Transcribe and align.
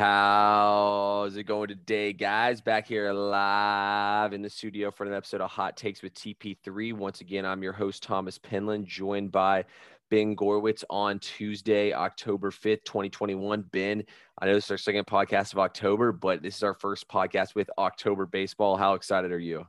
How's 0.00 1.36
it 1.36 1.42
going 1.42 1.68
today, 1.68 2.14
guys? 2.14 2.62
Back 2.62 2.86
here 2.86 3.12
live 3.12 4.32
in 4.32 4.40
the 4.40 4.48
studio 4.48 4.90
for 4.90 5.04
an 5.04 5.12
episode 5.12 5.42
of 5.42 5.50
Hot 5.50 5.76
Takes 5.76 6.00
with 6.00 6.14
TP3. 6.14 6.94
Once 6.94 7.20
again, 7.20 7.44
I'm 7.44 7.62
your 7.62 7.74
host, 7.74 8.02
Thomas 8.02 8.38
Penland, 8.38 8.86
joined 8.86 9.30
by 9.30 9.66
Ben 10.08 10.34
Gorwitz 10.34 10.84
on 10.88 11.18
Tuesday, 11.18 11.92
October 11.92 12.50
5th, 12.50 12.82
2021. 12.86 13.60
Ben, 13.72 14.02
I 14.40 14.46
know 14.46 14.54
this 14.54 14.64
is 14.64 14.70
our 14.70 14.78
second 14.78 15.06
podcast 15.06 15.52
of 15.52 15.58
October, 15.58 16.12
but 16.12 16.40
this 16.40 16.56
is 16.56 16.62
our 16.62 16.72
first 16.72 17.06
podcast 17.06 17.54
with 17.54 17.68
October 17.76 18.24
baseball. 18.24 18.78
How 18.78 18.94
excited 18.94 19.32
are 19.32 19.38
you? 19.38 19.66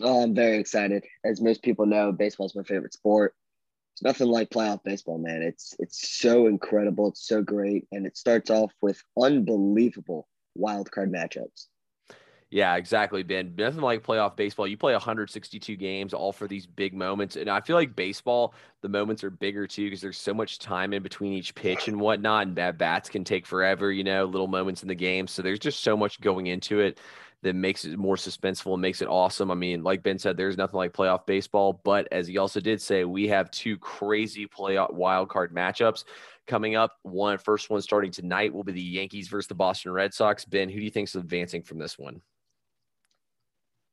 Oh, 0.00 0.22
I'm 0.22 0.34
very 0.34 0.56
excited. 0.56 1.04
As 1.22 1.42
most 1.42 1.62
people 1.62 1.84
know, 1.84 2.12
baseball 2.12 2.46
is 2.46 2.54
my 2.54 2.62
favorite 2.62 2.94
sport. 2.94 3.34
It's 3.96 4.02
nothing 4.02 4.26
like 4.26 4.50
playoff 4.50 4.84
baseball, 4.84 5.16
man. 5.16 5.40
It's 5.40 5.74
it's 5.78 6.20
so 6.20 6.48
incredible. 6.48 7.08
It's 7.08 7.26
so 7.26 7.40
great, 7.40 7.88
and 7.92 8.06
it 8.06 8.18
starts 8.18 8.50
off 8.50 8.70
with 8.82 9.02
unbelievable 9.18 10.28
wild 10.54 10.90
card 10.90 11.10
matchups. 11.10 11.68
Yeah, 12.50 12.76
exactly, 12.76 13.22
Ben. 13.22 13.54
Nothing 13.56 13.80
like 13.80 14.02
playoff 14.02 14.36
baseball. 14.36 14.66
You 14.66 14.76
play 14.76 14.92
162 14.92 15.76
games, 15.76 16.12
all 16.12 16.30
for 16.30 16.46
these 16.46 16.66
big 16.66 16.92
moments, 16.92 17.36
and 17.36 17.48
I 17.48 17.62
feel 17.62 17.74
like 17.74 17.96
baseball, 17.96 18.52
the 18.82 18.88
moments 18.90 19.24
are 19.24 19.30
bigger 19.30 19.66
too 19.66 19.86
because 19.86 20.02
there's 20.02 20.18
so 20.18 20.34
much 20.34 20.58
time 20.58 20.92
in 20.92 21.02
between 21.02 21.32
each 21.32 21.54
pitch 21.54 21.88
and 21.88 21.98
whatnot, 21.98 22.48
and 22.48 22.54
bad 22.54 22.76
bats 22.76 23.08
can 23.08 23.24
take 23.24 23.46
forever. 23.46 23.90
You 23.90 24.04
know, 24.04 24.26
little 24.26 24.46
moments 24.46 24.82
in 24.82 24.88
the 24.88 24.94
game, 24.94 25.26
so 25.26 25.40
there's 25.40 25.58
just 25.58 25.80
so 25.80 25.96
much 25.96 26.20
going 26.20 26.48
into 26.48 26.80
it 26.80 27.00
that 27.46 27.54
makes 27.54 27.84
it 27.84 27.96
more 27.96 28.16
suspenseful 28.16 28.72
and 28.72 28.82
makes 28.82 29.00
it 29.00 29.08
awesome. 29.08 29.52
I 29.52 29.54
mean, 29.54 29.84
like 29.84 30.02
Ben 30.02 30.18
said, 30.18 30.36
there's 30.36 30.56
nothing 30.56 30.78
like 30.78 30.92
playoff 30.92 31.26
baseball, 31.26 31.80
but 31.84 32.08
as 32.10 32.26
he 32.26 32.38
also 32.38 32.58
did 32.58 32.82
say, 32.82 33.04
we 33.04 33.28
have 33.28 33.52
two 33.52 33.78
crazy 33.78 34.48
playoff 34.48 34.92
wild 34.92 35.28
card 35.28 35.54
matchups 35.54 36.02
coming 36.48 36.74
up. 36.74 36.96
One 37.02 37.38
first 37.38 37.70
one 37.70 37.80
starting 37.82 38.10
tonight 38.10 38.52
will 38.52 38.64
be 38.64 38.72
the 38.72 38.82
Yankees 38.82 39.28
versus 39.28 39.46
the 39.46 39.54
Boston 39.54 39.92
Red 39.92 40.12
Sox. 40.12 40.44
Ben, 40.44 40.68
who 40.68 40.78
do 40.80 40.84
you 40.84 40.90
think 40.90 41.08
is 41.08 41.14
advancing 41.14 41.62
from 41.62 41.78
this 41.78 41.96
one? 41.96 42.20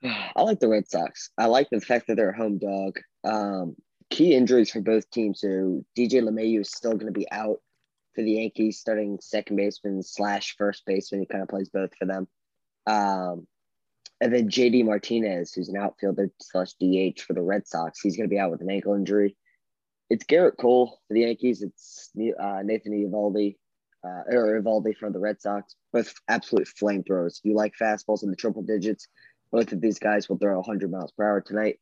I 0.03 0.41
like 0.41 0.59
the 0.59 0.67
Red 0.67 0.89
Sox. 0.89 1.29
I 1.37 1.45
like 1.45 1.69
the 1.69 1.79
fact 1.79 2.07
that 2.07 2.15
they're 2.15 2.31
a 2.31 2.35
home 2.35 2.57
dog. 2.57 2.99
Um, 3.23 3.75
key 4.09 4.33
injuries 4.33 4.71
for 4.71 4.81
both 4.81 5.07
teams. 5.11 5.41
So 5.41 5.85
DJ 5.95 6.23
LeMahieu 6.23 6.61
is 6.61 6.71
still 6.71 6.93
going 6.93 7.05
to 7.05 7.11
be 7.11 7.29
out 7.31 7.59
for 8.15 8.23
the 8.23 8.31
Yankees, 8.31 8.79
starting 8.79 9.19
second 9.21 9.57
baseman 9.57 10.01
slash 10.01 10.55
first 10.57 10.87
baseman. 10.87 11.21
He 11.21 11.27
kind 11.27 11.43
of 11.43 11.49
plays 11.49 11.69
both 11.69 11.91
for 11.99 12.05
them. 12.05 12.27
Um, 12.85 13.47
and 14.21 14.33
then 14.33 14.49
JD 14.49 14.85
Martinez, 14.85 15.53
who's 15.53 15.69
an 15.69 15.77
outfielder 15.77 16.31
slash 16.39 16.73
DH 16.73 17.21
for 17.21 17.33
the 17.33 17.41
Red 17.41 17.67
Sox, 17.67 17.99
he's 17.99 18.15
going 18.15 18.29
to 18.29 18.33
be 18.33 18.39
out 18.39 18.51
with 18.51 18.61
an 18.61 18.69
ankle 18.69 18.93
injury. 18.93 19.35
It's 20.09 20.25
Gerrit 20.25 20.57
Cole 20.57 20.99
for 21.07 21.13
the 21.13 21.21
Yankees. 21.21 21.61
It's 21.61 22.09
uh, 22.17 22.61
Nathan 22.63 22.93
Ivaldi, 22.93 23.57
uh, 24.05 24.23
or 24.27 24.61
Eovaldi 24.61 24.95
from 24.95 25.13
the 25.13 25.19
Red 25.19 25.41
Sox. 25.41 25.75
Both 25.91 26.13
absolute 26.27 26.67
flamethrowers. 26.67 27.39
If 27.39 27.45
you 27.45 27.55
like 27.55 27.73
fastballs 27.79 28.23
in 28.23 28.29
the 28.29 28.35
triple 28.35 28.61
digits, 28.61 29.07
both 29.51 29.71
of 29.71 29.81
these 29.81 29.99
guys 29.99 30.29
will 30.29 30.37
throw 30.37 30.57
100 30.57 30.91
miles 30.91 31.11
per 31.11 31.27
hour 31.27 31.41
tonight. 31.41 31.79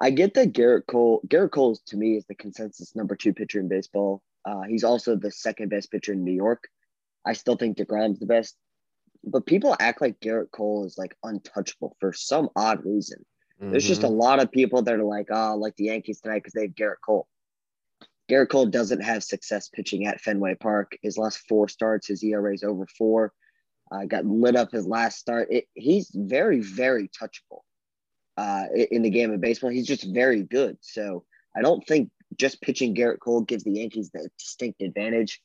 I 0.00 0.10
get 0.10 0.34
that 0.34 0.52
Gerrit 0.52 0.86
Cole. 0.86 1.22
Gerrit 1.28 1.52
Cole 1.52 1.76
to 1.86 1.96
me 1.96 2.16
is 2.16 2.24
the 2.26 2.34
consensus 2.34 2.96
number 2.96 3.14
two 3.14 3.32
pitcher 3.32 3.60
in 3.60 3.68
baseball. 3.68 4.22
Uh, 4.44 4.62
he's 4.62 4.82
also 4.82 5.14
the 5.14 5.30
second 5.30 5.68
best 5.68 5.90
pitcher 5.92 6.12
in 6.12 6.24
New 6.24 6.32
York. 6.32 6.68
I 7.24 7.34
still 7.34 7.56
think 7.56 7.76
Degrom's 7.76 8.18
the 8.18 8.26
best 8.26 8.56
but 9.24 9.46
people 9.46 9.76
act 9.78 10.00
like 10.00 10.20
Gerrit 10.20 10.50
Cole 10.50 10.84
is 10.84 10.98
like 10.98 11.16
untouchable 11.22 11.96
for 12.00 12.12
some 12.12 12.48
odd 12.56 12.84
reason. 12.84 13.24
Mm-hmm. 13.60 13.70
There's 13.70 13.86
just 13.86 14.02
a 14.02 14.06
mm-hmm. 14.06 14.16
lot 14.16 14.42
of 14.42 14.50
people 14.50 14.82
that 14.82 14.94
are 14.94 15.04
like, 15.04 15.28
oh, 15.30 15.56
like 15.56 15.76
the 15.76 15.84
Yankees 15.84 16.20
tonight 16.20 16.40
because 16.40 16.52
they 16.54 16.62
have 16.62 16.74
Gerrit 16.74 16.96
Cole. 17.04 17.28
Gerrit 18.30 18.48
Cole 18.48 18.66
doesn't 18.66 19.02
have 19.02 19.22
success 19.22 19.68
pitching 19.68 20.06
at 20.06 20.20
Fenway 20.20 20.54
Park. 20.54 20.96
His 21.02 21.18
last 21.18 21.40
four 21.48 21.68
starts, 21.68 22.08
his 22.08 22.22
ERA 22.24 22.54
is 22.54 22.64
over 22.64 22.86
four. 22.86 23.32
Uh, 23.90 24.06
got 24.06 24.24
lit 24.24 24.56
up 24.56 24.72
his 24.72 24.86
last 24.86 25.18
start. 25.18 25.48
It, 25.50 25.66
he's 25.74 26.10
very, 26.14 26.60
very 26.60 27.08
touchable 27.08 27.60
uh, 28.38 28.64
in 28.90 29.02
the 29.02 29.10
game 29.10 29.32
of 29.32 29.40
baseball. 29.40 29.70
He's 29.70 29.86
just 29.86 30.06
very 30.12 30.42
good. 30.42 30.78
So 30.80 31.24
I 31.54 31.60
don't 31.60 31.86
think 31.86 32.10
just 32.36 32.62
pitching 32.62 32.94
Gerrit 32.94 33.20
Cole 33.20 33.42
gives 33.42 33.64
the 33.64 33.72
Yankees 33.72 34.10
the 34.10 34.28
distinct 34.38 34.80
advantage. 34.80 35.40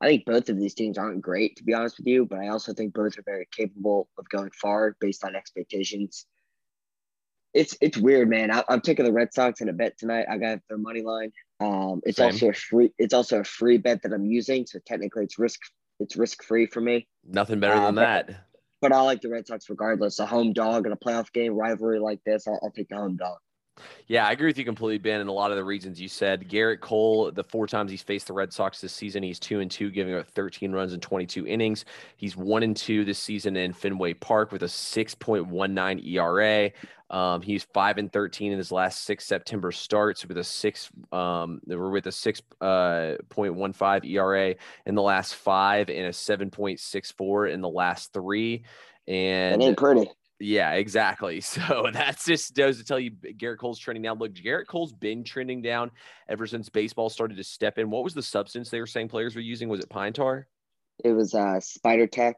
I 0.00 0.06
think 0.06 0.26
both 0.26 0.48
of 0.48 0.58
these 0.58 0.74
teams 0.74 0.96
aren't 0.96 1.22
great, 1.22 1.56
to 1.56 1.64
be 1.64 1.74
honest 1.74 1.98
with 1.98 2.06
you, 2.06 2.24
but 2.24 2.38
I 2.38 2.48
also 2.48 2.72
think 2.72 2.94
both 2.94 3.18
are 3.18 3.22
very 3.22 3.48
capable 3.50 4.08
of 4.16 4.28
going 4.28 4.50
far 4.50 4.96
based 5.00 5.24
on 5.24 5.34
expectations. 5.34 6.26
It's 7.54 7.76
it's 7.80 7.96
weird, 7.96 8.28
man. 8.28 8.50
I, 8.50 8.62
am 8.68 8.80
taking 8.80 9.06
the 9.06 9.12
Red 9.12 9.32
Sox 9.32 9.60
in 9.60 9.68
a 9.68 9.72
bet 9.72 9.98
tonight. 9.98 10.26
I 10.30 10.38
got 10.38 10.60
their 10.68 10.78
money 10.78 11.02
line. 11.02 11.32
Um, 11.60 12.00
it's 12.04 12.18
Same. 12.18 12.26
also 12.26 12.50
a 12.50 12.52
free. 12.52 12.92
It's 12.98 13.14
also 13.14 13.40
a 13.40 13.44
free 13.44 13.78
bet 13.78 14.02
that 14.02 14.12
I'm 14.12 14.26
using, 14.26 14.66
so 14.66 14.78
technically 14.86 15.24
it's 15.24 15.38
risk. 15.38 15.60
It's 15.98 16.16
risk 16.16 16.44
free 16.44 16.66
for 16.66 16.80
me. 16.80 17.08
Nothing 17.26 17.58
better 17.58 17.74
uh, 17.74 17.86
than 17.86 17.94
but, 17.96 18.26
that. 18.26 18.44
But 18.80 18.92
I 18.92 19.00
like 19.00 19.20
the 19.22 19.30
Red 19.30 19.46
Sox 19.48 19.68
regardless. 19.68 20.20
A 20.20 20.26
home 20.26 20.52
dog 20.52 20.86
in 20.86 20.92
a 20.92 20.96
playoff 20.96 21.32
game 21.32 21.54
rivalry 21.54 21.98
like 21.98 22.22
this, 22.24 22.46
I'll, 22.46 22.60
I'll 22.62 22.70
take 22.70 22.88
the 22.88 22.96
home 22.96 23.16
dog. 23.16 23.38
Yeah, 24.06 24.26
I 24.26 24.32
agree 24.32 24.46
with 24.46 24.58
you 24.58 24.64
completely, 24.64 24.98
Ben, 24.98 25.20
and 25.20 25.28
a 25.28 25.32
lot 25.32 25.50
of 25.50 25.56
the 25.56 25.64
reasons 25.64 26.00
you 26.00 26.08
said. 26.08 26.48
Gerrit 26.48 26.80
Cole, 26.80 27.30
the 27.30 27.44
four 27.44 27.66
times 27.66 27.90
he's 27.90 28.02
faced 28.02 28.26
the 28.26 28.32
Red 28.32 28.52
Sox 28.52 28.80
this 28.80 28.92
season, 28.92 29.22
he's 29.22 29.38
two 29.38 29.60
and 29.60 29.70
two, 29.70 29.90
giving 29.90 30.14
up 30.14 30.28
13 30.28 30.72
runs 30.72 30.92
in 30.92 31.00
22 31.00 31.46
innings. 31.46 31.84
He's 32.16 32.36
one 32.36 32.62
and 32.62 32.76
two 32.76 33.04
this 33.04 33.18
season 33.18 33.56
in 33.56 33.72
Fenway 33.72 34.14
Park 34.14 34.52
with 34.52 34.62
a 34.62 34.66
6.19 34.66 36.06
ERA. 36.06 36.70
Um, 37.10 37.40
he's 37.40 37.64
five 37.64 37.96
and 37.96 38.12
13 38.12 38.52
in 38.52 38.58
his 38.58 38.70
last 38.70 39.04
six 39.04 39.24
September 39.24 39.72
starts 39.72 40.26
with 40.26 40.36
a 40.36 40.44
six, 40.44 40.90
um, 41.10 41.60
with 41.66 42.06
a 42.06 42.10
6.15 42.10 43.82
uh, 43.82 44.00
ERA 44.04 44.54
in 44.84 44.94
the 44.94 45.02
last 45.02 45.34
five 45.34 45.88
and 45.88 46.06
a 46.06 46.10
7.64 46.10 47.52
in 47.52 47.60
the 47.62 47.68
last 47.68 48.12
three. 48.12 48.64
And 49.06 49.62
it 49.62 49.64
ain't 49.64 49.78
pretty. 49.78 50.10
Yeah, 50.40 50.72
exactly. 50.72 51.40
So 51.58 51.88
that's 51.92 52.24
just 52.24 52.54
does 52.54 52.78
to 52.78 52.84
tell 52.84 53.00
you 53.00 53.10
Gerrit 53.10 53.58
Cole's 53.58 53.78
trending 53.78 54.02
down. 54.02 54.18
Look, 54.18 54.34
Gerrit 54.34 54.66
Cole's 54.66 54.92
been 54.92 55.24
trending 55.24 55.62
down 55.62 55.90
ever 56.28 56.46
since 56.46 56.68
baseball 56.68 57.10
started 57.10 57.36
to 57.36 57.44
step 57.44 57.78
in. 57.78 57.90
What 57.90 58.04
was 58.04 58.14
the 58.14 58.22
substance 58.22 58.70
they 58.70 58.80
were 58.80 58.86
saying 58.86 59.08
players 59.08 59.34
were 59.34 59.40
using? 59.40 59.68
Was 59.68 59.80
it 59.80 59.88
pine 59.88 60.12
tar? 60.12 60.46
It 61.04 61.12
was 61.12 61.34
uh 61.34 61.60
spider 61.60 62.06
tack. 62.06 62.36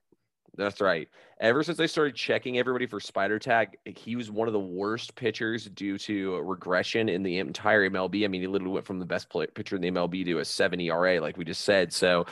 That's 0.57 0.81
right. 0.81 1.09
Ever 1.41 1.63
since 1.63 1.79
they 1.79 1.87
started 1.87 2.15
checking 2.15 2.59
everybody 2.59 2.87
for 2.87 3.01
spider 3.01 3.39
tack, 3.39 3.77
he 3.85 4.17
was 4.17 4.31
one 4.31 4.49
of 4.49 4.53
the 4.53 4.61
worst 4.61 5.15
pitchers 5.15 5.67
due 5.67 5.97
to 5.99 6.37
regression 6.41 7.09
in 7.09 7.23
the 7.23 7.39
entire 7.39 7.89
MLB. 7.89 8.25
I 8.25 8.29
mean, 8.29 8.41
he 8.41 8.47
literally 8.47 8.75
went 8.75 8.87
from 8.87 8.99
the 8.99 9.07
best 9.07 9.31
play, 9.31 9.47
pitcher 9.47 9.77
in 9.77 9.83
the 9.83 9.91
MLB 9.91 10.25
to 10.27 10.39
a 10.39 10.45
seven 10.45 10.81
ERA, 10.81 11.21
like 11.21 11.37
we 11.37 11.45
just 11.45 11.63
said. 11.63 11.93
So 11.93 12.27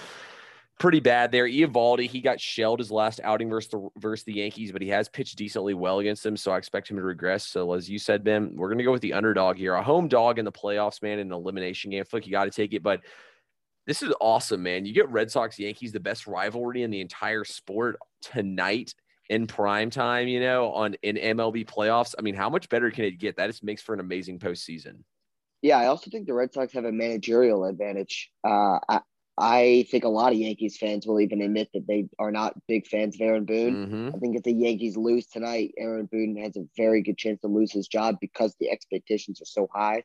pretty 0.79 1.01
bad 1.01 1.33
there. 1.33 1.47
Eovaldi, 1.47 2.09
he 2.09 2.21
got 2.21 2.41
shelled 2.41 2.79
his 2.79 2.91
last 2.91 3.21
outing 3.25 3.51
versus 3.51 3.71
the 3.71 3.89
versus 3.97 4.25
the 4.25 4.35
Yankees, 4.35 4.73
but 4.73 4.83
he 4.83 4.89
has 4.89 5.09
pitched 5.09 5.37
decently 5.37 5.75
well 5.75 5.99
against 5.99 6.23
them, 6.23 6.37
so 6.37 6.53
I 6.53 6.59
expect 6.59 6.91
him 6.91 6.97
to 6.97 7.03
regress. 7.03 7.47
So 7.47 7.73
as 7.75 7.91
you 7.91 7.99
said, 7.99 8.25
Ben, 8.25 8.53
we're 8.55 8.71
gonna 8.71 8.85
go 8.85 8.93
with 8.93 9.03
the 9.03 9.13
underdog 9.13 9.57
here, 9.57 9.75
a 9.75 9.83
home 9.83 10.09
dog 10.09 10.39
in 10.39 10.45
the 10.45 10.53
playoffs, 10.53 11.03
man, 11.03 11.19
in 11.19 11.29
an 11.29 11.33
elimination 11.33 11.91
game. 11.91 12.05
Like 12.13 12.27
you 12.27 12.33
got 12.33 12.45
to 12.45 12.51
take 12.51 12.73
it, 12.73 12.83
but 12.83 13.01
this 13.87 14.03
is 14.03 14.13
awesome, 14.21 14.63
man. 14.63 14.85
You 14.85 14.93
get 14.93 15.09
Red 15.11 15.31
Sox 15.31 15.59
Yankees, 15.59 15.93
the 15.93 16.01
best 16.01 16.27
rivalry 16.27 16.83
in 16.83 16.91
the 16.91 17.01
entire 17.01 17.45
sport 17.45 17.99
tonight 18.21 18.95
in 19.31 19.47
prime 19.47 19.91
time, 19.91 20.29
you 20.29 20.41
know, 20.41 20.73
on 20.73 20.95
in 21.03 21.17
MLB 21.17 21.67
playoffs. 21.67 22.15
I 22.19 22.23
mean, 22.23 22.35
how 22.35 22.51
much 22.51 22.69
better 22.69 22.91
can 22.91 23.05
it 23.05 23.13
get? 23.13 23.37
That 23.37 23.47
just 23.47 23.65
makes 23.65 23.83
for 23.83 23.95
an 23.95 24.01
amazing 24.01 24.39
postseason. 24.39 25.05
Yeah, 25.63 25.79
I 25.79 25.87
also 25.87 26.11
think 26.11 26.27
the 26.27 26.35
Red 26.35 26.53
Sox 26.53 26.73
have 26.75 26.85
a 26.85 26.93
managerial 26.93 27.65
advantage. 27.65 28.31
Uh, 28.45 28.79
I 29.41 29.87
think 29.91 30.05
a 30.05 30.09
lot 30.09 30.33
of 30.33 30.39
Yankees 30.39 30.77
fans 30.77 31.07
will 31.07 31.21
even 31.21 31.41
admit 31.41 31.69
that 31.73 31.87
they 31.87 32.09
are 32.19 32.33
not 32.33 32.55
big 32.67 32.87
fans 32.89 33.15
of 33.15 33.21
Aaron 33.21 33.45
Boone. 33.45 33.87
Mm-hmm. 33.87 34.17
I 34.17 34.19
think 34.19 34.37
if 34.37 34.43
the 34.43 34.53
Yankees 34.53 34.97
lose 34.97 35.27
tonight, 35.27 35.73
Aaron 35.79 36.09
Boone 36.11 36.37
has 36.43 36.57
a 36.57 36.67
very 36.77 37.03
good 37.03 37.17
chance 37.17 37.41
to 37.43 37.49
lose 37.49 37.73
his 37.73 37.87
job 37.87 38.17
because 38.21 38.57
the 38.59 38.71
expectations 38.71 39.41
are 39.41 39.47
so 39.47 39.69
high 39.73 40.03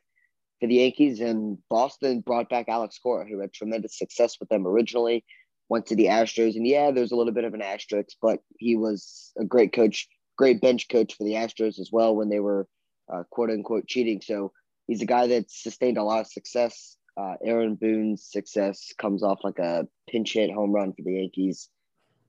for 0.60 0.68
the 0.68 0.76
Yankees. 0.76 1.20
And 1.20 1.58
Boston 1.68 2.20
brought 2.20 2.48
back 2.48 2.68
Alex 2.68 2.98
Cora, 3.02 3.26
who 3.28 3.40
had 3.40 3.52
tremendous 3.52 3.98
success 3.98 4.36
with 4.38 4.48
them 4.50 4.66
originally, 4.66 5.24
went 5.68 5.86
to 5.86 5.96
the 5.96 6.06
Astros. 6.06 6.54
And 6.54 6.66
yeah, 6.66 6.92
there's 6.92 7.12
a 7.12 7.16
little 7.16 7.32
bit 7.34 7.44
of 7.44 7.54
an 7.54 7.62
asterisk, 7.62 8.16
but 8.22 8.38
he 8.58 8.76
was 8.76 9.32
a 9.36 9.44
great 9.44 9.72
coach, 9.72 10.06
great 10.38 10.60
bench 10.60 10.88
coach 10.88 11.16
for 11.16 11.24
the 11.24 11.32
Astros 11.32 11.80
as 11.80 11.90
well 11.90 12.14
when 12.14 12.28
they 12.28 12.40
were 12.40 12.68
uh, 13.12 13.24
quote 13.30 13.50
unquote 13.50 13.88
cheating. 13.88 14.20
So 14.20 14.52
he's 14.86 15.02
a 15.02 15.06
guy 15.06 15.26
that 15.26 15.50
sustained 15.50 15.98
a 15.98 16.04
lot 16.04 16.20
of 16.20 16.28
success 16.28 16.96
uh, 17.16 17.34
Aaron 17.42 17.76
Boone's 17.76 18.24
success 18.24 18.92
comes 18.98 19.22
off 19.22 19.40
like 19.44 19.58
a 19.58 19.86
pinch 20.08 20.32
hit 20.32 20.50
home 20.50 20.72
run 20.72 20.92
for 20.92 21.02
the 21.02 21.14
Yankees 21.14 21.68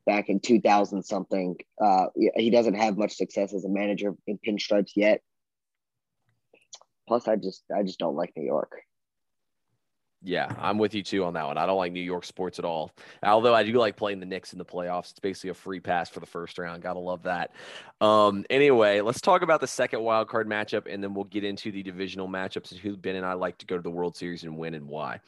back 0.06 0.30
in 0.30 0.40
2000 0.40 1.04
something. 1.04 1.58
Uh, 1.82 2.08
he 2.36 2.50
doesn't 2.50 2.76
have 2.76 2.98
much 2.98 3.16
success 3.16 3.54
as 3.54 3.66
a 3.66 3.70
manager 3.70 4.14
in 4.28 4.38
pinstripes 4.38 4.92
yet. 4.96 5.22
Plus, 7.08 7.28
I 7.28 7.36
just 7.36 7.64
I 7.76 7.84
just 7.84 8.00
don't 8.00 8.16
like 8.16 8.34
New 8.36 8.46
York. 8.46 8.72
Yeah, 10.22 10.52
I'm 10.60 10.80
with 10.80 10.96
you 10.96 11.04
too 11.04 11.24
on 11.24 11.34
that 11.34 11.46
one. 11.46 11.58
I 11.58 11.68
don't 11.68 11.78
like 11.78 11.92
New 11.92 12.02
York 12.02 12.26
sports 12.26 12.58
at 12.58 12.66
all. 12.66 12.92
Although 13.22 13.54
I 13.54 13.64
do 13.64 13.74
like 13.74 13.96
playing 13.96 14.20
the 14.20 14.26
Knicks 14.26 14.54
in 14.54 14.58
the 14.58 14.66
playoffs. 14.66 15.12
It's 15.12 15.20
basically 15.20 15.52
a 15.52 15.54
free 15.54 15.80
pass 15.80 16.10
for 16.10 16.20
the 16.20 16.26
first 16.26 16.58
round. 16.58 16.82
Gotta 16.82 17.00
love 17.00 17.24
that. 17.24 17.52
Um, 18.02 18.44
anyway, 18.50 19.02
let's 19.02 19.22
talk 19.22 19.44
about 19.44 19.62
the 19.62 19.68
second 19.68 20.02
wild 20.02 20.28
card 20.28 20.48
matchup, 20.50 20.92
and 20.92 21.04
then 21.04 21.14
we'll 21.14 21.26
get 21.26 21.44
into 21.44 21.72
the 21.72 21.84
divisional 21.84 22.28
matchups 22.28 22.72
and 22.72 22.80
who 22.80 22.98
Ben 22.98 23.16
and 23.16 23.26
I 23.26 23.34
like 23.34 23.60
to 23.60 23.66
go 23.68 23.76
to 23.76 23.84
the 23.84 23.92
World 23.92 24.16
Series 24.18 24.44
and 24.44 24.58
win 24.58 24.74
and 24.74 24.88
why. 24.88 25.20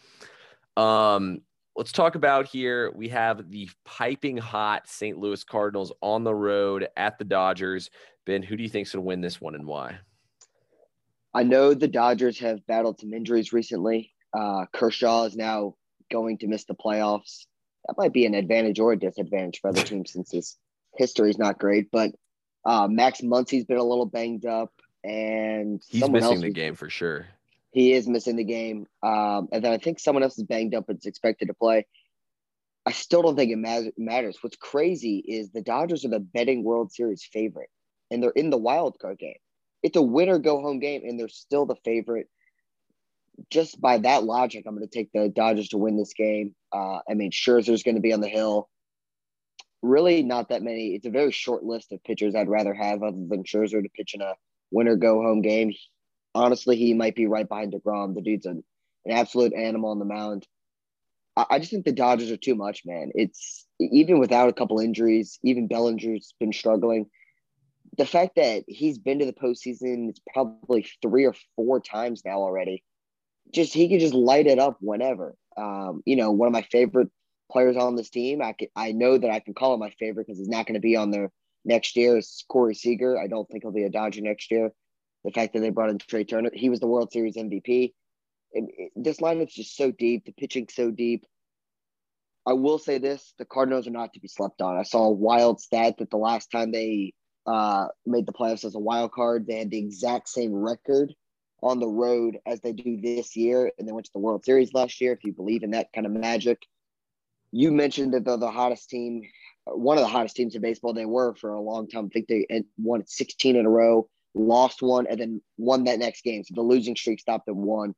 Um, 0.77 1.41
let's 1.75 1.91
talk 1.91 2.15
about 2.15 2.47
here. 2.47 2.91
We 2.95 3.09
have 3.09 3.51
the 3.51 3.69
piping 3.85 4.37
hot 4.37 4.87
St. 4.87 5.17
Louis 5.17 5.43
Cardinals 5.43 5.93
on 6.01 6.23
the 6.23 6.33
road 6.33 6.87
at 6.97 7.19
the 7.19 7.25
Dodgers. 7.25 7.91
Ben, 8.25 8.41
who 8.41 8.57
do 8.57 8.63
you 8.63 8.69
think's 8.69 8.91
to 8.91 9.01
win 9.01 9.21
this 9.21 9.39
one 9.39 9.53
and 9.53 9.65
why? 9.65 9.99
I 11.33 11.43
know 11.43 11.75
the 11.75 11.87
Dodgers 11.87 12.39
have 12.39 12.65
battled 12.65 12.99
some 12.99 13.13
injuries 13.13 13.53
recently. 13.53 14.11
Uh, 14.37 14.65
Kershaw 14.71 15.23
is 15.23 15.35
now 15.35 15.75
going 16.11 16.37
to 16.39 16.47
miss 16.47 16.65
the 16.65 16.75
playoffs. 16.75 17.45
That 17.87 17.97
might 17.97 18.13
be 18.13 18.25
an 18.25 18.35
advantage 18.35 18.79
or 18.79 18.91
a 18.91 18.99
disadvantage 18.99 19.59
for 19.61 19.69
other 19.69 19.81
teams 19.83 20.13
since 20.13 20.31
his 20.31 20.57
history 20.95 21.29
is 21.29 21.37
not 21.37 21.57
great. 21.57 21.89
But 21.91 22.11
uh, 22.65 22.87
Max 22.87 23.21
Muncy's 23.21 23.65
been 23.65 23.77
a 23.77 23.83
little 23.83 24.05
banged 24.05 24.45
up, 24.45 24.73
and 25.03 25.81
he's 25.87 26.07
missing 26.09 26.41
the 26.41 26.49
game 26.49 26.75
for 26.75 26.89
sure. 26.89 27.27
He 27.71 27.93
is 27.93 28.07
missing 28.07 28.35
the 28.35 28.43
game, 28.43 28.87
um, 29.03 29.49
and 29.51 29.63
then 29.63 29.71
I 29.71 29.77
think 29.77 29.99
someone 29.99 30.23
else 30.23 30.37
is 30.37 30.43
banged 30.43 30.73
up 30.73 30.89
and 30.89 30.97
is 30.97 31.05
expected 31.05 31.47
to 31.47 31.53
play. 31.53 31.85
I 32.85 32.91
still 32.91 33.21
don't 33.21 33.35
think 33.35 33.51
it 33.51 33.93
matters. 33.97 34.37
What's 34.41 34.55
crazy 34.55 35.17
is 35.17 35.51
the 35.51 35.61
Dodgers 35.61 36.05
are 36.05 36.09
the 36.09 36.19
betting 36.19 36.63
World 36.63 36.91
Series 36.91 37.23
favorite, 37.23 37.69
and 38.09 38.21
they're 38.21 38.31
in 38.31 38.49
the 38.49 38.57
wild 38.57 38.97
card 38.99 39.19
game. 39.19 39.35
It's 39.83 39.97
a 39.97 40.01
winner 40.01 40.39
go 40.39 40.61
home 40.61 40.79
game, 40.79 41.01
and 41.05 41.19
they're 41.19 41.27
still 41.27 41.65
the 41.65 41.75
favorite. 41.83 42.29
Just 43.51 43.79
by 43.79 43.99
that 43.99 44.23
logic, 44.23 44.63
I'm 44.65 44.75
going 44.75 44.87
to 44.87 44.93
take 44.93 45.11
the 45.13 45.29
Dodgers 45.29 45.69
to 45.69 45.77
win 45.77 45.97
this 45.97 46.13
game. 46.13 46.55
Uh, 46.73 46.99
I 47.09 47.13
mean, 47.13 47.31
Scherzer's 47.31 47.83
going 47.83 47.95
to 47.95 48.01
be 48.01 48.13
on 48.13 48.21
the 48.21 48.27
hill. 48.27 48.69
Really, 49.83 50.23
not 50.23 50.49
that 50.49 50.63
many. 50.63 50.95
It's 50.95 51.05
a 51.05 51.11
very 51.11 51.31
short 51.31 51.63
list 51.63 51.91
of 51.91 52.03
pitchers 52.03 52.35
I'd 52.35 52.49
rather 52.49 52.73
have 52.73 53.03
other 53.03 53.17
than 53.29 53.43
Scherzer 53.43 53.81
to 53.81 53.89
pitch 53.95 54.15
in 54.15 54.21
a 54.21 54.33
winner 54.71 54.95
go 54.95 55.21
home 55.21 55.41
game. 55.41 55.73
Honestly, 56.33 56.75
he 56.75 56.93
might 56.93 57.15
be 57.15 57.27
right 57.27 57.47
behind 57.47 57.73
DeGrom. 57.73 58.15
The 58.15 58.21
dude's 58.21 58.47
an, 58.47 58.63
an 59.05 59.11
absolute 59.11 59.53
animal 59.53 59.91
on 59.91 59.99
the 59.99 60.05
mound. 60.05 60.47
I, 61.35 61.45
I 61.51 61.59
just 61.59 61.71
think 61.71 61.85
the 61.85 61.91
Dodgers 61.91 62.31
are 62.31 62.37
too 62.37 62.55
much, 62.55 62.83
man. 62.85 63.11
It's 63.13 63.65
even 63.79 64.19
without 64.19 64.49
a 64.49 64.53
couple 64.53 64.79
injuries, 64.79 65.39
even 65.43 65.67
Bellinger's 65.67 66.33
been 66.39 66.51
struggling. 66.51 67.05
The 67.97 68.05
fact 68.05 68.35
that 68.35 68.63
he's 68.67 68.97
been 68.97 69.19
to 69.19 69.25
the 69.25 69.33
postseason, 69.33 70.09
it's 70.09 70.21
probably 70.33 70.87
three 71.01 71.25
or 71.25 71.35
four 71.55 71.79
times 71.79 72.23
now 72.25 72.39
already. 72.39 72.83
Just 73.53 73.73
he 73.73 73.89
can 73.89 73.99
just 73.99 74.13
light 74.13 74.47
it 74.47 74.59
up 74.59 74.77
whenever. 74.81 75.35
Um, 75.55 76.01
you 76.05 76.15
know, 76.15 76.31
one 76.31 76.47
of 76.47 76.53
my 76.53 76.63
favorite 76.71 77.09
players 77.51 77.77
on 77.77 77.95
this 77.95 78.09
team. 78.09 78.41
I 78.41 78.55
I 78.75 78.91
know 78.91 79.17
that 79.17 79.31
I 79.31 79.39
can 79.39 79.53
call 79.53 79.73
him 79.73 79.79
my 79.79 79.91
favorite 79.91 80.27
because 80.27 80.39
he's 80.39 80.49
not 80.49 80.65
going 80.65 80.75
to 80.75 80.79
be 80.79 80.95
on 80.95 81.11
there 81.11 81.31
next 81.65 81.95
year. 81.95 82.17
Is 82.17 82.43
Corey 82.49 82.75
Seager. 82.75 83.17
I 83.17 83.27
don't 83.27 83.47
think 83.49 83.63
he'll 83.63 83.71
be 83.71 83.83
a 83.83 83.89
Dodger 83.89 84.21
next 84.21 84.51
year 84.51 84.71
the 85.27 85.31
fact 85.31 85.53
that 85.53 85.59
they 85.59 85.69
brought 85.69 85.89
in 85.89 85.97
Trea 85.97 86.23
Turner. 86.23 86.49
He 86.53 86.69
was 86.69 86.79
the 86.79 86.87
World 86.87 87.11
Series 87.11 87.35
MVP. 87.35 87.93
And 88.53 88.69
this 88.95 89.19
lineup's 89.19 89.53
just 89.53 89.75
so 89.75 89.91
deep, 89.91 90.25
the 90.25 90.31
pitching 90.31 90.67
so 90.71 90.89
deep. 90.89 91.25
I 92.45 92.53
will 92.53 92.79
say 92.79 92.97
this: 92.97 93.33
the 93.37 93.45
Cardinals 93.45 93.87
are 93.87 93.91
not 93.91 94.13
to 94.13 94.21
be 94.21 94.29
slept 94.29 94.61
on. 94.61 94.77
I 94.77 94.83
saw 94.83 95.05
a 95.05 95.11
wild 95.11 95.59
stat 95.59 95.95
that 95.99 96.09
the 96.09 96.17
last 96.17 96.49
time 96.49 96.71
they 96.71 97.13
uh, 97.45 97.87
made 98.05 98.25
the 98.25 98.31
playoffs 98.31 98.63
as 98.63 98.75
a 98.75 98.79
wild 98.79 99.11
card, 99.11 99.45
they 99.45 99.59
had 99.59 99.69
the 99.69 99.79
exact 99.79 100.29
same 100.29 100.53
record 100.53 101.13
on 101.61 101.79
the 101.79 101.87
road 101.87 102.37
as 102.45 102.61
they 102.61 102.71
do 102.71 102.99
this 103.01 103.35
year, 103.35 103.71
and 103.77 103.87
they 103.87 103.91
went 103.91 104.05
to 104.05 104.13
the 104.13 104.19
World 104.19 104.45
Series 104.45 104.73
last 104.73 105.01
year. 105.01 105.13
If 105.13 105.23
you 105.23 105.33
believe 105.33 105.63
in 105.63 105.71
that 105.71 105.91
kind 105.93 106.05
of 106.05 106.11
magic, 106.11 106.61
you 107.51 107.71
mentioned 107.71 108.13
that 108.13 108.25
they're 108.25 108.37
the 108.37 108.51
hottest 108.51 108.89
team, 108.89 109.23
one 109.65 109.97
of 109.97 110.01
the 110.01 110.09
hottest 110.09 110.35
teams 110.35 110.55
in 110.55 110.61
baseball. 110.61 110.93
They 110.93 111.05
were 111.05 111.33
for 111.35 111.53
a 111.53 111.61
long 111.61 111.87
time. 111.87 112.05
I 112.05 112.09
think 112.09 112.27
they 112.27 112.63
won 112.77 113.05
16 113.05 113.55
in 113.55 113.65
a 113.65 113.69
row 113.69 114.07
lost 114.37 114.81
one, 114.81 115.07
and 115.07 115.19
then 115.19 115.41
won 115.57 115.85
that 115.85 115.99
next 115.99 116.23
game. 116.23 116.43
So 116.43 116.53
the 116.55 116.61
losing 116.61 116.95
streak 116.95 117.19
stopped 117.19 117.49
at 117.49 117.55
one. 117.55 117.95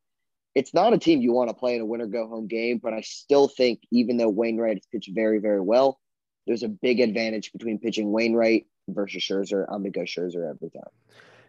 It's 0.56 0.74
not 0.74 0.94
a 0.94 0.98
team 0.98 1.22
you 1.22 1.32
want 1.32 1.50
to 1.50 1.56
play 1.56 1.76
in 1.76 1.82
a 1.82 1.86
winner 1.86 2.08
go 2.08 2.28
home 2.28 2.48
game, 2.48 2.80
but 2.82 2.94
I 2.94 3.02
still 3.02 3.48
think 3.48 3.82
even 3.92 4.18
though 4.18 4.30
Wainwright 4.30 4.78
has 4.78 4.88
pitched 4.92 5.12
very, 5.14 5.40
very 5.40 5.62
well, 5.62 6.00
there's 6.48 6.64
a 6.64 6.70
big 6.70 7.00
advantage 7.00 7.52
between 7.52 7.80
pitching 7.80 8.12
Wainwright 8.12 8.66
versus 8.88 9.22
Scherzer. 9.22 9.66
I'm 9.70 9.84
gonna 9.84 9.92
go 9.92 10.02
Scherzer 10.02 10.50
every 10.50 10.72
time. 10.72 10.90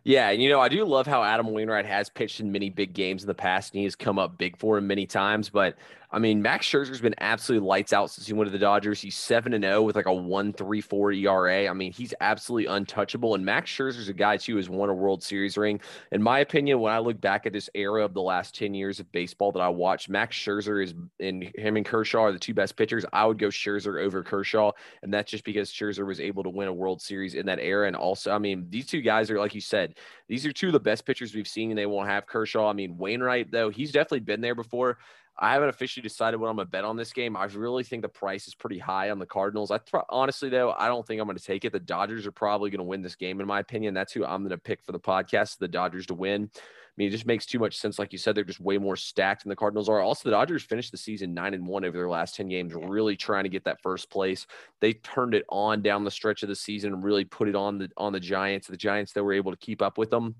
Yeah, 0.05 0.31
and 0.31 0.43
you 0.43 0.49
know, 0.49 0.61
I 0.61 0.69
do 0.69 0.85
love 0.85 1.07
how 1.07 1.23
Adam 1.23 1.53
Wainwright 1.53 1.85
has 1.85 2.09
pitched 2.09 2.41
in 2.41 2.51
many 2.51 2.71
big 2.71 2.95
games 2.95 3.23
in 3.23 3.27
the 3.27 3.35
past, 3.35 3.75
and 3.75 3.79
he 3.81 3.85
has 3.85 3.95
come 3.95 4.19
up 4.19 4.39
big 4.39 4.57
for 4.57 4.79
him 4.79 4.87
many 4.87 5.07
times. 5.07 5.51
But 5.51 5.77
I 6.13 6.19
mean, 6.19 6.43
Max 6.43 6.67
Scherzer's 6.67 7.01
been 7.01 7.15
absolutely 7.21 7.69
lights 7.69 7.93
out 7.93 8.11
since 8.11 8.27
he 8.27 8.33
went 8.33 8.49
to 8.49 8.53
the 8.53 8.59
Dodgers. 8.59 9.01
He's 9.01 9.15
seven 9.15 9.53
and 9.53 9.63
zero 9.63 9.77
oh 9.77 9.83
with 9.83 9.95
like 9.95 10.07
a 10.07 10.13
one 10.13 10.53
three 10.53 10.81
four 10.81 11.13
ERA. 11.13 11.69
I 11.69 11.73
mean, 11.73 11.93
he's 11.93 12.13
absolutely 12.21 12.67
untouchable. 12.67 13.35
And 13.35 13.45
Max 13.45 13.71
Scherzer's 13.71 14.09
a 14.09 14.13
guy 14.13 14.37
too 14.37 14.57
who's 14.57 14.69
won 14.69 14.89
a 14.89 14.95
World 14.95 15.23
Series 15.23 15.57
ring. 15.57 15.81
In 16.11 16.21
my 16.23 16.41
opinion, 16.41 16.81
when 16.81 16.93
I 16.93 16.99
look 16.99 17.21
back 17.21 17.47
at 17.47 17.53
this 17.53 17.71
era 17.75 18.05
of 18.05 18.13
the 18.15 18.23
last 18.23 18.57
ten 18.57 18.75
years 18.75 18.99
of 18.99 19.13
baseball 19.13 19.53
that 19.53 19.61
I 19.61 19.69
watched, 19.69 20.09
Max 20.09 20.37
Scherzer 20.37 20.83
is 20.83 20.95
and 21.21 21.45
him 21.55 21.77
and 21.77 21.87
Kershaw 21.87 22.23
are 22.23 22.33
the 22.33 22.39
two 22.39 22.55
best 22.55 22.75
pitchers. 22.75 23.05
I 23.13 23.27
would 23.27 23.39
go 23.39 23.49
Scherzer 23.49 24.03
over 24.03 24.25
Kershaw, 24.25 24.73
and 25.03 25.15
that's 25.15 25.31
just 25.31 25.45
because 25.45 25.71
Scherzer 25.71 26.07
was 26.07 26.21
able 26.21 26.43
to 26.43 26.51
win 26.51 26.69
a 26.69 26.73
World 26.73 27.03
Series 27.03 27.35
in 27.35 27.47
that 27.47 27.61
era. 27.61 27.87
And 27.87 27.95
also, 27.95 28.33
I 28.33 28.39
mean, 28.39 28.67
these 28.71 28.87
two 28.87 29.03
guys 29.03 29.31
are 29.31 29.39
like 29.39 29.55
you 29.55 29.61
said 29.61 29.90
these 30.29 30.47
are 30.47 30.53
two 30.53 30.69
of 30.69 30.73
the 30.73 30.81
best 30.81 31.07
pitchers 31.07 31.35
we've 31.35 31.49
seen, 31.49 31.71
and 31.71 31.79
they 31.79 31.87
won't 31.87 32.09
have 32.09 32.27
Kershaw. 32.27 32.69
I 32.69 32.73
mean, 32.73 32.97
Wainwright, 32.99 33.51
though, 33.51 33.71
he's 33.71 33.93
definitely 33.93 34.21
been 34.21 34.41
there 34.41 34.55
before. 34.55 34.99
I 35.39 35.55
haven't 35.55 35.71
officially 35.71 36.03
decided 36.03 36.39
what 36.39 36.49
I'm 36.49 36.57
going 36.57 36.67
to 36.67 36.71
bet 36.71 36.85
on 36.85 36.97
this 36.97 37.13
game. 37.13 37.35
I 37.35 37.45
really 37.45 37.83
think 37.83 38.03
the 38.03 38.09
price 38.09 38.47
is 38.47 38.55
pretty 38.55 38.79
high 38.79 39.11
on 39.11 39.19
the 39.19 39.27
Cardinals. 39.27 39.71
I 39.71 39.79
th- 39.79 40.05
honestly, 40.11 40.51
though, 40.51 40.73
I 40.73 40.89
don't 40.89 41.07
think 41.07 41.19
I'm 41.19 41.27
going 41.27 41.39
to 41.39 41.43
take 41.43 41.65
it. 41.65 41.73
The 41.73 41.81
Dodgers 41.81 42.27
are 42.27 42.33
probably 42.33 42.69
going 42.69 42.79
to 42.79 42.85
win 42.85 43.01
this 43.01 43.15
game, 43.15 43.41
in 43.41 43.47
my 43.47 43.61
opinion. 43.61 43.95
That's 43.95 44.13
who 44.13 44.25
I'm 44.25 44.43
going 44.43 44.51
to 44.51 44.59
pick 44.59 44.83
for 44.83 44.93
the 44.93 45.01
podcast, 45.01 45.57
the 45.59 45.69
Dodgers 45.69 46.07
to 46.07 46.15
win. 46.15 46.51
I 47.01 47.03
mean, 47.03 47.09
it 47.09 47.13
just 47.13 47.25
makes 47.25 47.47
too 47.47 47.59
much 47.59 47.79
sense. 47.79 47.99
Like 47.99 48.13
you 48.13 48.19
said, 48.19 48.35
they're 48.35 48.45
just 48.45 48.61
way 48.61 48.77
more 48.77 48.95
stacked 48.95 49.45
than 49.45 49.49
the 49.49 49.57
Cardinals 49.57 49.89
are. 49.89 50.01
Also, 50.01 50.29
the 50.29 50.35
Dodgers 50.35 50.63
finished 50.63 50.91
the 50.91 50.99
season 50.99 51.33
nine 51.33 51.55
and 51.55 51.67
one 51.67 51.83
over 51.83 51.97
their 51.97 52.11
last 52.11 52.37
10 52.37 52.49
games, 52.49 52.75
really 52.75 53.17
trying 53.17 53.45
to 53.45 53.49
get 53.49 53.65
that 53.65 53.81
first 53.81 54.11
place. 54.11 54.47
They 54.81 54.93
turned 54.93 55.33
it 55.35 55.47
on 55.49 55.81
down 55.81 56.05
the 56.05 56.11
stretch 56.11 56.43
of 56.43 56.51
the 56.51 56.55
season 56.55 56.93
and 56.93 57.03
really 57.03 57.25
put 57.25 57.49
it 57.49 57.57
on 57.57 57.79
the 57.79 57.89
on 57.97 58.13
the 58.13 58.21
Giants. 58.21 58.67
The 58.67 58.77
Giants 58.77 59.13
that 59.13 59.25
were 59.25 59.33
able 59.33 59.51
to 59.51 59.57
keep 59.57 59.81
up 59.81 59.97
with 59.97 60.11
them. 60.11 60.35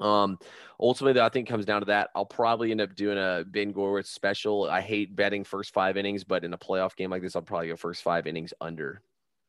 Um, 0.00 0.38
ultimately, 0.80 1.20
I 1.20 1.28
think 1.28 1.48
comes 1.48 1.64
down 1.64 1.82
to 1.82 1.86
that. 1.86 2.10
I'll 2.16 2.26
probably 2.26 2.72
end 2.72 2.80
up 2.80 2.96
doing 2.96 3.16
a 3.16 3.44
Ben 3.46 3.72
Gorwitz 3.72 4.06
special. 4.06 4.68
I 4.68 4.80
hate 4.80 5.14
betting 5.14 5.44
first 5.44 5.72
five 5.72 5.96
innings, 5.96 6.24
but 6.24 6.42
in 6.42 6.54
a 6.54 6.58
playoff 6.58 6.96
game 6.96 7.10
like 7.10 7.22
this, 7.22 7.36
I'll 7.36 7.42
probably 7.42 7.68
go 7.68 7.76
first 7.76 8.02
five 8.02 8.26
innings 8.26 8.52
under, 8.60 9.00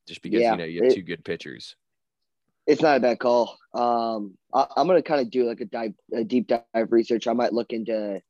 just 0.08 0.22
because 0.22 0.42
yeah, 0.42 0.52
you 0.52 0.58
know 0.58 0.66
you 0.66 0.84
have 0.84 0.92
it, 0.92 0.96
two 0.96 1.02
good 1.02 1.26
pitchers. 1.26 1.76
It's 2.68 2.82
not 2.82 2.98
a 2.98 3.00
bad 3.00 3.20
call. 3.20 3.58
Um, 3.74 4.38
I, 4.54 4.66
am 4.78 4.88
gonna 4.88 5.02
kind 5.02 5.22
of 5.22 5.30
do 5.30 5.46
like 5.46 5.62
a 5.62 5.66
dive, 5.66 5.94
a 6.14 6.24
deep 6.24 6.48
dive 6.48 6.92
research. 6.92 7.28
I 7.28 7.34
might 7.34 7.54
look 7.54 7.72
into 7.72 8.22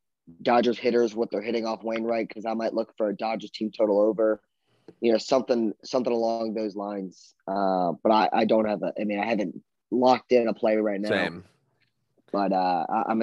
Dodgers 0.42 0.78
hitters, 0.78 1.14
what 1.14 1.30
they're 1.30 1.42
hitting 1.42 1.66
off 1.66 1.82
Wainwright, 1.82 2.28
because 2.28 2.44
I 2.46 2.54
might 2.54 2.74
look 2.74 2.94
for 2.96 3.08
a 3.08 3.16
Dodgers 3.16 3.50
team 3.50 3.70
total 3.70 4.00
over, 4.00 4.40
you 5.00 5.12
know, 5.12 5.18
something 5.18 5.72
something 5.84 6.12
along 6.12 6.54
those 6.54 6.76
lines. 6.76 7.34
Uh, 7.46 7.92
but 8.02 8.10
I, 8.10 8.28
I 8.32 8.44
don't 8.44 8.68
have 8.68 8.82
a. 8.82 8.92
I 9.00 9.04
mean, 9.04 9.20
I 9.20 9.26
haven't 9.26 9.62
locked 9.90 10.32
in 10.32 10.48
a 10.48 10.54
play 10.54 10.76
right 10.76 11.00
now. 11.00 11.08
Same. 11.08 11.44
But 12.32 12.52
uh, 12.52 12.86
I, 12.88 13.12
am 13.12 13.22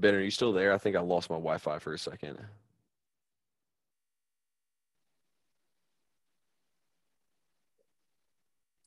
Ben, 0.00 0.14
are 0.14 0.20
you 0.20 0.30
still 0.30 0.52
there? 0.52 0.72
I 0.72 0.78
think 0.78 0.96
I 0.96 1.00
lost 1.00 1.28
my 1.28 1.36
Wi-Fi 1.36 1.78
for 1.78 1.92
a 1.92 1.98
second. 1.98 2.36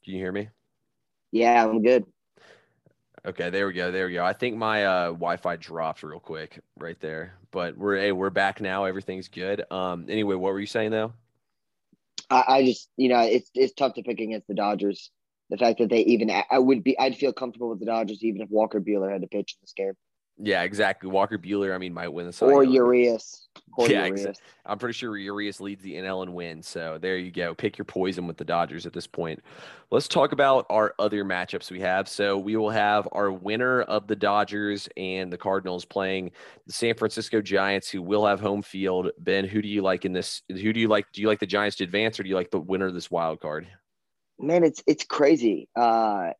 Can 0.03 0.13
you 0.13 0.17
hear 0.17 0.31
me? 0.31 0.49
Yeah, 1.31 1.63
I'm 1.63 1.81
good. 1.81 2.05
Okay, 3.25 3.51
there 3.51 3.67
we 3.67 3.73
go. 3.73 3.91
There 3.91 4.07
we 4.07 4.13
go. 4.13 4.25
I 4.25 4.33
think 4.33 4.57
my 4.57 4.85
uh, 4.85 5.05
Wi-Fi 5.07 5.57
dropped 5.57 6.01
real 6.01 6.19
quick 6.19 6.59
right 6.79 6.99
there, 6.99 7.35
but 7.51 7.77
we're 7.77 7.97
hey, 7.97 8.11
we're 8.11 8.31
back 8.31 8.61
now. 8.61 8.85
Everything's 8.85 9.27
good. 9.27 9.63
Um. 9.71 10.07
Anyway, 10.09 10.35
what 10.35 10.53
were 10.53 10.59
you 10.59 10.65
saying 10.65 10.91
though? 10.91 11.13
I, 12.31 12.43
I 12.47 12.65
just 12.65 12.89
you 12.97 13.09
know 13.09 13.19
it's 13.19 13.51
it's 13.53 13.73
tough 13.73 13.93
to 13.95 14.03
pick 14.03 14.19
against 14.19 14.47
the 14.47 14.55
Dodgers. 14.55 15.11
The 15.51 15.57
fact 15.57 15.79
that 15.79 15.89
they 15.89 15.99
even 15.99 16.31
I 16.31 16.57
would 16.57 16.83
be 16.83 16.97
I'd 16.97 17.17
feel 17.17 17.33
comfortable 17.33 17.69
with 17.69 17.79
the 17.79 17.85
Dodgers 17.85 18.23
even 18.23 18.41
if 18.41 18.49
Walker 18.49 18.81
Buehler 18.81 19.11
had 19.11 19.21
to 19.21 19.27
pitch 19.27 19.53
in 19.53 19.61
this 19.61 19.73
game. 19.73 19.93
Yeah, 20.37 20.63
exactly. 20.63 21.09
Walker 21.09 21.37
Buehler, 21.37 21.75
I 21.75 21.77
mean, 21.77 21.93
might 21.93 22.07
win 22.07 22.25
the 22.25 22.33
Cy 22.33 22.47
or 22.47 22.63
Urias. 22.63 23.47
Or 23.77 23.87
yeah, 23.87 24.05
Urias. 24.05 24.39
I'm 24.65 24.79
pretty 24.79 24.93
sure 24.93 25.15
Urias 25.17 25.61
leads 25.61 25.83
the 25.83 25.93
NL 25.95 26.23
and 26.23 26.33
wins. 26.33 26.67
So 26.67 26.97
there 26.99 27.17
you 27.17 27.31
go. 27.31 27.53
Pick 27.53 27.77
your 27.77 27.85
poison 27.85 28.25
with 28.25 28.37
the 28.37 28.45
Dodgers 28.45 28.85
at 28.85 28.93
this 28.93 29.05
point. 29.05 29.39
Let's 29.91 30.07
talk 30.07 30.31
about 30.31 30.65
our 30.69 30.95
other 30.97 31.23
matchups 31.23 31.69
we 31.69 31.79
have. 31.81 32.07
So 32.07 32.37
we 32.37 32.55
will 32.55 32.69
have 32.69 33.07
our 33.11 33.31
winner 33.31 33.81
of 33.83 34.07
the 34.07 34.15
Dodgers 34.15 34.89
and 34.97 35.31
the 35.31 35.37
Cardinals 35.37 35.85
playing 35.85 36.31
the 36.65 36.73
San 36.73 36.95
Francisco 36.95 37.41
Giants, 37.41 37.89
who 37.89 38.01
will 38.01 38.25
have 38.25 38.39
home 38.39 38.63
field. 38.63 39.11
Ben, 39.19 39.45
who 39.45 39.61
do 39.61 39.67
you 39.67 39.81
like 39.83 40.05
in 40.05 40.13
this? 40.13 40.41
Who 40.49 40.73
do 40.73 40.79
you 40.79 40.87
like? 40.87 41.05
Do 41.13 41.21
you 41.21 41.27
like 41.27 41.39
the 41.39 41.45
Giants 41.45 41.77
to 41.77 41.83
advance, 41.83 42.19
or 42.19 42.23
do 42.23 42.29
you 42.29 42.35
like 42.35 42.51
the 42.51 42.59
winner 42.59 42.87
of 42.87 42.93
this 42.93 43.11
wild 43.11 43.41
card? 43.41 43.67
Man, 44.39 44.63
it's 44.63 44.81
it's 44.87 45.03
crazy. 45.03 45.69
Uh, 45.75 46.31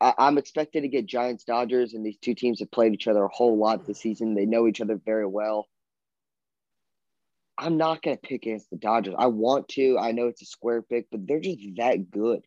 I, 0.00 0.14
am 0.18 0.38
expected 0.38 0.82
to 0.82 0.88
get 0.88 1.06
Giants 1.06 1.44
Dodgers, 1.44 1.94
and 1.94 2.04
these 2.04 2.18
two 2.18 2.34
teams 2.34 2.60
have 2.60 2.70
played 2.70 2.94
each 2.94 3.08
other 3.08 3.24
a 3.24 3.28
whole 3.28 3.58
lot 3.58 3.86
this 3.86 4.00
season. 4.00 4.34
They 4.34 4.46
know 4.46 4.66
each 4.66 4.80
other 4.80 5.00
very 5.04 5.26
well. 5.26 5.66
I'm 7.58 7.76
not 7.76 8.02
going 8.02 8.16
to 8.16 8.20
pick 8.20 8.42
against 8.42 8.70
the 8.70 8.76
Dodgers. 8.76 9.14
I 9.18 9.26
want 9.26 9.68
to. 9.70 9.98
I 9.98 10.12
know 10.12 10.28
it's 10.28 10.42
a 10.42 10.46
square 10.46 10.82
pick, 10.82 11.08
but 11.10 11.26
they're 11.26 11.40
just 11.40 11.58
that 11.76 12.10
good. 12.10 12.42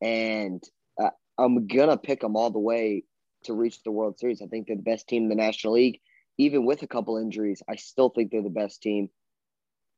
And 0.00 0.62
uh, 1.00 1.10
I'm 1.36 1.66
going 1.66 1.90
to 1.90 1.98
pick 1.98 2.20
them 2.20 2.36
all 2.36 2.50
the 2.50 2.58
way 2.58 3.04
to 3.44 3.52
reach 3.52 3.82
the 3.82 3.90
World 3.90 4.18
Series. 4.18 4.40
I 4.40 4.46
think 4.46 4.66
they're 4.66 4.76
the 4.76 4.82
best 4.82 5.06
team 5.06 5.24
in 5.24 5.28
the 5.28 5.34
National 5.34 5.74
League. 5.74 6.00
Even 6.38 6.64
with 6.64 6.82
a 6.82 6.86
couple 6.86 7.18
injuries, 7.18 7.62
I 7.68 7.76
still 7.76 8.08
think 8.08 8.30
they're 8.30 8.42
the 8.42 8.48
best 8.48 8.80
team. 8.80 9.10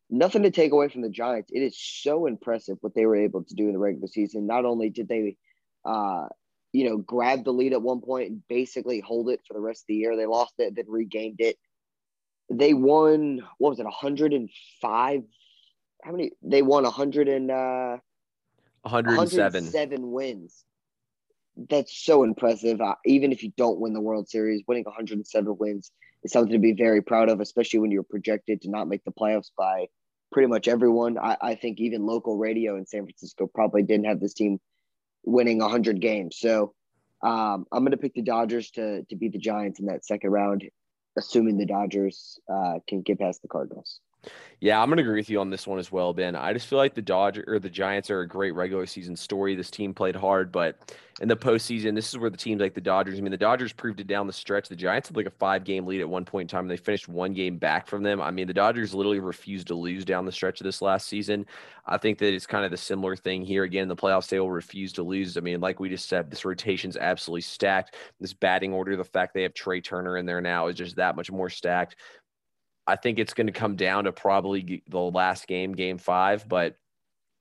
Nothing 0.08 0.42
to 0.42 0.50
take 0.50 0.72
away 0.72 0.88
from 0.88 1.02
the 1.02 1.08
Giants. 1.08 1.50
It 1.52 1.60
is 1.60 1.78
so 1.78 2.26
impressive 2.26 2.78
what 2.80 2.94
they 2.94 3.06
were 3.06 3.16
able 3.16 3.44
to 3.44 3.54
do 3.54 3.66
in 3.66 3.72
the 3.74 3.78
regular 3.78 4.08
season. 4.08 4.46
Not 4.46 4.64
only 4.64 4.90
did 4.90 5.08
they, 5.08 5.36
uh, 5.84 6.26
you 6.72 6.88
know, 6.88 6.96
grab 6.96 7.44
the 7.44 7.52
lead 7.52 7.72
at 7.72 7.82
one 7.82 8.00
point 8.00 8.30
and 8.30 8.42
basically 8.48 9.00
hold 9.00 9.28
it 9.28 9.40
for 9.46 9.54
the 9.54 9.60
rest 9.60 9.82
of 9.82 9.86
the 9.88 9.94
year, 9.94 10.16
they 10.16 10.26
lost 10.26 10.54
it, 10.58 10.76
then 10.76 10.84
regained 10.88 11.40
it. 11.40 11.56
They 12.48 12.74
won 12.74 13.42
what 13.58 13.70
was 13.70 13.80
it 13.80 13.84
105 13.84 15.22
how 16.02 16.12
many? 16.12 16.32
They 16.42 16.62
won 16.62 16.84
100 16.84 17.28
and 17.28 17.50
uh 17.50 17.98
107 18.82 19.16
107 19.66 20.10
wins. 20.10 20.64
That's 21.68 21.96
so 21.96 22.24
impressive 22.24 22.80
uh, 22.80 22.94
even 23.04 23.32
if 23.32 23.42
you 23.42 23.52
don't 23.56 23.78
win 23.78 23.92
the 23.92 24.00
world 24.00 24.28
series 24.28 24.62
winning 24.66 24.84
107 24.84 25.56
wins 25.58 25.92
is 26.22 26.32
something 26.32 26.52
to 26.52 26.58
be 26.58 26.72
very 26.72 27.02
proud 27.02 27.28
of 27.28 27.40
especially 27.40 27.80
when 27.80 27.90
you're 27.90 28.02
projected 28.02 28.62
to 28.62 28.70
not 28.70 28.88
make 28.88 29.04
the 29.04 29.12
playoffs 29.12 29.50
by 29.56 29.86
pretty 30.32 30.48
much 30.48 30.68
everyone. 30.68 31.18
I, 31.18 31.36
I 31.40 31.54
think 31.54 31.78
even 31.78 32.06
local 32.06 32.36
radio 32.36 32.76
in 32.76 32.86
san 32.86 33.02
francisco 33.02 33.46
probably 33.46 33.82
didn't 33.82 34.06
have 34.06 34.20
this 34.20 34.34
team 34.34 34.58
winning 35.24 35.58
100 35.58 36.00
games 36.00 36.36
so 36.38 36.74
um, 37.22 37.66
i'm 37.72 37.82
going 37.82 37.90
to 37.90 37.96
pick 37.96 38.14
the 38.14 38.22
dodgers 38.22 38.70
to, 38.70 39.02
to 39.04 39.16
beat 39.16 39.32
the 39.32 39.38
giants 39.38 39.80
in 39.80 39.86
that 39.86 40.04
second 40.04 40.30
round 40.30 40.64
assuming 41.16 41.58
the 41.58 41.66
Dodgers 41.66 42.38
uh, 42.52 42.78
can 42.88 43.02
get 43.02 43.18
past 43.18 43.42
the 43.42 43.48
Cardinals. 43.48 44.00
Yeah, 44.60 44.82
I'm 44.82 44.90
gonna 44.90 45.00
agree 45.00 45.18
with 45.18 45.30
you 45.30 45.40
on 45.40 45.48
this 45.48 45.66
one 45.66 45.78
as 45.78 45.90
well, 45.90 46.12
Ben. 46.12 46.36
I 46.36 46.52
just 46.52 46.66
feel 46.66 46.78
like 46.78 46.94
the 46.94 47.00
Dodger 47.00 47.44
or 47.46 47.58
the 47.58 47.70
Giants 47.70 48.10
are 48.10 48.20
a 48.20 48.28
great 48.28 48.54
regular 48.54 48.84
season 48.84 49.16
story. 49.16 49.54
This 49.54 49.70
team 49.70 49.94
played 49.94 50.14
hard, 50.14 50.52
but 50.52 50.94
in 51.22 51.28
the 51.28 51.36
postseason, 51.36 51.94
this 51.94 52.10
is 52.10 52.18
where 52.18 52.28
the 52.28 52.36
teams 52.36 52.60
like 52.60 52.74
the 52.74 52.80
Dodgers. 52.80 53.18
I 53.18 53.22
mean, 53.22 53.30
the 53.30 53.38
Dodgers 53.38 53.72
proved 53.72 54.00
it 54.00 54.06
down 54.06 54.26
the 54.26 54.32
stretch. 54.34 54.68
The 54.68 54.76
Giants 54.76 55.08
had 55.08 55.16
like 55.16 55.24
a 55.26 55.30
five 55.30 55.64
game 55.64 55.86
lead 55.86 56.02
at 56.02 56.08
one 56.08 56.26
point 56.26 56.50
in 56.50 56.54
time, 56.54 56.64
and 56.64 56.70
they 56.70 56.76
finished 56.76 57.08
one 57.08 57.32
game 57.32 57.56
back 57.56 57.86
from 57.86 58.02
them. 58.02 58.20
I 58.20 58.30
mean, 58.30 58.46
the 58.46 58.54
Dodgers 58.54 58.92
literally 58.92 59.20
refused 59.20 59.68
to 59.68 59.74
lose 59.74 60.04
down 60.04 60.26
the 60.26 60.32
stretch 60.32 60.60
of 60.60 60.64
this 60.66 60.82
last 60.82 61.06
season. 61.08 61.46
I 61.86 61.96
think 61.96 62.18
that 62.18 62.34
it's 62.34 62.46
kind 62.46 62.64
of 62.64 62.70
the 62.70 62.76
similar 62.76 63.16
thing 63.16 63.42
here. 63.44 63.64
Again, 63.64 63.88
the 63.88 63.96
playoffs, 63.96 64.28
they 64.28 64.40
will 64.40 64.50
refuse 64.50 64.92
to 64.94 65.02
lose. 65.02 65.38
I 65.38 65.40
mean, 65.40 65.60
like 65.60 65.80
we 65.80 65.88
just 65.88 66.08
said, 66.08 66.30
this 66.30 66.44
rotation's 66.44 66.96
absolutely 66.98 67.42
stacked. 67.42 67.96
This 68.20 68.34
batting 68.34 68.72
order, 68.74 68.94
the 68.96 69.04
fact 69.04 69.32
they 69.32 69.42
have 69.42 69.54
Trea 69.54 69.80
Turner 69.80 70.18
in 70.18 70.26
there 70.26 70.40
now 70.40 70.66
is 70.66 70.76
just 70.76 70.96
that 70.96 71.16
much 71.16 71.30
more 71.30 71.48
stacked. 71.48 71.96
I 72.90 72.96
think 72.96 73.18
it's 73.18 73.34
going 73.34 73.46
to 73.46 73.52
come 73.52 73.76
down 73.76 74.04
to 74.04 74.12
probably 74.12 74.82
the 74.88 74.98
last 74.98 75.46
game, 75.46 75.72
game 75.74 75.96
five, 75.96 76.48
but 76.48 76.76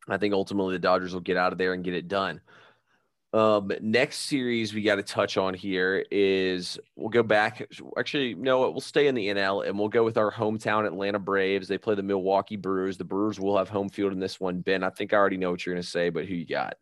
I 0.07 0.17
think 0.17 0.33
ultimately 0.33 0.75
the 0.75 0.79
Dodgers 0.79 1.13
will 1.13 1.21
get 1.21 1.37
out 1.37 1.51
of 1.51 1.57
there 1.57 1.73
and 1.73 1.83
get 1.83 1.95
it 1.95 2.07
done. 2.07 2.41
Um, 3.33 3.71
next 3.81 4.19
series 4.19 4.73
we 4.73 4.83
got 4.83 4.95
to 4.95 5.03
touch 5.03 5.37
on 5.37 5.53
here 5.53 6.03
is 6.11 6.79
we'll 6.95 7.09
go 7.09 7.23
back. 7.23 7.67
Actually, 7.97 8.35
no, 8.35 8.69
we'll 8.71 8.79
stay 8.79 9.07
in 9.07 9.15
the 9.15 9.27
NL 9.27 9.67
and 9.67 9.77
we'll 9.77 9.89
go 9.89 10.03
with 10.03 10.17
our 10.17 10.31
hometown 10.31 10.85
Atlanta 10.85 11.19
Braves. 11.19 11.67
They 11.67 11.77
play 11.77 11.95
the 11.95 12.03
Milwaukee 12.03 12.55
Brewers. 12.55 12.97
The 12.97 13.03
Brewers 13.03 13.39
will 13.39 13.57
have 13.57 13.69
home 13.69 13.89
field 13.89 14.13
in 14.13 14.19
this 14.19 14.39
one. 14.39 14.61
Ben, 14.61 14.83
I 14.83 14.89
think 14.89 15.13
I 15.13 15.17
already 15.17 15.37
know 15.37 15.51
what 15.51 15.65
you're 15.65 15.75
going 15.75 15.83
to 15.83 15.89
say, 15.89 16.09
but 16.09 16.25
who 16.25 16.35
you 16.35 16.45
got? 16.45 16.77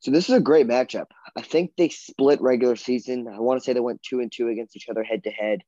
So 0.00 0.10
this 0.10 0.28
is 0.28 0.36
a 0.36 0.40
great 0.40 0.66
matchup. 0.66 1.06
I 1.36 1.42
think 1.42 1.72
they 1.76 1.88
split 1.88 2.40
regular 2.40 2.76
season. 2.76 3.26
I 3.26 3.40
want 3.40 3.60
to 3.60 3.64
say 3.64 3.72
they 3.72 3.80
went 3.80 4.02
two 4.02 4.20
and 4.20 4.30
two 4.30 4.48
against 4.48 4.76
each 4.76 4.88
other 4.88 5.02
head 5.02 5.24
to 5.24 5.30
head. 5.30 5.62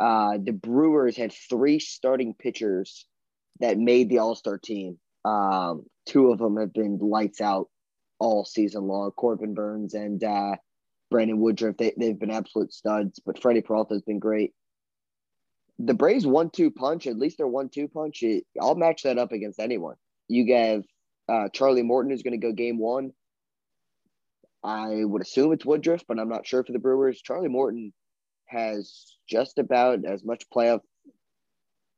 Uh, 0.00 0.38
the 0.42 0.52
Brewers 0.52 1.16
had 1.16 1.32
three 1.32 1.78
starting 1.78 2.34
pitchers 2.34 3.06
that 3.60 3.76
made 3.76 4.08
the 4.08 4.18
All 4.18 4.34
Star 4.34 4.56
team. 4.56 4.98
Um, 5.24 5.84
two 6.06 6.32
of 6.32 6.38
them 6.38 6.56
have 6.56 6.72
been 6.72 6.96
lights 6.98 7.42
out 7.42 7.68
all 8.18 8.46
season 8.46 8.84
long. 8.84 9.10
Corbin 9.10 9.52
Burnes 9.52 9.92
and 9.92 10.24
uh, 10.24 10.56
Brandon 11.10 11.38
Woodruff, 11.38 11.76
they, 11.76 11.92
they've 11.98 12.18
been 12.18 12.30
absolute 12.30 12.72
studs, 12.72 13.20
but 13.26 13.42
Freddie 13.42 13.60
Peralta 13.60 13.94
has 13.94 14.02
been 14.02 14.18
great. 14.18 14.52
The 15.78 15.94
Braves 15.94 16.26
one 16.26 16.50
two 16.50 16.70
punch, 16.70 17.06
at 17.06 17.18
least 17.18 17.36
their 17.36 17.46
one 17.46 17.68
two 17.68 17.88
punch, 17.88 18.22
it, 18.22 18.44
I'll 18.60 18.74
match 18.74 19.02
that 19.02 19.18
up 19.18 19.32
against 19.32 19.60
anyone. 19.60 19.96
You 20.28 20.54
have 20.54 20.84
uh, 21.28 21.48
Charlie 21.52 21.82
Morton, 21.82 22.10
who's 22.10 22.22
going 22.22 22.40
to 22.40 22.46
go 22.46 22.52
game 22.52 22.78
one. 22.78 23.12
I 24.62 25.04
would 25.04 25.22
assume 25.22 25.52
it's 25.52 25.64
Woodruff, 25.64 26.02
but 26.06 26.18
I'm 26.18 26.28
not 26.28 26.46
sure 26.46 26.64
for 26.64 26.72
the 26.72 26.78
Brewers. 26.78 27.20
Charlie 27.22 27.48
Morton 27.48 27.92
has 28.46 29.16
just 29.30 29.58
about 29.58 30.04
as 30.04 30.24
much 30.24 30.44
playoff 30.54 30.80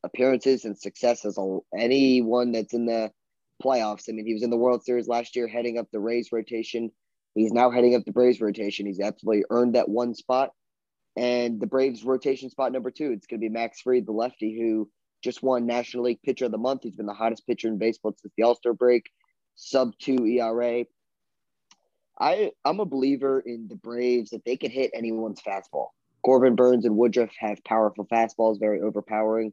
appearances 0.05 0.65
and 0.65 0.79
success 0.79 1.25
as 1.25 1.39
anyone 1.77 2.53
that's 2.53 2.75
in 2.75 2.87
the 2.87 3.11
playoffs. 3.63 4.09
I 4.09 4.13
mean, 4.13 4.27
he 4.27 4.35
was 4.35 4.43
in 4.43 4.51
the 4.51 4.57
World 4.57 4.85
Series 4.85 5.09
last 5.09 5.37
year, 5.37 5.47
heading 5.47 5.79
up 5.79 5.87
the 5.93 6.01
Rays 6.01 6.31
rotation. 6.33 6.91
He's 7.35 7.53
now 7.53 7.71
heading 7.71 7.95
up 7.95 8.05
the 8.05 8.13
Braves 8.13 8.41
rotation. 8.41 8.87
He's 8.87 9.01
absolutely 9.01 9.45
earned 9.51 9.75
that 9.75 9.89
one 9.89 10.15
spot. 10.15 10.51
And 11.17 11.61
the 11.61 11.67
Braves 11.67 12.05
rotation 12.05 12.51
spot 12.51 12.73
number 12.73 12.91
two, 12.91 13.13
it's 13.13 13.27
going 13.27 13.41
to 13.41 13.45
be 13.45 13.49
Max 13.49 13.81
Fried, 13.81 14.07
the 14.07 14.13
lefty, 14.13 14.59
who 14.59 14.91
just 15.23 15.43
won 15.43 15.67
National 15.67 16.05
League 16.05 16.23
Pitcher 16.23 16.47
of 16.47 16.53
the 16.53 16.59
Month. 16.59 16.83
He's 16.83 16.97
been 16.97 17.07
the 17.07 17.15
hottest 17.15 17.47
pitcher 17.47 17.69
in 17.69 17.79
baseball 17.79 18.15
since 18.19 18.33
the 18.37 18.43
All 18.43 18.57
Star 18.57 18.75
break, 18.75 19.11
sub 19.55 19.93
two 19.99 20.27
ERA. 20.27 20.85
I 22.19 22.51
I'm 22.65 22.81
a 22.81 22.85
believer 22.85 23.41
in 23.41 23.69
the 23.69 23.77
Braves 23.77 24.31
that 24.31 24.45
they 24.45 24.57
can 24.57 24.71
hit 24.71 24.91
anyone's 24.95 25.41
fastball. 25.41 25.89
Corbin 26.25 26.55
Burnes 26.55 26.85
and 26.85 26.97
Woodruff 26.97 27.31
have 27.39 27.65
powerful 27.65 28.07
fastballs, 28.07 28.61
very 28.61 28.81
overpowering. 28.81 29.53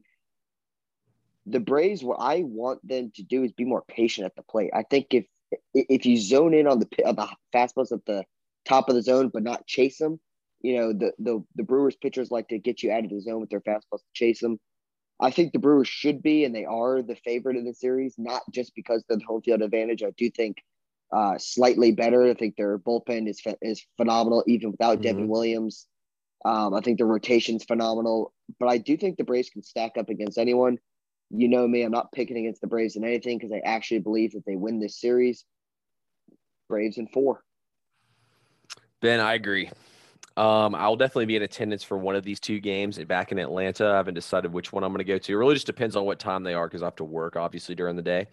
The 1.46 1.60
Braves, 1.60 2.04
what 2.04 2.18
I 2.20 2.42
want 2.42 2.86
them 2.86 3.10
to 3.16 3.22
do 3.22 3.42
is 3.42 3.52
be 3.52 3.64
more 3.64 3.82
patient 3.88 4.26
at 4.26 4.36
the 4.36 4.42
plate. 4.42 4.70
I 4.74 4.84
think 4.84 5.06
if 5.10 5.26
if 5.74 6.06
you 6.06 6.16
zone 6.16 6.54
in 6.54 6.66
on 6.66 6.78
the 6.78 6.88
on 7.04 7.16
the 7.16 7.28
fastballs 7.54 7.92
at 7.92 8.04
the 8.06 8.24
top 8.64 8.88
of 8.88 8.94
the 8.94 9.02
zone, 9.02 9.30
but 9.32 9.42
not 9.42 9.66
chase 9.66 9.98
them, 9.98 10.20
you 10.60 10.76
know 10.76 10.92
the 10.92 11.12
the 11.18 11.44
the 11.56 11.64
Brewers 11.64 11.96
pitchers 11.96 12.30
like 12.30 12.48
to 12.48 12.58
get 12.58 12.82
you 12.82 12.92
out 12.92 13.04
of 13.04 13.10
the 13.10 13.20
zone 13.20 13.40
with 13.40 13.50
their 13.50 13.60
fastballs 13.60 14.00
to 14.00 14.12
chase 14.14 14.40
them. 14.40 14.60
I 15.18 15.30
think 15.30 15.52
the 15.52 15.58
Brewers 15.58 15.88
should 15.88 16.22
be 16.22 16.44
and 16.44 16.54
they 16.54 16.64
are 16.64 17.02
the 17.02 17.16
favorite 17.16 17.56
in 17.56 17.64
the 17.64 17.74
series, 17.74 18.14
not 18.16 18.42
just 18.52 18.74
because 18.74 19.04
of 19.10 19.18
the 19.18 19.24
home 19.24 19.42
field 19.42 19.60
advantage. 19.60 20.02
I 20.02 20.12
do 20.16 20.30
think 20.30 20.58
uh, 21.12 21.36
slightly 21.38 21.92
better. 21.92 22.24
I 22.24 22.34
think 22.34 22.56
their 22.56 22.78
bullpen 22.78 23.28
is 23.28 23.42
is 23.60 23.84
phenomenal, 23.96 24.44
even 24.46 24.70
without 24.70 24.94
mm-hmm. 24.94 25.02
Devin 25.02 25.28
Williams. 25.28 25.86
Um, 26.44 26.74
I 26.74 26.80
think 26.80 26.98
the 26.98 27.04
rotation's 27.04 27.64
phenomenal, 27.64 28.32
but 28.58 28.68
I 28.68 28.78
do 28.78 28.96
think 28.96 29.16
the 29.16 29.24
Braves 29.24 29.50
can 29.50 29.62
stack 29.62 29.98
up 29.98 30.08
against 30.08 30.38
anyone. 30.38 30.78
You 31.30 31.48
know 31.48 31.66
me, 31.68 31.82
I'm 31.82 31.92
not 31.92 32.12
picking 32.12 32.38
against 32.38 32.60
the 32.60 32.66
Braves 32.66 32.96
in 32.96 33.04
anything 33.04 33.38
because 33.38 33.52
I 33.52 33.60
actually 33.64 34.00
believe 34.00 34.32
that 34.32 34.44
they 34.46 34.56
win 34.56 34.80
this 34.80 35.00
series. 35.00 35.44
Braves 36.68 36.98
in 36.98 37.08
four. 37.08 37.42
Ben, 39.00 39.20
I 39.20 39.34
agree. 39.34 39.70
Um, 40.36 40.74
I'll 40.74 40.96
definitely 40.96 41.26
be 41.26 41.36
in 41.36 41.42
attendance 41.42 41.82
for 41.82 41.98
one 41.98 42.16
of 42.16 42.24
these 42.24 42.40
two 42.40 42.60
games 42.60 42.98
back 43.04 43.32
in 43.32 43.38
Atlanta. 43.38 43.88
I 43.88 43.96
haven't 43.96 44.14
decided 44.14 44.52
which 44.52 44.72
one 44.72 44.84
I'm 44.84 44.90
going 44.90 44.98
to 44.98 45.04
go 45.04 45.18
to. 45.18 45.32
It 45.32 45.36
really 45.36 45.54
just 45.54 45.66
depends 45.66 45.96
on 45.96 46.04
what 46.04 46.18
time 46.18 46.42
they 46.42 46.54
are 46.54 46.66
because 46.66 46.82
I 46.82 46.86
have 46.86 46.96
to 46.96 47.04
work 47.04 47.36
obviously 47.36 47.74
during 47.74 47.96
the 47.96 48.02
day. 48.02 48.28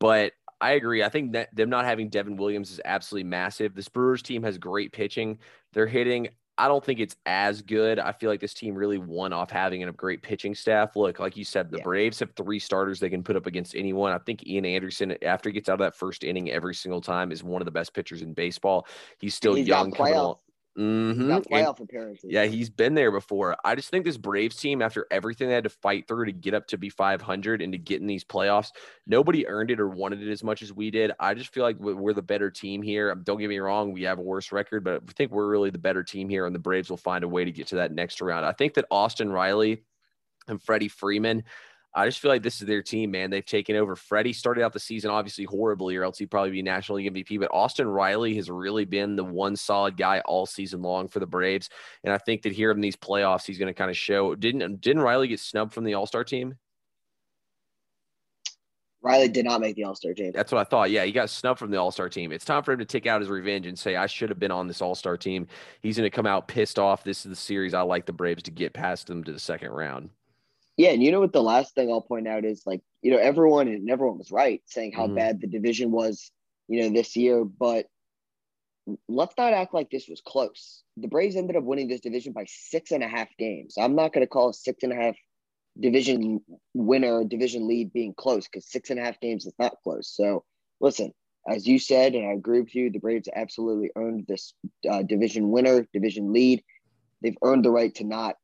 But 0.00 0.32
I 0.60 0.72
agree. 0.72 1.04
I 1.04 1.08
think 1.08 1.32
that 1.32 1.54
them 1.54 1.68
not 1.68 1.84
having 1.84 2.08
Devin 2.08 2.36
Williams 2.36 2.70
is 2.70 2.80
absolutely 2.84 3.28
massive. 3.28 3.74
This 3.74 3.88
Brewers 3.88 4.22
team 4.22 4.42
has 4.42 4.58
great 4.58 4.92
pitching. 4.92 5.38
They're 5.72 5.86
hitting 5.86 6.28
I 6.58 6.68
don't 6.68 6.84
think 6.84 7.00
it's 7.00 7.16
as 7.26 7.60
good. 7.60 7.98
I 7.98 8.12
feel 8.12 8.30
like 8.30 8.40
this 8.40 8.54
team 8.54 8.74
really 8.74 8.98
won 8.98 9.32
off 9.32 9.50
having 9.50 9.84
a 9.84 9.92
great 9.92 10.22
pitching 10.22 10.54
staff. 10.54 10.96
Look, 10.96 11.18
like 11.18 11.36
you 11.36 11.44
said, 11.44 11.70
the 11.70 11.78
yeah. 11.78 11.84
Braves 11.84 12.18
have 12.20 12.30
three 12.34 12.58
starters 12.58 12.98
they 12.98 13.10
can 13.10 13.22
put 13.22 13.36
up 13.36 13.46
against 13.46 13.74
anyone. 13.74 14.12
I 14.12 14.18
think 14.18 14.46
Ian 14.46 14.64
Anderson, 14.64 15.16
after 15.22 15.50
he 15.50 15.52
gets 15.52 15.68
out 15.68 15.74
of 15.74 15.78
that 15.80 15.96
first 15.96 16.24
inning 16.24 16.50
every 16.50 16.74
single 16.74 17.02
time, 17.02 17.30
is 17.30 17.44
one 17.44 17.60
of 17.60 17.66
the 17.66 17.72
best 17.72 17.92
pitchers 17.92 18.22
in 18.22 18.32
baseball. 18.32 18.86
He's 19.18 19.34
still 19.34 19.54
he's 19.54 19.68
young, 19.68 19.94
along. 19.96 20.36
Mm-hmm. 20.78 21.28
Got 21.28 21.44
playoff 21.44 21.78
and, 21.78 21.88
appearances. 21.88 22.30
Yeah, 22.30 22.44
he's 22.44 22.68
been 22.68 22.94
there 22.94 23.10
before. 23.10 23.56
I 23.64 23.74
just 23.74 23.88
think 23.88 24.04
this 24.04 24.18
Braves 24.18 24.56
team, 24.56 24.82
after 24.82 25.06
everything 25.10 25.48
they 25.48 25.54
had 25.54 25.64
to 25.64 25.70
fight 25.70 26.06
through 26.06 26.26
to 26.26 26.32
get 26.32 26.52
up 26.52 26.66
to 26.68 26.78
be 26.78 26.90
500 26.90 27.62
and 27.62 27.72
to 27.72 27.78
get 27.78 28.00
in 28.02 28.06
these 28.06 28.24
playoffs, 28.24 28.72
nobody 29.06 29.46
earned 29.46 29.70
it 29.70 29.80
or 29.80 29.88
wanted 29.88 30.22
it 30.22 30.30
as 30.30 30.44
much 30.44 30.60
as 30.60 30.72
we 30.72 30.90
did. 30.90 31.12
I 31.18 31.32
just 31.32 31.52
feel 31.52 31.62
like 31.62 31.78
we're 31.78 32.12
the 32.12 32.20
better 32.20 32.50
team 32.50 32.82
here. 32.82 33.10
Um, 33.10 33.22
don't 33.22 33.38
get 33.38 33.48
me 33.48 33.58
wrong, 33.58 33.92
we 33.92 34.02
have 34.02 34.18
a 34.18 34.22
worse 34.22 34.52
record, 34.52 34.84
but 34.84 35.02
I 35.08 35.12
think 35.12 35.32
we're 35.32 35.48
really 35.48 35.70
the 35.70 35.78
better 35.78 36.02
team 36.02 36.28
here, 36.28 36.44
and 36.44 36.54
the 36.54 36.60
Braves 36.60 36.90
will 36.90 36.98
find 36.98 37.24
a 37.24 37.28
way 37.28 37.44
to 37.44 37.52
get 37.52 37.68
to 37.68 37.76
that 37.76 37.92
next 37.92 38.20
round. 38.20 38.44
I 38.44 38.52
think 38.52 38.74
that 38.74 38.84
Austin 38.90 39.32
Riley 39.32 39.82
and 40.46 40.62
Freddie 40.62 40.88
Freeman 40.88 41.42
I 41.96 42.04
just 42.04 42.20
feel 42.20 42.30
like 42.30 42.42
this 42.42 42.60
is 42.60 42.66
their 42.66 42.82
team, 42.82 43.10
man. 43.10 43.30
They've 43.30 43.44
taken 43.44 43.74
over. 43.74 43.96
Freddie 43.96 44.34
started 44.34 44.62
out 44.62 44.74
the 44.74 44.78
season 44.78 45.10
obviously 45.10 45.44
horribly, 45.44 45.96
or 45.96 46.04
else 46.04 46.18
he'd 46.18 46.30
probably 46.30 46.50
be 46.50 46.62
National 46.62 46.98
League 46.98 47.12
MVP. 47.12 47.40
But 47.40 47.50
Austin 47.52 47.88
Riley 47.88 48.36
has 48.36 48.50
really 48.50 48.84
been 48.84 49.16
the 49.16 49.24
one 49.24 49.56
solid 49.56 49.96
guy 49.96 50.20
all 50.20 50.44
season 50.44 50.82
long 50.82 51.08
for 51.08 51.20
the 51.20 51.26
Braves, 51.26 51.70
and 52.04 52.12
I 52.12 52.18
think 52.18 52.42
that 52.42 52.52
here 52.52 52.70
in 52.70 52.80
these 52.82 52.96
playoffs, 52.96 53.46
he's 53.46 53.58
going 53.58 53.72
to 53.72 53.74
kind 53.74 53.90
of 53.90 53.96
show. 53.96 54.34
Didn't 54.34 54.80
didn't 54.82 55.02
Riley 55.02 55.26
get 55.26 55.40
snubbed 55.40 55.72
from 55.72 55.84
the 55.84 55.94
All 55.94 56.06
Star 56.06 56.22
team? 56.22 56.56
Riley 59.06 59.28
did 59.28 59.44
not 59.44 59.60
make 59.60 59.76
the 59.76 59.84
All 59.84 59.94
Star 59.94 60.12
team. 60.12 60.32
That's 60.32 60.50
what 60.52 60.60
I 60.60 60.64
thought. 60.64 60.90
Yeah, 60.90 61.04
he 61.04 61.12
got 61.12 61.30
snubbed 61.30 61.60
from 61.60 61.70
the 61.70 61.78
All 61.78 61.92
Star 61.92 62.08
team. 62.08 62.32
It's 62.32 62.44
time 62.44 62.62
for 62.62 62.72
him 62.72 62.80
to 62.80 62.84
take 62.84 63.06
out 63.06 63.20
his 63.20 63.30
revenge 63.30 63.66
and 63.66 63.78
say, 63.78 63.96
I 63.96 64.06
should 64.06 64.28
have 64.28 64.40
been 64.40 64.50
on 64.50 64.66
this 64.66 64.82
All 64.82 64.94
Star 64.96 65.16
team. 65.16 65.46
He's 65.80 65.96
going 65.96 66.10
to 66.10 66.14
come 66.14 66.26
out 66.26 66.48
pissed 66.48 66.78
off. 66.78 67.04
This 67.04 67.24
is 67.24 67.30
the 67.30 67.36
series 67.36 67.72
I 67.72 67.82
like 67.82 68.04
the 68.04 68.12
Braves 68.12 68.42
to 68.42 68.50
get 68.50 68.74
past 68.74 69.06
them 69.06 69.22
to 69.24 69.32
the 69.32 69.38
second 69.38 69.70
round. 69.70 70.10
Yeah, 70.76 70.90
and 70.90 71.02
you 71.02 71.10
know 71.12 71.20
what 71.20 71.32
the 71.32 71.42
last 71.42 71.74
thing 71.74 71.90
I'll 71.90 72.00
point 72.02 72.28
out 72.28 72.44
is 72.44 72.62
like, 72.66 72.82
you 73.02 73.10
know, 73.10 73.18
everyone 73.18 73.68
and 73.68 73.90
everyone 73.90 74.18
was 74.18 74.30
right 74.32 74.62
saying 74.66 74.92
how 74.92 75.06
Mhm. 75.06 75.14
bad 75.14 75.40
the 75.40 75.46
division 75.46 75.90
was, 75.90 76.30
you 76.68 76.82
know, 76.82 76.90
this 76.94 77.16
year, 77.16 77.44
but 77.44 77.86
let's 79.08 79.34
not 79.36 79.52
act 79.52 79.74
like 79.74 79.90
this 79.90 80.08
was 80.08 80.20
close. 80.20 80.82
The 80.96 81.08
Braves 81.08 81.36
ended 81.36 81.56
up 81.56 81.64
winning 81.64 81.88
this 81.88 82.00
division 82.00 82.32
by 82.32 82.44
six 82.48 82.90
and 82.90 83.02
a 83.02 83.08
half 83.08 83.28
games. 83.38 83.74
I'm 83.78 83.94
not 83.94 84.12
going 84.12 84.24
to 84.24 84.28
call 84.28 84.50
a 84.50 84.54
six 84.54 84.82
and 84.82 84.92
a 84.92 84.96
half 84.96 85.16
division 85.78 86.40
winner, 86.74 87.24
division 87.24 87.66
lead 87.68 87.92
being 87.92 88.14
close 88.16 88.46
because 88.46 88.70
six 88.70 88.90
and 88.90 88.98
a 89.00 89.02
half 89.02 89.20
games 89.20 89.46
is 89.46 89.54
not 89.58 89.76
close. 89.82 90.08
So, 90.14 90.44
listen, 90.80 91.12
as 91.48 91.66
you 91.66 91.78
said, 91.78 92.14
and 92.14 92.26
I 92.28 92.32
agree 92.32 92.60
with 92.60 92.74
you, 92.74 92.90
the 92.90 92.98
Braves 92.98 93.28
absolutely 93.34 93.90
earned 93.96 94.26
this 94.28 94.54
uh, 94.90 95.02
division 95.02 95.50
winner, 95.50 95.86
division 95.92 96.32
lead. 96.32 96.62
They've 97.22 97.38
earned 97.42 97.64
the 97.64 97.70
right 97.70 97.94
to 97.96 98.04
not, 98.04 98.36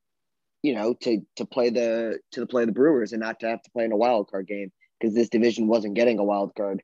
you 0.63 0.75
know, 0.75 0.95
to 0.95 1.21
to 1.37 1.45
play 1.45 1.71
the 1.71 2.19
to 2.33 2.41
the 2.41 2.47
play 2.47 2.65
the 2.65 2.73
Brewers 2.73 3.13
and 3.13 3.21
not 3.21 3.41
to 3.41 3.49
have 3.49 3.63
to 3.63 3.71
play 3.71 3.85
in 3.85 3.93
a 3.93 3.97
wild 3.97 4.31
card 4.31 4.47
game 4.47 4.73
because 4.99 5.15
this 5.15 5.29
division 5.29 5.67
wasn't 5.67 5.95
getting 5.95 6.19
a 6.19 6.25
wild 6.25 6.55
card. 6.55 6.83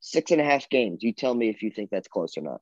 Six 0.00 0.30
and 0.30 0.40
a 0.40 0.44
half 0.44 0.68
games. 0.68 1.02
You 1.02 1.14
tell 1.14 1.34
me 1.34 1.48
if 1.48 1.62
you 1.62 1.70
think 1.70 1.90
that's 1.90 2.08
close 2.08 2.36
or 2.36 2.42
not. 2.42 2.60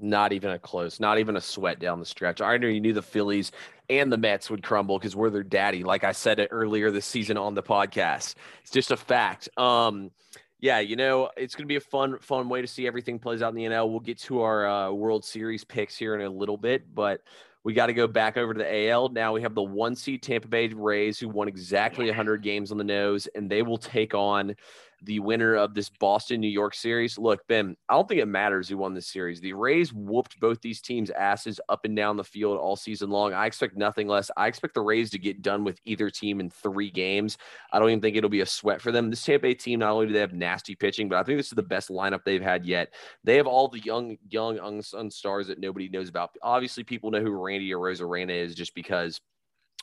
Not 0.00 0.32
even 0.32 0.52
a 0.52 0.60
close, 0.60 1.00
not 1.00 1.18
even 1.18 1.36
a 1.36 1.40
sweat 1.40 1.80
down 1.80 1.98
the 1.98 2.06
stretch. 2.06 2.40
I 2.40 2.56
knew 2.56 2.68
you 2.68 2.80
knew 2.80 2.92
the 2.92 3.02
Phillies 3.02 3.50
and 3.90 4.12
the 4.12 4.16
Mets 4.16 4.48
would 4.48 4.62
crumble 4.62 4.96
because 4.96 5.16
we're 5.16 5.30
their 5.30 5.42
daddy. 5.42 5.82
Like 5.82 6.04
I 6.04 6.12
said 6.12 6.38
it 6.38 6.50
earlier 6.52 6.92
this 6.92 7.04
season 7.04 7.36
on 7.36 7.54
the 7.54 7.64
podcast. 7.64 8.36
It's 8.62 8.70
just 8.70 8.92
a 8.92 8.96
fact. 8.96 9.48
Um, 9.58 10.12
yeah, 10.60 10.78
you 10.78 10.94
know, 10.94 11.30
it's 11.36 11.56
going 11.56 11.64
to 11.64 11.68
be 11.68 11.76
a 11.76 11.80
fun, 11.80 12.16
fun 12.20 12.48
way 12.48 12.60
to 12.60 12.68
see 12.68 12.86
everything 12.86 13.18
plays 13.18 13.42
out 13.42 13.48
in 13.48 13.56
the 13.56 13.64
NL. 13.64 13.90
We'll 13.90 13.98
get 13.98 14.18
to 14.20 14.42
our 14.42 14.68
uh, 14.68 14.92
World 14.92 15.24
Series 15.24 15.64
picks 15.64 15.96
here 15.96 16.14
in 16.14 16.20
a 16.20 16.30
little 16.30 16.56
bit, 16.56 16.94
but 16.94 17.22
we 17.68 17.74
got 17.74 17.88
to 17.88 17.92
go 17.92 18.06
back 18.06 18.38
over 18.38 18.54
to 18.54 18.58
the 18.58 18.88
AL. 18.88 19.10
Now 19.10 19.34
we 19.34 19.42
have 19.42 19.54
the 19.54 19.62
one 19.62 19.94
seed 19.94 20.22
Tampa 20.22 20.48
Bay 20.48 20.68
Rays 20.68 21.18
who 21.18 21.28
won 21.28 21.48
exactly 21.48 22.06
100 22.06 22.42
games 22.42 22.72
on 22.72 22.78
the 22.78 22.84
nose, 22.84 23.28
and 23.34 23.50
they 23.50 23.60
will 23.60 23.76
take 23.76 24.14
on 24.14 24.56
the 25.02 25.20
winner 25.20 25.54
of 25.54 25.74
this 25.74 25.88
Boston 25.88 26.40
New 26.40 26.48
York 26.48 26.74
series. 26.74 27.18
Look, 27.18 27.46
Ben, 27.48 27.76
I 27.88 27.94
don't 27.94 28.08
think 28.08 28.20
it 28.20 28.26
matters 28.26 28.68
who 28.68 28.78
won 28.78 28.94
this 28.94 29.06
series. 29.06 29.40
The 29.40 29.52
Rays 29.52 29.92
whooped 29.92 30.40
both 30.40 30.60
these 30.60 30.80
teams' 30.80 31.10
asses 31.10 31.60
up 31.68 31.84
and 31.84 31.94
down 31.94 32.16
the 32.16 32.24
field 32.24 32.58
all 32.58 32.76
season 32.76 33.10
long. 33.10 33.32
I 33.32 33.46
expect 33.46 33.76
nothing 33.76 34.08
less. 34.08 34.30
I 34.36 34.46
expect 34.46 34.74
the 34.74 34.80
Rays 34.80 35.10
to 35.10 35.18
get 35.18 35.42
done 35.42 35.64
with 35.64 35.80
either 35.84 36.10
team 36.10 36.40
in 36.40 36.50
three 36.50 36.90
games. 36.90 37.38
I 37.72 37.78
don't 37.78 37.90
even 37.90 38.00
think 38.00 38.16
it'll 38.16 38.30
be 38.30 38.40
a 38.40 38.46
sweat 38.46 38.80
for 38.80 38.90
them. 38.90 39.10
This 39.10 39.24
Tampa 39.24 39.42
Bay 39.42 39.54
team, 39.54 39.80
not 39.80 39.92
only 39.92 40.06
do 40.06 40.12
they 40.12 40.20
have 40.20 40.32
nasty 40.32 40.74
pitching, 40.74 41.08
but 41.08 41.18
I 41.18 41.22
think 41.22 41.38
this 41.38 41.46
is 41.48 41.52
the 41.52 41.62
best 41.62 41.88
lineup 41.90 42.24
they've 42.24 42.42
had 42.42 42.66
yet. 42.66 42.94
They 43.24 43.36
have 43.36 43.46
all 43.46 43.68
the 43.68 43.80
young, 43.80 44.16
young 44.28 44.58
unsung 44.58 45.10
stars 45.10 45.46
that 45.48 45.60
nobody 45.60 45.88
knows 45.88 46.08
about. 46.08 46.30
Obviously, 46.42 46.84
people 46.84 47.10
know 47.10 47.22
who 47.22 47.30
Randy 47.30 47.72
or 47.72 47.80
Rosa 47.80 48.04
Arozarena 48.04 48.30
is 48.30 48.54
just 48.54 48.74
because 48.74 49.20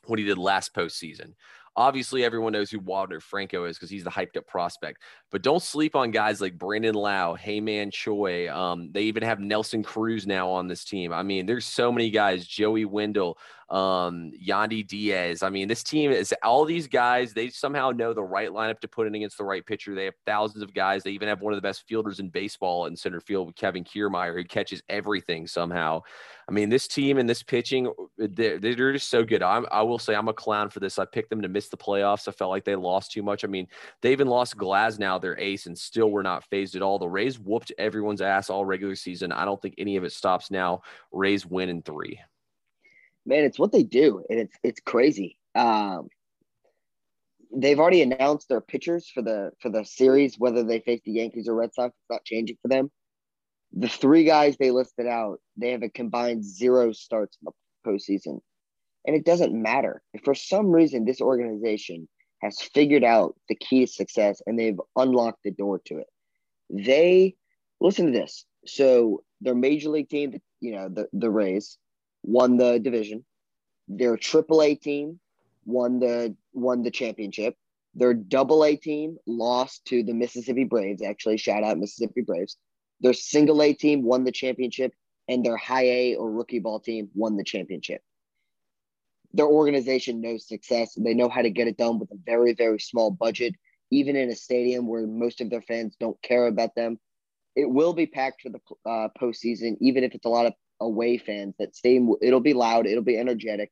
what 0.05 0.19
he 0.19 0.25
did 0.25 0.37
last 0.37 0.73
postseason. 0.73 1.33
Obviously, 1.77 2.23
everyone 2.23 2.53
knows 2.53 2.71
who 2.71 2.79
Wander 2.79 3.19
Franco 3.19 3.65
is 3.65 3.77
because 3.77 3.89
he's 3.89 4.03
the 4.03 4.09
hyped 4.09 4.37
up 4.37 4.47
prospect. 4.47 5.01
But 5.31 5.41
don't 5.41 5.61
sleep 5.61 5.95
on 5.95 6.11
guys 6.11 6.39
like 6.39 6.57
Brandon 6.57 6.95
Lowe, 6.95 7.37
Ji-Man 7.43 7.91
Choi. 7.91 8.49
Um, 8.49 8.91
they 8.91 9.03
even 9.03 9.23
have 9.23 9.39
Nelson 9.39 9.83
Cruz 9.83 10.25
now 10.25 10.49
on 10.49 10.67
this 10.67 10.85
team. 10.85 11.11
I 11.11 11.23
mean, 11.23 11.45
there's 11.45 11.65
so 11.65 11.91
many 11.91 12.09
guys. 12.09 12.47
Joey 12.47 12.85
Wendle, 12.85 13.37
um, 13.69 14.31
Yandy 14.45 14.87
Diaz. 14.87 15.41
I 15.41 15.49
mean, 15.49 15.67
this 15.67 15.83
team 15.83 16.11
is 16.11 16.33
all 16.43 16.65
these 16.65 16.87
guys. 16.87 17.33
They 17.33 17.49
somehow 17.49 17.91
know 17.91 18.13
the 18.13 18.23
right 18.23 18.49
lineup 18.49 18.79
to 18.81 18.87
put 18.87 19.07
in 19.07 19.15
against 19.15 19.37
the 19.37 19.43
right 19.43 19.65
pitcher. 19.65 19.95
They 19.95 20.05
have 20.05 20.13
thousands 20.25 20.63
of 20.63 20.73
guys. 20.73 21.03
They 21.03 21.11
even 21.11 21.27
have 21.27 21.41
one 21.41 21.53
of 21.53 21.57
the 21.57 21.67
best 21.67 21.83
fielders 21.87 22.19
in 22.19 22.29
baseball 22.29 22.85
in 22.85 22.95
center 22.95 23.19
field 23.19 23.47
with 23.47 23.55
Kevin 23.55 23.83
Kiermaier, 23.83 24.35
who 24.35 24.43
catches 24.43 24.83
everything 24.89 25.47
somehow. 25.47 26.01
I 26.47 26.51
mean, 26.51 26.69
this 26.69 26.87
team 26.87 27.17
and 27.17 27.27
this 27.27 27.41
pitching, 27.41 27.91
they're, 28.17 28.59
they're 28.59 28.93
just 28.93 29.09
so 29.09 29.23
good. 29.23 29.41
I'm, 29.41 29.65
I 29.71 29.81
will 29.81 29.97
say 29.97 30.13
I'm 30.13 30.27
a 30.27 30.33
clown 30.33 30.69
for 30.69 30.79
this. 30.79 30.99
I 30.99 31.05
picked 31.05 31.31
them 31.31 31.41
to 31.41 31.49
miss 31.49 31.69
the 31.69 31.77
playoffs. 31.77 32.27
I 32.27 32.31
felt 32.31 32.51
like 32.51 32.65
they 32.65 32.75
lost 32.75 33.11
too 33.11 33.23
much. 33.23 33.43
I 33.43 33.47
mean, 33.47 33.67
they 34.03 34.11
even 34.11 34.27
lost 34.27 34.55
Glasnow, 34.55 35.19
their 35.19 35.39
ace, 35.39 35.65
and 35.65 35.75
still 35.75 36.11
were 36.11 36.21
not 36.21 36.43
phased 36.43 36.75
at 36.75 36.83
all. 36.83 36.99
The 36.99 37.09
Rays 37.09 37.39
whooped 37.39 37.71
everyone's 37.79 38.21
ass 38.21 38.51
all 38.51 38.63
regular 38.63 38.95
season. 38.95 39.31
I 39.31 39.43
don't 39.43 39.59
think 39.59 39.73
any 39.79 39.97
of 39.97 40.03
it 40.03 40.11
stops 40.11 40.51
now. 40.51 40.81
Rays 41.11 41.47
win 41.47 41.69
in 41.69 41.81
three. 41.81 42.19
Man, 43.25 43.43
it's 43.43 43.59
what 43.59 43.71
they 43.71 43.83
do, 43.83 44.23
and 44.29 44.39
it's 44.39 44.55
it's 44.63 44.79
crazy. 44.79 45.37
Um, 45.55 46.09
they've 47.55 47.79
already 47.79 48.01
announced 48.01 48.49
their 48.49 48.61
pitchers 48.61 49.09
for 49.09 49.21
the 49.21 49.51
for 49.61 49.69
the 49.69 49.83
series, 49.83 50.37
whether 50.37 50.63
they 50.63 50.79
face 50.79 51.01
the 51.05 51.13
Yankees 51.13 51.47
or 51.47 51.55
Red 51.55 51.73
Sox. 51.73 51.95
It's 51.95 52.09
not 52.09 52.25
changing 52.25 52.57
for 52.61 52.67
them. 52.67 52.91
The 53.73 53.89
three 53.89 54.23
guys 54.23 54.55
they 54.57 54.71
listed 54.71 55.07
out, 55.07 55.39
they 55.57 55.71
have 55.71 55.83
a 55.83 55.89
combined 55.89 56.45
zero 56.45 56.91
starts 56.91 57.37
in 57.41 57.51
the 57.51 57.89
postseason, 57.91 58.39
and 59.05 59.15
it 59.15 59.25
doesn't 59.25 59.53
matter. 59.53 60.01
If 60.13 60.23
for 60.23 60.35
some 60.35 60.67
reason 60.67 61.05
this 61.05 61.21
organization 61.21 62.07
has 62.41 62.61
figured 62.61 63.03
out 63.03 63.35
the 63.49 63.55
key 63.55 63.85
to 63.85 63.91
success 63.91 64.41
and 64.45 64.59
they've 64.59 64.79
unlocked 64.95 65.43
the 65.43 65.51
door 65.51 65.81
to 65.85 65.97
it, 65.97 66.07
they 66.69 67.35
listen 67.81 68.07
to 68.07 68.11
this. 68.11 68.45
So 68.65 69.23
their 69.41 69.55
major 69.55 69.89
league 69.89 70.09
team, 70.09 70.39
you 70.59 70.73
know, 70.73 70.89
the 70.89 71.07
the 71.13 71.29
Rays, 71.29 71.77
won 72.25 72.57
the 72.57 72.79
division. 72.79 73.23
Their 73.87 74.17
AAA 74.17 74.81
team 74.81 75.19
won 75.65 75.99
the 75.99 76.35
won 76.53 76.83
the 76.83 76.91
championship. 76.91 77.55
Their 77.93 78.13
double 78.13 78.65
A 78.65 78.75
team 78.75 79.17
lost 79.25 79.85
to 79.85 80.03
the 80.03 80.13
Mississippi 80.13 80.65
Braves. 80.65 81.01
Actually, 81.01 81.37
shout 81.37 81.63
out 81.63 81.77
Mississippi 81.77 82.21
Braves. 82.21 82.57
Their 82.99 83.13
single 83.13 83.61
A 83.61 83.73
team 83.73 84.03
won 84.03 84.23
the 84.23 84.31
championship, 84.31 84.93
and 85.27 85.45
their 85.45 85.57
high 85.57 85.85
A 85.85 86.15
or 86.15 86.29
rookie 86.29 86.59
ball 86.59 86.79
team 86.79 87.09
won 87.13 87.37
the 87.37 87.43
championship. 87.43 88.01
Their 89.33 89.47
organization 89.47 90.21
knows 90.21 90.47
success. 90.47 90.93
They 90.95 91.13
know 91.13 91.29
how 91.29 91.41
to 91.41 91.49
get 91.49 91.67
it 91.67 91.77
done 91.77 91.99
with 91.99 92.11
a 92.11 92.17
very, 92.25 92.53
very 92.53 92.79
small 92.79 93.11
budget, 93.11 93.53
even 93.91 94.15
in 94.15 94.29
a 94.29 94.35
stadium 94.35 94.87
where 94.87 95.05
most 95.05 95.41
of 95.41 95.49
their 95.49 95.61
fans 95.61 95.95
don't 95.99 96.21
care 96.21 96.47
about 96.47 96.75
them. 96.75 96.99
It 97.55 97.69
will 97.69 97.93
be 97.93 98.07
packed 98.07 98.41
for 98.41 98.49
the 98.49 98.59
uh, 98.89 99.09
postseason, 99.21 99.77
even 99.79 100.03
if 100.03 100.13
it's 100.13 100.25
a 100.25 100.29
lot 100.29 100.45
of 100.45 100.53
away 100.79 101.17
fans. 101.17 101.55
That 101.59 101.75
stadium, 101.75 102.13
it'll 102.21 102.39
be 102.39 102.53
loud, 102.53 102.87
it'll 102.87 103.03
be 103.03 103.17
energetic. 103.17 103.71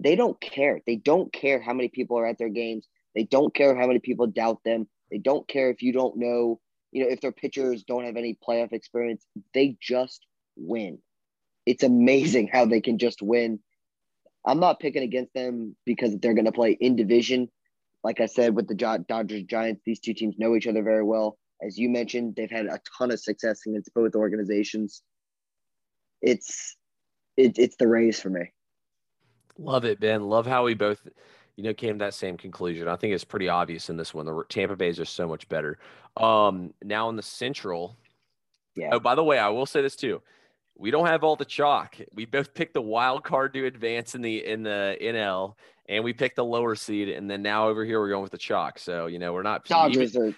They 0.00 0.16
don't 0.16 0.40
care. 0.40 0.80
They 0.86 0.96
don't 0.96 1.32
care 1.32 1.60
how 1.60 1.72
many 1.72 1.88
people 1.88 2.18
are 2.18 2.26
at 2.26 2.38
their 2.38 2.48
games. 2.48 2.88
They 3.14 3.24
don't 3.24 3.54
care 3.54 3.76
how 3.76 3.86
many 3.86 4.00
people 4.00 4.26
doubt 4.26 4.64
them. 4.64 4.88
They 5.10 5.18
don't 5.18 5.46
care 5.46 5.70
if 5.70 5.82
you 5.82 5.92
don't 5.92 6.16
know, 6.16 6.60
you 6.90 7.04
know, 7.04 7.10
if 7.10 7.20
their 7.20 7.32
pitchers 7.32 7.84
don't 7.84 8.04
have 8.04 8.16
any 8.16 8.36
playoff 8.46 8.72
experience. 8.72 9.24
They 9.52 9.76
just 9.80 10.26
win. 10.56 10.98
It's 11.66 11.84
amazing 11.84 12.48
how 12.52 12.64
they 12.66 12.80
can 12.80 12.98
just 12.98 13.22
win. 13.22 13.60
I'm 14.44 14.60
not 14.60 14.80
picking 14.80 15.02
against 15.02 15.32
them 15.32 15.76
because 15.86 16.18
they're 16.18 16.34
going 16.34 16.44
to 16.44 16.52
play 16.52 16.72
in 16.72 16.96
division. 16.96 17.48
Like 18.02 18.20
I 18.20 18.26
said, 18.26 18.54
with 18.54 18.68
the 18.68 18.74
Dodgers 18.74 19.44
Giants, 19.44 19.82
these 19.86 20.00
two 20.00 20.12
teams 20.12 20.34
know 20.38 20.56
each 20.56 20.66
other 20.66 20.82
very 20.82 21.02
well. 21.02 21.38
As 21.64 21.78
you 21.78 21.88
mentioned, 21.88 22.34
they've 22.36 22.50
had 22.50 22.66
a 22.66 22.80
ton 22.98 23.10
of 23.10 23.20
success 23.20 23.60
against 23.66 23.94
both 23.94 24.14
organizations. 24.14 25.02
It's 26.24 26.76
it, 27.36 27.58
it's 27.58 27.76
the 27.76 27.86
Rays 27.86 28.20
for 28.20 28.30
me. 28.30 28.52
Love 29.58 29.84
it, 29.84 30.00
Ben. 30.00 30.24
Love 30.24 30.46
how 30.46 30.64
we 30.64 30.74
both, 30.74 31.06
you 31.56 31.64
know, 31.64 31.74
came 31.74 31.98
to 31.98 32.04
that 32.04 32.14
same 32.14 32.36
conclusion. 32.36 32.88
I 32.88 32.96
think 32.96 33.14
it's 33.14 33.24
pretty 33.24 33.48
obvious 33.48 33.90
in 33.90 33.96
this 33.96 34.14
one. 34.14 34.26
The 34.26 34.44
Tampa 34.48 34.74
Bay's 34.74 34.98
are 34.98 35.04
so 35.04 35.28
much 35.28 35.48
better. 35.48 35.78
Um, 36.16 36.72
now 36.82 37.08
in 37.08 37.16
the 37.16 37.22
Central. 37.22 37.96
Yeah. 38.74 38.90
Oh, 38.92 39.00
by 39.00 39.14
the 39.14 39.22
way, 39.22 39.38
I 39.38 39.48
will 39.50 39.66
say 39.66 39.82
this 39.82 39.94
too. 39.94 40.22
We 40.76 40.90
don't 40.90 41.06
have 41.06 41.22
all 41.22 41.36
the 41.36 41.44
chalk. 41.44 41.96
We 42.12 42.24
both 42.24 42.54
picked 42.54 42.74
the 42.74 42.82
wild 42.82 43.22
card 43.22 43.54
to 43.54 43.66
advance 43.66 44.16
in 44.16 44.22
the 44.22 44.44
in 44.44 44.64
the 44.64 44.96
NL, 45.00 45.54
and 45.88 46.02
we 46.02 46.12
picked 46.12 46.34
the 46.34 46.44
lower 46.44 46.74
seed. 46.74 47.10
And 47.10 47.30
then 47.30 47.42
now 47.42 47.68
over 47.68 47.84
here 47.84 48.00
we're 48.00 48.08
going 48.08 48.22
with 48.22 48.32
the 48.32 48.38
chalk. 48.38 48.80
So 48.80 49.06
you 49.06 49.20
know 49.20 49.32
we're 49.32 49.42
not 49.42 49.64
Dodgers 49.66 50.16
even, 50.16 50.30
are 50.30 50.34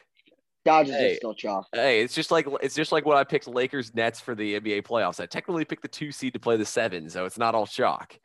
Dodgers 0.67 0.95
Hey. 0.97 1.13
are 1.13 1.17
still 1.17 1.35
chalk. 1.35 1.69
Hey, 1.73 2.01
it's 2.03 2.15
just 2.15 2.31
like 2.31 2.47
it's 2.63 2.75
just 2.75 2.93
like 2.93 3.07
what 3.07 3.17
I 3.17 3.25
picked 3.25 3.47
Lakers 3.49 3.95
Nets 3.95 4.21
for 4.21 4.35
the 4.35 4.61
NBA 4.61 4.83
playoffs. 4.83 5.21
I 5.21 5.27
technically 5.27 5.65
picked 5.65 5.83
the 5.83 5.89
two 5.89 6.13
seed 6.13 6.35
to 6.35 6.41
play 6.41 6.57
the 6.59 6.67
seven, 6.67 7.09
so 7.09 7.25
it's 7.25 7.39
not 7.39 7.55
all 7.55 7.67
chalk. 7.67 8.19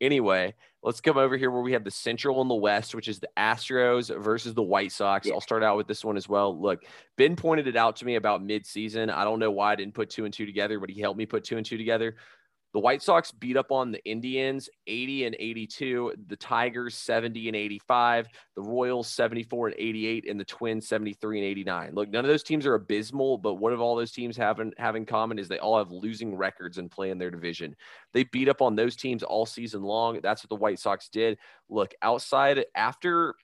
Anyway, 0.00 0.54
let's 0.82 1.02
come 1.02 1.18
over 1.18 1.36
here 1.36 1.50
where 1.50 1.60
we 1.60 1.72
have 1.72 1.84
the 1.84 1.90
Central 1.90 2.40
and 2.40 2.48
the 2.50 2.54
West, 2.54 2.94
which 2.94 3.06
is 3.06 3.18
the 3.18 3.28
Astros 3.36 4.16
versus 4.22 4.54
the 4.54 4.62
White 4.62 4.92
Sox. 4.92 5.26
Yeah. 5.26 5.34
I'll 5.34 5.42
start 5.42 5.62
out 5.62 5.76
with 5.76 5.86
this 5.86 6.02
one 6.02 6.16
as 6.16 6.26
well. 6.26 6.58
Look, 6.58 6.84
Ben 7.18 7.36
pointed 7.36 7.66
it 7.66 7.76
out 7.76 7.96
to 7.96 8.06
me 8.06 8.14
about 8.14 8.42
midseason. 8.42 9.12
I 9.12 9.24
don't 9.24 9.38
know 9.40 9.50
why 9.50 9.72
I 9.72 9.74
didn't 9.76 9.92
put 9.92 10.08
two 10.08 10.24
and 10.24 10.32
two 10.32 10.46
together, 10.46 10.80
but 10.80 10.88
he 10.88 11.00
helped 11.02 11.18
me 11.18 11.26
put 11.26 11.44
two 11.44 11.58
and 11.58 11.66
two 11.66 11.76
together. 11.76 12.16
The 12.72 12.78
White 12.78 13.02
Sox 13.02 13.32
beat 13.32 13.56
up 13.56 13.72
on 13.72 13.90
the 13.90 14.04
Indians 14.04 14.68
80 14.86 15.24
and 15.24 15.36
82, 15.40 16.12
the 16.28 16.36
Tigers 16.36 16.94
70 16.94 17.48
and 17.48 17.56
85, 17.56 18.28
the 18.54 18.62
Royals 18.62 19.08
74 19.08 19.68
and 19.68 19.76
88, 19.76 20.30
and 20.30 20.38
the 20.38 20.44
Twins 20.44 20.86
73 20.86 21.38
and 21.38 21.46
89. 21.46 21.94
Look, 21.94 22.10
none 22.10 22.24
of 22.24 22.28
those 22.28 22.44
teams 22.44 22.66
are 22.66 22.74
abysmal, 22.74 23.38
but 23.38 23.54
what 23.54 23.72
have 23.72 23.80
all 23.80 23.96
those 23.96 24.12
teams 24.12 24.36
have 24.36 24.60
in, 24.60 24.72
have 24.78 24.94
in 24.94 25.04
common 25.04 25.38
is 25.38 25.48
they 25.48 25.58
all 25.58 25.78
have 25.78 25.90
losing 25.90 26.36
records 26.36 26.78
and 26.78 26.90
play 26.90 27.10
in 27.10 27.18
their 27.18 27.30
division. 27.30 27.74
They 28.12 28.24
beat 28.24 28.48
up 28.48 28.62
on 28.62 28.76
those 28.76 28.94
teams 28.94 29.24
all 29.24 29.46
season 29.46 29.82
long. 29.82 30.20
That's 30.22 30.44
what 30.44 30.50
the 30.50 30.56
White 30.56 30.78
Sox 30.78 31.08
did. 31.08 31.38
Look, 31.68 31.92
outside 32.02 32.64
after 32.76 33.34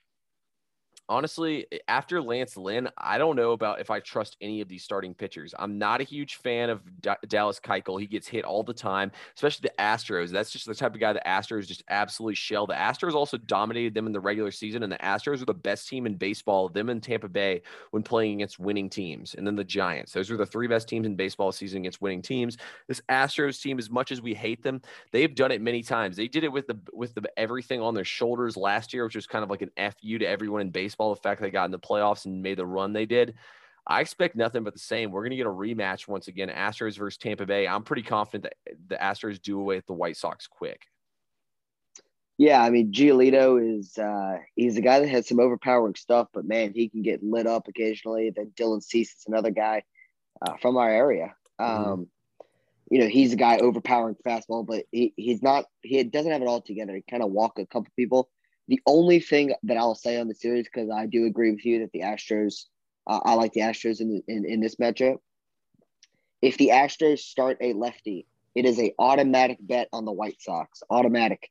honestly, 1.09 1.67
after 1.89 2.21
Lance 2.21 2.57
Lynn, 2.57 2.89
I 2.99 3.19
don't 3.19 3.37
know 3.37 3.53
about 3.53 3.81
if 3.81 3.91
I 3.91 4.01
trust 4.01 4.37
any 4.41 4.61
of 4.61 4.69
these 4.69 4.83
starting 4.83 5.15
pitchers. 5.15 5.55
I'm 5.59 5.79
not 5.79 6.01
a 6.01 6.05
huge 6.05 6.37
fan 6.37 6.71
of 6.71 6.81
D- 7.01 7.11
Dallas 7.29 7.61
Keuchel. 7.61 8.01
He 8.01 8.07
gets 8.07 8.27
hit 8.27 8.45
all 8.45 8.63
the 8.63 8.75
time, 8.75 9.13
especially 9.35 9.69
the 9.69 9.83
Astros. 9.83 10.31
That's 10.31 10.51
just 10.51 10.67
the 10.67 10.75
type 10.75 10.95
of 10.95 11.01
guy 11.01 11.13
the 11.13 11.23
Astros 11.27 11.67
just 11.67 11.85
absolutely 11.89 12.35
shell. 12.35 12.67
The 12.67 12.75
Astros 12.75 13.15
also 13.15 13.37
dominated 13.37 13.95
them 13.95 14.07
in 14.07 14.13
the 14.13 14.21
regular 14.21 14.51
season, 14.51 14.83
and 14.83 14.93
the 14.93 14.99
Astros 14.99 15.41
are 15.43 15.47
the 15.47 15.55
best 15.55 15.89
team 15.89 16.07
in 16.07 16.15
baseball. 16.15 16.69
Them 16.69 16.91
in 16.91 17.01
Tampa 17.01 17.29
Bay 17.29 17.63
when 17.93 18.03
playing 18.03 18.35
against 18.35 18.59
winning 18.59 18.91
teams, 18.91 19.35
and 19.35 19.47
then 19.47 19.57
the 19.57 19.65
Giants. 19.65 20.13
Those 20.13 20.31
are 20.31 20.37
the 20.37 20.47
three 20.47 20.67
best 20.67 20.89
teams 20.89 21.07
in 21.07 21.15
baseball 21.15 21.53
season 21.53 21.79
against 21.83 22.03
winning 22.03 22.23
teams. 22.23 22.59
This 22.89 23.01
Astros 23.09 23.61
team, 23.61 23.79
as 23.79 23.91
much 23.91 24.13
as 24.13 24.21
we 24.21 24.35
hate 24.35 24.63
them, 24.63 24.83
they've 25.13 25.35
done 25.35 25.53
it 25.53 25.61
many 25.61 25.83
times. 25.83 26.17
They 26.17 26.29
did 26.29 26.45
it 26.45 26.53
with 26.53 26.67
the 26.67 26.79
with 26.93 27.15
the 27.15 27.23
everything 27.39 27.81
on 27.81 27.95
their 27.95 28.05
shoulders 28.05 28.57
last 28.57 28.93
year, 28.93 29.05
which 29.05 29.17
was 29.17 29.27
kind 29.27 29.45
of 29.45 29.51
like 29.51 29.63
an 29.63 29.71
fu 29.77 30.19
to 30.19 30.27
everyone 30.27 30.61
in 30.61 30.71
baseball 30.71 30.96
baseball, 30.97 31.15
the 31.15 31.21
fact 31.21 31.41
they 31.41 31.51
got 31.51 31.67
in 31.67 31.71
the 31.71 31.79
playoffs 31.79 32.27
and 32.27 32.43
made 32.43 32.59
the 32.59 32.67
run 32.67 32.93
they 32.93 33.07
did. 33.07 33.35
I 33.87 34.01
expect 34.01 34.35
nothing 34.35 34.65
but 34.65 34.73
the 34.73 34.81
same. 34.81 35.13
We're 35.13 35.23
going 35.23 35.31
to 35.31 35.37
get 35.37 35.47
a 35.47 35.51
rematch 35.51 36.09
once 36.09 36.27
again, 36.27 36.49
Astros 36.49 36.99
versus 36.99 37.19
Tampa 37.19 37.47
Bay. 37.47 37.69
I'm 37.69 37.85
pretty 37.85 38.03
confident 38.03 38.53
that 38.67 38.75
the 38.89 38.97
Astros 38.97 39.41
do 39.41 39.61
away 39.61 39.77
with 39.77 39.87
the 39.87 39.93
White 39.93 40.17
Sox 40.17 40.49
quick. 40.49 40.83
Yeah, 42.39 42.63
I 42.63 42.69
mean 42.69 42.93
Giolito 42.93 43.79
is 43.79 43.97
uh, 43.97 44.39
he's 44.57 44.77
a 44.77 44.83
guy 44.83 45.01
that 45.01 45.09
has 45.09 45.27
some 45.27 45.41
overpowering 45.41 45.95
stuff, 45.95 46.29
but 46.35 46.45
man, 46.45 46.73
he 46.75 46.91
can 46.91 47.01
get 47.01 47.23
lit 47.23 47.47
up 47.47 47.67
occasionally. 47.67 48.31
Then 48.35 48.53
Dylan 48.55 48.83
Cease 48.83 49.09
is 49.09 49.25
another 49.27 49.51
guy 49.51 49.85
uh, 50.43 50.57
from 50.61 50.77
our 50.77 50.91
area. 50.91 51.35
Mm-hmm. 51.59 51.83
Um, 51.83 51.87
mm-hmm. 51.87 52.03
You 52.91 53.01
know, 53.01 53.09
he's 53.09 53.33
a 53.33 53.37
guy 53.37 53.57
overpowering 53.57 54.17
fastball, 54.25 54.67
but 54.67 54.85
he, 54.93 55.15
he's 55.17 55.43
not. 55.43 55.65
He 55.81 56.03
doesn't 56.05 56.31
have 56.31 56.43
it 56.43 56.49
all 56.49 56.61
together. 56.61 56.95
He 56.95 57.03
kind 57.09 57.23
of 57.23 57.31
walk 57.31 57.59
a 57.59 57.65
couple 57.65 57.91
people. 57.97 58.29
The 58.69 58.81
only 58.87 59.21
thing 59.21 59.55
that 59.63 59.77
I'll 59.77 59.95
say 59.95 60.19
on 60.19 60.29
the 60.29 60.35
series, 60.35 60.67
because 60.67 60.91
I 60.91 61.07
do 61.07 61.27
agree 61.27 61.53
with 61.53 61.65
you 61.65 61.81
that 61.81 61.93
the 61.93 62.01
Astros, 62.01 62.65
uh, 63.07 63.21
I 63.25 63.35
like 63.35 63.53
the 63.53 63.61
Astros 63.61 64.01
in, 64.01 64.23
in, 64.27 64.45
in 64.45 64.61
this 64.61 64.77
matchup. 64.77 65.19
If 66.43 66.59
the 66.59 66.71
Astros 66.73 67.21
start 67.21 67.59
a 67.61 67.73
lefty, 67.75 68.27
it 68.55 68.65
is 68.65 68.79
a 68.81 68.95
automatic 68.99 69.59
bet 69.61 69.89
on 69.93 70.05
the 70.05 70.13
White 70.13 70.41
Sox. 70.41 70.83
Automatic. 70.91 71.49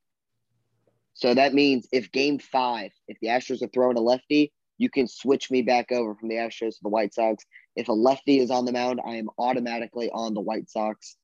So 1.13 1.33
that 1.33 1.53
means 1.53 1.87
if 1.93 2.11
game 2.11 2.39
five, 2.39 2.91
if 3.07 3.17
the 3.21 3.27
Astros 3.27 3.61
are 3.61 3.69
throwing 3.69 3.97
a 3.97 4.01
lefty, 4.01 4.51
you 4.77 4.89
can 4.89 5.07
switch 5.07 5.49
me 5.49 5.61
back 5.61 5.93
over 5.93 6.15
from 6.15 6.27
the 6.27 6.35
Astros 6.35 6.75
to 6.75 6.83
the 6.83 6.89
White 6.89 7.13
Sox. 7.13 7.45
If 7.77 7.87
a 7.87 7.93
lefty 7.93 8.39
is 8.39 8.51
on 8.51 8.65
the 8.65 8.73
mound, 8.73 8.99
I 9.05 9.15
am 9.15 9.29
automatically 9.37 10.09
on 10.11 10.33
the 10.33 10.41
White 10.41 10.69
Sox. 10.69 11.15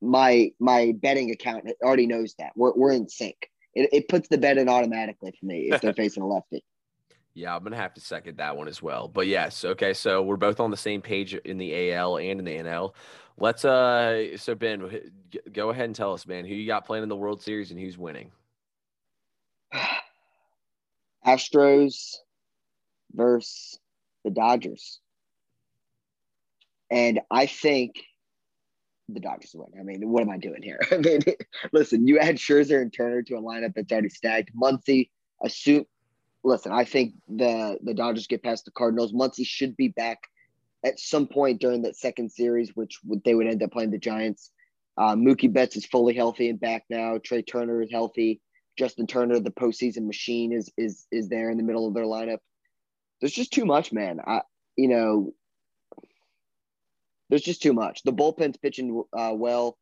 My 0.00 0.52
my 0.60 0.92
betting 0.96 1.32
account 1.32 1.68
already 1.82 2.06
knows 2.06 2.34
that. 2.38 2.52
We're, 2.54 2.74
we're 2.74 2.92
in 2.92 3.08
sync 3.08 3.50
it, 3.74 3.88
it 3.92 4.08
puts 4.08 4.28
the 4.28 4.38
bet 4.38 4.58
in 4.58 4.68
automatically 4.68 5.32
for 5.38 5.46
me 5.46 5.70
if 5.70 5.80
they're 5.80 5.94
facing 5.94 6.22
a 6.22 6.26
lefty. 6.26 6.64
Yeah, 7.34 7.56
I'm 7.56 7.62
gonna 7.62 7.76
have 7.76 7.94
to 7.94 8.00
second 8.00 8.36
that 8.38 8.56
one 8.56 8.68
as 8.68 8.82
well. 8.82 9.08
But 9.08 9.26
yes, 9.26 9.64
okay, 9.64 9.94
so 9.94 10.22
we're 10.22 10.36
both 10.36 10.60
on 10.60 10.70
the 10.70 10.76
same 10.76 11.00
page 11.00 11.34
in 11.34 11.56
the 11.56 11.92
AL 11.92 12.18
and 12.18 12.40
in 12.40 12.44
the 12.44 12.58
NL. 12.58 12.92
Let's 13.38 13.64
uh, 13.64 14.36
so 14.36 14.54
Ben, 14.54 15.10
go 15.52 15.70
ahead 15.70 15.86
and 15.86 15.96
tell 15.96 16.12
us, 16.12 16.26
man, 16.26 16.44
who 16.44 16.54
you 16.54 16.66
got 16.66 16.84
playing 16.84 17.02
in 17.02 17.08
the 17.08 17.16
World 17.16 17.40
Series 17.42 17.70
and 17.70 17.80
who's 17.80 17.96
winning. 17.96 18.30
Astros 21.26 22.16
versus 23.14 23.78
the 24.24 24.30
Dodgers, 24.30 25.00
and 26.90 27.20
I 27.30 27.46
think 27.46 28.02
the 29.08 29.20
Dodgers 29.20 29.54
win. 29.54 29.68
I 29.78 29.82
mean, 29.82 30.08
what 30.08 30.22
am 30.22 30.30
I 30.30 30.38
doing 30.38 30.62
here? 30.62 30.80
I 30.90 30.98
mean, 30.98 31.20
listen, 31.72 32.06
you 32.06 32.18
add 32.18 32.36
Scherzer 32.36 32.80
and 32.80 32.92
Turner 32.92 33.22
to 33.22 33.36
a 33.36 33.42
lineup 33.42 33.74
that's 33.74 33.92
already 33.92 34.08
stacked. 34.08 34.50
Muncy, 34.56 35.10
assume. 35.42 35.84
Listen, 36.44 36.72
I 36.72 36.84
think 36.84 37.14
the 37.28 37.78
the 37.82 37.94
Dodgers 37.94 38.26
get 38.26 38.42
past 38.42 38.64
the 38.64 38.72
Cardinals. 38.72 39.12
Muncy 39.12 39.46
should 39.46 39.76
be 39.76 39.88
back 39.88 40.18
at 40.84 40.98
some 40.98 41.26
point 41.26 41.60
during 41.60 41.82
that 41.82 41.96
second 41.96 42.32
series, 42.32 42.74
which 42.74 42.98
would, 43.04 43.22
they 43.24 43.34
would 43.34 43.46
end 43.46 43.62
up 43.62 43.70
playing 43.70 43.92
the 43.92 43.98
Giants. 43.98 44.50
Uh, 44.98 45.14
Mookie 45.14 45.52
Betts 45.52 45.76
is 45.76 45.86
fully 45.86 46.14
healthy 46.14 46.48
and 46.48 46.60
back 46.60 46.84
now. 46.90 47.18
Trea 47.22 47.42
Turner 47.42 47.80
is 47.82 47.90
healthy. 47.90 48.40
Justin 48.76 49.06
Turner, 49.06 49.38
the 49.38 49.50
postseason 49.50 50.06
machine, 50.06 50.52
is 50.52 50.70
is 50.76 51.06
is 51.10 51.28
there 51.28 51.50
in 51.50 51.56
the 51.56 51.62
middle 51.62 51.86
of 51.86 51.94
their 51.94 52.04
lineup. 52.04 52.38
There's 53.20 53.32
just 53.32 53.52
too 53.52 53.64
much, 53.64 53.92
man. 53.92 54.20
I 54.26 54.42
you 54.76 54.88
know 54.88 55.32
there's 57.32 57.40
just 57.40 57.62
too 57.62 57.72
much. 57.72 58.02
The 58.04 58.12
bullpen's 58.12 58.58
pitching 58.58 59.02
uh, 59.16 59.32
well. 59.34 59.78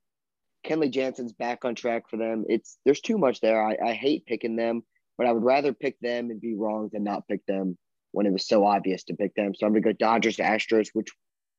Kenley 0.64 0.88
Jansen's 0.88 1.32
back 1.32 1.64
on 1.64 1.74
track 1.74 2.04
for 2.08 2.16
them. 2.16 2.44
It's 2.48 2.78
there's 2.84 3.00
too 3.00 3.18
much 3.18 3.40
there. 3.40 3.60
I, 3.60 3.76
I 3.84 3.92
hate 3.92 4.24
picking 4.24 4.54
them, 4.54 4.84
but 5.18 5.26
I 5.26 5.32
would 5.32 5.42
rather 5.42 5.72
pick 5.72 5.98
them 5.98 6.30
and 6.30 6.40
be 6.40 6.54
wrong 6.54 6.90
than 6.92 7.02
not 7.02 7.26
pick 7.26 7.44
them 7.46 7.76
when 8.12 8.24
it 8.24 8.32
was 8.32 8.46
so 8.46 8.64
obvious 8.64 9.02
to 9.04 9.14
pick 9.14 9.34
them. 9.34 9.52
So 9.56 9.66
I'm 9.66 9.72
gonna 9.72 9.80
go 9.80 9.90
Dodgers 9.90 10.36
Astros, 10.36 10.90
which 10.92 11.08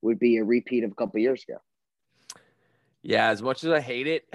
would 0.02 0.18
be 0.18 0.38
a 0.38 0.46
repeat 0.46 0.86
of 0.86 0.92
a 0.92 0.96
couple 0.96 1.20
years 1.20 1.44
ago. 1.46 1.60
Yeah, 3.02 3.28
as 3.28 3.42
much 3.42 3.66
as 3.66 3.72
I 3.72 3.82
hate 3.82 4.08
it, 4.08 4.34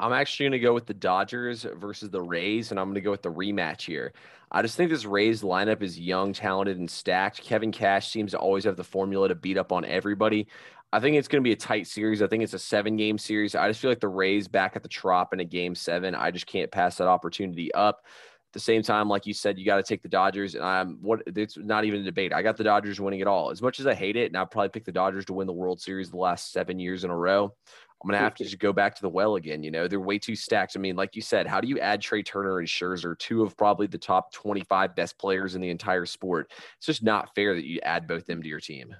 I'm 0.00 0.12
actually 0.12 0.44
going 0.44 0.52
to 0.52 0.58
go 0.60 0.74
with 0.74 0.86
the 0.86 0.94
Dodgers 0.94 1.66
versus 1.76 2.10
the 2.10 2.22
Rays, 2.22 2.70
and 2.70 2.78
I'm 2.78 2.86
going 2.86 2.94
to 2.94 3.00
go 3.00 3.10
with 3.10 3.22
the 3.22 3.32
rematch 3.32 3.82
here. 3.82 4.12
I 4.50 4.62
just 4.62 4.76
think 4.76 4.90
this 4.90 5.04
Rays 5.04 5.42
lineup 5.42 5.82
is 5.82 5.98
young, 5.98 6.32
talented, 6.32 6.78
and 6.78 6.90
stacked. 6.90 7.42
Kevin 7.42 7.72
Cash 7.72 8.08
seems 8.08 8.30
to 8.30 8.38
always 8.38 8.64
have 8.64 8.76
the 8.76 8.84
formula 8.84 9.28
to 9.28 9.34
beat 9.34 9.58
up 9.58 9.72
on 9.72 9.84
everybody. 9.84 10.46
I 10.92 11.00
think 11.00 11.16
it's 11.16 11.28
going 11.28 11.42
to 11.42 11.46
be 11.46 11.52
a 11.52 11.56
tight 11.56 11.86
series. 11.86 12.22
I 12.22 12.28
think 12.28 12.42
it's 12.42 12.54
a 12.54 12.58
seven 12.58 12.96
game 12.96 13.18
series. 13.18 13.54
I 13.54 13.68
just 13.68 13.80
feel 13.80 13.90
like 13.90 14.00
the 14.00 14.08
Rays 14.08 14.48
back 14.48 14.74
at 14.74 14.82
the 14.82 14.88
Trop 14.88 15.34
in 15.34 15.40
a 15.40 15.44
game 15.44 15.74
seven. 15.74 16.14
I 16.14 16.30
just 16.30 16.46
can't 16.46 16.70
pass 16.70 16.96
that 16.96 17.08
opportunity 17.08 17.72
up. 17.74 18.04
At 18.04 18.52
the 18.54 18.60
same 18.60 18.82
time, 18.82 19.10
like 19.10 19.26
you 19.26 19.34
said, 19.34 19.58
you 19.58 19.66
got 19.66 19.76
to 19.76 19.82
take 19.82 20.00
the 20.00 20.08
Dodgers. 20.08 20.54
And 20.54 20.64
I'm 20.64 20.98
what 21.02 21.22
it's 21.26 21.58
not 21.58 21.84
even 21.84 22.00
a 22.00 22.04
debate. 22.04 22.32
I 22.32 22.40
got 22.40 22.56
the 22.56 22.64
Dodgers 22.64 22.98
winning 22.98 23.20
it 23.20 23.26
all. 23.26 23.50
As 23.50 23.60
much 23.60 23.80
as 23.80 23.86
I 23.86 23.92
hate 23.92 24.16
it, 24.16 24.28
and 24.28 24.36
I'll 24.38 24.46
probably 24.46 24.70
pick 24.70 24.86
the 24.86 24.92
Dodgers 24.92 25.26
to 25.26 25.34
win 25.34 25.46
the 25.46 25.52
World 25.52 25.82
Series 25.82 26.10
the 26.10 26.16
last 26.16 26.52
seven 26.52 26.78
years 26.78 27.04
in 27.04 27.10
a 27.10 27.16
row. 27.16 27.54
I'm 28.02 28.08
gonna 28.08 28.22
have 28.22 28.34
to 28.36 28.44
just 28.44 28.58
go 28.58 28.72
back 28.72 28.94
to 28.94 29.02
the 29.02 29.08
well 29.08 29.36
again. 29.36 29.62
You 29.62 29.72
know, 29.72 29.88
they're 29.88 29.98
way 29.98 30.18
too 30.18 30.36
stacked. 30.36 30.76
I 30.76 30.80
mean, 30.80 30.94
like 30.94 31.16
you 31.16 31.22
said, 31.22 31.46
how 31.46 31.60
do 31.60 31.66
you 31.66 31.80
add 31.80 32.00
Trea 32.00 32.22
Turner 32.22 32.60
and 32.60 32.68
Scherzer, 32.68 33.18
two 33.18 33.42
of 33.42 33.56
probably 33.56 33.88
the 33.88 33.98
top 33.98 34.32
25 34.32 34.94
best 34.94 35.18
players 35.18 35.56
in 35.56 35.60
the 35.60 35.70
entire 35.70 36.06
sport? 36.06 36.52
It's 36.76 36.86
just 36.86 37.02
not 37.02 37.34
fair 37.34 37.54
that 37.54 37.64
you 37.64 37.80
add 37.82 38.06
both 38.06 38.26
them 38.26 38.40
to 38.42 38.48
your 38.48 38.60
team. 38.60 38.94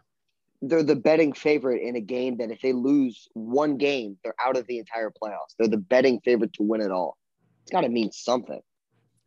They're 0.61 0.82
the 0.82 0.96
betting 0.96 1.32
favorite 1.32 1.80
in 1.82 1.94
a 1.94 2.00
game 2.00 2.37
that 2.38 2.50
if 2.50 2.61
they 2.61 2.72
lose 2.72 3.28
one 3.34 3.76
game, 3.76 4.18
they're 4.24 4.34
out 4.44 4.56
of 4.56 4.66
the 4.66 4.80
entire 4.80 5.11
playoffs. 5.11 5.54
They're 5.56 5.68
the 5.68 5.76
betting 5.76 6.20
favorite 6.24 6.52
to 6.54 6.64
win 6.64 6.80
it 6.80 6.90
all. 6.90 7.16
It's 7.62 7.70
got 7.70 7.82
to 7.82 7.88
mean 7.88 8.11
something. 8.11 8.61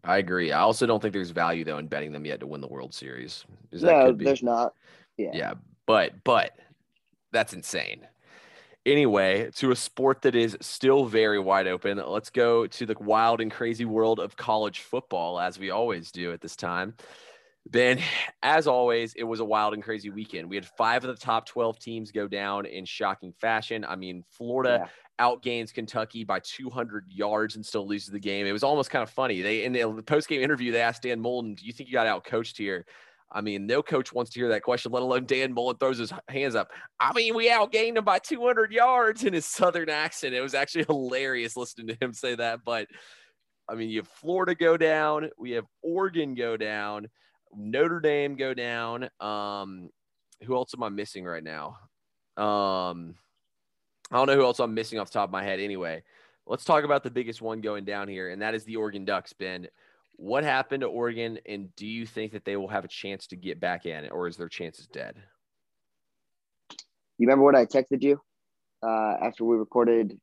I 0.04 0.18
agree. 0.18 0.52
I 0.52 0.60
also 0.60 0.86
don't 0.86 1.02
think 1.02 1.14
there's 1.14 1.32
value 1.32 1.64
though 1.64 1.78
in 1.78 1.88
betting 1.88 2.12
them 2.12 2.26
yet 2.26 2.40
to 2.42 2.48
win 2.48 2.60
the 2.60 2.68
World 2.68 2.94
Series. 2.94 3.46
no, 3.72 4.12
there's 4.12 4.44
not. 4.44 4.74
Yeah. 5.18 5.30
Yeah, 5.34 5.54
but 5.86 6.24
but 6.24 6.52
that's 7.32 7.54
insane. 7.54 8.08
Anyway, 8.86 9.52
to 9.56 9.72
a 9.72 9.76
sport 9.76 10.24
that 10.24 10.34
is 10.34 10.58
still 10.60 11.06
very 11.06 11.40
wide 11.40 11.68
open, 11.68 12.02
let's 12.08 12.32
go 12.32 12.66
to 12.66 12.86
the 12.86 12.96
wild 13.00 13.40
and 13.40 13.52
crazy 13.52 13.86
world 13.86 14.20
of 14.20 14.36
college 14.36 14.80
football, 14.80 15.40
as 15.40 15.60
we 15.60 15.70
always 15.70 16.12
do 16.12 16.32
at 16.32 16.42
this 16.42 16.56
time. 16.56 16.96
Ben, 17.70 18.00
as 18.42 18.66
always, 18.66 19.14
it 19.14 19.24
was 19.24 19.40
a 19.40 19.46
wild 19.46 19.76
and 19.76 19.84
crazy 19.84 20.10
weekend. 20.10 20.50
We 20.50 20.56
had 20.56 20.66
five 20.66 21.04
of 21.04 21.16
the 21.16 21.22
top 21.22 21.46
12 21.46 21.78
teams 21.78 22.12
go 22.12 22.28
down 22.28 22.66
in 22.66 22.86
shocking 22.86 23.34
fashion. 23.34 23.86
I 23.86 23.96
mean, 23.96 24.24
Florida 24.32 24.90
yeah. 25.20 25.28
outgains 25.30 25.72
Kentucky 25.72 26.24
by 26.24 26.40
200 26.40 27.06
yards 27.08 27.56
and 27.56 27.64
still 27.64 27.88
loses 27.88 28.10
the 28.10 28.20
game. 28.20 28.48
It 28.48 28.52
was 28.52 28.64
almost 28.64 28.90
kind 28.90 29.04
of 29.04 29.12
funny. 29.12 29.44
They 29.44 29.64
in 29.64 29.74
the 29.74 30.02
post 30.02 30.28
game 30.28 30.42
interview, 30.42 30.72
they 30.72 30.82
asked 30.82 31.04
Dan 31.04 31.22
Mullen, 31.22 31.54
"Do 31.54 31.66
you 31.66 31.72
think 31.72 31.88
you 31.88 31.94
got 31.94 32.08
out 32.08 32.24
coached 32.24 32.58
here?" 32.58 32.88
I 33.34 33.42
mean, 33.42 33.66
no 33.66 33.82
coach 33.82 34.12
wants 34.12 34.32
to 34.32 34.40
hear 34.40 34.50
that 34.50 34.64
question, 34.64 34.92
let 34.92 35.04
alone 35.04 35.26
Dan 35.26 35.54
Mullen 35.54 35.78
throws 35.78 35.98
his 35.98 36.12
hands 36.28 36.54
up. 36.54 36.70
I 37.00 37.14
mean, 37.14 37.34
we 37.34 37.50
outgained 37.50 37.98
him 37.98 38.04
by 38.04 38.20
200 38.20 38.74
yards 38.74 39.24
in 39.24 39.34
his 39.34 39.46
southern 39.46 39.90
accent. 39.90 40.34
It 40.34 40.42
was 40.42 40.54
actually 40.54 40.84
hilarious 40.90 41.56
listening 41.56 41.88
to 41.88 41.98
him 42.02 42.14
say 42.14 42.36
that. 42.36 42.60
But 42.66 42.88
I 43.70 43.76
mean, 43.76 43.90
you 43.90 44.00
have 44.00 44.08
Florida 44.08 44.54
go 44.54 44.76
down, 44.76 45.30
we 45.38 45.52
have 45.52 45.66
Oregon 45.82 46.36
go 46.36 46.58
down, 46.58 47.08
Notre 47.56 48.02
Dame 48.02 48.36
go 48.36 48.54
down. 48.54 49.10
Um, 49.22 49.90
who 50.44 50.56
else 50.56 50.74
am 50.74 50.84
I 50.84 50.90
missing 50.90 51.24
right 51.24 51.44
now? 51.44 51.78
Um, 52.36 53.16
I 54.12 54.18
don't 54.18 54.28
know 54.28 54.36
who 54.36 54.44
else 54.44 54.60
I'm 54.60 54.74
missing 54.74 55.00
off 55.00 55.08
the 55.08 55.14
top 55.14 55.30
of 55.30 55.32
my 55.32 55.44
head. 55.44 55.60
Anyway, 55.60 56.04
let's 56.46 56.66
talk 56.66 56.84
about 56.84 57.04
the 57.04 57.12
biggest 57.12 57.42
one 57.42 57.62
going 57.62 57.86
down 57.86 58.10
here, 58.10 58.30
and 58.30 58.42
that 58.42 58.56
is 58.56 58.66
the 58.66 58.76
Oregon 58.76 59.06
Ducks, 59.06 59.32
Ben. 59.34 59.68
What 60.22 60.44
happened 60.44 60.82
to 60.82 60.88
Oregon, 60.88 61.40
and 61.48 61.76
do 61.76 61.88
you 61.88 62.06
think 62.06 62.34
that 62.34 62.46
they 62.46 62.56
will 62.56 62.68
have 62.68 62.86
a 62.86 62.88
chance 62.88 63.26
to 63.28 63.36
get 63.36 63.60
back 63.60 63.88
in, 63.88 64.08
or 64.12 64.28
is 64.28 64.38
their 64.38 64.50
chances 64.50 64.86
dead? 64.86 65.16
You 67.18 67.26
remember 67.26 67.44
what 67.44 67.56
I 67.56 67.66
texted 67.66 68.04
you 68.04 68.22
uh, 68.86 69.16
after 69.20 69.46
we 69.46 69.56
recorded 69.58 70.20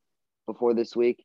before 0.47 0.73
this 0.73 0.95
week? 0.95 1.25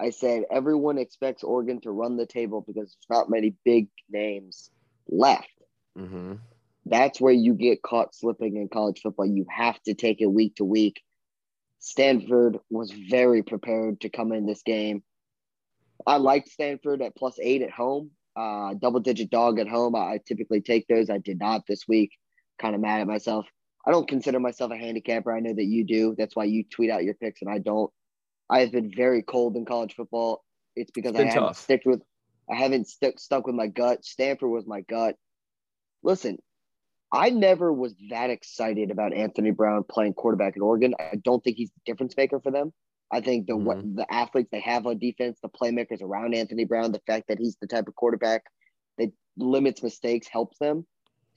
I 0.00 0.08
said 0.08 0.44
everyone 0.50 0.96
expects 0.96 1.44
Oregon 1.44 1.78
to 1.82 1.90
run 1.90 2.16
the 2.16 2.24
table 2.24 2.64
because 2.66 2.96
there's 2.96 3.18
not 3.18 3.28
many 3.28 3.54
big 3.66 3.88
names 4.08 4.70
left. 5.10 5.52
Mm-hmm. 5.98 6.36
That's 6.86 7.20
where 7.20 7.34
you 7.34 7.52
get 7.52 7.82
caught 7.82 8.14
slipping 8.14 8.56
in 8.56 8.70
college 8.70 9.00
football. 9.02 9.26
You 9.26 9.44
have 9.50 9.78
to 9.82 9.92
take 9.92 10.22
it 10.22 10.26
week 10.26 10.56
to 10.56 10.64
week. 10.64 11.02
Stanford 11.80 12.60
was 12.70 12.90
very 12.92 13.42
prepared 13.42 14.00
to 14.00 14.08
come 14.08 14.32
in 14.32 14.46
this 14.46 14.62
game 14.62 15.02
I 16.06 16.16
liked 16.16 16.48
Stanford 16.48 17.02
at 17.02 17.16
plus 17.16 17.38
eight 17.40 17.62
at 17.62 17.70
home. 17.70 18.10
Uh, 18.36 18.74
double 18.74 19.00
digit 19.00 19.30
dog 19.30 19.58
at 19.58 19.68
home. 19.68 19.94
I 19.94 20.20
typically 20.26 20.60
take 20.60 20.86
those. 20.88 21.08
I 21.08 21.18
did 21.18 21.38
not 21.38 21.62
this 21.66 21.88
week. 21.88 22.10
Kind 22.60 22.74
of 22.74 22.80
mad 22.80 23.00
at 23.00 23.06
myself. 23.06 23.46
I 23.86 23.92
don't 23.92 24.08
consider 24.08 24.40
myself 24.40 24.72
a 24.72 24.76
handicapper. 24.76 25.32
I 25.34 25.40
know 25.40 25.54
that 25.54 25.64
you 25.64 25.84
do. 25.84 26.14
That's 26.18 26.34
why 26.34 26.44
you 26.44 26.64
tweet 26.64 26.90
out 26.90 27.04
your 27.04 27.14
picks 27.14 27.40
and 27.40 27.50
I 27.50 27.58
don't. 27.58 27.90
I 28.50 28.60
have 28.60 28.72
been 28.72 28.92
very 28.94 29.22
cold 29.22 29.56
in 29.56 29.64
college 29.64 29.94
football. 29.94 30.44
It's 30.74 30.90
because 30.90 31.12
It's 31.12 31.20
I 31.20 31.24
haven't 31.24 31.42
tough. 31.48 31.58
sticked 31.58 31.86
with 31.86 32.02
I 32.50 32.56
haven't 32.56 32.88
stuck 32.88 33.18
stuck 33.18 33.46
with 33.46 33.56
my 33.56 33.66
gut. 33.68 34.04
Stanford 34.04 34.50
was 34.50 34.66
my 34.66 34.82
gut. 34.82 35.16
Listen, 36.02 36.38
I 37.12 37.30
never 37.30 37.72
was 37.72 37.94
that 38.10 38.30
excited 38.30 38.90
about 38.90 39.14
Anthony 39.14 39.50
Brown 39.50 39.84
playing 39.88 40.14
quarterback 40.14 40.56
at 40.56 40.62
Oregon. 40.62 40.94
I 40.98 41.16
don't 41.16 41.42
think 41.42 41.56
he's 41.56 41.70
the 41.70 41.80
difference 41.86 42.16
maker 42.16 42.40
for 42.40 42.50
them. 42.50 42.72
I 43.16 43.20
think 43.22 43.46
the 43.46 43.56
what 43.56 43.78
the 43.82 44.06
athletes 44.12 44.50
they 44.52 44.60
have 44.60 44.86
on 44.86 44.98
defense, 44.98 45.38
the 45.42 45.48
playmakers 45.48 46.02
around 46.02 46.34
Anthony 46.34 46.66
Brown, 46.66 46.92
the 46.92 47.00
fact 47.06 47.28
that 47.28 47.38
he's 47.38 47.56
the 47.56 47.66
type 47.66 47.88
of 47.88 47.94
quarterback 47.94 48.42
that 48.98 49.10
limits 49.38 49.82
mistakes 49.82 50.28
helps 50.28 50.58
them. 50.58 50.86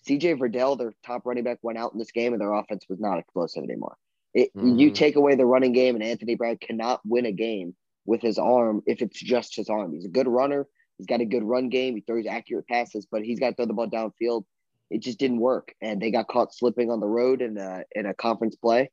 CJ 0.05 0.37
Verdell, 0.39 0.77
their 0.77 0.91
top 1.05 1.25
running 1.25 1.45
back, 1.45 1.59
went 1.61 1.77
out 1.77 1.93
in 1.93 1.99
this 1.99 2.11
game 2.11 2.33
and 2.33 2.41
their 2.41 2.51
offense 2.51 2.83
was 2.89 2.99
not 2.99 3.17
explosive 3.17 3.63
anymore. 3.63 3.95
It, 4.33 4.51
You 4.61 4.91
Mhm. 4.91 4.95
take 4.95 5.15
away 5.15 5.35
the 5.35 5.45
running 5.45 5.71
game, 5.71 5.95
and 5.95 6.03
Anthony 6.03 6.35
Brown 6.35 6.57
cannot 6.57 6.99
win 7.05 7.25
a 7.25 7.31
game 7.31 7.75
with 8.05 8.21
his 8.21 8.37
arm 8.37 8.83
if 8.85 9.01
it's 9.01 9.19
just 9.19 9.55
his 9.55 9.69
arm. 9.69 9.93
He's 9.93 10.05
a 10.05 10.09
good 10.09 10.27
runner. 10.27 10.67
He's 10.97 11.07
got 11.07 11.21
a 11.21 11.25
good 11.25 11.43
run 11.43 11.69
game. 11.69 11.95
He 11.95 12.01
throws 12.01 12.25
accurate 12.27 12.67
passes, 12.67 13.05
but 13.09 13.23
he's 13.23 13.39
got 13.39 13.51
to 13.51 13.55
throw 13.55 13.65
the 13.67 13.73
ball 13.73 13.89
downfield. 13.89 14.43
It 14.89 14.99
just 14.99 15.17
didn't 15.17 15.39
work, 15.39 15.73
and 15.81 16.01
they 16.01 16.11
got 16.11 16.27
caught 16.27 16.53
slipping 16.53 16.91
on 16.91 16.99
the 16.99 17.07
road 17.07 17.41
in 17.41 17.57
a 17.57 17.85
in 17.95 18.05
a 18.05 18.13
conference 18.13 18.57
play. 18.57 18.91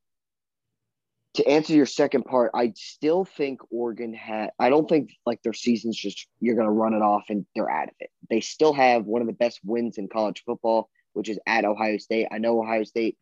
To 1.37 1.47
answer 1.47 1.75
your 1.75 1.87
second 1.87 2.25
part, 2.25 2.51
I 2.55 2.73
still 2.77 3.27
think 3.27 3.61
Oregon 3.71 4.15
had. 4.15 4.51
I 4.59 4.71
don't 4.71 4.89
think 4.89 5.11
like 5.27 5.43
their 5.43 5.53
season's 5.53 5.97
just 5.97 6.27
you're 6.41 6.55
going 6.55 6.67
to 6.67 6.73
run 6.73 6.95
it 6.95 7.03
off 7.03 7.25
and 7.29 7.45
they're 7.55 7.71
out 7.71 7.89
of 7.89 7.95
it. 8.01 8.11
They 8.31 8.41
still 8.41 8.73
have 8.73 9.05
one 9.05 9.21
of 9.21 9.27
the 9.27 9.35
best 9.35 9.61
wins 9.63 9.99
in 9.99 10.09
college 10.09 10.43
football, 10.47 10.89
which 11.13 11.29
is 11.29 11.39
at 11.47 11.67
Ohio 11.67 11.99
State. 11.99 12.29
I 12.33 12.39
know 12.39 12.63
Ohio 12.63 12.85
State 12.85 13.19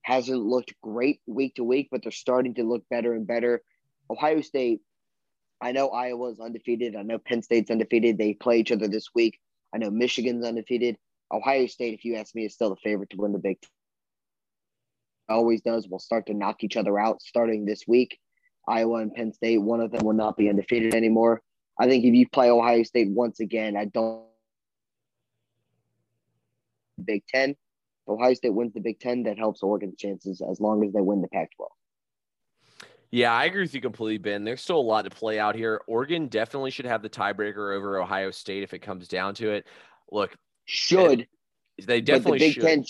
hasn't 0.00 0.40
looked 0.40 0.72
great 0.82 1.20
week 1.26 1.56
to 1.56 1.64
week, 1.64 1.88
but 1.90 2.02
they're 2.02 2.10
starting 2.10 2.54
to 2.54 2.62
look 2.64 2.88
better 2.88 3.12
and 3.12 3.26
better. 3.26 3.62
Ohio 4.08 4.40
State, 4.40 4.80
I 5.60 5.72
know 5.72 5.88
Iowa's 5.88 6.40
undefeated. 6.40 6.96
I 6.96 7.02
know 7.02 7.18
Penn 7.18 7.42
State's 7.42 7.70
undefeated. 7.70 8.16
They 8.16 8.32
play 8.32 8.60
each 8.60 8.72
other 8.72 8.88
this 8.88 9.08
week. 9.14 9.38
I 9.74 9.78
know 9.78 9.90
Michigan's 9.90 10.46
undefeated. 10.46 10.96
Ohio 11.30 11.66
State, 11.66 11.92
if 11.92 12.06
you 12.06 12.14
ask 12.14 12.34
me, 12.34 12.46
is 12.46 12.54
still 12.54 12.70
the 12.70 12.76
favorite 12.76 13.10
to 13.10 13.18
win 13.18 13.32
the 13.32 13.38
Big. 13.38 13.58
Always 15.28 15.60
does. 15.60 15.88
Will 15.88 15.98
start 15.98 16.26
to 16.26 16.34
knock 16.34 16.64
each 16.64 16.76
other 16.76 16.98
out 16.98 17.22
starting 17.22 17.64
this 17.64 17.84
week. 17.86 18.18
Iowa 18.66 18.96
and 18.96 19.14
Penn 19.14 19.32
State, 19.32 19.58
one 19.58 19.80
of 19.80 19.90
them 19.90 20.04
will 20.04 20.14
not 20.14 20.36
be 20.36 20.48
undefeated 20.48 20.94
anymore. 20.94 21.42
I 21.78 21.86
think 21.86 22.04
if 22.04 22.14
you 22.14 22.28
play 22.28 22.50
Ohio 22.50 22.82
State 22.82 23.10
once 23.10 23.40
again, 23.40 23.76
I 23.76 23.86
don't 23.86 24.24
Big 27.02 27.24
Ten. 27.26 27.50
If 27.50 27.56
Ohio 28.08 28.34
State 28.34 28.54
wins 28.54 28.74
the 28.74 28.80
Big 28.80 29.00
Ten, 29.00 29.22
that 29.24 29.38
helps 29.38 29.62
Oregon's 29.62 29.96
chances 29.96 30.40
as 30.40 30.60
long 30.60 30.84
as 30.84 30.92
they 30.92 31.00
win 31.00 31.22
the 31.22 31.28
Pac 31.28 31.50
12. 31.56 31.70
Yeah, 33.10 33.32
I 33.32 33.46
agree 33.46 33.62
with 33.62 33.74
you 33.74 33.80
completely, 33.80 34.18
Ben. 34.18 34.44
There's 34.44 34.60
still 34.60 34.78
a 34.78 34.82
lot 34.82 35.04
to 35.04 35.10
play 35.10 35.38
out 35.38 35.54
here. 35.54 35.80
Oregon 35.86 36.28
definitely 36.28 36.70
should 36.70 36.84
have 36.84 37.00
the 37.00 37.08
tiebreaker 37.08 37.74
over 37.74 37.98
Ohio 38.00 38.30
State 38.30 38.62
if 38.62 38.74
it 38.74 38.80
comes 38.80 39.08
down 39.08 39.34
to 39.36 39.50
it. 39.50 39.66
Look, 40.10 40.36
Should, 40.66 41.26
they 41.78 41.84
but 41.86 41.86
the 41.86 42.00
definitely 42.02 42.38
Big 42.38 42.54
should. 42.54 42.62
Ten 42.62 42.84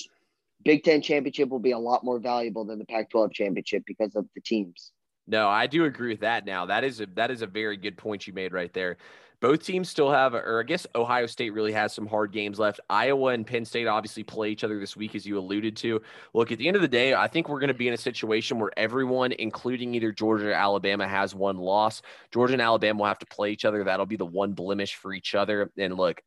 Big 0.64 0.84
Ten 0.84 1.00
championship 1.00 1.48
will 1.48 1.58
be 1.58 1.72
a 1.72 1.78
lot 1.78 2.04
more 2.04 2.18
valuable 2.18 2.64
than 2.64 2.78
the 2.78 2.84
Pac 2.84 3.10
12 3.10 3.32
championship 3.32 3.84
because 3.86 4.14
of 4.16 4.26
the 4.34 4.40
teams. 4.40 4.92
No, 5.26 5.48
I 5.48 5.66
do 5.66 5.84
agree 5.84 6.08
with 6.08 6.20
that. 6.20 6.46
Now 6.46 6.66
that 6.66 6.84
is 6.84 7.00
a 7.00 7.06
that 7.14 7.30
is 7.30 7.42
a 7.42 7.46
very 7.46 7.76
good 7.76 7.96
point 7.96 8.26
you 8.26 8.32
made 8.32 8.52
right 8.52 8.72
there. 8.72 8.96
Both 9.40 9.64
teams 9.64 9.88
still 9.88 10.10
have, 10.10 10.34
or 10.34 10.58
I 10.58 10.64
guess 10.64 10.84
Ohio 10.96 11.26
State 11.26 11.50
really 11.50 11.70
has 11.70 11.94
some 11.94 12.08
hard 12.08 12.32
games 12.32 12.58
left. 12.58 12.80
Iowa 12.90 13.32
and 13.32 13.46
Penn 13.46 13.64
State 13.64 13.86
obviously 13.86 14.24
play 14.24 14.50
each 14.50 14.64
other 14.64 14.80
this 14.80 14.96
week, 14.96 15.14
as 15.14 15.24
you 15.24 15.38
alluded 15.38 15.76
to. 15.76 16.02
Look, 16.34 16.50
at 16.50 16.58
the 16.58 16.66
end 16.66 16.74
of 16.74 16.82
the 16.82 16.88
day, 16.88 17.14
I 17.14 17.28
think 17.28 17.48
we're 17.48 17.60
going 17.60 17.68
to 17.68 17.74
be 17.74 17.86
in 17.86 17.94
a 17.94 17.98
situation 17.98 18.58
where 18.58 18.72
everyone, 18.76 19.30
including 19.30 19.94
either 19.94 20.10
Georgia 20.10 20.48
or 20.48 20.54
Alabama, 20.54 21.06
has 21.06 21.36
one 21.36 21.56
loss. 21.56 22.02
Georgia 22.32 22.54
and 22.54 22.62
Alabama 22.62 22.98
will 22.98 23.06
have 23.06 23.20
to 23.20 23.26
play 23.26 23.52
each 23.52 23.64
other. 23.64 23.84
That'll 23.84 24.06
be 24.06 24.16
the 24.16 24.26
one 24.26 24.54
blemish 24.54 24.96
for 24.96 25.12
each 25.12 25.36
other. 25.36 25.70
And 25.78 25.94
look, 25.94 26.20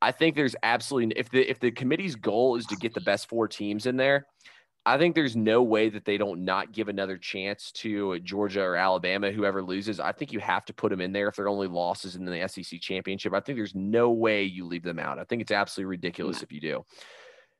I 0.00 0.12
think 0.12 0.36
there's 0.36 0.54
absolutely 0.62 1.18
if 1.18 1.30
the 1.30 1.48
if 1.48 1.58
the 1.58 1.70
committee's 1.70 2.14
goal 2.14 2.56
is 2.56 2.66
to 2.66 2.76
get 2.76 2.94
the 2.94 3.00
best 3.00 3.28
four 3.28 3.48
teams 3.48 3.86
in 3.86 3.96
there, 3.96 4.26
I 4.86 4.96
think 4.96 5.14
there's 5.14 5.36
no 5.36 5.62
way 5.62 5.90
that 5.90 6.04
they 6.04 6.16
don't 6.16 6.44
not 6.44 6.72
give 6.72 6.88
another 6.88 7.18
chance 7.18 7.72
to 7.72 8.18
Georgia 8.20 8.62
or 8.62 8.76
Alabama, 8.76 9.30
whoever 9.30 9.62
loses. 9.62 10.00
I 10.00 10.12
think 10.12 10.32
you 10.32 10.38
have 10.38 10.64
to 10.66 10.72
put 10.72 10.90
them 10.90 11.00
in 11.00 11.12
there 11.12 11.28
if 11.28 11.36
they're 11.36 11.48
only 11.48 11.66
losses 11.66 12.16
in 12.16 12.24
the 12.24 12.48
SEC 12.48 12.80
championship. 12.80 13.34
I 13.34 13.40
think 13.40 13.58
there's 13.58 13.74
no 13.74 14.10
way 14.10 14.44
you 14.44 14.64
leave 14.64 14.84
them 14.84 14.98
out. 14.98 15.18
I 15.18 15.24
think 15.24 15.42
it's 15.42 15.52
absolutely 15.52 15.90
ridiculous 15.90 16.42
if 16.42 16.52
you 16.52 16.60
do. 16.60 16.84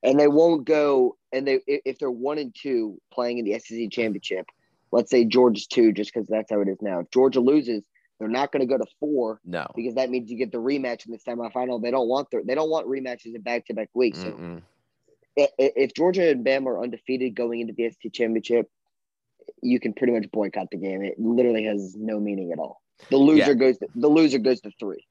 And 0.05 0.18
they 0.18 0.29
won't 0.29 0.64
go, 0.64 1.16
and 1.33 1.46
they 1.46 1.61
if 1.66 1.83
if 1.85 1.98
they're 1.98 2.11
one 2.11 2.38
and 2.38 2.55
two 2.55 3.01
playing 3.12 3.38
in 3.38 3.44
the 3.44 3.59
SEC 3.59 3.90
championship, 3.90 4.46
let's 4.92 5.11
say 5.11 5.24
Georgia's 5.24 5.66
two, 5.66 5.92
just 5.92 6.14
because 6.14 6.29
that's 6.29 6.51
how 6.53 6.61
it 6.61 6.68
is 6.68 6.79
now. 6.81 7.01
If 7.01 7.11
Georgia 7.11 7.40
loses, 7.40 7.83
they're 8.18 8.28
not 8.28 8.52
going 8.52 8.61
to 8.61 8.66
go 8.66 8.76
to 8.78 8.87
four 9.00 9.40
No. 9.44 9.66
because 9.76 9.94
that 9.94 10.11
means 10.11 10.31
you 10.31 10.37
get 10.37 10.52
the 10.52 10.59
rematch 10.59 11.07
in 11.07 11.12
the 11.12 11.18
semifinal. 11.18 11.81
They 11.83 11.90
don't 11.90 12.09
want 12.09 12.31
their, 12.31 12.42
they 12.44 12.54
don't 12.54 12.70
want 12.70 12.87
rematches 12.87 13.35
in 13.35 13.40
back 13.42 13.66
to 13.66 13.74
back 13.74 13.90
weeks. 13.94 14.18
So 14.22 14.62
if 15.37 15.94
Georgia 15.94 16.31
and 16.31 16.44
Bama 16.44 16.66
are 16.66 16.83
undefeated 16.83 17.35
going 17.35 17.61
into 17.61 17.72
the 17.72 17.90
SEC 17.90 18.12
championship, 18.12 18.68
you 19.62 19.78
can 19.81 19.92
pretty 19.92 20.12
much 20.12 20.31
boycott 20.33 20.68
the 20.70 20.78
game. 20.78 21.02
It 21.02 21.14
literally 21.18 21.64
has 21.64 21.94
no 21.96 22.18
meaning 22.18 22.52
at 22.52 22.59
all. 22.59 22.83
The 23.11 23.16
loser 23.16 23.52
Yeah. 23.52 23.54
goes. 23.54 23.78
To, 23.78 23.87
the 23.94 24.09
loser 24.09 24.38
goes 24.38 24.61
to 24.62 24.70
three. 24.78 25.07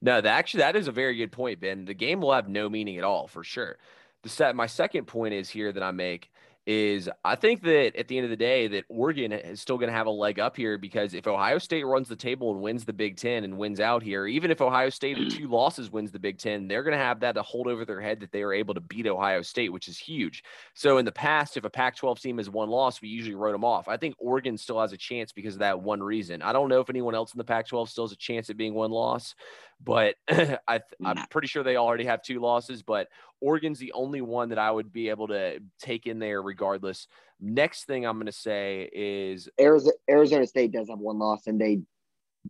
No, 0.00 0.20
that 0.20 0.30
actually 0.38 0.58
that 0.60 0.76
is 0.76 0.88
a 0.88 0.92
very 0.92 1.16
good 1.16 1.32
point, 1.32 1.60
Ben. 1.60 1.84
The 1.84 1.94
game 1.94 2.20
will 2.20 2.32
have 2.32 2.48
no 2.48 2.68
meaning 2.68 2.96
at 2.96 3.04
all 3.04 3.26
for 3.26 3.42
sure. 3.44 3.78
The 4.22 4.28
set 4.28 4.54
my 4.54 4.66
second 4.66 5.06
point 5.06 5.34
is 5.34 5.50
here 5.50 5.72
that 5.72 5.82
I 5.82 5.90
make 5.90 6.30
is 6.66 7.08
I 7.24 7.34
think 7.34 7.62
that 7.62 7.96
at 7.96 8.06
the 8.06 8.16
end 8.16 8.24
of 8.24 8.30
the 8.30 8.36
day 8.36 8.68
that 8.68 8.84
Oregon 8.88 9.32
is 9.32 9.60
still 9.60 9.78
going 9.78 9.88
to 9.88 9.96
have 9.96 10.06
a 10.06 10.10
leg 10.10 10.38
up 10.38 10.56
here 10.56 10.78
because 10.78 11.12
if 11.12 11.26
Ohio 11.26 11.58
State 11.58 11.84
runs 11.84 12.08
the 12.08 12.16
table 12.16 12.52
and 12.52 12.62
wins 12.62 12.84
the 12.84 12.92
Big 12.92 13.16
10 13.16 13.42
and 13.42 13.58
wins 13.58 13.80
out 13.80 14.02
here, 14.02 14.26
even 14.26 14.50
if 14.50 14.60
Ohio 14.60 14.88
State 14.88 15.18
with 15.18 15.28
mm. 15.28 15.36
two 15.36 15.48
losses 15.48 15.90
wins 15.90 16.12
the 16.12 16.20
Big 16.20 16.38
10, 16.38 16.68
they're 16.68 16.84
going 16.84 16.96
to 16.96 17.04
have 17.04 17.18
that 17.20 17.34
to 17.34 17.42
hold 17.42 17.66
over 17.66 17.84
their 17.84 18.00
head 18.00 18.20
that 18.20 18.30
they 18.30 18.44
were 18.44 18.54
able 18.54 18.74
to 18.74 18.80
beat 18.80 19.08
Ohio 19.08 19.42
State, 19.42 19.72
which 19.72 19.88
is 19.88 19.98
huge. 19.98 20.44
So 20.74 20.98
in 20.98 21.04
the 21.04 21.12
past 21.12 21.56
if 21.56 21.64
a 21.64 21.70
Pac-12 21.70 22.20
team 22.20 22.38
has 22.38 22.48
one 22.48 22.68
loss, 22.68 23.02
we 23.02 23.08
usually 23.08 23.34
wrote 23.34 23.52
them 23.52 23.64
off. 23.64 23.88
I 23.88 23.96
think 23.96 24.14
Oregon 24.18 24.56
still 24.56 24.80
has 24.80 24.92
a 24.92 24.96
chance 24.96 25.32
because 25.32 25.54
of 25.54 25.60
that 25.60 25.80
one 25.80 26.02
reason. 26.02 26.42
I 26.42 26.52
don't 26.52 26.68
know 26.68 26.80
if 26.80 26.90
anyone 26.90 27.16
else 27.16 27.34
in 27.34 27.38
the 27.38 27.44
Pac-12 27.44 27.88
still 27.88 28.04
has 28.04 28.12
a 28.12 28.16
chance 28.16 28.50
at 28.50 28.56
being 28.56 28.74
one 28.74 28.92
loss 28.92 29.34
but 29.84 30.14
I 30.30 30.34
th- 30.78 30.82
I'm 31.04 31.26
pretty 31.30 31.48
sure 31.48 31.62
they 31.62 31.76
already 31.76 32.04
have 32.04 32.22
two 32.22 32.40
losses. 32.40 32.82
But 32.82 33.08
Oregon's 33.40 33.78
the 33.78 33.92
only 33.92 34.20
one 34.20 34.50
that 34.50 34.58
I 34.58 34.70
would 34.70 34.92
be 34.92 35.08
able 35.08 35.28
to 35.28 35.60
take 35.80 36.06
in 36.06 36.18
there 36.18 36.42
regardless. 36.42 37.08
Next 37.40 37.84
thing 37.84 38.06
I'm 38.06 38.16
going 38.16 38.26
to 38.26 38.32
say 38.32 38.88
is 38.92 39.48
Arizona, 39.60 39.94
Arizona 40.08 40.46
State 40.46 40.72
does 40.72 40.88
have 40.88 40.98
one 40.98 41.18
loss, 41.18 41.46
and 41.46 41.60
they 41.60 41.80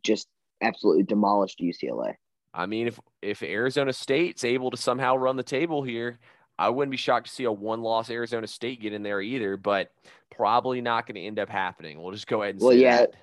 just 0.03 0.29
absolutely 0.61 1.03
demolished 1.05 1.61
UCLA. 1.61 2.15
I 2.55 2.67
mean, 2.67 2.87
if 2.87 3.01
if 3.23 3.43
Arizona 3.43 3.93
State's 3.93 4.45
able 4.45 4.71
to 4.71 4.77
somehow 4.77 5.17
run 5.17 5.37
the 5.37 5.43
table 5.43 5.83
here, 5.83 6.19
I 6.59 6.69
wouldn't 6.69 6.91
be 6.91 6.99
shocked 6.99 7.27
to 7.29 7.33
see 7.33 7.45
a 7.45 7.53
one-loss 7.53 8.11
Arizona 8.11 8.47
State 8.47 8.81
get 8.83 8.93
in 8.93 9.03
there 9.03 9.23
either. 9.23 9.57
But 9.57 9.91
probably 10.31 10.83
not 10.83 11.07
going 11.07 11.15
to 11.15 11.23
end 11.23 11.39
up 11.39 11.49
happening. 11.49 12.01
We'll 12.03 12.13
just 12.13 12.27
go 12.27 12.43
ahead 12.43 12.57
and 12.57 12.63
Well, 12.63 12.73
say 12.73 12.81
yeah, 12.83 12.99
that. 12.99 13.15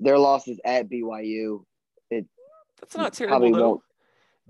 their 0.00 0.18
losses 0.18 0.58
at 0.64 0.88
BYU. 0.88 1.64
That's 2.82 2.96
not 2.96 3.14
terrible 3.14 3.38
probably 3.38 3.52
though. 3.58 3.68
won't. 3.68 3.80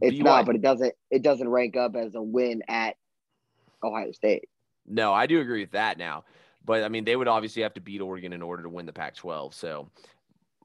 It's 0.00 0.16
BYU 0.16 0.24
not, 0.24 0.46
but 0.46 0.56
it 0.56 0.62
doesn't. 0.62 0.94
It 1.10 1.22
doesn't 1.22 1.48
rank 1.48 1.76
up 1.76 1.94
as 1.94 2.14
a 2.14 2.22
win 2.22 2.62
at 2.66 2.96
Ohio 3.84 4.10
State. 4.12 4.48
No, 4.86 5.12
I 5.12 5.26
do 5.26 5.40
agree 5.40 5.60
with 5.60 5.72
that 5.72 5.98
now. 5.98 6.24
But 6.64 6.82
I 6.82 6.88
mean, 6.88 7.04
they 7.04 7.14
would 7.14 7.28
obviously 7.28 7.62
have 7.62 7.74
to 7.74 7.80
beat 7.80 8.00
Oregon 8.00 8.32
in 8.32 8.42
order 8.42 8.62
to 8.62 8.68
win 8.68 8.86
the 8.86 8.92
Pac 8.92 9.14
12. 9.16 9.54
So 9.54 9.90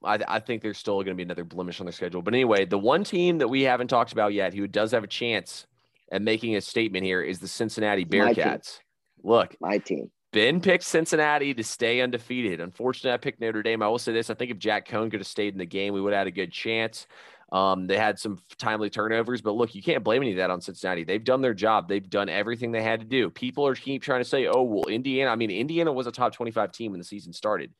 I, 0.02 0.18
I 0.26 0.40
think 0.40 0.62
there's 0.62 0.78
still 0.78 0.94
going 0.96 1.08
to 1.08 1.14
be 1.14 1.22
another 1.22 1.44
blemish 1.44 1.80
on 1.80 1.86
their 1.86 1.92
schedule. 1.92 2.22
But 2.22 2.34
anyway, 2.34 2.64
the 2.64 2.78
one 2.78 3.04
team 3.04 3.38
that 3.38 3.48
we 3.48 3.62
haven't 3.62 3.88
talked 3.88 4.12
about 4.12 4.32
yet 4.32 4.54
who 4.54 4.66
does 4.66 4.92
have 4.92 5.04
a 5.04 5.08
chance 5.08 5.66
at 6.10 6.22
making 6.22 6.56
a 6.56 6.60
statement 6.60 7.04
here 7.04 7.20
is 7.20 7.38
the 7.38 7.48
Cincinnati 7.48 8.04
My. 8.04 8.32
Bearcats. 8.32 8.80
Look, 9.22 9.56
My 9.60 9.78
team. 9.78 10.10
Ben 10.32 10.60
picked 10.60 10.84
Cincinnati 10.84 11.54
to 11.54 11.64
stay 11.64 12.00
undefeated. 12.00 12.60
Unfortunately, 12.60 13.12
I 13.12 13.16
picked 13.16 13.40
Notre 13.40 13.62
Dame. 13.62 13.82
I 13.82 13.88
will 13.88 13.98
say 13.98 14.12
this 14.12 14.30
I 14.30 14.34
think 14.34 14.50
if 14.50 14.58
Jack 14.58 14.86
Coan 14.86 15.10
could 15.10 15.20
have 15.20 15.26
stayed 15.26 15.54
in 15.54 15.58
the 15.58 15.66
game, 15.66 15.94
we 15.94 16.00
would 16.00 16.12
have 16.12 16.20
had 16.20 16.26
a 16.26 16.32
good 16.32 16.52
chance. 16.52 17.06
Um, 17.50 17.86
they 17.86 17.96
had 17.96 18.18
some 18.18 18.38
timely 18.58 18.90
turnovers, 18.90 19.40
but 19.40 19.52
look, 19.52 19.74
you 19.74 19.82
can't 19.82 20.04
blame 20.04 20.22
any 20.22 20.32
of 20.32 20.36
that 20.36 20.50
on 20.50 20.60
Cincinnati. 20.60 21.04
They've 21.04 21.22
done 21.22 21.40
their 21.40 21.54
job. 21.54 21.88
They've 21.88 22.08
done 22.08 22.28
everything 22.28 22.72
they 22.72 22.82
had 22.82 23.00
to 23.00 23.06
do. 23.06 23.30
People 23.30 23.66
are 23.66 23.74
keep 23.74 24.02
trying 24.02 24.20
to 24.20 24.28
say, 24.28 24.46
"Oh, 24.46 24.62
well, 24.62 24.84
Indiana." 24.84 25.30
I 25.30 25.36
mean, 25.36 25.50
Indiana 25.50 25.92
was 25.92 26.06
a 26.06 26.12
top 26.12 26.34
twenty-five 26.34 26.72
team 26.72 26.92
when 26.92 26.98
the 26.98 27.04
season 27.04 27.32
started. 27.32 27.72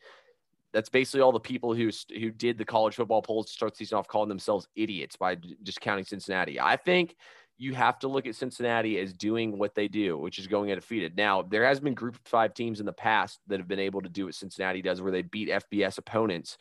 That's 0.73 0.89
basically 0.89 1.21
all 1.21 1.33
the 1.33 1.41
people 1.41 1.75
who 1.75 1.91
who 2.19 2.31
did 2.31 2.57
the 2.57 2.65
college 2.65 2.95
football 2.95 3.21
polls 3.21 3.47
to 3.47 3.53
start 3.53 3.75
the 3.75 3.79
season 3.79 3.99
off 3.99 4.09
calling 4.09 4.31
themselves 4.31 4.67
idiots 4.75 5.17
by 5.17 5.37
just 5.63 5.83
counting 5.83 6.05
Cincinnati. 6.05 6.59
I 6.59 6.77
think 6.77 7.15
you 7.59 7.75
have 7.75 7.99
to 7.99 8.09
look 8.09 8.27
at 8.27 8.37
Cincinnati 8.37 8.99
as 8.99 9.13
doing 9.13 9.59
what 9.59 9.75
they 9.75 9.89
do, 9.89 10.17
which 10.17 10.39
is 10.39 10.47
going 10.47 10.71
undefeated. 10.71 11.17
Now, 11.17 11.43
there 11.43 11.65
has 11.65 11.81
been 11.81 11.93
group 11.93 12.17
five 12.25 12.55
teams 12.55 12.79
in 12.81 12.87
the 12.87 12.93
past 12.93 13.41
that 13.49 13.59
have 13.59 13.67
been 13.67 13.81
able 13.81 14.01
to 14.01 14.09
do 14.09 14.27
what 14.27 14.35
Cincinnati 14.37 14.81
does, 14.81 15.03
where 15.03 15.11
they 15.11 15.23
beat 15.23 15.49
FBS 15.49 15.99
opponents. 15.99 16.57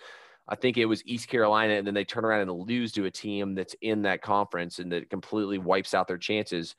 I 0.49 0.55
think 0.55 0.77
it 0.77 0.86
was 0.86 1.03
East 1.05 1.27
Carolina, 1.27 1.73
and 1.73 1.86
then 1.86 1.93
they 1.93 2.05
turn 2.05 2.23
around 2.23 2.41
and 2.41 2.51
lose 2.51 2.91
to 2.93 3.05
a 3.05 3.12
team 3.12 3.53
that's 3.53 3.75
in 3.81 4.03
that 4.03 4.21
conference 4.21 4.79
and 4.79 4.91
that 4.91 5.10
completely 5.10 5.57
wipes 5.57 5.93
out 5.93 6.07
their 6.07 6.17
chances. 6.17 6.75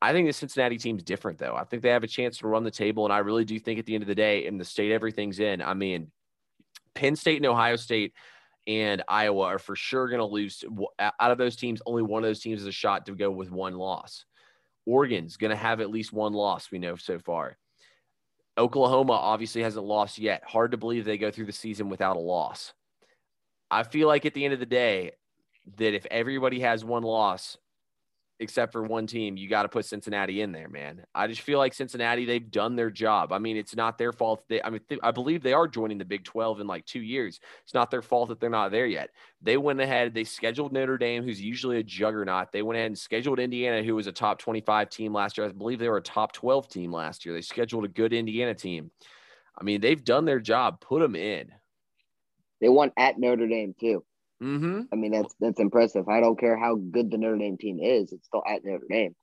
I 0.00 0.12
think 0.12 0.28
the 0.28 0.32
Cincinnati 0.32 0.78
team's 0.78 1.02
different, 1.02 1.38
though. 1.38 1.54
I 1.54 1.64
think 1.64 1.82
they 1.82 1.90
have 1.90 2.04
a 2.04 2.08
chance 2.08 2.38
to 2.38 2.48
run 2.48 2.64
the 2.64 2.70
table, 2.70 3.04
and 3.04 3.12
I 3.12 3.18
really 3.18 3.44
do 3.44 3.58
think 3.58 3.78
at 3.78 3.86
the 3.86 3.94
end 3.94 4.02
of 4.02 4.08
the 4.08 4.14
day, 4.14 4.46
in 4.46 4.58
the 4.58 4.64
state 4.64 4.92
everything's 4.92 5.40
in. 5.40 5.62
I 5.62 5.74
mean, 5.74 6.10
Penn 6.94 7.16
State 7.16 7.36
and 7.36 7.46
Ohio 7.46 7.76
State 7.76 8.12
and 8.66 9.02
Iowa 9.08 9.44
are 9.44 9.58
for 9.58 9.74
sure 9.74 10.08
going 10.08 10.20
to 10.20 10.24
lose. 10.24 10.64
Out 10.98 11.30
of 11.30 11.38
those 11.38 11.56
teams, 11.56 11.82
only 11.86 12.02
one 12.02 12.22
of 12.22 12.28
those 12.28 12.40
teams 12.40 12.60
has 12.60 12.68
a 12.68 12.72
shot 12.72 13.06
to 13.06 13.14
go 13.14 13.30
with 13.30 13.50
one 13.50 13.74
loss. 13.74 14.24
Oregon's 14.86 15.36
going 15.36 15.50
to 15.50 15.56
have 15.56 15.80
at 15.80 15.90
least 15.90 16.12
one 16.12 16.32
loss, 16.32 16.70
we 16.70 16.78
know 16.78 16.96
so 16.96 17.18
far. 17.18 17.56
Oklahoma 18.58 19.12
obviously 19.12 19.62
hasn't 19.62 19.86
lost 19.86 20.18
yet. 20.18 20.42
Hard 20.44 20.72
to 20.72 20.76
believe 20.76 21.04
they 21.04 21.18
go 21.18 21.30
through 21.30 21.46
the 21.46 21.52
season 21.52 21.88
without 21.88 22.16
a 22.16 22.20
loss. 22.20 22.72
I 23.72 23.84
feel 23.84 24.06
like 24.06 24.26
at 24.26 24.34
the 24.34 24.44
end 24.44 24.54
of 24.54 24.60
the 24.60 24.66
day, 24.66 25.12
that 25.78 25.94
if 25.94 26.06
everybody 26.10 26.60
has 26.60 26.84
one 26.84 27.02
loss, 27.02 27.56
except 28.38 28.72
for 28.72 28.82
one 28.82 29.06
team, 29.06 29.36
you 29.36 29.48
got 29.48 29.62
to 29.62 29.68
put 29.68 29.86
Cincinnati 29.86 30.42
in 30.42 30.52
there, 30.52 30.68
man. 30.68 31.04
I 31.14 31.26
just 31.26 31.40
feel 31.40 31.58
like 31.58 31.72
Cincinnati, 31.72 32.24
they've 32.24 32.50
done 32.50 32.76
their 32.76 32.90
job. 32.90 33.32
I 33.32 33.38
mean, 33.38 33.56
it's 33.56 33.76
not 33.76 33.96
their 33.96 34.12
fault. 34.12 34.42
They, 34.48 34.60
I 34.60 34.68
mean, 34.68 34.80
th- 34.88 35.00
I 35.02 35.10
believe 35.12 35.42
they 35.42 35.52
are 35.52 35.68
joining 35.68 35.96
the 35.96 36.04
Big 36.04 36.24
12 36.24 36.60
in 36.60 36.66
like 36.66 36.84
two 36.84 37.00
years. 37.00 37.40
It's 37.62 37.72
not 37.72 37.90
their 37.90 38.02
fault 38.02 38.28
that 38.28 38.40
they're 38.40 38.50
not 38.50 38.72
there 38.72 38.86
yet. 38.86 39.10
They 39.40 39.56
went 39.56 39.80
ahead, 39.80 40.12
they 40.12 40.24
scheduled 40.24 40.72
Notre 40.72 40.98
Dame, 40.98 41.22
who's 41.22 41.40
usually 41.40 41.78
a 41.78 41.82
juggernaut. 41.82 42.52
They 42.52 42.62
went 42.62 42.76
ahead 42.76 42.88
and 42.88 42.98
scheduled 42.98 43.38
Indiana, 43.38 43.82
who 43.82 43.94
was 43.94 44.06
a 44.06 44.12
top 44.12 44.38
25 44.38 44.90
team 44.90 45.14
last 45.14 45.38
year. 45.38 45.46
I 45.46 45.52
believe 45.52 45.78
they 45.78 45.88
were 45.88 45.98
a 45.98 46.02
top 46.02 46.32
12 46.32 46.68
team 46.68 46.92
last 46.92 47.24
year. 47.24 47.34
They 47.34 47.42
scheduled 47.42 47.84
a 47.84 47.88
good 47.88 48.12
Indiana 48.12 48.54
team. 48.54 48.90
I 49.56 49.62
mean, 49.62 49.80
they've 49.80 50.04
done 50.04 50.24
their 50.24 50.40
job. 50.40 50.80
Put 50.80 51.00
them 51.00 51.14
in. 51.14 51.52
They 52.62 52.70
won 52.70 52.92
at 52.96 53.18
Notre 53.18 53.48
Dame, 53.48 53.74
too. 53.78 54.04
Mm-hmm. 54.42 54.82
I 54.92 54.96
mean, 54.96 55.12
that's 55.12 55.34
that's 55.38 55.60
impressive. 55.60 56.08
I 56.08 56.20
don't 56.20 56.38
care 56.38 56.56
how 56.56 56.76
good 56.76 57.10
the 57.10 57.18
Notre 57.18 57.36
Dame 57.36 57.58
team 57.58 57.78
is; 57.80 58.12
it's 58.12 58.26
still 58.26 58.42
at 58.48 58.64
Notre 58.64 58.86
Dame. 58.88 59.14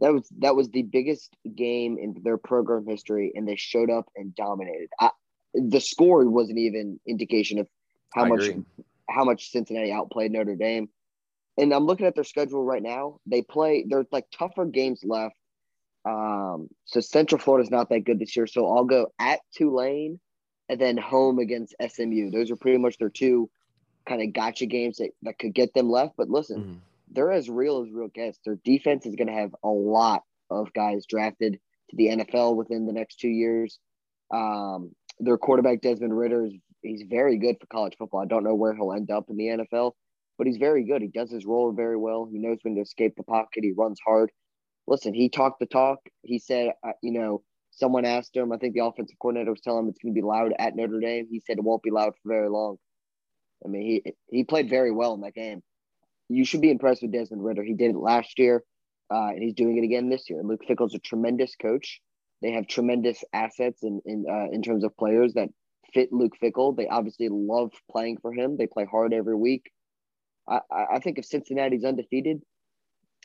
That 0.00 0.12
was 0.12 0.28
that 0.38 0.56
was 0.56 0.68
the 0.70 0.82
biggest 0.82 1.36
game 1.54 1.98
in 1.98 2.16
their 2.22 2.38
program 2.38 2.86
history, 2.86 3.32
and 3.34 3.46
they 3.46 3.56
showed 3.56 3.90
up 3.90 4.06
and 4.16 4.34
dominated. 4.34 4.88
I, 4.98 5.10
the 5.54 5.80
score 5.80 6.28
wasn't 6.28 6.58
even 6.58 6.98
indication 7.06 7.58
of 7.58 7.68
how 8.14 8.24
I 8.24 8.28
much 8.28 8.48
agree. 8.48 8.64
how 9.08 9.24
much 9.24 9.50
Cincinnati 9.50 9.92
outplayed 9.92 10.32
Notre 10.32 10.56
Dame. 10.56 10.88
And 11.56 11.72
I'm 11.72 11.86
looking 11.86 12.06
at 12.06 12.14
their 12.14 12.24
schedule 12.24 12.64
right 12.64 12.82
now. 12.82 13.18
They 13.26 13.42
play 13.42 13.84
there's 13.88 14.06
like 14.12 14.26
tougher 14.36 14.64
games 14.64 15.02
left. 15.04 15.34
Um, 16.04 16.68
so 16.84 17.00
Central 17.00 17.40
Florida's 17.40 17.70
not 17.70 17.90
that 17.90 18.04
good 18.04 18.18
this 18.18 18.36
year. 18.36 18.46
So 18.46 18.72
I'll 18.72 18.84
go 18.84 19.12
at 19.18 19.40
Tulane 19.56 20.20
and 20.68 20.80
then 20.80 20.96
home 20.96 21.38
against 21.38 21.74
SMU. 21.86 22.30
Those 22.30 22.50
are 22.50 22.56
pretty 22.56 22.78
much 22.78 22.98
their 22.98 23.08
two 23.10 23.50
kind 24.06 24.22
of 24.22 24.32
gotcha 24.32 24.66
games 24.66 24.98
that, 24.98 25.10
that 25.22 25.38
could 25.38 25.54
get 25.54 25.74
them 25.74 25.90
left. 25.90 26.14
But 26.16 26.30
listen, 26.30 26.62
Mhm. 26.64 26.76
they're 27.14 27.32
as 27.32 27.48
real 27.50 27.82
as 27.82 27.90
real 27.90 28.08
gets. 28.08 28.38
Their 28.44 28.58
defense 28.64 29.06
is 29.06 29.16
going 29.16 29.28
to 29.28 29.34
have 29.34 29.54
a 29.62 29.68
lot 29.68 30.22
of 30.50 30.72
guys 30.72 31.06
drafted 31.06 31.58
to 31.90 31.96
the 31.96 32.08
NFL 32.08 32.54
within 32.56 32.86
the 32.86 32.92
next 32.92 33.16
two 33.20 33.28
years. 33.28 33.78
Um, 34.30 34.94
their 35.18 35.38
quarterback 35.38 35.80
Desmond 35.80 36.16
Ridder 36.16 36.46
is 36.46 36.54
he's 36.82 37.02
very 37.02 37.38
good 37.38 37.56
for 37.60 37.66
college 37.66 37.96
football. 37.98 38.20
I 38.20 38.26
don't 38.26 38.44
know 38.44 38.54
where 38.54 38.74
he'll 38.74 38.92
end 38.92 39.10
up 39.10 39.30
in 39.30 39.36
the 39.36 39.48
NFL, 39.48 39.96
but 40.36 40.46
he's 40.46 40.58
very 40.58 40.84
good. 40.84 41.02
He 41.02 41.08
does 41.08 41.30
his 41.30 41.44
role 41.46 41.72
very 41.72 41.96
well. 41.96 42.26
He 42.30 42.38
knows 42.38 42.58
when 42.62 42.76
to 42.76 42.82
escape 42.82 43.16
the 43.16 43.24
pocket. 43.24 43.64
He 43.64 43.72
runs 43.72 43.98
hard. 44.04 44.30
Listen, 44.86 45.12
he 45.12 45.28
talked 45.28 45.58
the 45.60 45.66
talk. 45.66 45.98
He 46.22 46.38
said, 46.38 46.72
uh, 46.86 46.92
you 47.02 47.12
know, 47.12 47.42
someone 47.78 48.04
asked 48.04 48.36
him. 48.36 48.52
I 48.52 48.58
think 48.58 48.74
the 48.74 48.84
offensive 48.84 49.18
coordinator 49.20 49.50
was 49.50 49.60
telling 49.60 49.84
him 49.84 49.88
it's 49.88 49.98
going 49.98 50.14
to 50.14 50.20
be 50.20 50.26
loud 50.26 50.52
at 50.58 50.76
Notre 50.76 51.00
Dame. 51.00 51.28
He 51.30 51.40
said 51.40 51.58
it 51.58 51.64
won't 51.64 51.82
be 51.82 51.90
loud 51.90 52.12
for 52.22 52.28
very 52.28 52.48
long. 52.48 52.76
I 53.64 53.68
mean, 53.68 53.82
he 53.82 54.12
he 54.30 54.44
played 54.44 54.68
very 54.68 54.90
well 54.90 55.14
in 55.14 55.20
that 55.22 55.34
game. 55.34 55.62
You 56.28 56.44
should 56.44 56.60
be 56.60 56.70
impressed 56.70 57.02
with 57.02 57.12
Desmond 57.12 57.44
Ridder. 57.44 57.64
He 57.64 57.74
did 57.74 57.90
it 57.90 57.96
last 57.96 58.38
year, 58.38 58.62
uh, 59.12 59.28
and 59.28 59.42
he's 59.42 59.54
doing 59.54 59.78
it 59.78 59.84
again 59.84 60.08
this 60.08 60.28
year. 60.28 60.42
Luke 60.42 60.60
Fickell's 60.68 60.94
a 60.94 60.98
tremendous 60.98 61.54
coach. 61.56 62.00
They 62.42 62.52
have 62.52 62.66
tremendous 62.66 63.24
assets 63.32 63.82
in 63.82 64.00
in 64.04 64.26
uh, 64.30 64.52
in 64.52 64.62
terms 64.62 64.84
of 64.84 64.96
players 64.96 65.34
that 65.34 65.48
fit 65.92 66.12
Luke 66.12 66.34
Fickell. 66.42 66.76
They 66.76 66.86
obviously 66.86 67.28
love 67.30 67.72
playing 67.90 68.18
for 68.20 68.32
him. 68.32 68.56
They 68.56 68.66
play 68.66 68.86
hard 68.88 69.12
every 69.12 69.36
week. 69.36 69.70
I, 70.48 70.60
I 70.94 70.98
think 71.00 71.18
if 71.18 71.26
Cincinnati's 71.26 71.84
undefeated, 71.84 72.40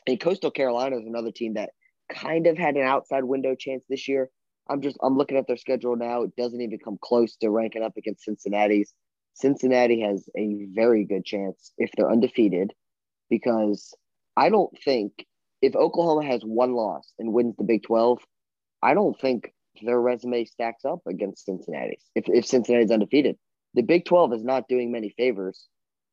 and 0.06 0.20
Coastal 0.20 0.50
Carolina 0.50 0.98
is 0.98 1.06
another 1.06 1.30
team 1.30 1.54
that 1.54 1.70
kind 2.10 2.46
of 2.46 2.58
had 2.58 2.76
an 2.76 2.82
outside 2.82 3.24
window 3.24 3.54
chance 3.54 3.84
this 3.88 4.08
year. 4.08 4.30
I'm 4.68 4.80
just 4.80 4.96
I'm 5.02 5.16
looking 5.16 5.36
at 5.36 5.46
their 5.46 5.56
schedule 5.56 5.96
now. 5.96 6.22
It 6.22 6.36
doesn't 6.36 6.60
even 6.60 6.78
come 6.78 6.98
close 7.00 7.36
to 7.36 7.50
ranking 7.50 7.82
up 7.82 7.96
against 7.96 8.24
Cincinnati's. 8.24 8.92
Cincinnati 9.34 10.00
has 10.00 10.28
a 10.36 10.66
very 10.74 11.04
good 11.04 11.24
chance 11.24 11.72
if 11.76 11.90
they're 11.96 12.10
undefeated, 12.10 12.72
because 13.28 13.94
I 14.36 14.48
don't 14.48 14.76
think 14.84 15.26
if 15.60 15.74
Oklahoma 15.74 16.26
has 16.26 16.42
one 16.42 16.74
loss 16.74 17.12
and 17.18 17.32
wins 17.32 17.56
the 17.56 17.64
Big 17.64 17.82
12, 17.82 18.20
I 18.82 18.94
don't 18.94 19.18
think 19.20 19.52
their 19.82 20.00
resume 20.00 20.44
stacks 20.44 20.84
up 20.84 21.00
against 21.06 21.44
Cincinnati's. 21.44 22.04
If 22.14 22.24
if 22.28 22.46
Cincinnati's 22.46 22.90
undefeated, 22.90 23.36
the 23.74 23.82
Big 23.82 24.04
12 24.04 24.34
is 24.34 24.44
not 24.44 24.68
doing 24.68 24.92
many 24.92 25.10
favors 25.16 25.66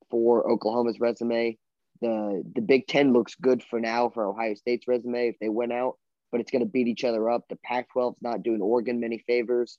for 0.10 0.50
Oklahoma's 0.50 1.00
resume. 1.00 1.58
The 2.02 2.44
the 2.56 2.62
Big 2.62 2.88
10 2.88 3.14
looks 3.14 3.36
good 3.36 3.64
for 3.64 3.80
now 3.80 4.10
for 4.10 4.26
Ohio 4.26 4.56
State's 4.56 4.88
resume 4.88 5.30
if 5.30 5.36
they 5.40 5.50
win 5.50 5.72
out, 5.72 5.98
but 6.32 6.40
it's 6.42 6.52
going 6.52 6.64
to 6.64 6.70
beat 6.70 6.88
each 6.88 7.04
other 7.04 7.30
up. 7.30 7.44
The 7.50 7.58
Pac-12 7.58 8.14
is 8.14 8.22
not 8.22 8.44
doing 8.44 8.62
Oregon 8.62 9.00
many 9.00 9.20
favors. 9.28 9.78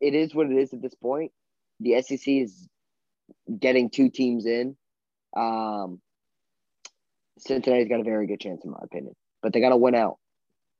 It 0.00 0.14
is 0.14 0.34
what 0.34 0.50
it 0.50 0.56
is 0.56 0.72
at 0.72 0.82
this 0.82 0.94
point. 0.94 1.32
The 1.80 2.00
SEC 2.02 2.26
is 2.26 2.68
getting 3.58 3.90
two 3.90 4.10
teams 4.10 4.46
in. 4.46 4.76
Um, 5.36 6.00
Cincinnati's 7.38 7.88
got 7.88 8.00
a 8.00 8.04
very 8.04 8.26
good 8.26 8.40
chance, 8.40 8.64
in 8.64 8.70
my 8.70 8.80
opinion, 8.82 9.14
but 9.42 9.52
they 9.52 9.60
got 9.60 9.70
to 9.70 9.76
win 9.76 9.94
out. 9.94 10.18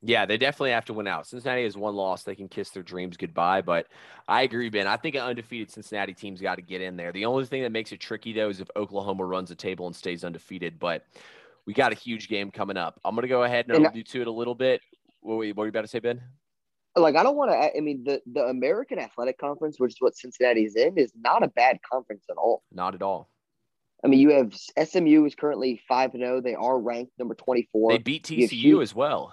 Yeah, 0.05 0.27
they 0.27 0.37
definitely 0.37 0.73
have 0.73 0.85
to 0.87 0.95
win 0.95 1.07
out. 1.07 1.29
Cincinnati 1.29 1.63
has 1.63 1.77
one 1.77 1.95
loss; 1.95 2.25
they 2.25 2.35
can 2.35 2.49
kiss 2.49 2.71
their 2.71 2.83
dreams 2.83 3.17
goodbye. 3.17 3.63
But 3.63 3.87
I 4.27 4.43
agree, 4.43 4.69
Ben. 4.69 4.89
I 4.89 4.97
think 4.97 5.15
an 5.15 5.23
undefeated 5.23 5.71
Cincinnati 5.71 6.13
team's 6.13 6.41
got 6.41 6.57
to 6.57 6.63
get 6.63 6.81
in 6.81 6.97
there. 6.97 7.13
The 7.13 7.25
only 7.25 7.47
thing 7.47 7.63
that 7.63 7.71
makes 7.71 7.93
it 7.93 8.01
tricky 8.01 8.33
though 8.33 8.49
is 8.49 8.61
if 8.61 8.69
Oklahoma 8.75 9.25
runs 9.25 9.51
the 9.51 9.55
table 9.55 9.87
and 9.87 9.95
stays 9.95 10.25
undefeated. 10.25 10.81
But 10.81 11.07
we 11.67 11.75
got 11.75 11.93
a 11.93 11.95
huge 11.95 12.29
game 12.29 12.51
coming 12.51 12.77
up. 12.77 13.01
I'm 13.05 13.15
gonna 13.15 13.29
go 13.29 13.43
ahead 13.45 13.67
and 13.69 13.77
And- 13.77 13.87
allude 13.87 14.07
to 14.09 14.21
it 14.23 14.27
a 14.27 14.33
little 14.33 14.55
bit. 14.55 14.81
What 15.21 15.37
were 15.37 15.45
you, 15.45 15.55
what 15.55 15.63
were 15.63 15.67
you 15.67 15.71
about 15.71 15.83
to 15.83 15.89
say, 15.89 16.01
Ben? 16.01 16.21
Like 16.97 17.17
I 17.17 17.23
don't 17.23 17.37
want 17.37 17.51
to. 17.53 17.57
I 17.57 17.81
mean, 17.81 18.05
the 18.05 18.21
the 18.27 18.43
American 18.45 18.99
Athletic 18.99 19.39
Conference, 19.39 19.81
which 19.81 19.93
is 19.93 20.01
what 20.01 20.17
Cincinnati's 20.17 20.77
in, 20.77 20.99
is 20.99 21.13
not 21.17 21.43
a 21.43 21.49
bad 21.49 21.79
conference 21.91 22.25
at 22.31 22.37
all. 22.37 22.63
Not 22.71 22.95
at 22.95 23.01
all. 23.03 23.31
I 24.05 24.09
mean, 24.09 24.19
you 24.21 24.31
have 24.33 24.53
SMU 24.77 25.25
is 25.25 25.35
currently 25.35 25.81
five 25.89 26.13
and 26.13 26.23
zero. 26.23 26.41
They 26.41 26.55
are 26.55 26.79
ranked 26.79 27.13
number 27.19 27.35
twenty 27.35 27.69
four. 27.73 27.93
They 27.93 27.99
beat 27.99 28.25
TCU 28.25 28.73
Hu- 28.73 28.83
as 28.83 28.95
well. 28.95 29.33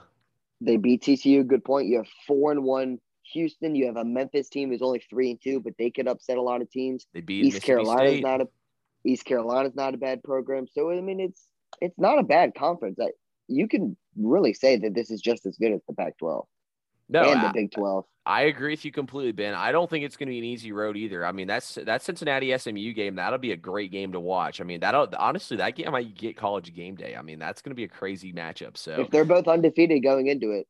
They 0.62 0.78
beat 0.78 1.02
TCU. 1.04 1.46
Good 1.46 1.66
point. 1.66 1.88
You 1.88 1.98
have 1.98 2.08
four 2.28 2.52
and 2.52 2.64
one 2.64 3.00
Houston. 3.34 3.76
You 3.76 3.88
have 3.88 3.98
a 3.98 4.06
Memphis 4.06 4.48
team 4.48 4.70
who's 4.70 4.82
only 4.82 5.00
three 5.10 5.32
and 5.32 5.42
two, 5.42 5.60
but 5.60 5.74
they 5.78 5.90
could 5.90 6.08
upset 6.08 6.38
a 6.38 6.42
lot 6.42 6.62
of 6.62 6.70
teams. 6.72 7.08
They 7.14 7.22
beat 7.22 7.44
East 7.46 7.64
Carolina 7.64 8.04
is 8.04 8.12
State. 8.12 8.24
not 8.24 8.42
a 8.42 8.48
East 9.04 9.26
Carolina's 9.26 9.76
not 9.76 9.96
a 9.96 9.98
bad 9.98 10.24
program. 10.24 10.66
So 10.72 10.92
I 10.92 11.02
mean, 11.02 11.20
it's 11.20 11.46
it's 11.82 11.98
not 11.98 12.20
a 12.20 12.24
bad 12.24 12.54
conference. 12.56 13.00
I, 13.02 13.10
you 13.48 13.68
can 13.68 13.98
really 14.18 14.54
say 14.54 14.78
that 14.78 14.94
this 14.94 15.10
is 15.10 15.22
just 15.22 15.46
as 15.46 15.58
good 15.58 15.72
as 15.72 15.82
the 15.88 15.94
Pac-12 15.94 16.46
no, 17.10 17.24
and 17.24 17.40
I- 17.40 17.48
the 17.48 17.54
Big 17.54 17.72
12. 17.72 18.06
I 18.26 18.44
agree 18.44 18.74
with 18.74 18.86
you 18.86 18.92
completely, 18.92 19.32
Ben. 19.32 19.56
I 19.56 19.72
don't 19.72 19.90
think 19.90 20.06
it's 20.06 20.16
going 20.16 20.28
to 20.28 20.32
be 20.32 20.38
an 20.38 20.44
easy 20.44 20.72
road 20.72 20.96
either. 20.96 21.26
I 21.26 21.32
mean, 21.32 21.48
that's 21.48 21.80
that 21.84 22.04
Cincinnati 22.04 22.56
SMU 22.56 22.94
game. 22.94 23.16
That'll 23.16 23.40
be 23.40 23.54
a 23.54 23.58
great 23.58 23.92
game 23.92 24.12
to 24.12 24.20
watch. 24.20 24.62
I 24.62 24.66
mean, 24.66 24.82
that'll 24.82 25.08
honestly 25.18 25.58
that 25.58 25.76
game 25.76 25.92
might 25.92 26.16
get 26.16 26.38
college 26.38 26.76
game 26.76 26.96
day. 26.96 27.16
I 27.16 27.24
mean, 27.24 27.40
that's 27.40 27.64
going 27.64 27.72
to 27.72 27.76
be 27.76 27.86
a 27.86 27.88
crazy 27.88 28.32
matchup. 28.32 28.78
So, 28.78 29.02
If 29.02 29.10
they're 29.10 29.26
both 29.26 29.48
undefeated 29.48 30.04
going 30.04 30.28
into 30.28 30.52
it, 30.52 30.68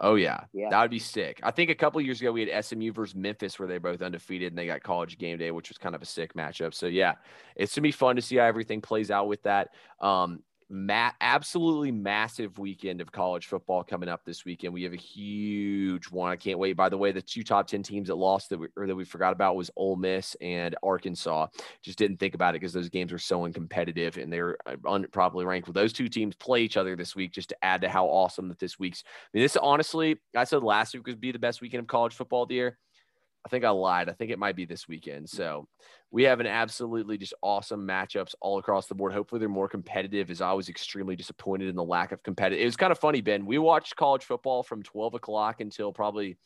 oh 0.00 0.14
yeah, 0.14 0.44
Yeah. 0.52 0.68
that 0.70 0.80
would 0.82 0.90
be 0.90 0.98
sick. 0.98 1.40
I 1.42 1.50
think 1.50 1.70
a 1.70 1.74
couple 1.74 2.00
years 2.00 2.20
ago 2.20 2.32
we 2.32 2.46
had 2.46 2.64
SMU 2.64 2.92
versus 2.92 3.14
Memphis 3.14 3.58
where 3.58 3.68
they're 3.68 3.80
both 3.80 4.02
undefeated 4.02 4.52
and 4.52 4.58
they 4.58 4.66
got 4.66 4.82
college 4.82 5.18
game 5.18 5.38
day, 5.38 5.50
which 5.50 5.68
was 5.68 5.78
kind 5.78 5.94
of 5.94 6.02
a 6.02 6.06
sick 6.06 6.34
matchup. 6.34 6.74
So 6.74 6.86
yeah, 6.86 7.14
it's 7.56 7.74
gonna 7.74 7.82
be 7.82 7.92
fun 7.92 8.16
to 8.16 8.22
see 8.22 8.36
how 8.36 8.44
everything 8.44 8.80
plays 8.80 9.10
out 9.10 9.28
with 9.28 9.42
that. 9.42 9.68
Um, 10.00 10.42
absolutely 10.70 11.90
massive 11.90 12.58
weekend 12.58 13.00
of 13.00 13.10
college 13.10 13.46
football 13.46 13.82
coming 13.82 14.08
up 14.08 14.24
this 14.24 14.44
weekend. 14.44 14.72
We 14.72 14.84
have 14.84 14.92
a 14.92 14.96
huge 14.96 16.06
one. 16.10 16.30
I 16.30 16.36
can't 16.36 16.58
wait. 16.58 16.74
By 16.74 16.88
the 16.88 16.96
way, 16.96 17.10
the 17.10 17.20
two 17.20 17.42
top 17.42 17.66
10 17.66 17.82
teams 17.82 18.08
that 18.08 18.14
lost 18.14 18.50
that 18.50 18.58
we, 18.58 18.68
or 18.76 18.86
that 18.86 18.94
we 18.94 19.04
forgot 19.04 19.32
about 19.32 19.56
was 19.56 19.70
Ole 19.76 19.96
Miss 19.96 20.36
and 20.40 20.76
Arkansas. 20.82 21.48
Just 21.82 21.98
didn't 21.98 22.18
think 22.18 22.34
about 22.34 22.54
it 22.54 22.60
because 22.60 22.72
those 22.72 22.88
games 22.88 23.10
were 23.10 23.18
so 23.18 23.40
uncompetitive 23.40 24.22
and 24.22 24.32
they're 24.32 24.56
uh, 24.66 24.76
un- 24.86 25.06
properly 25.10 25.44
ranked. 25.44 25.66
Well, 25.66 25.72
those 25.72 25.92
two 25.92 26.08
teams 26.08 26.36
play 26.36 26.62
each 26.62 26.76
other 26.76 26.94
this 26.94 27.16
week 27.16 27.32
just 27.32 27.48
to 27.48 27.64
add 27.64 27.80
to 27.80 27.88
how 27.88 28.06
awesome 28.06 28.48
that 28.48 28.60
this 28.60 28.78
week's. 28.78 29.02
I 29.06 29.28
mean, 29.34 29.42
this 29.42 29.56
honestly, 29.56 30.20
I 30.36 30.44
said 30.44 30.62
last 30.62 30.94
week 30.94 31.06
would 31.06 31.20
be 31.20 31.32
the 31.32 31.38
best 31.38 31.60
weekend 31.60 31.80
of 31.80 31.86
college 31.88 32.14
football 32.14 32.44
of 32.44 32.48
the 32.48 32.54
year. 32.54 32.78
I 33.44 33.48
think 33.48 33.64
I 33.64 33.70
lied. 33.70 34.08
I 34.08 34.12
think 34.12 34.30
it 34.30 34.38
might 34.38 34.56
be 34.56 34.66
this 34.66 34.86
weekend. 34.86 35.28
So 35.28 35.66
we 36.12 36.24
have 36.24 36.40
an 36.40 36.46
absolutely 36.46 37.16
just 37.16 37.34
awesome 37.42 37.86
matchups 37.86 38.34
all 38.40 38.58
across 38.58 38.86
the 38.86 38.94
board. 38.94 39.12
Hopefully 39.12 39.38
they're 39.38 39.48
more 39.48 39.68
competitive 39.68 40.30
as 40.30 40.40
I 40.40 40.52
was 40.52 40.68
extremely 40.68 41.14
disappointed 41.14 41.68
in 41.68 41.76
the 41.76 41.84
lack 41.84 42.10
of 42.12 42.22
competitive. 42.22 42.62
It 42.62 42.66
was 42.66 42.76
kind 42.76 42.90
of 42.90 42.98
funny, 42.98 43.20
Ben. 43.20 43.46
We 43.46 43.58
watched 43.58 43.96
college 43.96 44.24
football 44.24 44.62
from 44.62 44.82
12 44.82 45.14
o'clock 45.14 45.60
until 45.60 45.92
probably 45.92 46.36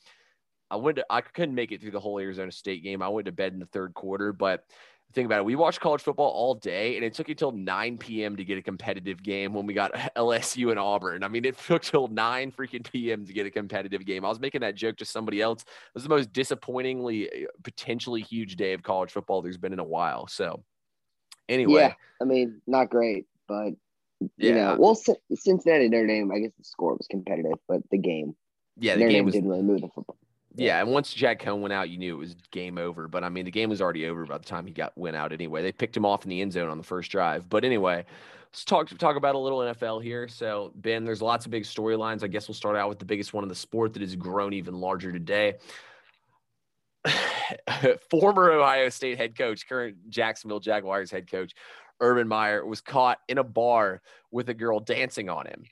I 0.71 0.77
went 0.77 0.97
to, 0.97 1.07
I 1.09 1.21
couldn't 1.23 1.55
make 1.55 1.73
it 1.73 1.81
through 1.81 1.93
the 1.93 2.01
whole 2.01 2.19
Arizona 2.19 2.53
State 2.53 2.83
game. 2.83 3.01
I 3.01 3.09
went 3.09 3.27
to 3.27 3.33
bed 3.33 3.53
in 3.53 3.59
the 3.59 3.67
third 3.67 3.95
quarter, 3.95 4.33
but 4.33 4.65
think 5.15 5.27
about 5.27 5.39
it. 5.39 5.45
We 5.45 5.55
watched 5.55 5.81
college 5.81 6.03
football 6.03 6.31
all 6.31 6.55
day, 6.55 6.97
and 6.97 7.05
it 7.05 7.15
took 7.15 7.29
until 7.29 7.53
9 7.53 7.99
p.m. 7.99 8.37
to 8.37 8.45
get 8.45 8.59
a 8.59 8.63
competitive 8.63 9.23
game 9.23 9.55
when 9.55 9.67
we 9.67 9.75
got 9.75 9.93
LSU 10.17 10.71
and 10.71 10.79
Auburn. 10.79 11.23
I 11.23 11.29
mean, 11.29 11.45
it 11.45 11.57
took 11.59 11.83
till 11.83 12.09
9 12.09 12.53
freaking 12.53 12.91
p.m. 12.91 13.25
to 13.27 13.33
get 13.33 13.47
a 13.47 13.51
competitive 13.51 14.05
game. 14.05 14.25
I 14.25 14.29
was 14.29 14.41
making 14.41 14.63
that 14.63 14.75
joke 14.75 14.97
to 14.99 15.05
somebody 15.05 15.41
else. 15.41 15.63
It 15.63 15.95
was 15.95 16.03
the 16.03 16.09
most 16.09 16.33
disappointingly, 16.33 17.31
uh, 17.31 17.47
potentially 17.63 18.23
huge 18.23 18.57
day 18.57 18.73
of 18.73 18.83
college 18.83 19.13
football 19.13 19.41
there's 19.41 19.57
been 19.57 19.73
in 19.73 19.79
a 19.79 19.85
while. 19.85 20.27
So, 20.27 20.63
anyway. 21.49 21.83
Yeah, 21.83 21.95
I 22.21 22.25
mean, 22.25 22.61
not 22.67 22.91
great, 22.91 23.27
but 23.47 23.75
you 24.21 24.29
yeah. 24.37 24.55
know, 24.55 24.77
well, 24.79 24.95
Cincinnati 25.35 25.89
Notre 25.89 26.07
Dame. 26.07 26.31
I 26.33 26.39
guess 26.41 26.53
the 26.59 26.65
score 26.65 26.95
was 26.95 27.07
competitive, 27.09 27.59
but 27.69 27.83
the 27.91 27.99
game, 27.99 28.35
yeah, 28.79 28.95
the 28.95 29.01
Notre 29.01 29.11
game 29.11 29.19
Dame 29.19 29.25
was, 29.27 29.35
didn't 29.35 29.51
really 29.51 29.63
move 29.63 29.81
the 29.81 29.89
football. 29.89 30.17
Yeah, 30.57 30.81
and 30.81 30.91
once 30.91 31.13
Jack 31.13 31.43
Coan 31.43 31.61
went 31.61 31.73
out, 31.73 31.91
you 31.91 31.99
knew 31.99 32.15
it 32.15 32.19
was 32.19 32.37
game 32.53 32.79
over. 32.79 33.09
But 33.09 33.25
I 33.25 33.29
mean, 33.29 33.45
the 33.45 33.51
game 33.51 33.71
was 33.71 33.83
already 33.83 34.07
over 34.07 34.25
by 34.25 34.39
the 34.39 34.45
time 34.45 34.67
he 34.67 34.73
got 34.73 34.97
went 34.97 35.17
out 35.17 35.33
anyway. 35.33 35.63
They 35.63 35.73
picked 35.73 35.97
him 35.97 36.07
off 36.07 36.25
in 36.25 36.31
the 36.31 36.41
end 36.41 36.53
zone 36.53 36.69
on 36.69 36.79
the 36.79 36.85
first 36.85 37.11
drive. 37.11 37.49
But 37.49 37.65
anyway, 37.65 38.05
let's 38.53 38.65
talk 38.65 38.89
talk 38.99 39.17
about 39.17 39.35
a 39.35 39.39
little 39.39 39.59
NFL 39.59 40.03
here. 40.03 40.29
So 40.29 40.73
Ben, 40.77 41.05
there's 41.05 41.21
lots 41.21 41.45
of 41.45 41.51
big 41.51 41.65
storylines. 41.65 42.23
I 42.23 42.29
guess 42.29 42.47
we'll 42.47 42.55
start 42.55 42.77
out 42.77 42.89
with 42.89 43.01
the 43.01 43.05
biggest 43.05 43.35
one 43.35 43.43
in 43.43 43.49
the 43.49 43.55
sport 43.55 43.95
that 43.95 44.03
has 44.03 44.15
grown 44.15 44.53
even 44.53 44.75
larger 44.75 45.11
today. 45.11 45.55
Former 48.11 48.53
Ohio 48.53 48.91
State 48.91 49.19
head 49.19 49.37
coach, 49.37 49.69
current 49.69 50.09
Jacksonville 50.09 50.61
Jaguars 50.61 51.11
head 51.11 51.29
coach, 51.29 51.53
Urban 51.99 52.29
Meyer 52.29 52.65
was 52.65 52.81
caught 52.81 53.19
in 53.29 53.39
a 53.39 53.45
bar 53.45 54.03
with 54.31 54.49
a 54.51 54.55
girl 54.55 54.79
dancing 54.79 55.29
on 55.29 55.47
him. 55.47 55.65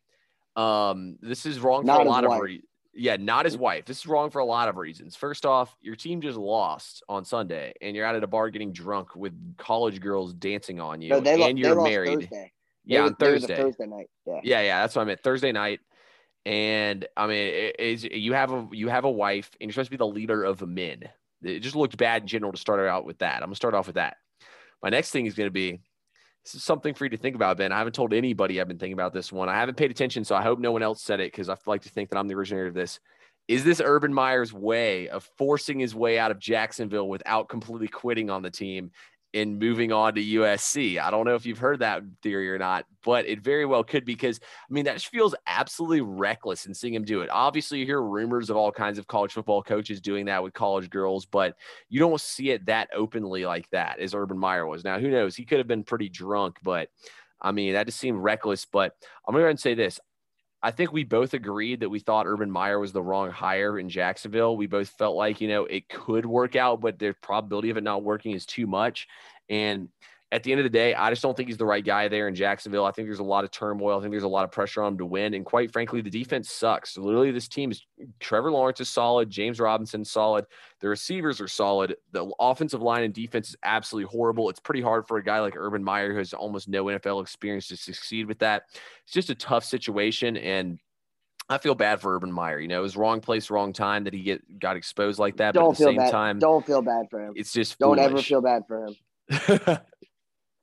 Um, 0.60 1.18
this 1.22 1.46
is 1.46 1.60
wrong 1.60 1.86
Not 1.86 1.98
for 1.98 2.06
a 2.06 2.10
lot 2.10 2.24
of 2.24 2.40
reasons 2.40 2.66
yeah, 2.94 3.16
not 3.16 3.44
his 3.44 3.56
wife. 3.56 3.86
This 3.86 3.98
is 3.98 4.06
wrong 4.06 4.30
for 4.30 4.40
a 4.40 4.44
lot 4.44 4.68
of 4.68 4.76
reasons. 4.76 5.16
First 5.16 5.46
off, 5.46 5.74
your 5.80 5.96
team 5.96 6.20
just 6.20 6.36
lost 6.36 7.02
on 7.08 7.24
Sunday, 7.24 7.72
and 7.80 7.96
you're 7.96 8.04
out 8.04 8.16
at 8.16 8.22
a 8.22 8.26
bar 8.26 8.50
getting 8.50 8.72
drunk 8.72 9.16
with 9.16 9.32
college 9.56 10.00
girls 10.00 10.34
dancing 10.34 10.80
on 10.80 11.00
you, 11.00 11.10
no, 11.10 11.20
they 11.20 11.32
and 11.32 11.40
lo- 11.40 11.48
you're 11.48 11.82
married. 11.82 12.20
Thursday. 12.20 12.52
Yeah, 12.84 13.00
they, 13.00 13.06
on 13.06 13.14
Thursday. 13.14 13.56
Thursday 13.56 13.86
night. 13.86 14.10
Yeah. 14.26 14.40
yeah, 14.42 14.60
yeah, 14.60 14.80
that's 14.82 14.94
what 14.94 15.02
I 15.02 15.04
meant. 15.06 15.22
Thursday 15.22 15.52
night, 15.52 15.80
and 16.44 17.06
I 17.16 17.26
mean, 17.26 17.54
it, 17.54 17.76
is 17.78 18.04
you 18.04 18.34
have 18.34 18.52
a 18.52 18.68
you 18.72 18.88
have 18.88 19.04
a 19.04 19.10
wife, 19.10 19.50
and 19.60 19.68
you're 19.68 19.72
supposed 19.72 19.88
to 19.88 19.92
be 19.92 19.96
the 19.96 20.06
leader 20.06 20.44
of 20.44 20.60
men. 20.66 21.04
It 21.42 21.60
just 21.60 21.76
looked 21.76 21.96
bad 21.96 22.22
in 22.22 22.28
general 22.28 22.52
to 22.52 22.58
start 22.58 22.80
out 22.86 23.04
with 23.06 23.18
that. 23.18 23.36
I'm 23.36 23.48
gonna 23.48 23.56
start 23.56 23.74
off 23.74 23.86
with 23.86 23.96
that. 23.96 24.16
My 24.82 24.90
next 24.90 25.10
thing 25.10 25.26
is 25.26 25.34
gonna 25.34 25.50
be 25.50 25.80
this 26.44 26.54
is 26.56 26.64
something 26.64 26.94
for 26.94 27.04
you 27.04 27.10
to 27.10 27.16
think 27.16 27.36
about, 27.36 27.56
Ben. 27.56 27.72
I 27.72 27.78
haven't 27.78 27.94
told 27.94 28.12
anybody 28.12 28.60
I've 28.60 28.68
been 28.68 28.78
thinking 28.78 28.94
about 28.94 29.12
this 29.12 29.30
one. 29.30 29.48
I 29.48 29.54
haven't 29.54 29.76
paid 29.76 29.90
attention, 29.90 30.24
so 30.24 30.34
I 30.34 30.42
hope 30.42 30.58
no 30.58 30.72
one 30.72 30.82
else 30.82 31.02
said 31.02 31.20
it 31.20 31.32
because 31.32 31.48
I 31.48 31.56
like 31.66 31.82
to 31.82 31.88
think 31.88 32.10
that 32.10 32.18
I'm 32.18 32.26
the 32.26 32.34
originator 32.34 32.66
of 32.66 32.74
this. 32.74 32.98
Is 33.48 33.64
this 33.64 33.80
Urban 33.84 34.12
Meyer's 34.12 34.52
way 34.52 35.08
of 35.08 35.28
forcing 35.36 35.78
his 35.78 35.94
way 35.94 36.18
out 36.18 36.30
of 36.30 36.38
Jacksonville 36.38 37.08
without 37.08 37.48
completely 37.48 37.88
quitting 37.88 38.30
on 38.30 38.42
the 38.42 38.50
team 38.50 38.90
and 39.34 39.58
moving 39.58 39.92
on 39.92 40.14
to 40.14 40.22
USC. 40.22 40.98
I 41.00 41.10
don't 41.10 41.24
know 41.24 41.34
if 41.34 41.46
you've 41.46 41.58
heard 41.58 41.78
that 41.78 42.02
theory 42.22 42.50
or 42.50 42.58
not, 42.58 42.84
but 43.04 43.26
it 43.26 43.40
very 43.40 43.64
well 43.64 43.82
could 43.82 44.04
because 44.04 44.40
I 44.42 44.72
mean 44.72 44.84
that 44.84 45.00
feels 45.00 45.34
absolutely 45.46 46.02
reckless 46.02 46.66
in 46.66 46.74
seeing 46.74 46.94
him 46.94 47.04
do 47.04 47.22
it. 47.22 47.30
Obviously, 47.30 47.78
you 47.78 47.86
hear 47.86 48.02
rumors 48.02 48.50
of 48.50 48.56
all 48.56 48.70
kinds 48.70 48.98
of 48.98 49.06
college 49.06 49.32
football 49.32 49.62
coaches 49.62 50.00
doing 50.00 50.26
that 50.26 50.42
with 50.42 50.52
college 50.52 50.90
girls, 50.90 51.24
but 51.26 51.56
you 51.88 51.98
don't 51.98 52.20
see 52.20 52.50
it 52.50 52.66
that 52.66 52.88
openly 52.94 53.46
like 53.46 53.68
that 53.70 53.98
as 53.98 54.14
Urban 54.14 54.38
Meyer 54.38 54.66
was. 54.66 54.84
Now, 54.84 54.98
who 54.98 55.10
knows? 55.10 55.34
He 55.34 55.44
could 55.44 55.58
have 55.58 55.68
been 55.68 55.84
pretty 55.84 56.08
drunk, 56.08 56.58
but 56.62 56.88
I 57.40 57.52
mean 57.52 57.72
that 57.72 57.86
just 57.86 57.98
seemed 57.98 58.22
reckless. 58.22 58.66
But 58.66 58.94
I'm 59.26 59.32
gonna 59.32 59.42
go 59.42 59.46
ahead 59.46 59.50
and 59.50 59.60
say 59.60 59.74
this: 59.74 59.98
I 60.62 60.70
think 60.70 60.92
we 60.92 61.02
both 61.02 61.34
agreed 61.34 61.80
that 61.80 61.88
we 61.88 61.98
thought 61.98 62.26
Urban 62.26 62.50
Meyer 62.50 62.78
was 62.78 62.92
the 62.92 63.02
wrong 63.02 63.30
hire 63.30 63.78
in 63.78 63.88
Jacksonville. 63.88 64.56
We 64.56 64.66
both 64.68 64.90
felt 64.90 65.16
like, 65.16 65.40
you 65.40 65.48
know, 65.48 65.64
it 65.64 65.88
could 65.88 66.24
work 66.24 66.54
out, 66.54 66.80
but 66.80 66.98
the 66.98 67.14
probability 67.20 67.70
of 67.70 67.76
it 67.76 67.82
not 67.82 68.04
working 68.04 68.32
is 68.32 68.46
too 68.46 68.68
much. 68.68 69.08
And 69.48 69.88
at 70.32 70.42
the 70.42 70.50
end 70.50 70.60
of 70.60 70.64
the 70.64 70.70
day, 70.70 70.94
I 70.94 71.10
just 71.10 71.20
don't 71.20 71.36
think 71.36 71.50
he's 71.50 71.58
the 71.58 71.66
right 71.66 71.84
guy 71.84 72.08
there 72.08 72.26
in 72.26 72.34
Jacksonville. 72.34 72.86
I 72.86 72.90
think 72.90 73.06
there's 73.06 73.18
a 73.18 73.22
lot 73.22 73.44
of 73.44 73.50
turmoil. 73.50 73.98
I 73.98 74.00
think 74.00 74.12
there's 74.12 74.22
a 74.22 74.28
lot 74.28 74.44
of 74.44 74.50
pressure 74.50 74.82
on 74.82 74.92
him 74.92 74.98
to 74.98 75.04
win. 75.04 75.34
And 75.34 75.44
quite 75.44 75.70
frankly, 75.70 76.00
the 76.00 76.08
defense 76.08 76.50
sucks. 76.50 76.96
Literally, 76.96 77.30
this 77.32 77.48
team 77.48 77.70
is 77.70 77.86
Trevor 78.18 78.50
Lawrence 78.50 78.80
is 78.80 78.88
solid, 78.88 79.28
James 79.28 79.60
Robinson 79.60 80.06
solid, 80.06 80.46
the 80.80 80.88
receivers 80.88 81.38
are 81.42 81.48
solid. 81.48 81.96
The 82.12 82.32
offensive 82.40 82.80
line 82.80 83.02
and 83.02 83.12
defense 83.12 83.50
is 83.50 83.56
absolutely 83.62 84.10
horrible. 84.10 84.48
It's 84.48 84.58
pretty 84.58 84.80
hard 84.80 85.06
for 85.06 85.18
a 85.18 85.22
guy 85.22 85.38
like 85.40 85.54
Urban 85.54 85.84
Meyer 85.84 86.12
who 86.12 86.18
has 86.18 86.32
almost 86.32 86.66
no 86.66 86.86
NFL 86.86 87.20
experience 87.20 87.68
to 87.68 87.76
succeed 87.76 88.26
with 88.26 88.38
that. 88.38 88.62
It's 89.04 89.12
just 89.12 89.28
a 89.28 89.34
tough 89.34 89.64
situation. 89.64 90.38
And 90.38 90.78
I 91.50 91.58
feel 91.58 91.74
bad 91.74 92.00
for 92.00 92.16
Urban 92.16 92.32
Meyer. 92.32 92.58
You 92.58 92.68
know, 92.68 92.78
it 92.78 92.82
was 92.82 92.96
wrong 92.96 93.20
place, 93.20 93.50
wrong 93.50 93.74
time 93.74 94.04
that 94.04 94.14
he 94.14 94.22
get 94.22 94.58
got 94.58 94.76
exposed 94.76 95.18
like 95.18 95.36
that. 95.36 95.52
Don't 95.52 95.64
but 95.64 95.70
at 95.72 95.76
the 95.76 95.76
feel 95.76 95.88
same 95.88 95.96
bad. 95.98 96.10
time, 96.10 96.38
don't 96.38 96.64
feel 96.64 96.80
bad 96.80 97.04
for 97.10 97.22
him. 97.22 97.34
It's 97.36 97.52
just 97.52 97.78
don't 97.78 97.96
foolish. 97.96 98.10
ever 98.10 98.22
feel 98.22 98.40
bad 98.40 98.62
for 98.66 98.86
him. 98.86 99.78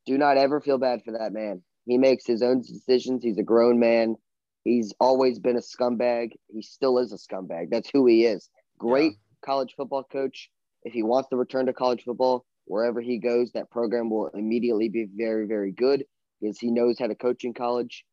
Do 0.06 0.18
not 0.18 0.38
ever 0.38 0.62
feel 0.62 0.78
bad 0.78 1.02
for 1.04 1.12
that 1.12 1.34
man. 1.34 1.62
He 1.86 1.98
makes 1.98 2.26
his 2.26 2.42
own 2.42 2.62
decisions. 2.62 3.24
He's 3.24 3.38
a 3.38 3.44
grown 3.44 3.80
man. 3.80 4.16
He's 4.64 4.94
always 5.00 5.40
been 5.40 5.56
a 5.56 5.62
scumbag. 5.62 6.34
He 6.48 6.62
still 6.62 7.00
is 7.00 7.14
a 7.14 7.18
scumbag. 7.18 7.70
That's 7.72 7.90
who 7.92 8.06
he 8.06 8.26
is. 8.26 8.50
Great 8.78 9.14
yeah. 9.14 9.46
college 9.46 9.74
football 9.76 10.04
coach. 10.04 10.50
If 10.84 10.94
he 10.94 11.04
wants 11.04 11.30
to 11.30 11.38
return 11.38 11.66
to 11.66 11.74
college 11.74 12.04
football, 12.04 12.46
wherever 12.66 13.02
he 13.02 13.18
goes, 13.18 13.52
that 13.54 13.72
program 13.72 14.10
will 14.10 14.28
immediately 14.28 14.90
be 14.90 15.08
very, 15.14 15.48
very 15.48 15.72
good 15.72 16.06
because 16.40 16.60
he 16.60 16.72
knows 16.72 16.98
how 17.00 17.08
to 17.08 17.16
coach 17.16 17.44
in 17.44 17.54
college. 17.54 18.06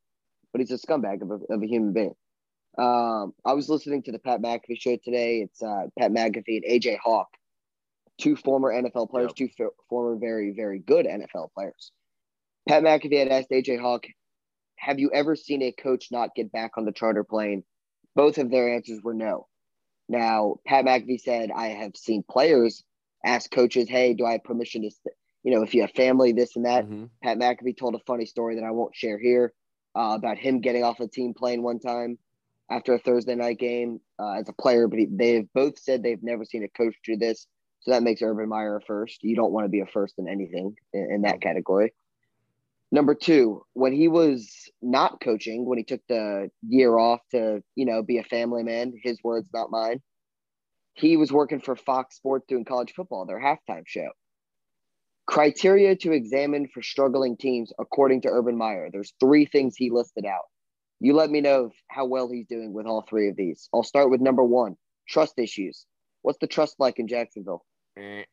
But 0.52 0.60
he's 0.60 0.70
a 0.70 0.78
scumbag 0.78 1.22
of 1.22 1.30
a, 1.30 1.52
of 1.52 1.62
a 1.62 1.66
human 1.66 1.92
being. 1.92 2.14
Um, 2.78 3.34
I 3.44 3.52
was 3.52 3.68
listening 3.68 4.02
to 4.04 4.12
the 4.12 4.18
Pat 4.18 4.40
McAfee 4.40 4.80
show 4.80 4.96
today. 5.02 5.40
It's 5.40 5.62
uh, 5.62 5.86
Pat 5.98 6.12
McAfee 6.12 6.62
and 6.62 6.64
AJ 6.64 6.98
Hawk 6.98 7.28
two 8.18 8.36
former 8.36 8.72
NFL 8.72 9.10
players, 9.10 9.32
yep. 9.38 9.50
two 9.58 9.64
f- 9.64 9.72
former 9.88 10.16
very, 10.16 10.52
very 10.52 10.78
good 10.78 11.06
NFL 11.06 11.52
players. 11.52 11.92
Pat 12.68 12.82
McAfee 12.82 13.18
had 13.18 13.28
asked 13.28 13.50
AJ 13.50 13.80
Hawk, 13.80 14.06
Have 14.76 14.98
you 14.98 15.10
ever 15.12 15.36
seen 15.36 15.62
a 15.62 15.72
coach 15.72 16.08
not 16.10 16.34
get 16.34 16.52
back 16.52 16.72
on 16.76 16.84
the 16.84 16.92
charter 16.92 17.24
plane? 17.24 17.62
Both 18.14 18.38
of 18.38 18.50
their 18.50 18.74
answers 18.74 19.00
were 19.02 19.14
no. 19.14 19.46
Now, 20.08 20.56
Pat 20.66 20.84
McAfee 20.84 21.20
said, 21.20 21.50
I 21.50 21.68
have 21.68 21.96
seen 21.96 22.24
players 22.28 22.82
ask 23.24 23.50
coaches, 23.50 23.88
Hey, 23.88 24.14
do 24.14 24.24
I 24.24 24.32
have 24.32 24.44
permission 24.44 24.82
to, 24.82 24.90
st-? 24.90 25.14
you 25.42 25.54
know, 25.54 25.62
if 25.62 25.74
you 25.74 25.82
have 25.82 25.92
family, 25.92 26.32
this 26.32 26.56
and 26.56 26.64
that. 26.64 26.84
Mm-hmm. 26.86 27.04
Pat 27.22 27.38
McAfee 27.38 27.76
told 27.76 27.94
a 27.94 28.00
funny 28.06 28.26
story 28.26 28.56
that 28.56 28.64
I 28.64 28.70
won't 28.70 28.96
share 28.96 29.18
here 29.18 29.52
uh, 29.96 30.14
about 30.14 30.38
him 30.38 30.60
getting 30.60 30.84
off 30.84 31.00
a 31.00 31.08
team 31.08 31.34
plane 31.34 31.62
one 31.62 31.78
time 31.78 32.18
after 32.70 32.94
a 32.94 32.98
Thursday 32.98 33.34
night 33.34 33.58
game 33.58 34.00
uh, 34.18 34.32
as 34.32 34.48
a 34.48 34.52
player, 34.52 34.88
but 34.88 34.98
he, 34.98 35.06
they've 35.08 35.48
both 35.54 35.78
said 35.78 36.02
they've 36.02 36.22
never 36.22 36.44
seen 36.44 36.64
a 36.64 36.68
coach 36.68 36.94
do 37.04 37.16
this. 37.16 37.46
So 37.86 37.92
that 37.92 38.02
makes 38.02 38.20
Urban 38.20 38.48
Meyer 38.48 38.76
a 38.76 38.80
first. 38.80 39.22
You 39.22 39.36
don't 39.36 39.52
want 39.52 39.64
to 39.64 39.68
be 39.68 39.78
a 39.78 39.86
first 39.86 40.14
in 40.18 40.28
anything 40.28 40.74
in, 40.92 41.08
in 41.12 41.22
that 41.22 41.40
category. 41.40 41.94
Number 42.90 43.14
two, 43.14 43.62
when 43.74 43.92
he 43.92 44.08
was 44.08 44.50
not 44.82 45.20
coaching, 45.20 45.64
when 45.64 45.78
he 45.78 45.84
took 45.84 46.00
the 46.08 46.50
year 46.66 46.96
off 46.98 47.20
to, 47.30 47.62
you 47.76 47.86
know, 47.86 48.02
be 48.02 48.18
a 48.18 48.24
family 48.24 48.64
man, 48.64 48.92
his 49.02 49.18
words, 49.22 49.48
not 49.54 49.70
mine, 49.70 50.02
he 50.94 51.16
was 51.16 51.30
working 51.30 51.60
for 51.60 51.76
Fox 51.76 52.16
Sports 52.16 52.46
doing 52.48 52.64
college 52.64 52.92
football, 52.92 53.24
their 53.24 53.40
halftime 53.40 53.84
show. 53.86 54.08
Criteria 55.26 55.94
to 55.96 56.12
examine 56.12 56.66
for 56.72 56.82
struggling 56.82 57.36
teams, 57.36 57.72
according 57.78 58.22
to 58.22 58.28
Urban 58.28 58.56
Meyer. 58.56 58.88
There's 58.90 59.12
three 59.20 59.46
things 59.46 59.76
he 59.76 59.90
listed 59.90 60.26
out. 60.26 60.44
You 60.98 61.14
let 61.14 61.30
me 61.30 61.40
know 61.40 61.70
how 61.88 62.06
well 62.06 62.28
he's 62.28 62.46
doing 62.46 62.72
with 62.72 62.86
all 62.86 63.02
three 63.02 63.28
of 63.28 63.36
these. 63.36 63.68
I'll 63.72 63.84
start 63.84 64.10
with 64.10 64.20
number 64.20 64.42
one 64.42 64.76
trust 65.08 65.34
issues. 65.38 65.86
What's 66.22 66.38
the 66.40 66.48
trust 66.48 66.76
like 66.80 66.98
in 66.98 67.06
Jacksonville? 67.06 67.64
Eh. 67.96 68.24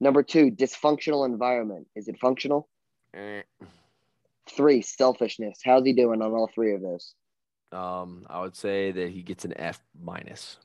Number 0.00 0.22
two, 0.22 0.50
dysfunctional 0.50 1.26
environment. 1.26 1.86
Is 1.96 2.08
it 2.08 2.18
functional? 2.18 2.68
Eh. 3.14 3.42
Three, 4.50 4.80
selfishness. 4.82 5.60
How's 5.64 5.84
he 5.84 5.92
doing 5.92 6.22
on 6.22 6.32
all 6.32 6.50
three 6.54 6.74
of 6.74 6.80
those? 6.80 7.14
Um, 7.72 8.26
I 8.30 8.40
would 8.40 8.56
say 8.56 8.92
that 8.92 9.10
he 9.10 9.22
gets 9.22 9.44
an 9.44 9.52
F 9.58 9.80
minus. 10.00 10.58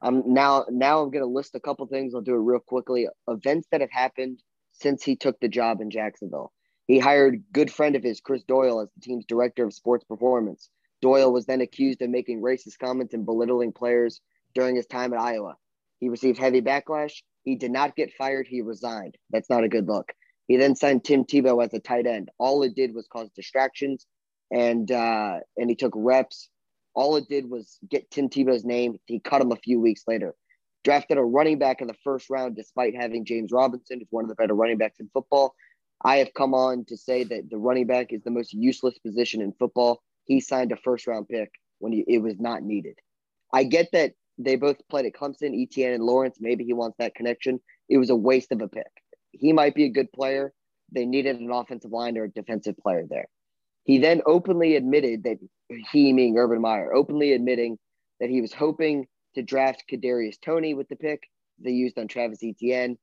Um, 0.00 0.22
now, 0.26 0.64
now 0.70 1.02
I'm 1.02 1.10
gonna 1.10 1.26
list 1.26 1.54
a 1.54 1.60
couple 1.60 1.86
things. 1.86 2.14
I'll 2.14 2.20
do 2.20 2.34
it 2.34 2.38
real 2.38 2.60
quickly. 2.60 3.08
Events 3.28 3.68
that 3.70 3.80
have 3.80 3.90
happened 3.90 4.42
since 4.72 5.02
he 5.02 5.16
took 5.16 5.38
the 5.40 5.48
job 5.48 5.80
in 5.80 5.90
Jacksonville. 5.90 6.52
He 6.86 6.98
hired 6.98 7.42
good 7.52 7.70
friend 7.70 7.96
of 7.96 8.02
his, 8.02 8.20
Chris 8.20 8.42
Doyle, 8.44 8.80
as 8.80 8.88
the 8.94 9.00
team's 9.02 9.26
director 9.26 9.64
of 9.64 9.74
sports 9.74 10.04
performance. 10.04 10.70
Doyle 11.02 11.32
was 11.32 11.46
then 11.46 11.60
accused 11.60 12.00
of 12.00 12.10
making 12.10 12.40
racist 12.40 12.78
comments 12.78 13.12
and 13.12 13.26
belittling 13.26 13.72
players 13.72 14.20
during 14.54 14.74
his 14.74 14.86
time 14.86 15.12
at 15.12 15.20
Iowa. 15.20 15.56
He 15.98 16.08
received 16.08 16.38
heavy 16.38 16.60
backlash. 16.60 17.22
He 17.44 17.56
did 17.56 17.70
not 17.70 17.96
get 17.96 18.12
fired. 18.16 18.46
He 18.48 18.62
resigned. 18.62 19.16
That's 19.30 19.50
not 19.50 19.64
a 19.64 19.68
good 19.68 19.86
look. 19.86 20.12
He 20.46 20.56
then 20.56 20.76
signed 20.76 21.04
Tim 21.04 21.24
Tebow 21.24 21.64
as 21.64 21.74
a 21.74 21.80
tight 21.80 22.06
end. 22.06 22.30
All 22.38 22.62
it 22.62 22.74
did 22.74 22.94
was 22.94 23.06
cause 23.06 23.30
distractions, 23.36 24.06
and 24.50 24.90
uh, 24.90 25.38
and 25.56 25.68
he 25.68 25.76
took 25.76 25.92
reps. 25.94 26.48
All 26.94 27.16
it 27.16 27.28
did 27.28 27.48
was 27.48 27.78
get 27.88 28.10
Tim 28.10 28.28
Tebow's 28.28 28.64
name. 28.64 28.98
He 29.06 29.20
cut 29.20 29.42
him 29.42 29.52
a 29.52 29.56
few 29.56 29.78
weeks 29.78 30.04
later. 30.06 30.34
Drafted 30.84 31.18
a 31.18 31.22
running 31.22 31.58
back 31.58 31.80
in 31.80 31.86
the 31.86 31.96
first 32.02 32.30
round, 32.30 32.56
despite 32.56 32.94
having 32.94 33.24
James 33.24 33.52
Robinson, 33.52 33.98
who's 33.98 34.08
one 34.10 34.24
of 34.24 34.28
the 34.28 34.36
better 34.36 34.54
running 34.54 34.78
backs 34.78 35.00
in 35.00 35.10
football. 35.12 35.54
I 36.02 36.16
have 36.16 36.32
come 36.34 36.54
on 36.54 36.84
to 36.86 36.96
say 36.96 37.24
that 37.24 37.50
the 37.50 37.58
running 37.58 37.86
back 37.86 38.12
is 38.12 38.22
the 38.22 38.30
most 38.30 38.52
useless 38.52 38.98
position 38.98 39.42
in 39.42 39.52
football. 39.58 40.02
He 40.24 40.40
signed 40.40 40.72
a 40.72 40.76
first 40.76 41.06
round 41.06 41.28
pick 41.28 41.50
when 41.78 41.92
he, 41.92 42.04
it 42.06 42.18
was 42.18 42.38
not 42.38 42.62
needed. 42.62 42.98
I 43.52 43.64
get 43.64 43.90
that 43.92 44.12
They 44.38 44.56
both 44.56 44.76
played 44.88 45.06
at 45.06 45.14
Clemson, 45.14 45.60
Etienne 45.60 45.94
and 45.94 46.04
Lawrence. 46.04 46.38
Maybe 46.40 46.64
he 46.64 46.72
wants 46.72 46.96
that 46.98 47.14
connection. 47.14 47.60
It 47.88 47.98
was 47.98 48.10
a 48.10 48.16
waste 48.16 48.52
of 48.52 48.62
a 48.62 48.68
pick. 48.68 48.86
He 49.32 49.52
might 49.52 49.74
be 49.74 49.84
a 49.84 49.90
good 49.90 50.12
player. 50.12 50.52
They 50.92 51.04
needed 51.04 51.40
an 51.40 51.50
offensive 51.50 51.90
line 51.90 52.16
or 52.16 52.24
a 52.24 52.30
defensive 52.30 52.76
player 52.78 53.04
there. 53.08 53.26
He 53.84 53.98
then 53.98 54.22
openly 54.26 54.76
admitted 54.76 55.24
that 55.24 55.38
he, 55.90 56.12
meaning 56.12 56.38
Urban 56.38 56.60
Meyer, 56.60 56.92
openly 56.92 57.32
admitting 57.32 57.78
that 58.20 58.30
he 58.30 58.40
was 58.40 58.52
hoping 58.52 59.06
to 59.34 59.42
draft 59.42 59.84
Kadarius 59.90 60.40
Toney 60.40 60.74
with 60.74 60.88
the 60.88 60.96
pick 60.96 61.22
they 61.58 61.70
used 61.70 61.98
on 61.98 62.08
Travis 62.08 62.42
Etienne. 62.42 62.96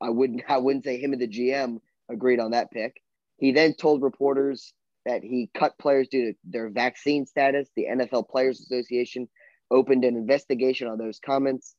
I 0.00 0.10
wouldn't 0.10 0.42
I 0.48 0.58
wouldn't 0.58 0.84
say 0.84 0.98
him 0.98 1.12
and 1.12 1.20
the 1.20 1.28
GM 1.28 1.80
agreed 2.10 2.40
on 2.40 2.52
that 2.52 2.70
pick. 2.70 3.00
He 3.38 3.52
then 3.52 3.74
told 3.74 4.02
reporters 4.02 4.72
that 5.04 5.22
he 5.22 5.50
cut 5.54 5.78
players 5.78 6.08
due 6.08 6.32
to 6.32 6.38
their 6.44 6.70
vaccine 6.70 7.26
status. 7.26 7.68
The 7.76 7.86
NFL 7.90 8.28
Players 8.28 8.60
Association 8.60 9.28
opened 9.70 10.04
an 10.04 10.16
investigation 10.16 10.88
on 10.88 10.98
those 10.98 11.18
comments. 11.18 11.74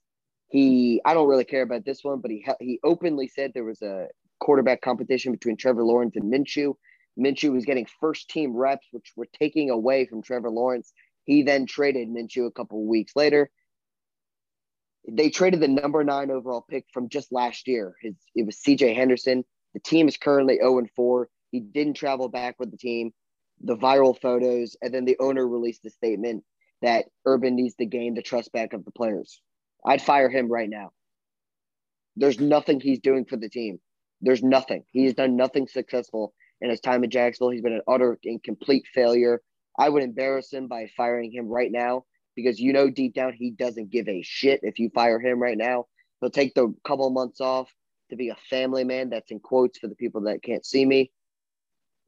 He 0.48 1.02
I 1.06 1.14
don't 1.14 1.28
really 1.28 1.46
care 1.46 1.64
about 1.64 1.86
this 1.86 2.04
one, 2.04 2.20
but 2.22 2.32
he 2.32 2.46
he 2.60 2.80
openly 2.84 3.28
said 3.28 3.52
there 3.54 3.64
was 3.64 3.82
a 3.82 4.08
quarterback 4.40 4.82
competition 4.82 5.32
between 5.32 5.58
Trevor 5.58 5.84
Lawrence 5.84 6.16
and 6.16 6.32
Minshew. 6.32 6.76
Minshew 7.18 7.54
was 7.54 7.66
getting 7.66 7.88
first 8.00 8.30
team 8.30 8.56
reps, 8.56 8.88
which 8.92 9.14
were 9.16 9.28
taking 9.40 9.70
away 9.70 10.06
from 10.06 10.22
Trevor 10.22 10.50
Lawrence. 10.50 10.92
He 11.24 11.44
then 11.44 11.66
traded 11.66 12.10
Minshew 12.10 12.46
a 12.46 12.52
couple 12.52 12.86
weeks 12.86 13.14
later. 13.16 13.50
They 15.08 15.30
traded 15.30 15.62
the 15.62 15.68
number 15.68 16.04
nine 16.04 16.32
overall 16.32 16.66
pick 16.68 16.86
from 16.94 17.10
just 17.10 17.32
last 17.32 17.68
year. 17.68 17.96
His, 18.02 18.16
it 18.36 18.46
was 18.46 18.58
CJ 18.58 18.96
Henderson. 18.96 19.46
The 19.74 19.80
team 19.80 20.08
is 20.08 20.18
currently 20.18 20.58
0 20.58 20.80
and 20.80 20.90
4. 20.96 21.30
He 21.52 21.60
didn't 21.60 21.94
travel 21.94 22.28
back 22.28 22.56
with 22.60 22.72
the 22.72 22.78
team. 22.78 23.14
The 23.62 23.78
viral 23.78 24.20
photos, 24.20 24.76
and 24.82 24.94
then 24.94 25.06
the 25.06 25.18
owner 25.20 25.48
released 25.48 25.86
a 25.86 25.90
statement 25.90 26.44
that 26.82 27.06
Urban 27.26 27.56
needs 27.56 27.76
to 27.76 27.86
gain 27.86 28.14
the 28.14 28.22
trust 28.22 28.52
back 28.52 28.74
of 28.74 28.86
the 28.86 28.92
players. 28.92 29.42
I'd 29.86 30.02
fire 30.02 30.30
him 30.30 30.52
right 30.52 30.70
now. 30.70 30.92
There's 32.16 32.40
nothing 32.40 32.80
he's 32.80 33.00
doing 33.00 33.26
for 33.26 33.38
the 33.38 33.50
team. 33.50 33.80
There's 34.22 34.44
nothing. 34.44 34.84
He's 34.92 35.14
done 35.14 35.36
nothing 35.36 35.68
successful 35.68 36.34
in 36.62 36.70
his 36.70 36.80
time 36.80 37.04
in 37.04 37.10
Jacksonville. 37.10 37.52
He's 37.52 37.62
been 37.62 37.74
an 37.74 37.82
utter 37.88 38.18
and 38.24 38.42
complete 38.42 38.86
failure. 38.94 39.42
I 39.78 39.90
would 39.90 40.04
embarrass 40.04 40.52
him 40.52 40.68
by 40.68 40.88
firing 40.96 41.32
him 41.32 41.48
right 41.48 41.72
now 41.72 42.06
because 42.36 42.60
you 42.60 42.74
know 42.74 42.90
deep 42.90 43.14
down 43.14 43.34
he 43.34 43.52
doesn't 43.52 43.92
give 43.92 44.08
a 44.08 44.22
shit 44.22 44.62
if 44.64 44.80
you 44.80 44.90
fire 44.94 45.20
him 45.20 45.42
right 45.42 45.58
now. 45.58 45.86
He'll 46.22 46.30
take 46.30 46.54
the 46.54 46.74
couple 46.86 47.10
months 47.10 47.42
off 47.42 47.70
to 48.10 48.16
be 48.16 48.30
a 48.30 48.38
family 48.50 48.84
man. 48.84 49.10
That's 49.10 49.32
in 49.32 49.40
quotes 49.40 49.80
for 49.80 49.88
the 49.88 49.96
people 49.96 50.22
that 50.22 50.44
can't 50.44 50.66
see 50.66 50.86
me. 50.86 51.12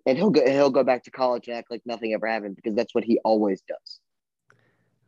And 0.05 0.18
he'll 0.18 0.30
go 0.30 0.49
he'll 0.49 0.70
go 0.70 0.84
back 0.84 1.03
to 1.03 1.11
college 1.11 1.47
and 1.47 1.57
act 1.57 1.70
like 1.70 1.82
nothing 1.86 2.13
ever 2.13 2.28
happened 2.28 2.55
because 2.55 2.76
that's 2.76 2.95
what 2.95 3.03
he 3.03 3.20
always 3.26 3.61
does. 3.68 3.99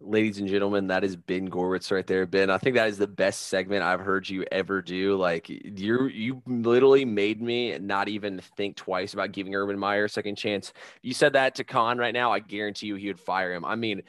Ladies 0.02 0.40
and 0.40 0.48
gentlemen, 0.48 0.88
that 0.88 1.04
is 1.04 1.18
Ben 1.18 1.50
Gorwitz 1.50 1.92
right 1.92 2.08
there. 2.08 2.26
Ben, 2.26 2.50
I 2.50 2.58
think 2.58 2.78
that 2.78 2.88
is 2.88 2.98
the 2.98 3.08
best 3.08 3.48
segment 3.48 3.84
I've 3.84 4.00
heard 4.00 4.30
you 4.30 4.46
ever 4.50 4.82
do. 4.82 5.18
Like 5.18 5.50
you 5.50 6.08
you 6.08 6.42
literally 6.48 7.04
made 7.04 7.42
me 7.42 7.78
not 7.80 8.08
even 8.08 8.40
think 8.56 8.78
twice 8.78 9.14
about 9.14 9.34
giving 9.34 9.54
Urban 9.54 9.78
Meyer 9.78 10.06
a 10.06 10.10
second 10.10 10.38
chance. 10.38 10.72
You 11.02 11.14
said 11.14 11.34
that 11.34 11.56
to 11.56 11.66
Khan 11.66 11.98
right 11.98 12.14
now, 12.14 12.32
I 12.32 12.40
guarantee 12.40 12.88
you 12.88 12.96
he 12.96 13.08
would 13.08 13.20
fire 13.20 13.54
him. 13.54 13.66
I 13.66 13.76
mean, 13.76 14.04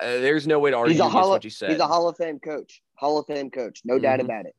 uh, 0.00 0.06
there's 0.06 0.46
no 0.46 0.60
way 0.60 0.70
to 0.70 0.76
argue 0.76 0.92
he's 0.92 1.00
a 1.00 1.08
Hall 1.08 1.24
of, 1.24 1.30
what 1.30 1.44
you 1.44 1.50
said. 1.50 1.70
He's 1.70 1.80
a 1.80 1.86
Hall 1.86 2.08
of 2.08 2.16
Fame 2.16 2.38
coach. 2.38 2.80
Hall 2.94 3.18
of 3.18 3.26
Fame 3.26 3.50
coach. 3.50 3.82
No 3.84 3.94
mm-hmm. 3.94 4.02
doubt 4.02 4.20
about 4.20 4.46
it. 4.46 4.54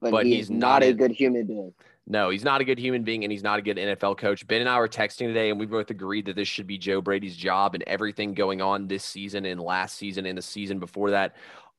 But, 0.00 0.10
but 0.10 0.26
he's, 0.26 0.36
he's, 0.36 0.50
not, 0.50 0.58
not 0.58 0.82
a 0.82 0.92
good 0.94 1.12
human 1.12 1.46
being. 1.46 1.74
No, 2.12 2.28
he's 2.28 2.44
not 2.44 2.60
a 2.60 2.64
good 2.64 2.78
human 2.78 3.04
being 3.04 3.24
and 3.24 3.32
he's 3.32 3.42
not 3.42 3.58
a 3.58 3.62
good 3.62 3.78
NFL 3.78 4.18
coach. 4.18 4.46
Ben 4.46 4.60
and 4.60 4.68
I 4.68 4.78
were 4.78 4.86
texting 4.86 5.28
today 5.28 5.48
and 5.48 5.58
we 5.58 5.64
both 5.64 5.88
agreed 5.88 6.26
that 6.26 6.36
this 6.36 6.46
should 6.46 6.66
be 6.66 6.76
Joe 6.76 7.00
Brady's 7.00 7.34
job 7.34 7.74
and 7.74 7.82
everything 7.86 8.34
going 8.34 8.60
on 8.60 8.86
this 8.86 9.02
season 9.02 9.46
and 9.46 9.58
last 9.58 9.96
season 9.96 10.26
and 10.26 10.36
the 10.36 10.42
season 10.42 10.78
before 10.78 11.12
that 11.12 11.36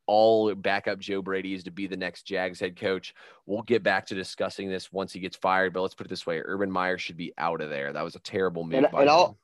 all 0.07 0.55
back 0.55 0.87
up 0.87 0.97
Joe 0.97 1.21
Brady 1.21 1.53
is 1.53 1.63
to 1.65 1.71
be 1.71 1.85
the 1.85 1.95
next 1.95 2.23
Jags 2.23 2.59
head 2.59 2.75
coach. 2.75 3.13
We'll 3.45 3.61
get 3.61 3.83
back 3.83 4.07
to 4.07 4.15
discussing 4.15 4.69
this 4.69 4.91
once 4.91 5.13
he 5.13 5.19
gets 5.19 5.37
fired, 5.37 5.71
but 5.71 5.83
let's 5.83 5.93
put 5.93 6.07
it 6.07 6.09
this 6.09 6.25
way: 6.25 6.41
Urban 6.43 6.71
Meyer 6.71 6.97
should 6.97 7.15
be 7.15 7.31
out 7.37 7.61
of 7.61 7.69
there. 7.69 7.93
That 7.93 8.03
was 8.03 8.15
a 8.15 8.19
terrible 8.19 8.63
move. 8.63 8.73
And, 8.73 8.87
and 8.91 9.09
I'll, 9.09 9.37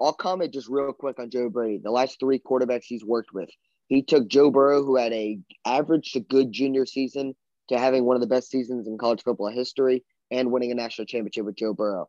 I'll 0.00 0.12
comment 0.12 0.52
just 0.52 0.68
real 0.68 0.92
quick 0.92 1.18
on 1.18 1.28
Joe 1.30 1.48
Brady. 1.48 1.80
The 1.82 1.90
last 1.90 2.20
three 2.20 2.38
quarterbacks 2.38 2.84
he's 2.84 3.04
worked 3.04 3.32
with, 3.32 3.48
he 3.88 4.02
took 4.02 4.28
Joe 4.28 4.50
Burrow, 4.50 4.84
who 4.84 4.96
had 4.96 5.12
a 5.12 5.40
average 5.64 6.12
to 6.12 6.20
good 6.20 6.52
junior 6.52 6.86
season, 6.86 7.34
to 7.70 7.78
having 7.78 8.04
one 8.04 8.14
of 8.16 8.20
the 8.20 8.28
best 8.28 8.48
seasons 8.48 8.86
in 8.86 8.98
college 8.98 9.24
football 9.24 9.50
history 9.50 10.04
and 10.30 10.50
winning 10.50 10.72
a 10.72 10.74
national 10.74 11.06
championship 11.06 11.44
with 11.44 11.56
Joe 11.56 11.74
Burrow. 11.74 12.08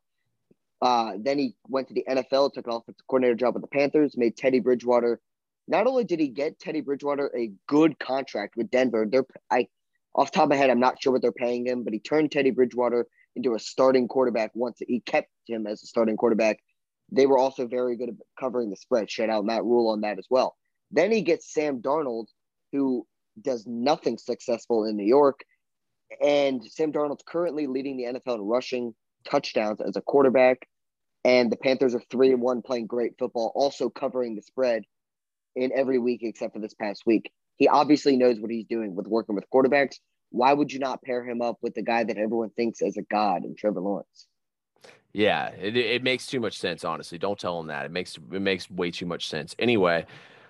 Uh, 0.81 1.13
then 1.19 1.39
he 1.39 1.55
went 1.67 1.87
to 1.87 1.93
the 1.93 2.05
NFL, 2.07 2.53
took 2.53 2.67
an 2.67 2.73
offensive 2.73 3.07
coordinator 3.07 3.35
job 3.35 3.55
with 3.55 3.63
the 3.63 3.67
Panthers, 3.67 4.15
made 4.15 4.37
Teddy 4.37 4.59
Bridgewater. 4.59 5.19
Not 5.67 5.87
only 5.87 6.03
did 6.03 6.19
he 6.19 6.27
get 6.27 6.59
Teddy 6.59 6.81
Bridgewater 6.81 7.31
a 7.35 7.51
good 7.67 7.97
contract 7.99 8.55
with 8.55 8.69
Denver, 8.69 9.07
they're 9.09 9.25
I 9.51 9.67
off 10.15 10.31
top 10.31 10.43
of 10.43 10.49
my 10.49 10.55
head, 10.55 10.69
I'm 10.69 10.79
not 10.79 11.01
sure 11.01 11.13
what 11.13 11.21
they're 11.21 11.31
paying 11.31 11.67
him, 11.67 11.83
but 11.83 11.93
he 11.93 11.99
turned 11.99 12.31
Teddy 12.31 12.51
Bridgewater 12.51 13.07
into 13.35 13.53
a 13.53 13.59
starting 13.59 14.07
quarterback 14.07 14.51
once 14.55 14.79
he 14.85 14.99
kept 15.01 15.29
him 15.47 15.67
as 15.67 15.83
a 15.83 15.87
starting 15.87 16.17
quarterback. 16.17 16.59
They 17.11 17.27
were 17.27 17.37
also 17.37 17.67
very 17.67 17.95
good 17.95 18.09
at 18.09 18.15
covering 18.39 18.69
the 18.69 18.75
spread. 18.75 19.09
Shout 19.09 19.29
out 19.29 19.45
Matt 19.45 19.63
Rhule 19.63 19.89
on 19.89 20.01
that 20.01 20.17
as 20.17 20.25
well. 20.29 20.55
Then 20.91 21.11
he 21.11 21.21
gets 21.21 21.53
Sam 21.53 21.81
Darnold, 21.81 22.25
who 22.71 23.05
does 23.41 23.65
nothing 23.67 24.17
successful 24.17 24.85
in 24.85 24.97
New 24.97 25.05
York. 25.05 25.41
And 26.21 26.63
Sam 26.63 26.91
Darnold's 26.91 27.23
currently 27.27 27.67
leading 27.67 27.97
the 27.97 28.05
NFL 28.05 28.35
in 28.35 28.41
rushing 28.41 28.95
touchdowns 29.29 29.81
as 29.81 29.95
a 29.95 30.01
quarterback. 30.01 30.67
And 31.23 31.51
the 31.51 31.57
Panthers 31.57 31.93
are 31.93 32.01
three 32.09 32.31
and 32.31 32.41
one 32.41 32.61
playing 32.61 32.87
great 32.87 33.13
football, 33.19 33.51
also 33.55 33.89
covering 33.89 34.35
the 34.35 34.41
spread 34.41 34.83
in 35.55 35.71
every 35.75 35.99
week 35.99 36.21
except 36.23 36.53
for 36.53 36.59
this 36.59 36.73
past 36.73 37.03
week. 37.05 37.31
He 37.57 37.67
obviously 37.67 38.15
knows 38.15 38.39
what 38.39 38.51
he's 38.51 38.65
doing 38.65 38.95
with 38.95 39.07
working 39.07 39.35
with 39.35 39.49
quarterbacks. 39.53 39.95
Why 40.29 40.53
would 40.53 40.71
you 40.71 40.79
not 40.79 41.01
pair 41.03 41.27
him 41.27 41.41
up 41.41 41.57
with 41.61 41.73
the 41.73 41.81
guy 41.81 42.03
that 42.03 42.17
everyone 42.17 42.51
thinks 42.51 42.81
is 42.81 42.97
a 42.97 43.01
god 43.03 43.43
in 43.43 43.55
Trevor 43.55 43.81
Lawrence? 43.81 44.27
Yeah, 45.13 45.49
it, 45.59 45.75
it 45.75 46.03
makes 46.03 46.27
too 46.27 46.39
much 46.39 46.59
sense, 46.59 46.83
honestly. 46.83 47.17
Don't 47.17 47.39
tell 47.39 47.59
him 47.59 47.67
that. 47.67 47.85
It 47.85 47.91
makes 47.91 48.17
it 48.17 48.41
makes 48.41 48.69
way 48.69 48.91
too 48.91 49.05
much 49.05 49.27
sense. 49.27 49.55
Anyway, 49.57 50.05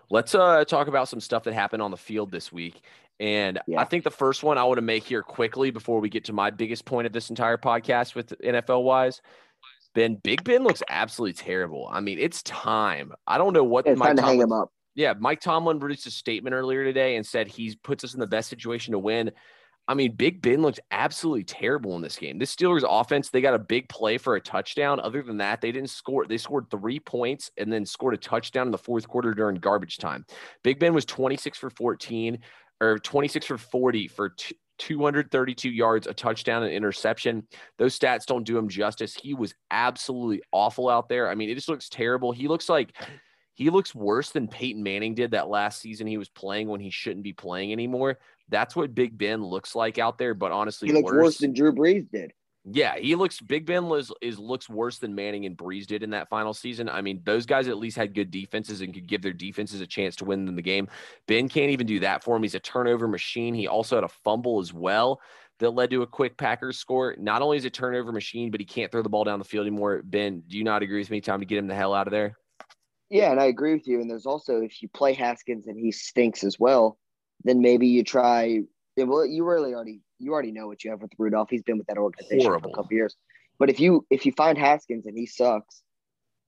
let's 0.10 0.36
uh 0.36 0.66
talk 0.66 0.88
about 0.88 1.08
some 1.08 1.22
stuff 1.22 1.44
that 1.44 1.54
happened 1.54 1.82
on 1.82 1.92
the 1.92 1.98
field 1.98 2.32
this 2.32 2.52
week. 2.52 2.82
And 3.20 3.60
yeah. 3.68 3.82
I 3.82 3.86
think 3.86 4.04
the 4.04 4.12
first 4.12 4.44
one 4.44 4.58
I 4.58 4.64
want 4.64 4.78
to 4.78 4.84
make 4.84 5.04
here 5.04 5.24
quickly 5.24 5.72
before 5.72 6.00
we 6.00 6.10
get 6.10 6.26
to 6.26 6.34
my 6.34 6.52
biggest 6.52 6.86
point 6.86 7.08
of 7.08 7.14
this 7.14 7.30
entire 7.30 7.58
podcast 7.58 8.16
with 8.16 8.30
NFL 8.44 8.84
wise. 8.84 9.22
Ben, 9.96 10.16
Big 10.24 10.44
Ben 10.44 10.64
looks 10.64 10.84
absolutely 10.90 11.34
terrible. 11.34 11.90
I 11.92 12.02
mean, 12.02 12.20
it's 12.20 12.44
time. 12.44 13.14
I 13.26 13.40
don't 13.40 13.54
know 13.54 13.64
what 13.64 13.88
it's 13.88 13.98
Mike 13.98 14.10
time 14.10 14.16
to 14.18 14.22
hang 14.22 14.40
him 14.40 14.52
up. 14.52 14.72
Yeah, 14.94 15.14
Mike 15.18 15.42
Tomlin 15.42 15.80
released 15.80 16.08
a 16.08 16.12
statement 16.12 16.54
earlier 16.54 16.84
today 16.84 17.16
and 17.16 17.26
said 17.26 17.48
he 17.48 17.76
puts 17.84 18.04
us 18.04 18.14
in 18.14 18.20
the 18.20 18.28
best 18.28 18.50
situation 18.50 18.92
to 18.92 19.00
win. 19.00 19.32
I 19.88 19.94
mean, 19.94 20.16
Big 20.16 20.42
Ben 20.42 20.62
looked 20.62 20.82
absolutely 20.92 21.46
terrible 21.46 21.96
in 21.96 22.02
this 22.02 22.18
game. 22.18 22.38
This 22.38 22.54
Steelers 22.54 22.84
offense, 22.88 23.30
they 23.30 23.40
got 23.40 23.54
a 23.54 23.60
big 23.60 23.88
play 23.88 24.18
for 24.18 24.36
a 24.36 24.42
touchdown. 24.42 25.00
Other 25.00 25.24
than 25.24 25.38
that, 25.38 25.62
they 25.62 25.72
didn't 25.72 25.92
score. 25.92 26.26
They 26.26 26.38
scored 26.38 26.70
three 26.70 27.00
points 27.00 27.50
and 27.58 27.72
then 27.72 27.86
scored 27.86 28.14
a 28.14 28.18
touchdown 28.18 28.68
in 28.68 28.72
the 28.72 28.78
fourth 28.78 29.08
quarter 29.08 29.34
during 29.34 29.56
garbage 29.56 29.98
time. 29.98 30.26
Big 30.62 30.78
Ben 30.78 30.94
was 30.94 31.06
26 31.06 31.58
for 31.58 31.70
14 31.70 32.40
or 32.82 33.00
26 33.00 33.46
for 33.46 33.58
40 33.58 34.08
for 34.08 34.30
t- 34.30 34.58
232 34.80 35.70
yards, 35.70 36.08
a 36.08 36.14
touchdown, 36.14 36.64
and 36.64 36.72
interception. 36.72 37.48
Those 37.78 37.98
stats 37.98 38.26
don't 38.26 38.46
do 38.46 38.58
him 38.58 38.70
justice. 38.70 39.16
He 39.16 39.34
was 39.34 39.54
absolutely 39.72 40.42
awful 40.52 40.90
out 40.90 41.10
there. 41.10 41.30
I 41.30 41.36
mean, 41.36 41.50
it 41.50 41.56
just 41.56 41.70
looks 41.70 41.90
terrible. 41.90 42.32
He 42.32 42.48
looks 42.48 42.70
like 42.70 42.94
he 43.56 43.72
looks 43.72 43.96
worse 43.96 44.30
than 44.30 44.48
Peyton 44.48 44.84
Manning 44.84 45.16
did 45.16 45.32
that 45.32 45.50
last 45.50 45.82
season 45.82 46.06
he 46.06 46.18
was 46.18 46.30
playing 46.30 46.68
when 46.68 46.80
he 46.80 46.92
shouldn't 46.92 47.24
be 47.24 47.34
playing 47.34 47.72
anymore. 47.72 48.20
That's 48.50 48.76
what 48.76 48.94
Big 48.94 49.18
Ben 49.18 49.44
looks 49.44 49.76
like 49.76 49.98
out 49.98 50.20
there. 50.20 50.36
But 50.36 50.52
honestly, 50.52 50.90
he 50.90 50.94
looks 50.94 51.12
worse, 51.12 51.24
worse 51.24 51.38
than 51.40 51.54
Drew 51.54 51.74
Brees 51.74 52.08
did. 52.12 52.34
Yeah, 52.70 52.98
he 52.98 53.16
looks 53.16 53.40
Big 53.40 53.66
Ben 53.66 53.86
is, 53.92 54.12
is 54.22 54.38
looks 54.38 54.68
worse 54.68 54.98
than 54.98 55.16
Manning 55.16 55.46
and 55.46 55.58
Brees 55.58 55.88
did 55.88 56.04
in 56.04 56.10
that 56.10 56.28
final 56.28 56.54
season. 56.54 56.90
I 56.90 57.02
mean, 57.02 57.22
those 57.24 57.46
guys 57.46 57.70
at 57.70 57.78
least 57.78 57.96
had 57.96 58.14
good 58.14 58.30
defenses 58.30 58.82
and 58.82 58.94
could 58.94 59.08
give 59.08 59.22
their 59.22 59.32
defenses 59.32 59.80
a 59.80 59.88
chance 59.88 60.18
to 60.18 60.26
win 60.26 60.50
in 60.50 60.56
the 60.56 60.62
game. 60.62 60.90
Ben 61.28 61.48
can't 61.48 61.72
even 61.72 61.88
do 61.88 62.02
that 62.02 62.26
for 62.26 62.36
him. 62.36 62.44
He's 62.44 62.56
a 62.56 62.60
turnover 62.60 63.08
machine. 63.08 63.54
He 63.54 63.68
also 63.68 63.96
had 63.96 64.04
a 64.04 64.10
fumble 64.10 64.60
as 64.60 64.74
well 64.74 65.22
that 65.60 65.72
led 65.72 65.92
to 65.92 66.02
a 66.02 66.08
quick 66.08 66.38
Packers 66.38 66.78
score. 66.78 67.16
Not 67.18 67.42
only 67.42 67.56
is 67.56 67.64
a 67.64 67.70
turnover 67.70 68.12
machine, 68.12 68.52
but 68.52 68.60
he 68.60 68.66
can't 68.66 68.92
throw 68.92 69.02
the 69.02 69.10
ball 69.10 69.24
down 69.24 69.40
the 69.40 69.46
field 69.46 69.66
anymore. 69.66 70.02
Ben, 70.04 70.44
do 70.46 70.58
you 70.58 70.66
not 70.66 70.84
agree 70.84 71.00
with 71.00 71.10
me? 71.10 71.22
Time 71.22 71.40
to 71.40 71.46
get 71.46 71.58
him 71.58 71.68
the 71.68 71.76
hell 71.76 71.94
out 71.94 72.08
of 72.08 72.12
there. 72.12 72.38
Yeah, 73.10 73.32
and 73.32 73.40
I 73.40 73.46
agree 73.46 73.74
with 73.74 73.88
you. 73.88 74.02
And 74.02 74.10
there's 74.10 74.26
also 74.26 74.58
if 74.58 74.82
you 74.82 74.90
play 74.90 75.14
Haskins 75.14 75.68
and 75.68 75.80
he 75.80 75.94
stinks 75.94 76.44
as 76.44 76.60
well, 76.60 76.98
then 77.46 77.62
maybe 77.62 77.88
you 77.88 78.04
try. 78.04 78.60
Well, 78.98 79.26
you 79.26 79.46
really 79.46 79.74
already 79.74 80.02
you 80.20 80.34
already 80.34 80.52
know 80.52 80.68
what 80.68 80.84
you 80.84 80.92
have 80.92 81.02
with 81.02 81.12
Rudolph. 81.18 81.50
He's 81.50 81.64
been 81.64 81.78
with 81.78 81.88
that 81.88 81.98
organization 81.98 82.46
Horrible. 82.46 82.70
for 82.70 82.74
a 82.74 82.84
couple 82.84 82.96
years. 82.96 83.16
But 83.60 83.70
if 83.70 83.80
you 83.80 84.06
if 84.10 84.26
you 84.26 84.32
find 84.34 84.58
Haskins 84.58 85.06
and 85.06 85.18
he 85.18 85.26
sucks, 85.26 85.82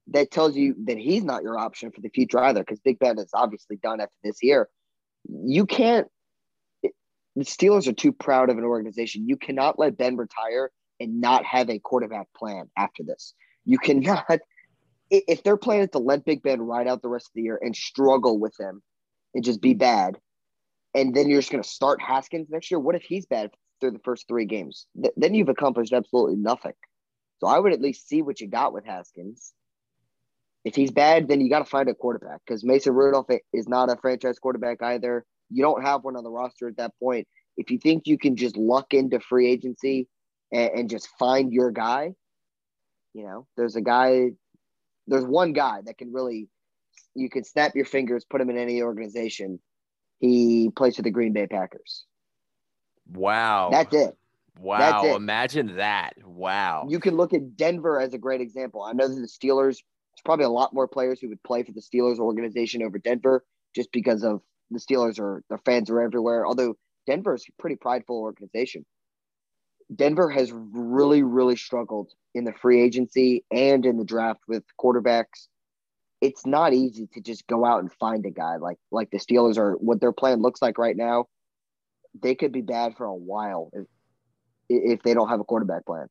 that 0.07 0.31
tells 0.31 0.55
you 0.55 0.75
that 0.85 0.97
he's 0.97 1.23
not 1.23 1.43
your 1.43 1.57
option 1.57 1.91
for 1.91 2.01
the 2.01 2.09
future 2.09 2.39
either. 2.39 2.61
Because 2.61 2.79
Big 2.79 2.99
Ben 2.99 3.17
is 3.17 3.29
obviously 3.33 3.77
done 3.77 3.99
after 3.99 4.15
this 4.23 4.37
year. 4.41 4.69
You 5.27 5.65
can't. 5.65 6.07
The 6.83 7.45
Steelers 7.45 7.87
are 7.87 7.93
too 7.93 8.11
proud 8.11 8.49
of 8.49 8.57
an 8.57 8.63
organization. 8.63 9.27
You 9.27 9.37
cannot 9.37 9.79
let 9.79 9.97
Ben 9.97 10.17
retire 10.17 10.71
and 10.99 11.21
not 11.21 11.45
have 11.45 11.69
a 11.69 11.79
quarterback 11.79 12.27
plan 12.35 12.69
after 12.77 13.03
this. 13.03 13.33
You 13.65 13.77
cannot. 13.77 14.39
If 15.11 15.43
their 15.43 15.57
plan 15.57 15.81
is 15.81 15.89
to 15.91 15.99
let 15.99 16.25
Big 16.25 16.43
Ben 16.43 16.61
ride 16.61 16.87
out 16.87 17.01
the 17.01 17.09
rest 17.09 17.27
of 17.27 17.31
the 17.33 17.41
year 17.41 17.59
and 17.61 17.75
struggle 17.75 18.39
with 18.39 18.53
him 18.59 18.81
and 19.33 19.43
just 19.43 19.61
be 19.61 19.73
bad, 19.73 20.19
and 20.93 21.13
then 21.13 21.29
you're 21.29 21.39
just 21.39 21.51
going 21.51 21.63
to 21.63 21.69
start 21.69 22.01
Haskins 22.01 22.49
next 22.49 22.71
year. 22.71 22.79
What 22.79 22.95
if 22.95 23.03
he's 23.03 23.25
bad 23.25 23.51
through 23.79 23.91
the 23.91 23.99
first 23.99 24.27
three 24.27 24.45
games? 24.45 24.87
Th- 25.01 25.13
then 25.15 25.33
you've 25.33 25.49
accomplished 25.49 25.93
absolutely 25.93 26.35
nothing. 26.35 26.73
So 27.39 27.47
I 27.47 27.59
would 27.59 27.73
at 27.73 27.81
least 27.81 28.07
see 28.07 28.21
what 28.21 28.41
you 28.41 28.47
got 28.47 28.73
with 28.73 28.85
Haskins. 28.85 29.53
If 30.65 30.75
he's 30.75 30.91
bad, 30.91 31.27
then 31.27 31.39
you 31.39 31.49
got 31.49 31.59
to 31.59 31.65
find 31.65 31.87
a 31.89 31.93
quarterback 31.93 32.41
because 32.45 32.65
Mason 32.65 32.93
Rudolph 32.93 33.29
is 33.53 33.67
not 33.67 33.89
a 33.89 33.95
franchise 33.95 34.39
quarterback 34.39 34.81
either. 34.81 35.25
You 35.49 35.63
don't 35.63 35.83
have 35.83 36.03
one 36.03 36.17
on 36.17 36.23
the 36.23 36.29
roster 36.29 36.67
at 36.67 36.77
that 36.77 36.91
point. 37.01 37.27
If 37.55 37.71
you 37.71 37.77
think 37.77 38.07
you 38.07 38.17
can 38.17 38.35
just 38.35 38.57
luck 38.57 38.93
into 38.93 39.19
free 39.19 39.49
agency 39.49 40.07
and, 40.51 40.71
and 40.71 40.89
just 40.89 41.07
find 41.17 41.53
your 41.53 41.71
guy, 41.71 42.13
you 43.13 43.23
know, 43.23 43.47
there's 43.55 43.75
a 43.75 43.81
guy, 43.81 44.31
there's 45.07 45.25
one 45.25 45.53
guy 45.53 45.79
that 45.85 45.97
can 45.97 46.11
really, 46.11 46.49
you 47.15 47.29
can 47.29 47.43
snap 47.43 47.73
your 47.75 47.85
fingers, 47.85 48.25
put 48.29 48.41
him 48.41 48.49
in 48.49 48.57
any 48.57 48.81
organization. 48.81 49.59
He 50.19 50.69
plays 50.75 50.95
for 50.95 51.01
the 51.01 51.11
Green 51.11 51.33
Bay 51.33 51.47
Packers. 51.47 52.05
Wow. 53.11 53.69
That's 53.71 53.93
it. 53.93 54.17
Wow. 54.59 54.79
That's 54.79 55.03
it. 55.05 55.15
Imagine 55.15 55.77
that. 55.77 56.13
Wow. 56.23 56.87
You 56.89 56.99
can 56.99 57.15
look 57.15 57.33
at 57.33 57.55
Denver 57.55 57.99
as 57.99 58.13
a 58.13 58.17
great 58.17 58.41
example. 58.41 58.81
I 58.81 58.93
know 58.93 59.07
that 59.07 59.15
the 59.15 59.27
Steelers, 59.27 59.77
there's 60.11 60.23
probably 60.25 60.45
a 60.45 60.49
lot 60.49 60.73
more 60.73 60.87
players 60.87 61.19
who 61.19 61.29
would 61.29 61.41
play 61.43 61.63
for 61.63 61.71
the 61.71 61.81
Steelers 61.81 62.19
organization 62.19 62.83
over 62.83 62.97
Denver 62.99 63.43
just 63.75 63.91
because 63.91 64.23
of 64.23 64.41
the 64.69 64.79
Steelers 64.79 65.19
are 65.19 65.43
their 65.49 65.59
fans 65.59 65.89
are 65.89 66.01
everywhere. 66.01 66.45
Although 66.45 66.75
Denver's 67.07 67.45
a 67.47 67.61
pretty 67.61 67.75
prideful 67.75 68.17
organization. 68.17 68.85
Denver 69.95 70.29
has 70.29 70.51
really, 70.53 71.23
really 71.23 71.55
struggled 71.55 72.11
in 72.35 72.43
the 72.43 72.53
free 72.53 72.81
agency 72.81 73.43
and 73.49 73.85
in 73.85 73.97
the 73.97 74.05
draft 74.05 74.41
with 74.47 74.63
quarterbacks. 74.79 75.47
It's 76.21 76.45
not 76.45 76.73
easy 76.73 77.07
to 77.13 77.21
just 77.21 77.47
go 77.47 77.65
out 77.65 77.79
and 77.79 77.91
find 77.93 78.25
a 78.25 78.31
guy 78.31 78.57
like 78.57 78.77
like 78.91 79.09
the 79.11 79.19
Steelers 79.19 79.57
are. 79.57 79.73
What 79.75 80.01
their 80.01 80.11
plan 80.11 80.41
looks 80.41 80.61
like 80.61 80.77
right 80.77 80.95
now, 80.95 81.27
they 82.21 82.35
could 82.35 82.51
be 82.51 82.61
bad 82.61 82.95
for 82.97 83.05
a 83.05 83.15
while 83.15 83.69
if, 83.73 83.85
if 84.69 85.03
they 85.03 85.13
don't 85.13 85.29
have 85.29 85.39
a 85.39 85.45
quarterback 85.45 85.85
plan. 85.85 86.07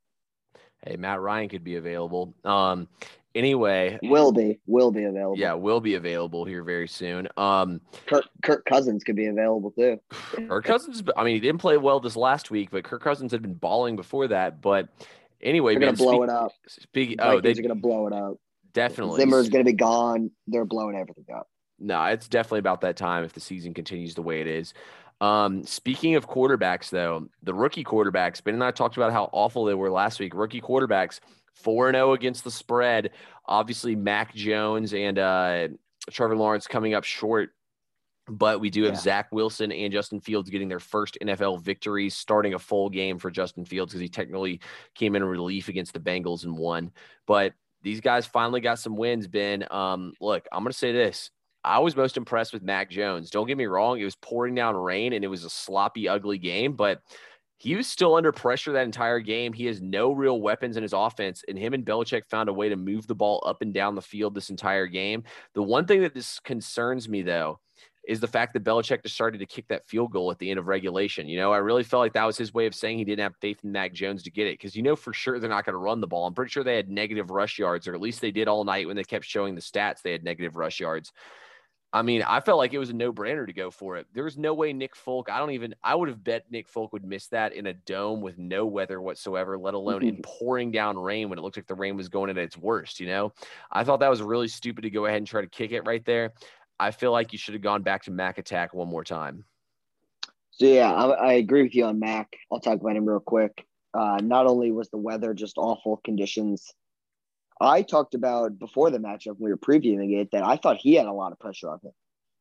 Hey, 0.84 0.96
Matt 0.96 1.20
Ryan 1.20 1.48
could 1.48 1.64
be 1.64 1.76
available. 1.76 2.34
Um, 2.44 2.88
anyway, 3.34 3.98
will 4.02 4.32
be 4.32 4.58
will 4.66 4.90
be 4.90 5.04
available. 5.04 5.36
Yeah, 5.36 5.54
will 5.54 5.80
be 5.80 5.94
available 5.94 6.44
here 6.44 6.62
very 6.62 6.88
soon. 6.88 7.28
Um, 7.36 7.80
Kirk, 8.06 8.24
Kirk 8.42 8.64
Cousins 8.64 9.04
could 9.04 9.16
be 9.16 9.26
available 9.26 9.72
too. 9.72 10.00
Kirk 10.48 10.64
Cousins. 10.64 11.02
I 11.16 11.24
mean, 11.24 11.34
he 11.34 11.40
didn't 11.40 11.60
play 11.60 11.76
well 11.76 12.00
this 12.00 12.16
last 12.16 12.50
week, 12.50 12.70
but 12.70 12.84
Kirk 12.84 13.02
Cousins 13.02 13.32
had 13.32 13.42
been 13.42 13.54
balling 13.54 13.96
before 13.96 14.28
that. 14.28 14.60
But 14.60 14.88
anyway, 15.42 15.74
they're 15.74 15.80
man, 15.80 15.94
gonna 15.94 15.96
blow 15.96 16.12
speak, 16.12 16.22
it 16.22 16.30
up. 16.30 16.52
Speak. 16.68 17.08
Vikings 17.18 17.20
oh, 17.20 17.40
they 17.40 17.50
are 17.50 17.62
gonna 17.62 17.74
blow 17.74 18.06
it 18.06 18.12
up. 18.12 18.36
Definitely. 18.78 19.20
Zimmer's 19.20 19.48
gonna 19.48 19.64
be 19.64 19.72
gone. 19.72 20.30
They're 20.46 20.64
blowing 20.64 20.96
everything 20.96 21.26
up. 21.34 21.48
No, 21.80 22.04
it's 22.04 22.28
definitely 22.28 22.60
about 22.60 22.80
that 22.82 22.96
time 22.96 23.24
if 23.24 23.32
the 23.32 23.40
season 23.40 23.74
continues 23.74 24.14
the 24.14 24.22
way 24.22 24.40
it 24.40 24.46
is. 24.46 24.72
Um, 25.20 25.64
speaking 25.64 26.14
of 26.14 26.28
quarterbacks, 26.28 26.90
though, 26.90 27.28
the 27.42 27.54
rookie 27.54 27.84
quarterbacks, 27.84 28.42
Ben 28.42 28.54
and 28.54 28.62
I 28.62 28.70
talked 28.70 28.96
about 28.96 29.12
how 29.12 29.30
awful 29.32 29.64
they 29.64 29.74
were 29.74 29.90
last 29.90 30.20
week. 30.20 30.32
Rookie 30.34 30.60
quarterbacks, 30.60 31.18
4 31.54 31.92
0 31.92 32.12
against 32.12 32.44
the 32.44 32.50
spread. 32.50 33.10
Obviously, 33.46 33.96
Mac 33.96 34.34
Jones 34.34 34.94
and 34.94 35.18
uh, 35.18 35.68
Trevor 36.10 36.36
Lawrence 36.36 36.66
coming 36.66 36.94
up 36.94 37.04
short. 37.04 37.50
But 38.30 38.60
we 38.60 38.68
do 38.68 38.82
have 38.84 38.94
Yeah. 38.94 39.00
Zach 39.00 39.32
Wilson 39.32 39.72
and 39.72 39.92
Justin 39.92 40.20
Fields 40.20 40.50
getting 40.50 40.68
their 40.68 40.78
first 40.78 41.16
NFL 41.22 41.62
victories, 41.62 42.14
starting 42.14 42.54
a 42.54 42.58
full 42.58 42.90
game 42.90 43.18
for 43.18 43.30
Justin 43.30 43.64
Fields 43.64 43.92
because 43.92 44.02
he 44.02 44.08
technically 44.08 44.60
came 44.94 45.16
in 45.16 45.24
relief 45.24 45.68
against 45.68 45.94
the 45.94 46.00
Bengals 46.00 46.44
and 46.44 46.56
won. 46.56 46.92
But 47.26 47.54
these 47.82 48.00
guys 48.00 48.26
finally 48.26 48.60
got 48.60 48.78
some 48.78 48.96
wins, 48.96 49.26
Ben. 49.26 49.64
Um, 49.70 50.12
look, 50.20 50.46
I'm 50.52 50.62
going 50.62 50.72
to 50.72 50.78
say 50.78 50.92
this. 50.92 51.30
I 51.64 51.78
was 51.80 51.96
most 51.96 52.16
impressed 52.16 52.52
with 52.52 52.62
Mac 52.62 52.90
Jones. 52.90 53.30
Don't 53.30 53.46
get 53.46 53.58
me 53.58 53.66
wrong, 53.66 54.00
it 54.00 54.04
was 54.04 54.16
pouring 54.16 54.54
down 54.54 54.76
rain 54.76 55.12
and 55.12 55.24
it 55.24 55.28
was 55.28 55.44
a 55.44 55.50
sloppy, 55.50 56.08
ugly 56.08 56.38
game, 56.38 56.74
but 56.74 57.02
he 57.58 57.74
was 57.74 57.88
still 57.88 58.14
under 58.14 58.30
pressure 58.30 58.72
that 58.72 58.84
entire 58.84 59.18
game. 59.18 59.52
He 59.52 59.66
has 59.66 59.82
no 59.82 60.12
real 60.12 60.40
weapons 60.40 60.76
in 60.76 60.82
his 60.84 60.92
offense, 60.92 61.42
and 61.48 61.58
him 61.58 61.74
and 61.74 61.84
Belichick 61.84 62.22
found 62.30 62.48
a 62.48 62.52
way 62.52 62.68
to 62.68 62.76
move 62.76 63.08
the 63.08 63.16
ball 63.16 63.42
up 63.44 63.62
and 63.62 63.74
down 63.74 63.96
the 63.96 64.02
field 64.02 64.34
this 64.34 64.50
entire 64.50 64.86
game. 64.86 65.24
The 65.54 65.62
one 65.62 65.84
thing 65.84 66.02
that 66.02 66.14
this 66.14 66.38
concerns 66.38 67.08
me, 67.08 67.22
though, 67.22 67.58
is 68.08 68.20
the 68.20 68.26
fact 68.26 68.54
that 68.54 68.64
Belichick 68.64 69.02
decided 69.02 69.38
to 69.38 69.46
kick 69.46 69.68
that 69.68 69.86
field 69.86 70.10
goal 70.10 70.30
at 70.30 70.38
the 70.38 70.50
end 70.50 70.58
of 70.58 70.66
regulation. 70.66 71.28
You 71.28 71.36
know, 71.36 71.52
I 71.52 71.58
really 71.58 71.84
felt 71.84 72.00
like 72.00 72.14
that 72.14 72.24
was 72.24 72.38
his 72.38 72.54
way 72.54 72.64
of 72.64 72.74
saying 72.74 72.96
he 72.96 73.04
didn't 73.04 73.22
have 73.22 73.36
faith 73.36 73.60
in 73.62 73.70
Mac 73.70 73.92
Jones 73.92 74.22
to 74.22 74.30
get 74.30 74.46
it 74.46 74.58
because 74.58 74.74
you 74.74 74.82
know 74.82 74.96
for 74.96 75.12
sure 75.12 75.38
they're 75.38 75.50
not 75.50 75.66
going 75.66 75.74
to 75.74 75.78
run 75.78 76.00
the 76.00 76.06
ball. 76.06 76.26
I'm 76.26 76.32
pretty 76.32 76.50
sure 76.50 76.64
they 76.64 76.76
had 76.76 76.88
negative 76.88 77.30
rush 77.30 77.58
yards, 77.58 77.86
or 77.86 77.94
at 77.94 78.00
least 78.00 78.22
they 78.22 78.30
did 78.30 78.48
all 78.48 78.64
night 78.64 78.86
when 78.86 78.96
they 78.96 79.04
kept 79.04 79.26
showing 79.26 79.54
the 79.54 79.60
stats. 79.60 80.00
They 80.00 80.12
had 80.12 80.24
negative 80.24 80.56
rush 80.56 80.80
yards. 80.80 81.12
I 81.90 82.02
mean, 82.02 82.22
I 82.22 82.40
felt 82.40 82.58
like 82.58 82.74
it 82.74 82.78
was 82.78 82.90
a 82.90 82.94
no 82.94 83.14
brainer 83.14 83.46
to 83.46 83.52
go 83.52 83.70
for 83.70 83.96
it. 83.96 84.06
There 84.12 84.24
was 84.24 84.36
no 84.36 84.52
way 84.52 84.74
Nick 84.74 84.94
Folk, 84.94 85.30
I 85.30 85.38
don't 85.38 85.52
even, 85.52 85.74
I 85.82 85.94
would 85.94 86.10
have 86.10 86.22
bet 86.22 86.44
Nick 86.50 86.68
Folk 86.68 86.92
would 86.92 87.04
miss 87.04 87.28
that 87.28 87.54
in 87.54 87.66
a 87.66 87.72
dome 87.72 88.20
with 88.20 88.36
no 88.36 88.66
weather 88.66 89.00
whatsoever, 89.00 89.56
let 89.56 89.72
alone 89.72 90.02
in 90.02 90.16
mm-hmm. 90.16 90.20
pouring 90.22 90.70
down 90.70 90.98
rain 90.98 91.30
when 91.30 91.38
it 91.38 91.42
looked 91.42 91.56
like 91.56 91.66
the 91.66 91.74
rain 91.74 91.96
was 91.96 92.10
going 92.10 92.28
at 92.28 92.36
its 92.36 92.58
worst. 92.58 93.00
You 93.00 93.06
know, 93.06 93.32
I 93.72 93.84
thought 93.84 94.00
that 94.00 94.10
was 94.10 94.20
really 94.20 94.48
stupid 94.48 94.82
to 94.82 94.90
go 94.90 95.06
ahead 95.06 95.16
and 95.16 95.26
try 95.26 95.40
to 95.40 95.46
kick 95.46 95.72
it 95.72 95.86
right 95.86 96.04
there. 96.04 96.32
I 96.80 96.90
feel 96.90 97.12
like 97.12 97.32
you 97.32 97.38
should 97.38 97.54
have 97.54 97.62
gone 97.62 97.82
back 97.82 98.04
to 98.04 98.10
Mac 98.10 98.38
attack 98.38 98.74
one 98.74 98.88
more 98.88 99.04
time. 99.04 99.44
So 100.50 100.66
yeah, 100.66 100.92
I, 100.92 101.10
I 101.10 101.32
agree 101.34 101.62
with 101.62 101.74
you 101.74 101.84
on 101.84 101.98
Mac. 101.98 102.36
I'll 102.50 102.60
talk 102.60 102.80
about 102.80 102.96
him 102.96 103.06
real 103.06 103.20
quick. 103.20 103.64
Uh, 103.94 104.18
not 104.22 104.46
only 104.46 104.70
was 104.70 104.88
the 104.90 104.98
weather 104.98 105.34
just 105.34 105.56
awful 105.56 106.00
conditions, 106.04 106.72
I 107.60 107.82
talked 107.82 108.14
about 108.14 108.58
before 108.58 108.90
the 108.90 108.98
matchup 108.98 109.38
when 109.38 109.44
we 109.46 109.50
were 109.50 109.56
previewing 109.56 110.20
it 110.20 110.30
that 110.32 110.44
I 110.44 110.56
thought 110.56 110.76
he 110.76 110.94
had 110.94 111.06
a 111.06 111.12
lot 111.12 111.32
of 111.32 111.38
pressure 111.38 111.70
on 111.70 111.80
him. 111.82 111.92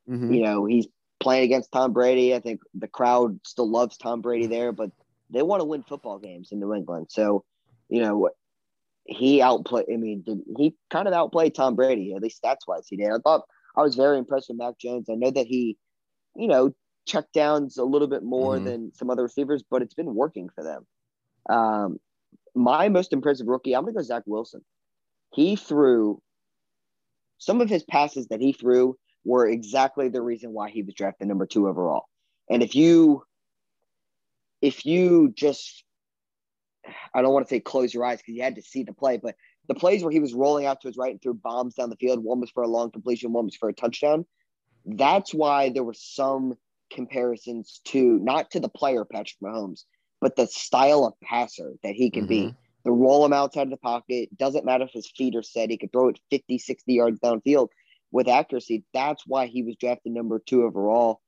Mm-hmm. 0.10 0.34
You 0.34 0.44
know, 0.44 0.66
he's 0.66 0.88
playing 1.20 1.44
against 1.44 1.72
Tom 1.72 1.94
Brady. 1.94 2.36
I 2.36 2.40
think 2.40 2.62
the 2.74 2.88
crowd 2.88 3.40
still 3.44 3.70
loves 3.70 3.98
Tom 3.98 4.22
Brady 4.22 4.46
there, 4.46 4.72
but 4.72 4.92
they 5.30 5.42
want 5.42 5.62
to 5.62 5.66
win 5.66 5.84
football 5.84 6.20
games 6.20 6.52
in 6.52 6.60
New 6.60 6.74
England. 6.74 7.08
So, 7.10 7.44
you 7.90 8.02
know, 8.02 8.30
he 9.06 9.42
outplayed. 9.42 9.88
I 9.92 9.98
mean, 9.98 10.22
did, 10.22 10.42
he 10.58 10.76
kind 10.90 11.08
of 11.08 11.14
outplayed 11.14 11.56
Tom 11.56 11.76
Brady 11.76 12.14
at 12.14 12.22
least 12.22 12.42
stats 12.44 12.68
wise. 12.68 12.88
He 12.88 12.98
did. 12.98 13.10
I 13.10 13.18
thought 13.24 13.46
I 13.78 13.82
was 13.84 13.96
very 13.96 14.18
impressed 14.18 14.50
with 14.50 14.58
Mac 14.58 14.78
Jones. 14.80 15.08
I 15.10 15.16
know 15.16 15.32
that 15.32 15.46
he, 15.46 15.78
you 16.36 16.48
know, 16.48 16.74
check 17.06 17.32
downs 17.32 17.78
a 17.78 17.84
little 17.86 18.08
bit 18.08 18.24
more 18.24 18.60
Mhm. 18.60 18.66
than 18.66 18.94
some 18.94 19.10
other 19.10 19.24
receivers, 19.24 19.64
but 19.64 19.82
it's 19.82 19.94
been 19.94 20.16
working 20.16 20.50
for 20.50 20.64
them. 20.64 20.88
Um, 21.50 22.00
my 22.56 22.90
most 22.90 23.14
impressive 23.14 23.48
rookie, 23.48 23.76
I'm 23.76 23.84
gonna 23.84 23.94
go 23.94 24.02
Zach 24.02 24.24
Wilson. 24.26 24.66
He 25.34 25.56
threw 25.56 26.22
some 27.38 27.62
of 27.62 27.70
his 27.70 27.84
passes 27.84 28.28
that 28.28 28.42
he 28.42 28.52
threw 28.52 28.98
were 29.24 29.48
exactly 29.48 30.10
the 30.10 30.22
reason 30.22 30.54
why 30.54 30.70
he 30.70 30.82
was 30.82 30.96
drafted 30.96 31.28
number 31.28 31.46
two 31.46 31.68
overall. 31.68 32.06
And 32.50 32.64
if 32.64 32.76
you 32.76 33.24
if 34.62 34.86
you 34.86 35.30
just 35.30 35.84
I 37.14 37.22
don't 37.22 37.34
want 37.34 37.46
to 37.46 37.50
say 37.50 37.60
close 37.60 37.94
your 37.94 38.06
eyes 38.06 38.20
because 38.20 38.36
you 38.36 38.44
had 38.44 38.56
to 38.56 38.62
see 38.62 38.84
the 38.84 38.94
play, 38.94 39.18
but 39.18 39.36
the 39.68 39.76
plays 39.76 40.04
where 40.04 40.12
he 40.12 40.20
was 40.20 40.34
rolling 40.34 40.66
out 40.66 40.82
to 40.82 40.88
his 40.88 40.98
right 40.98 41.12
and 41.12 41.22
threw 41.22 41.34
bombs 41.34 41.76
down 41.76 41.90
the 41.90 41.96
field, 41.98 42.24
one 42.24 42.40
was 42.40 42.52
for 42.52 42.64
a 42.64 42.68
long 42.68 42.92
completion, 42.92 43.34
one 43.34 43.46
was 43.46 43.56
for 43.56 43.70
a 43.70 43.74
touchdown. 43.74 44.26
That's 44.86 45.34
why 45.34 45.70
there 45.70 45.84
were 45.84 45.94
some 45.94 46.56
comparisons 46.90 47.82
to 47.86 48.20
not 48.20 48.52
to 48.52 48.60
the 48.60 48.70
player 48.70 49.04
Patrick 49.04 49.40
Mahomes, 49.44 49.84
but 50.22 50.36
the 50.36 50.48
style 50.48 51.06
of 51.06 51.20
passer 51.22 51.74
that 51.84 51.96
he 51.96 52.10
can 52.10 52.28
be. 52.28 52.44
Mm-hmm. 52.44 52.56
The 52.86 52.92
roll 52.92 53.26
him 53.26 53.34
outside 53.34 53.64
of 53.64 53.70
the 53.70 53.78
pocket, 53.78 54.30
doesn't 54.38 54.64
matter 54.64 54.86
if 54.86 54.92
his 54.94 55.12
feet 55.12 55.36
are 55.36 55.44
set, 55.44 55.70
he 55.70 55.78
could 55.78 55.92
throw 55.92 56.08
it 56.08 56.20
50, 56.30 56.58
60 56.58 56.94
yards 56.94 57.20
downfield 57.20 57.68
with 58.12 58.30
accuracy. 58.30 58.86
That's 58.94 59.24
why 59.28 59.48
he 59.48 59.64
was 59.64 59.76
drafted 59.76 60.14
number 60.14 60.40
two 60.40 60.64
overall. 60.64 61.20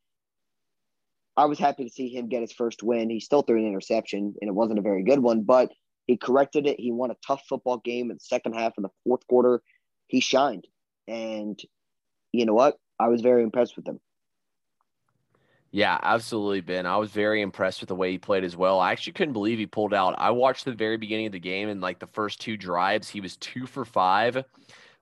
I 1.35 1.45
was 1.45 1.59
happy 1.59 1.83
to 1.83 1.89
see 1.89 2.07
him 2.07 2.29
get 2.29 2.41
his 2.41 2.53
first 2.53 2.81
win. 2.81 3.09
He 3.09 3.19
still 3.19 3.41
threw 3.41 3.59
an 3.59 3.67
interception, 3.67 4.35
and 4.39 4.47
it 4.49 4.53
wasn't 4.53 4.79
a 4.79 4.83
very 4.83 5.03
good 5.03 5.19
one, 5.19 5.43
but 5.43 5.71
he 6.09 6.17
corrected 6.17 6.65
it. 6.65 6.79
He 6.79 6.91
won 6.91 7.11
a 7.11 7.17
tough 7.23 7.43
football 7.47 7.77
game 7.77 8.09
in 8.09 8.17
the 8.17 8.23
second 8.23 8.53
half 8.53 8.73
of 8.77 8.83
the 8.83 8.89
fourth 9.03 9.27
quarter. 9.27 9.61
He 10.07 10.21
shined. 10.21 10.65
And 11.07 11.59
you 12.31 12.47
know 12.47 12.55
what? 12.55 12.77
I 12.99 13.09
was 13.09 13.21
very 13.21 13.43
impressed 13.43 13.75
with 13.75 13.87
him. 13.87 13.99
Yeah, 15.69 15.99
absolutely, 16.01 16.61
Ben. 16.61 16.87
I 16.87 16.97
was 16.97 17.11
very 17.11 17.43
impressed 17.43 17.79
with 17.79 17.89
the 17.89 17.95
way 17.95 18.09
he 18.09 18.17
played 18.17 18.43
as 18.43 18.57
well. 18.57 18.79
I 18.79 18.91
actually 18.91 19.13
couldn't 19.13 19.33
believe 19.33 19.59
he 19.59 19.67
pulled 19.67 19.93
out. 19.93 20.15
I 20.17 20.31
watched 20.31 20.65
the 20.65 20.73
very 20.73 20.97
beginning 20.97 21.27
of 21.27 21.31
the 21.31 21.39
game 21.39 21.69
and 21.69 21.79
like 21.79 21.99
the 21.99 22.07
first 22.07 22.41
two 22.41 22.57
drives, 22.57 23.07
he 23.07 23.21
was 23.21 23.37
two 23.37 23.67
for 23.67 23.85
five 23.85 24.43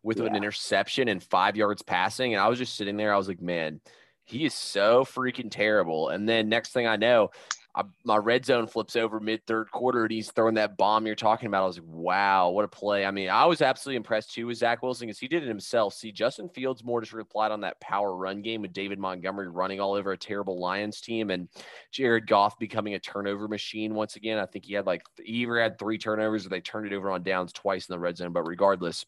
with 0.03 0.19
an 0.19 0.35
interception 0.35 1.07
and 1.07 1.23
five 1.23 1.55
yards 1.55 1.83
passing. 1.83 2.33
And 2.33 2.41
I 2.41 2.49
was 2.49 2.59
just 2.59 2.75
sitting 2.75 2.97
there. 2.97 3.13
I 3.13 3.17
was 3.17 3.29
like, 3.29 3.41
man, 3.41 3.79
he 4.25 4.43
is 4.43 4.53
so 4.53 5.05
freaking 5.05 5.49
terrible. 5.49 6.09
And 6.09 6.27
then 6.27 6.49
next 6.49 6.73
thing 6.73 6.85
I 6.85 6.97
know, 6.97 7.29
I, 7.78 7.84
my 8.03 8.17
red 8.17 8.43
zone 8.43 8.65
flips 8.65 8.95
over 8.95 9.19
mid 9.19 9.45
third 9.45 9.69
quarter 9.69 10.01
and 10.01 10.11
he's 10.11 10.32
throwing 10.32 10.55
that 10.55 10.78
bomb 10.78 11.05
you're 11.05 11.13
talking 11.15 11.45
about. 11.45 11.63
I 11.63 11.67
was 11.67 11.78
like, 11.78 11.88
wow, 11.88 12.49
what 12.49 12.65
a 12.65 12.67
play. 12.67 13.05
I 13.05 13.11
mean, 13.11 13.30
I 13.30 13.45
was 13.45 13.61
absolutely 13.61 13.97
impressed 13.97 14.34
too 14.34 14.47
with 14.47 14.57
Zach 14.57 14.82
Wilson 14.82 15.05
because 15.05 15.19
he 15.19 15.28
did 15.28 15.43
it 15.43 15.47
himself. 15.47 15.93
See, 15.93 16.11
Justin 16.11 16.49
Fields 16.49 16.84
more 16.84 17.01
just 17.01 17.13
replied 17.13 17.51
on 17.51 17.61
that 17.61 17.80
power 17.80 18.15
run 18.15 18.41
game 18.41 18.63
with 18.63 18.73
David 18.73 18.97
Montgomery 18.97 19.47
running 19.47 19.80
all 19.80 19.93
over 19.93 20.11
a 20.11 20.17
terrible 20.17 20.59
Lions 20.59 21.01
team 21.01 21.30
and 21.30 21.49
Jared 21.91 22.25
Goff 22.25 22.57
becoming 22.57 22.95
a 22.95 22.99
turnover 22.99 23.47
machine 23.47 23.93
once 23.93 24.15
again. 24.15 24.39
I 24.39 24.47
think 24.47 24.65
he 24.65 24.73
had 24.73 24.88
like, 24.88 25.03
he 25.23 25.43
either 25.43 25.61
had 25.61 25.78
three 25.78 25.99
turnovers 25.99 26.47
or 26.47 26.49
they 26.49 26.61
turned 26.61 26.88
it 26.88 26.95
over 26.95 27.11
on 27.11 27.21
downs 27.21 27.53
twice 27.53 27.88
in 27.88 27.93
the 27.93 27.99
red 27.99 28.17
zone. 28.17 28.34
But 28.34 28.47
regardless, 28.47 29.05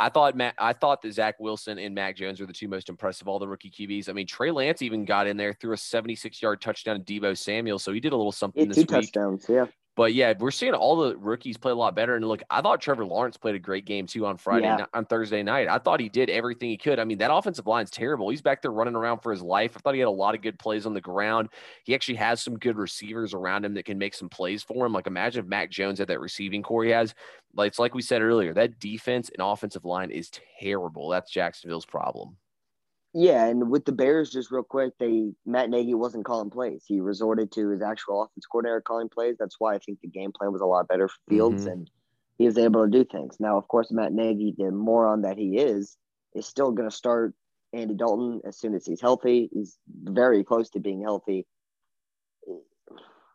I 0.00 0.08
thought 0.08 0.36
Matt, 0.36 0.54
I 0.58 0.72
thought 0.72 1.02
that 1.02 1.12
Zach 1.12 1.40
Wilson 1.40 1.78
and 1.78 1.94
Mac 1.94 2.16
Jones 2.16 2.40
were 2.40 2.46
the 2.46 2.52
two 2.52 2.68
most 2.68 2.88
impressive 2.88 3.22
of 3.22 3.28
all 3.28 3.38
the 3.38 3.48
rookie 3.48 3.70
QBs. 3.70 4.08
I 4.08 4.12
mean, 4.12 4.26
Trey 4.26 4.50
Lance 4.50 4.80
even 4.80 5.04
got 5.04 5.26
in 5.26 5.36
there 5.36 5.52
threw 5.52 5.72
a 5.72 5.76
76 5.76 6.40
yard 6.40 6.60
touchdown 6.60 7.02
to 7.02 7.20
Deebo 7.20 7.36
Samuel, 7.36 7.78
so 7.78 7.92
he 7.92 8.00
did 8.00 8.12
a 8.12 8.16
little 8.16 8.32
something 8.32 8.62
yeah, 8.62 8.68
this 8.68 8.76
two 8.76 8.80
week. 8.82 8.88
touchdowns. 8.88 9.46
Yeah. 9.48 9.66
But 9.98 10.14
yeah, 10.14 10.32
we're 10.38 10.52
seeing 10.52 10.74
all 10.74 10.94
the 10.94 11.16
rookies 11.16 11.56
play 11.56 11.72
a 11.72 11.74
lot 11.74 11.96
better. 11.96 12.14
And 12.14 12.24
look, 12.24 12.40
I 12.50 12.62
thought 12.62 12.80
Trevor 12.80 13.04
Lawrence 13.04 13.36
played 13.36 13.56
a 13.56 13.58
great 13.58 13.84
game 13.84 14.06
too 14.06 14.26
on 14.26 14.36
Friday, 14.36 14.66
Yeah. 14.66 14.86
on 14.94 15.04
Thursday 15.06 15.42
night. 15.42 15.66
I 15.66 15.78
thought 15.78 15.98
he 15.98 16.08
did 16.08 16.30
everything 16.30 16.68
he 16.68 16.76
could. 16.76 17.00
I 17.00 17.04
mean, 17.04 17.18
that 17.18 17.34
offensive 17.34 17.66
line's 17.66 17.90
terrible. 17.90 18.28
He's 18.28 18.40
back 18.40 18.62
there 18.62 18.70
running 18.70 18.94
around 18.94 19.18
for 19.24 19.32
his 19.32 19.42
life. 19.42 19.72
I 19.76 19.80
thought 19.80 19.94
he 19.94 19.98
had 19.98 20.06
a 20.06 20.10
lot 20.12 20.36
of 20.36 20.40
good 20.40 20.56
plays 20.56 20.86
on 20.86 20.94
the 20.94 21.00
ground. 21.00 21.48
He 21.82 21.96
actually 21.96 22.14
has 22.14 22.40
some 22.40 22.56
good 22.56 22.76
receivers 22.76 23.34
around 23.34 23.64
him 23.64 23.74
that 23.74 23.86
can 23.86 23.98
make 23.98 24.14
some 24.14 24.28
plays 24.28 24.62
for 24.62 24.86
him. 24.86 24.92
Like 24.92 25.08
imagine 25.08 25.42
if 25.42 25.48
Mac 25.50 25.68
Jones 25.68 25.98
had 25.98 26.06
that 26.06 26.20
receiving 26.20 26.62
corps 26.62 26.84
he 26.84 26.90
has. 26.90 27.12
Like 27.56 27.66
it's 27.66 27.80
like 27.80 27.92
we 27.92 28.02
said 28.02 28.22
earlier, 28.22 28.54
that 28.54 28.78
defense 28.78 29.30
and 29.30 29.44
offensive 29.44 29.84
line 29.84 30.12
is 30.12 30.30
terrible. 30.60 31.08
That's 31.08 31.28
Jacksonville's 31.28 31.86
problem. 31.86 32.36
Yeah, 33.14 33.46
and 33.46 33.70
with 33.70 33.84
the 33.86 33.92
Bears, 33.92 34.30
just 34.30 34.50
real 34.50 34.62
quick, 34.62 34.92
they 34.98 35.32
Matt 35.46 35.70
Nagy 35.70 35.94
wasn't 35.94 36.26
calling 36.26 36.50
plays. 36.50 36.84
He 36.86 37.00
resorted 37.00 37.50
to 37.52 37.70
his 37.70 37.80
actual 37.82 38.22
offense 38.22 38.46
coordinator 38.46 38.82
calling 38.82 39.08
plays. 39.08 39.36
That's 39.38 39.56
why 39.58 39.74
I 39.74 39.78
think 39.78 40.00
the 40.00 40.08
game 40.08 40.30
plan 40.32 40.52
was 40.52 40.60
a 40.60 40.66
lot 40.66 40.88
better 40.88 41.08
for 41.08 41.16
Fields, 41.28 41.64
Mhm. 41.64 41.72
and 41.72 41.90
he 42.36 42.44
was 42.44 42.58
able 42.58 42.84
to 42.84 42.90
do 42.90 43.04
things. 43.04 43.40
Now, 43.40 43.56
of 43.56 43.66
course, 43.68 43.90
Matt 43.90 44.12
Nagy, 44.12 44.54
the 44.56 44.70
moron 44.70 45.22
that 45.22 45.38
he 45.38 45.56
is, 45.58 45.96
is 46.34 46.46
still 46.46 46.70
going 46.70 46.88
to 46.88 46.94
start 46.94 47.34
Andy 47.72 47.94
Dalton 47.94 48.42
as 48.44 48.58
soon 48.58 48.74
as 48.74 48.84
he's 48.86 49.00
healthy. 49.00 49.48
He's 49.52 49.78
very 50.04 50.44
close 50.44 50.70
to 50.70 50.80
being 50.80 51.02
healthy. 51.02 51.46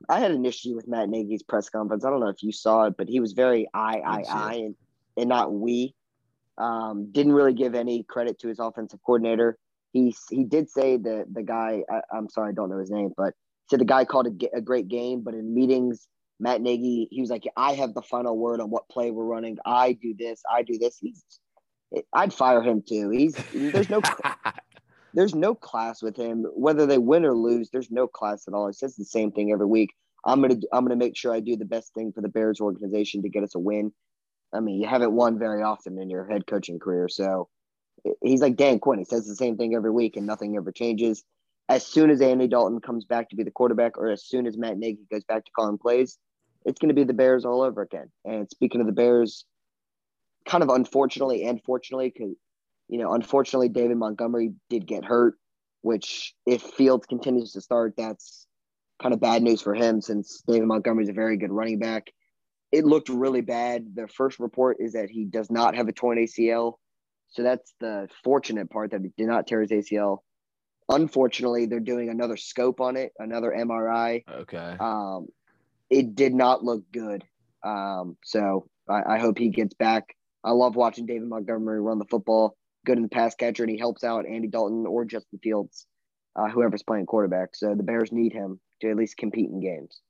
I 0.09 0.19
had 0.19 0.31
an 0.31 0.45
issue 0.45 0.75
with 0.75 0.87
Matt 0.87 1.09
Nagy's 1.09 1.43
press 1.43 1.69
conference. 1.69 2.03
I 2.03 2.09
don't 2.09 2.19
know 2.19 2.27
if 2.27 2.43
you 2.43 2.51
saw 2.51 2.85
it, 2.85 2.95
but 2.97 3.07
he 3.07 3.19
was 3.19 3.33
very 3.33 3.67
I, 3.73 4.01
I, 4.05 4.15
Didn't 4.17 4.25
see 4.25 4.31
it. 4.31 4.35
I, 4.35 4.53
and, 4.53 4.75
and 5.17 5.29
not 5.29 5.53
we. 5.53 5.95
Um, 6.57 7.11
didn't 7.11 7.33
really 7.33 7.53
give 7.53 7.75
any 7.75 8.03
credit 8.03 8.39
to 8.39 8.47
his 8.47 8.59
offensive 8.59 8.99
coordinator. 9.05 9.57
He 9.91 10.15
he 10.29 10.43
did 10.43 10.69
say 10.69 10.97
the 10.97 11.25
the 11.31 11.43
guy. 11.43 11.83
I, 11.89 12.01
I'm 12.15 12.29
sorry, 12.29 12.49
I 12.49 12.53
don't 12.53 12.69
know 12.69 12.79
his 12.79 12.91
name, 12.91 13.11
but 13.15 13.33
said 13.69 13.79
the 13.79 13.85
guy 13.85 14.05
called 14.05 14.27
a, 14.27 14.57
a 14.57 14.61
great 14.61 14.87
game. 14.87 15.21
But 15.21 15.33
in 15.33 15.53
meetings, 15.53 16.07
Matt 16.39 16.61
Nagy, 16.61 17.07
he 17.11 17.21
was 17.21 17.29
like, 17.29 17.43
"I 17.57 17.73
have 17.73 17.93
the 17.93 18.01
final 18.01 18.37
word 18.37 18.59
on 18.59 18.69
what 18.69 18.89
play 18.89 19.11
we're 19.11 19.25
running. 19.25 19.57
I 19.65 19.93
do 19.93 20.15
this. 20.17 20.41
I 20.51 20.63
do 20.63 20.77
this." 20.77 20.97
He's, 20.99 21.23
I'd 22.13 22.33
fire 22.33 22.61
him 22.61 22.83
too. 22.87 23.09
He's 23.09 23.35
there's 23.53 23.89
no 23.89 24.01
there's 25.13 25.35
no 25.35 25.55
class 25.55 26.01
with 26.01 26.17
him. 26.17 26.45
Whether 26.55 26.85
they 26.85 26.97
win 26.97 27.25
or 27.25 27.33
lose, 27.33 27.69
there's 27.69 27.91
no 27.91 28.07
class 28.07 28.47
at 28.47 28.53
all. 28.53 28.67
He 28.67 28.73
says 28.73 28.95
the 28.95 29.05
same 29.05 29.31
thing 29.31 29.51
every 29.51 29.67
week. 29.67 29.91
I'm 30.25 30.41
gonna 30.41 30.55
I'm 30.71 30.85
gonna 30.85 30.95
make 30.95 31.17
sure 31.17 31.33
I 31.33 31.39
do 31.39 31.55
the 31.55 31.65
best 31.65 31.93
thing 31.93 32.11
for 32.11 32.21
the 32.21 32.29
Bears 32.29 32.61
organization 32.61 33.21
to 33.23 33.29
get 33.29 33.43
us 33.43 33.55
a 33.55 33.59
win. 33.59 33.91
I 34.53 34.59
mean, 34.59 34.79
you 34.79 34.87
haven't 34.87 35.13
won 35.13 35.39
very 35.39 35.63
often 35.63 35.99
in 35.99 36.09
your 36.09 36.25
head 36.25 36.45
coaching 36.47 36.79
career, 36.79 37.07
so 37.07 37.49
he's 38.21 38.41
like 38.41 38.55
Dan 38.55 38.79
Quinn. 38.79 38.99
He 38.99 39.05
says 39.05 39.27
the 39.27 39.35
same 39.35 39.57
thing 39.57 39.75
every 39.75 39.91
week, 39.91 40.15
and 40.17 40.27
nothing 40.27 40.55
ever 40.55 40.71
changes. 40.71 41.23
As 41.69 41.85
soon 41.85 42.09
as 42.09 42.21
Andy 42.21 42.47
Dalton 42.47 42.81
comes 42.81 43.05
back 43.05 43.29
to 43.29 43.35
be 43.35 43.43
the 43.43 43.51
quarterback, 43.51 43.97
or 43.97 44.09
as 44.09 44.25
soon 44.25 44.45
as 44.45 44.57
Matt 44.57 44.77
Nagy 44.77 44.99
goes 45.11 45.23
back 45.23 45.45
to 45.45 45.51
calling 45.55 45.77
plays, 45.77 46.17
it's 46.65 46.79
going 46.79 46.89
to 46.89 46.95
be 46.95 47.03
the 47.03 47.13
Bears 47.13 47.45
all 47.45 47.61
over 47.61 47.81
again. 47.81 48.11
And 48.25 48.49
speaking 48.49 48.81
of 48.81 48.87
the 48.87 48.93
Bears, 48.93 49.45
kind 50.45 50.61
of 50.61 50.69
unfortunately 50.69 51.45
and 51.45 51.61
fortunately, 51.63 52.13
because 52.13 52.35
you 52.89 52.99
know, 52.99 53.13
unfortunately, 53.13 53.69
David 53.69 53.97
Montgomery 53.97 54.53
did 54.69 54.85
get 54.85 55.05
hurt, 55.05 55.35
which 55.81 56.33
if 56.45 56.61
Fields 56.61 57.05
continues 57.07 57.53
to 57.53 57.61
start, 57.61 57.93
that's 57.97 58.45
kind 59.01 59.13
of 59.13 59.19
bad 59.19 59.41
news 59.41 59.61
for 59.61 59.73
him 59.73 60.01
since 60.01 60.43
David 60.47 60.67
Montgomery 60.67 61.03
is 61.03 61.09
a 61.09 61.13
very 61.13 61.37
good 61.37 61.51
running 61.51 61.79
back. 61.79 62.11
It 62.73 62.85
looked 62.85 63.07
really 63.07 63.41
bad. 63.41 63.93
The 63.93 64.07
first 64.07 64.39
report 64.39 64.77
is 64.79 64.93
that 64.93 65.11
he 65.11 65.25
does 65.25 65.51
not 65.51 65.75
have 65.75 65.87
a 65.87 65.91
torn 65.91 66.17
ACL. 66.17 66.73
So 67.29 67.43
that's 67.43 67.71
the 67.79 68.07
fortunate 68.23 68.71
part 68.71 68.91
that 68.91 69.01
he 69.01 69.11
did 69.15 69.27
not 69.27 69.45
tear 69.45 69.61
his 69.61 69.69
ACL. 69.69 70.17
Unfortunately, 70.89 71.67
they're 71.67 71.79
doing 71.79 72.09
another 72.09 72.35
scope 72.35 72.81
on 72.81 72.97
it, 72.97 73.11
another 73.19 73.53
MRI. 73.55 74.23
okay. 74.27 74.75
Um, 74.79 75.27
it 75.91 76.15
did 76.15 76.33
not 76.33 76.63
look 76.63 76.83
good. 76.91 77.23
Um, 77.63 78.17
so 78.23 78.67
I, 78.89 79.15
I 79.15 79.19
hope 79.19 79.37
he 79.37 79.49
gets 79.49 79.75
back. 79.75 80.15
I 80.43 80.49
love 80.49 80.75
watching 80.75 81.05
David 81.05 81.29
Montgomery 81.29 81.79
run 81.79 81.99
the 81.99 82.05
football, 82.05 82.57
good 82.87 82.97
in 82.97 83.03
the 83.03 83.09
pass 83.09 83.35
catcher, 83.35 83.61
and 83.61 83.71
he 83.71 83.77
helps 83.77 84.03
out 84.03 84.25
Andy 84.25 84.47
Dalton 84.47 84.87
or 84.87 85.05
Justin 85.05 85.39
Fields, 85.43 85.85
uh, 86.35 86.49
whoever's 86.49 86.81
playing 86.81 87.05
quarterback. 87.05 87.49
So 87.55 87.75
the 87.75 87.83
Bears 87.83 88.11
need 88.11 88.33
him 88.33 88.59
to 88.81 88.89
at 88.89 88.97
least 88.97 89.17
compete 89.17 89.51
in 89.51 89.61
games. 89.61 90.01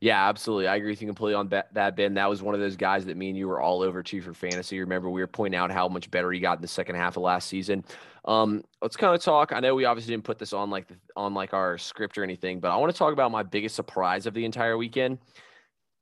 Yeah, 0.00 0.28
absolutely. 0.28 0.68
I 0.68 0.76
agree 0.76 0.90
with 0.90 1.00
you 1.00 1.08
completely 1.08 1.34
on 1.34 1.48
that, 1.48 1.96
Ben. 1.96 2.14
That 2.14 2.28
was 2.28 2.42
one 2.42 2.54
of 2.54 2.60
those 2.60 2.76
guys 2.76 3.04
that 3.06 3.16
me 3.16 3.28
and 3.28 3.36
you 3.36 3.48
were 3.48 3.60
all 3.60 3.82
over 3.82 4.02
too 4.02 4.22
for 4.22 4.32
fantasy. 4.32 4.78
Remember, 4.80 5.10
we 5.10 5.20
were 5.20 5.26
pointing 5.26 5.58
out 5.58 5.70
how 5.70 5.88
much 5.88 6.10
better 6.10 6.30
he 6.30 6.40
got 6.40 6.58
in 6.58 6.62
the 6.62 6.68
second 6.68 6.96
half 6.96 7.16
of 7.16 7.22
last 7.22 7.48
season. 7.48 7.84
Um, 8.24 8.64
let's 8.82 8.96
kind 8.96 9.14
of 9.14 9.22
talk. 9.22 9.52
I 9.52 9.60
know 9.60 9.74
we 9.74 9.84
obviously 9.84 10.12
didn't 10.12 10.24
put 10.24 10.38
this 10.38 10.52
on 10.52 10.70
like 10.70 10.88
the, 10.88 10.96
on 11.16 11.34
like 11.34 11.54
our 11.54 11.78
script 11.78 12.18
or 12.18 12.24
anything, 12.24 12.60
but 12.60 12.70
I 12.70 12.76
want 12.76 12.92
to 12.92 12.98
talk 12.98 13.12
about 13.12 13.30
my 13.30 13.42
biggest 13.42 13.74
surprise 13.74 14.26
of 14.26 14.34
the 14.34 14.44
entire 14.44 14.76
weekend. 14.76 15.18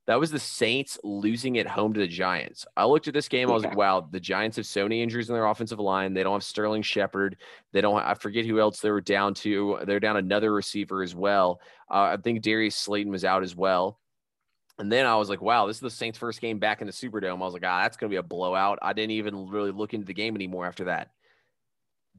That 0.07 0.20
was 0.20 0.30
the 0.30 0.38
Saints 0.38 0.98
losing 1.02 1.57
at 1.59 1.66
home 1.66 1.94
to 1.94 2.00
the 2.00 2.07
Giants. 2.07 2.66
I 2.76 2.84
looked 2.84 3.09
at 3.09 3.14
this 3.14 3.28
game. 3.28 3.48
I 3.48 3.55
was 3.55 3.64
like, 3.64 3.76
wow, 3.76 4.07
the 4.11 4.20
Giants 4.20 4.59
have 4.59 4.66
so 4.66 4.82
many 4.82 5.02
injuries 5.02 5.30
in 5.30 5.34
their 5.34 5.46
offensive 5.46 5.80
line. 5.80 6.12
They 6.12 6.22
don't 6.22 6.34
have 6.34 6.42
Sterling 6.42 6.82
Shepard. 6.82 7.38
They 7.72 7.80
don't, 7.80 7.98
I 7.98 8.12
forget 8.12 8.44
who 8.44 8.61
else 8.61 8.80
they 8.80 8.90
were 8.90 9.00
down 9.00 9.32
to. 9.34 9.78
They're 9.86 10.00
down 10.00 10.18
another 10.18 10.52
receiver 10.52 11.02
as 11.02 11.14
well. 11.14 11.61
Uh, 11.90 12.12
I 12.12 12.16
think 12.18 12.42
Darius 12.42 12.76
Slayton 12.76 13.12
was 13.12 13.24
out 13.24 13.42
as 13.42 13.57
well. 13.57 13.98
And 14.78 14.92
then 14.92 15.07
I 15.07 15.16
was 15.16 15.30
like, 15.30 15.40
wow, 15.40 15.66
this 15.66 15.76
is 15.76 15.80
the 15.80 15.90
Saints' 15.90 16.18
first 16.18 16.40
game 16.40 16.59
back 16.59 16.82
in 16.82 16.86
the 16.86 16.92
Superdome. 16.92 17.40
I 17.40 17.44
was 17.44 17.55
like, 17.55 17.64
ah, 17.64 17.82
that's 17.82 17.96
going 17.96 18.11
to 18.11 18.14
be 18.14 18.18
a 18.18 18.22
blowout. 18.22 18.78
I 18.82 18.92
didn't 18.92 19.12
even 19.12 19.48
really 19.48 19.70
look 19.70 19.94
into 19.94 20.07
the 20.07 20.14
game 20.14 20.34
anymore 20.34 20.66
after 20.66 20.84
that. 20.84 21.12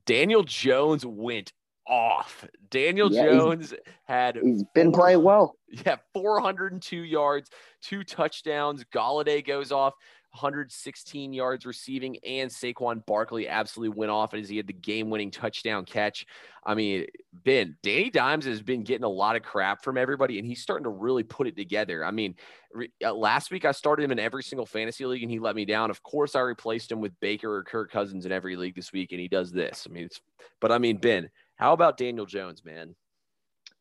Daniel 0.06 0.44
Jones 0.44 1.06
went 1.06 1.52
off. 1.88 2.46
Daniel 2.70 3.12
Yeah, 3.12 3.24
he's- 3.24 3.36
Jones 3.36 3.74
had 4.06 4.38
He's 4.38 4.64
been 4.74 4.92
playing 4.92 5.24
well. 5.24 5.56
yeah, 5.70 5.98
402 6.14 6.98
yards, 6.98 7.50
two 7.82 8.04
touchdowns. 8.04 8.84
Golladay 8.86 9.46
goes 9.46 9.72
off, 9.72 9.94
116 10.32 11.34
yards 11.34 11.66
receiving, 11.66 12.18
and 12.26 12.50
Saquon 12.50 13.06
Barkley 13.06 13.48
absolutely 13.48 13.98
went 13.98 14.12
off 14.12 14.34
as 14.34 14.50
he 14.50 14.58
had 14.58 14.68
the 14.68 14.74
game-winning 14.74 15.32
touchdown 15.32 15.86
catch. 15.86 16.26
I 16.66 16.76
mean, 16.76 17.06
Ben, 17.32 17.78
Danny 17.84 18.10
Dimes 18.10 18.46
has 18.46 18.62
been 18.62 18.84
getting 18.84 19.04
a 19.06 19.10
lot 19.10 19.36
of 19.36 19.44
crap 19.44 19.84
from 19.84 19.98
everybody, 19.98 20.38
and 20.40 20.48
he's 20.48 20.62
starting 20.62 20.84
to 20.86 20.90
really 20.90 21.24
put 21.24 21.48
it 21.48 21.56
together. 21.56 22.04
I 22.04 22.12
mean, 22.12 22.36
re- 22.74 22.92
uh, 23.04 23.14
last 23.14 23.52
week 23.52 23.66
I 23.66 23.72
started 23.72 24.04
him 24.04 24.12
in 24.12 24.20
every 24.20 24.44
single 24.44 24.66
fantasy 24.66 25.06
league, 25.06 25.22
and 25.24 25.32
he 25.32 25.40
let 25.40 25.56
me 25.56 25.64
down. 25.66 25.90
Of 25.90 26.04
course, 26.04 26.36
I 26.36 26.42
replaced 26.42 26.92
him 26.92 27.00
with 27.00 27.18
Baker 27.20 27.54
or 27.56 27.64
Kirk 27.64 27.92
Cousins 27.92 28.26
in 28.26 28.32
every 28.32 28.56
league 28.56 28.76
this 28.76 28.92
week, 28.92 29.12
and 29.12 29.22
he 29.22 29.28
does 29.28 29.52
this. 29.52 29.88
I 29.90 29.94
mean, 29.94 30.06
it's, 30.06 30.20
but 30.60 30.72
I 30.72 30.78
mean, 30.80 30.98
Ben, 30.98 31.30
how 31.56 31.74
about 31.74 31.98
Daniel 31.98 32.26
Jones, 32.26 32.64
man? 32.64 32.96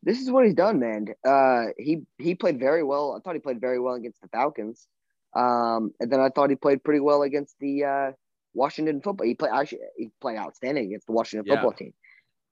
This 0.03 0.19
is 0.21 0.29
what 0.29 0.45
he's 0.45 0.53
done, 0.53 0.79
man. 0.79 1.07
Uh, 1.27 1.67
he 1.77 2.03
he 2.17 2.35
played 2.35 2.59
very 2.59 2.83
well. 2.83 3.15
I 3.17 3.19
thought 3.21 3.33
he 3.33 3.39
played 3.39 3.59
very 3.59 3.79
well 3.79 3.95
against 3.95 4.21
the 4.21 4.27
Falcons. 4.27 4.87
Um, 5.35 5.91
and 5.99 6.11
then 6.11 6.19
I 6.19 6.29
thought 6.29 6.49
he 6.49 6.55
played 6.55 6.83
pretty 6.83 7.01
well 7.01 7.23
against 7.23 7.55
the 7.59 7.83
uh, 7.83 8.11
Washington 8.53 9.01
football. 9.01 9.25
He 9.27 9.35
played 9.35 9.51
actually 9.53 9.79
he 9.97 10.11
played 10.21 10.37
outstanding 10.37 10.85
against 10.85 11.07
the 11.07 11.13
Washington 11.13 11.45
Yeah. 11.47 11.55
football 11.55 11.73
team. 11.73 11.93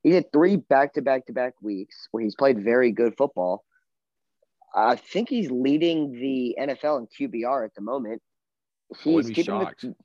He 0.01 0.11
had 0.11 0.31
three 0.33 0.57
back 0.57 0.93
to 0.95 1.01
back 1.01 1.27
to 1.27 1.33
back 1.33 1.53
weeks 1.61 2.07
where 2.11 2.23
he's 2.23 2.35
played 2.35 2.61
very 2.61 2.91
good 2.91 3.15
football. 3.17 3.63
I 4.75 4.95
think 4.95 5.29
he's 5.29 5.51
leading 5.51 6.11
the 6.11 6.57
NFL 6.59 6.99
in 6.99 7.07
QBR 7.29 7.63
at 7.63 7.75
the 7.75 7.81
moment. 7.81 8.21
He's 9.03 9.29
keeping 9.29 9.59
the, 9.59 9.95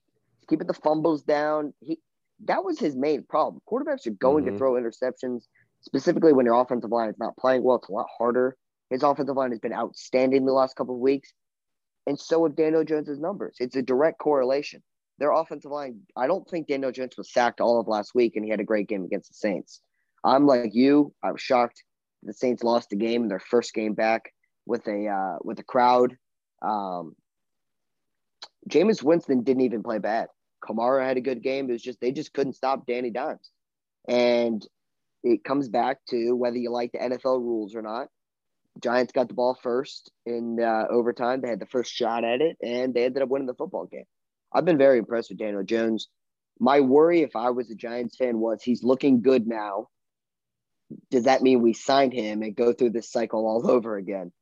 keeping 0.49 0.67
the 0.67 0.75
fumbles 0.75 1.23
down. 1.23 1.73
He 1.81 1.99
that 2.45 2.65
was 2.65 2.79
his 2.79 2.97
main 2.97 3.25
problem. 3.25 3.61
Quarterbacks 3.71 4.07
are 4.07 4.11
going 4.11 4.45
Mhm. 4.45 4.53
to 4.53 4.59
throw 4.59 4.73
interceptions, 4.75 5.47
specifically 5.81 6.33
when 6.33 6.47
your 6.47 6.61
offensive 6.61 6.91
line 6.91 7.11
is 7.11 7.19
not 7.19 7.37
playing 7.37 7.63
well. 7.63 7.77
It's 7.77 7.89
a 7.89 7.93
lot 7.93 8.09
harder. 8.17 8.57
His 8.91 9.03
offensive 9.03 9.37
line 9.37 9.51
has 9.51 9.61
been 9.61 9.73
outstanding 9.73 10.47
the 10.47 10.53
last 10.53 10.77
couple 10.77 10.95
of 10.95 11.01
weeks, 11.01 11.33
and 12.07 12.19
so 12.19 12.45
have 12.45 12.57
Daniel 12.57 12.85
Jones's 12.85 13.19
numbers. 13.19 13.57
It's 13.61 13.77
a 13.77 13.83
direct 13.83 14.19
correlation. 14.19 14.83
Their 15.19 15.33
offensive 15.33 15.71
line. 15.71 16.07
I 16.17 16.27
don't 16.29 16.49
think 16.49 16.69
Daniel 16.69 16.93
Jones 16.93 17.17
was 17.17 17.33
sacked 17.33 17.61
all 17.61 17.81
of 17.81 17.89
last 17.89 18.15
week, 18.15 18.37
and 18.37 18.45
he 18.45 18.51
had 18.51 18.61
a 18.61 18.65
great 18.65 18.89
game 18.89 19.05
against 19.05 19.31
the 19.31 19.35
Saints. 19.35 19.83
I'm 20.25 20.47
like 20.47 20.75
you. 20.75 21.13
I 21.23 21.33
was 21.33 21.41
shocked 21.41 21.83
the 22.23 22.33
Saints 22.33 22.63
lost 22.63 22.91
the 22.91 22.97
game 22.97 23.25
in 23.25 23.29
their 23.29 23.39
first 23.41 23.75
game 23.75 23.95
back 23.95 24.33
with 24.67 24.87
a 24.87 25.07
uh, 25.09 25.39
with 25.43 25.59
a 25.59 25.65
crowd. 25.65 26.17
Um, 26.63 27.17
Jameis 28.69 29.03
Winston 29.03 29.43
didn't 29.43 29.63
even 29.63 29.83
play 29.83 29.99
bad. 29.99 30.29
Kamara 30.69 31.07
had 31.07 31.17
a 31.17 31.23
good 31.23 31.43
game. 31.43 31.69
It 31.69 31.73
was 31.73 31.83
just 31.83 32.01
they 32.01 32.13
just 32.13 32.33
couldn't 32.33 32.55
stop 32.55 32.87
Danny 32.87 33.11
Dimes, 33.11 33.51
and 34.09 34.65
it 35.23 35.45
comes 35.45 35.69
back 35.69 35.99
to 36.11 36.33
whether 36.35 36.57
you 36.57 36.71
like 36.71 36.93
the 36.93 36.99
NFL 36.99 37.41
rules 37.41 37.75
or 37.75 37.83
not. 37.83 38.09
Giants 38.83 39.13
got 39.13 39.29
the 39.29 39.35
ball 39.35 39.59
first 39.61 40.11
in 40.25 40.61
uh, 40.61 40.85
overtime. 40.89 41.41
They 41.41 41.49
had 41.49 41.61
the 41.61 41.67
first 41.67 41.93
shot 41.93 42.25
at 42.25 42.41
it, 42.41 42.57
and 42.63 42.95
they 42.95 43.05
ended 43.05 43.23
up 43.23 43.29
winning 43.29 43.47
the 43.47 43.55
football 43.55 43.87
game. 43.87 44.05
I've 44.53 44.65
been 44.65 44.79
very 44.79 44.99
impressed 44.99 45.31
with 45.31 45.39
Daniel 45.39 45.65
Jones. 45.65 46.09
My 46.61 46.81
worry, 46.81 47.23
if 47.23 47.35
I 47.35 47.51
was 47.51 47.71
a 47.71 47.75
Giants 47.75 48.17
fan, 48.17 48.39
was 48.39 48.63
he's 48.63 48.85
looking 48.85 49.21
good 49.21 49.47
now. 49.47 49.89
Does 51.11 51.25
that 51.25 51.43
mean 51.43 51.61
we 51.61 51.73
sign 51.73 52.11
him 52.11 52.43
and 52.43 52.57
go 52.57 52.73
through 52.73 52.91
this 52.91 53.11
cycle 53.11 53.47
all 53.47 53.71
over 53.71 53.97
again? 53.97 54.33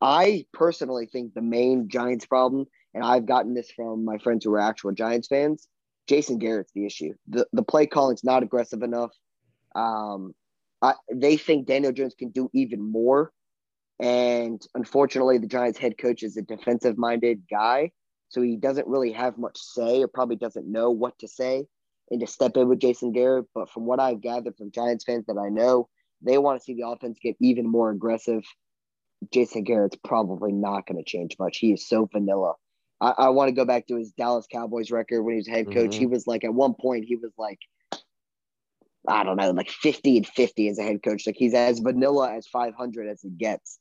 I 0.00 0.46
personally 0.52 1.06
think 1.06 1.34
the 1.34 1.42
main 1.42 1.88
Giants 1.88 2.26
problem, 2.26 2.66
and 2.94 3.04
I've 3.04 3.26
gotten 3.26 3.54
this 3.54 3.70
from 3.70 4.04
my 4.04 4.18
friends 4.18 4.44
who 4.44 4.52
are 4.54 4.60
actual 4.60 4.92
Giants 4.92 5.28
fans, 5.28 5.68
Jason 6.08 6.38
Garrett's 6.38 6.72
the 6.74 6.86
issue. 6.86 7.14
The 7.28 7.46
the 7.52 7.62
play 7.62 7.86
calling's 7.86 8.24
not 8.24 8.42
aggressive 8.42 8.82
enough. 8.82 9.12
Um, 9.74 10.34
I, 10.80 10.94
they 11.12 11.36
think 11.36 11.66
Daniel 11.66 11.92
Jones 11.92 12.14
can 12.18 12.30
do 12.30 12.50
even 12.54 12.80
more. 12.80 13.32
And 14.00 14.64
unfortunately, 14.74 15.38
the 15.38 15.48
Giants 15.48 15.78
head 15.78 15.98
coach 15.98 16.22
is 16.22 16.36
a 16.36 16.42
defensive 16.42 16.96
minded 16.96 17.42
guy. 17.50 17.90
So 18.28 18.42
he 18.42 18.56
doesn't 18.56 18.86
really 18.86 19.12
have 19.12 19.38
much 19.38 19.58
say 19.58 20.02
or 20.02 20.08
probably 20.08 20.36
doesn't 20.36 20.70
know 20.70 20.90
what 20.90 21.18
to 21.20 21.28
say 21.28 21.66
and 22.10 22.20
to 22.20 22.26
step 22.26 22.56
in 22.56 22.68
with 22.68 22.80
Jason 22.80 23.12
Garrett. 23.12 23.46
But 23.54 23.70
from 23.70 23.86
what 23.86 24.00
I've 24.00 24.20
gathered 24.20 24.56
from 24.56 24.70
Giants 24.70 25.04
fans 25.04 25.26
that 25.26 25.38
I 25.38 25.48
know, 25.48 25.88
they 26.22 26.38
want 26.38 26.60
to 26.60 26.64
see 26.64 26.74
the 26.74 26.86
offense 26.86 27.18
get 27.22 27.36
even 27.40 27.66
more 27.66 27.90
aggressive. 27.90 28.44
Jason 29.32 29.64
Garrett's 29.64 29.98
probably 30.04 30.52
not 30.52 30.86
going 30.86 31.02
to 31.02 31.10
change 31.10 31.36
much. 31.38 31.58
He 31.58 31.72
is 31.72 31.88
so 31.88 32.08
vanilla. 32.10 32.54
I, 33.00 33.14
I 33.16 33.28
want 33.28 33.48
to 33.48 33.52
go 33.52 33.64
back 33.64 33.86
to 33.88 33.96
his 33.96 34.12
Dallas 34.12 34.46
Cowboys 34.50 34.90
record 34.90 35.22
when 35.22 35.34
he 35.34 35.38
was 35.38 35.48
head 35.48 35.66
coach. 35.72 35.90
Mm-hmm. 35.90 36.00
He 36.00 36.06
was 36.06 36.26
like, 36.26 36.44
at 36.44 36.52
one 36.52 36.74
point, 36.74 37.04
he 37.04 37.16
was 37.16 37.32
like, 37.38 37.60
I 39.06 39.24
don't 39.24 39.36
know, 39.36 39.50
like 39.52 39.70
50 39.70 40.18
and 40.18 40.26
50 40.26 40.68
as 40.68 40.78
a 40.78 40.82
head 40.82 41.02
coach. 41.02 41.26
Like 41.26 41.36
he's 41.36 41.54
as 41.54 41.78
vanilla 41.78 42.32
as 42.34 42.46
500 42.46 43.08
as 43.08 43.22
he 43.22 43.30
gets. 43.30 43.78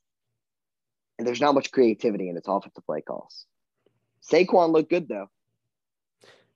And 1.17 1.27
there's 1.27 1.41
not 1.41 1.55
much 1.55 1.71
creativity 1.71 2.29
in 2.29 2.35
his 2.35 2.45
offensive 2.47 2.85
play 2.85 3.01
calls. 3.01 3.45
Saquon 4.31 4.71
looked 4.71 4.89
good 4.89 5.07
though. 5.07 5.27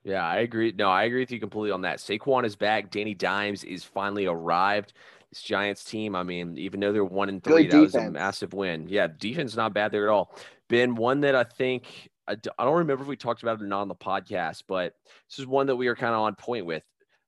Yeah, 0.03 0.25
I 0.25 0.37
agree. 0.37 0.73
No, 0.75 0.89
I 0.89 1.03
agree 1.03 1.21
with 1.21 1.31
you 1.31 1.39
completely 1.39 1.71
on 1.71 1.81
that. 1.81 1.99
Saquon 1.99 2.43
is 2.43 2.55
back. 2.55 2.89
Danny 2.89 3.13
Dimes 3.13 3.63
is 3.63 3.83
finally 3.83 4.25
arrived. 4.25 4.93
This 5.29 5.41
Giants 5.41 5.83
team, 5.83 6.15
I 6.15 6.23
mean, 6.23 6.57
even 6.57 6.79
though 6.79 6.91
they're 6.91 7.05
one 7.05 7.29
and 7.29 7.43
three, 7.43 7.67
that 7.67 7.79
was 7.79 7.95
a 7.95 8.09
massive 8.09 8.53
win. 8.53 8.87
Yeah, 8.89 9.07
defense 9.07 9.55
not 9.55 9.73
bad 9.73 9.91
there 9.91 10.09
at 10.09 10.11
all. 10.11 10.35
Ben, 10.67 10.95
one 10.95 11.21
that 11.21 11.35
I 11.35 11.43
think 11.43 12.09
I 12.27 12.35
don't 12.35 12.77
remember 12.77 13.03
if 13.03 13.07
we 13.09 13.15
talked 13.17 13.43
about 13.43 13.59
it 13.59 13.63
or 13.63 13.67
not 13.67 13.81
on 13.81 13.87
the 13.87 13.95
podcast, 13.95 14.63
but 14.67 14.93
this 15.29 15.39
is 15.39 15.47
one 15.47 15.67
that 15.67 15.75
we 15.75 15.87
are 15.87 15.95
kind 15.95 16.13
of 16.13 16.21
on 16.21 16.35
point 16.35 16.65
with 16.65 16.83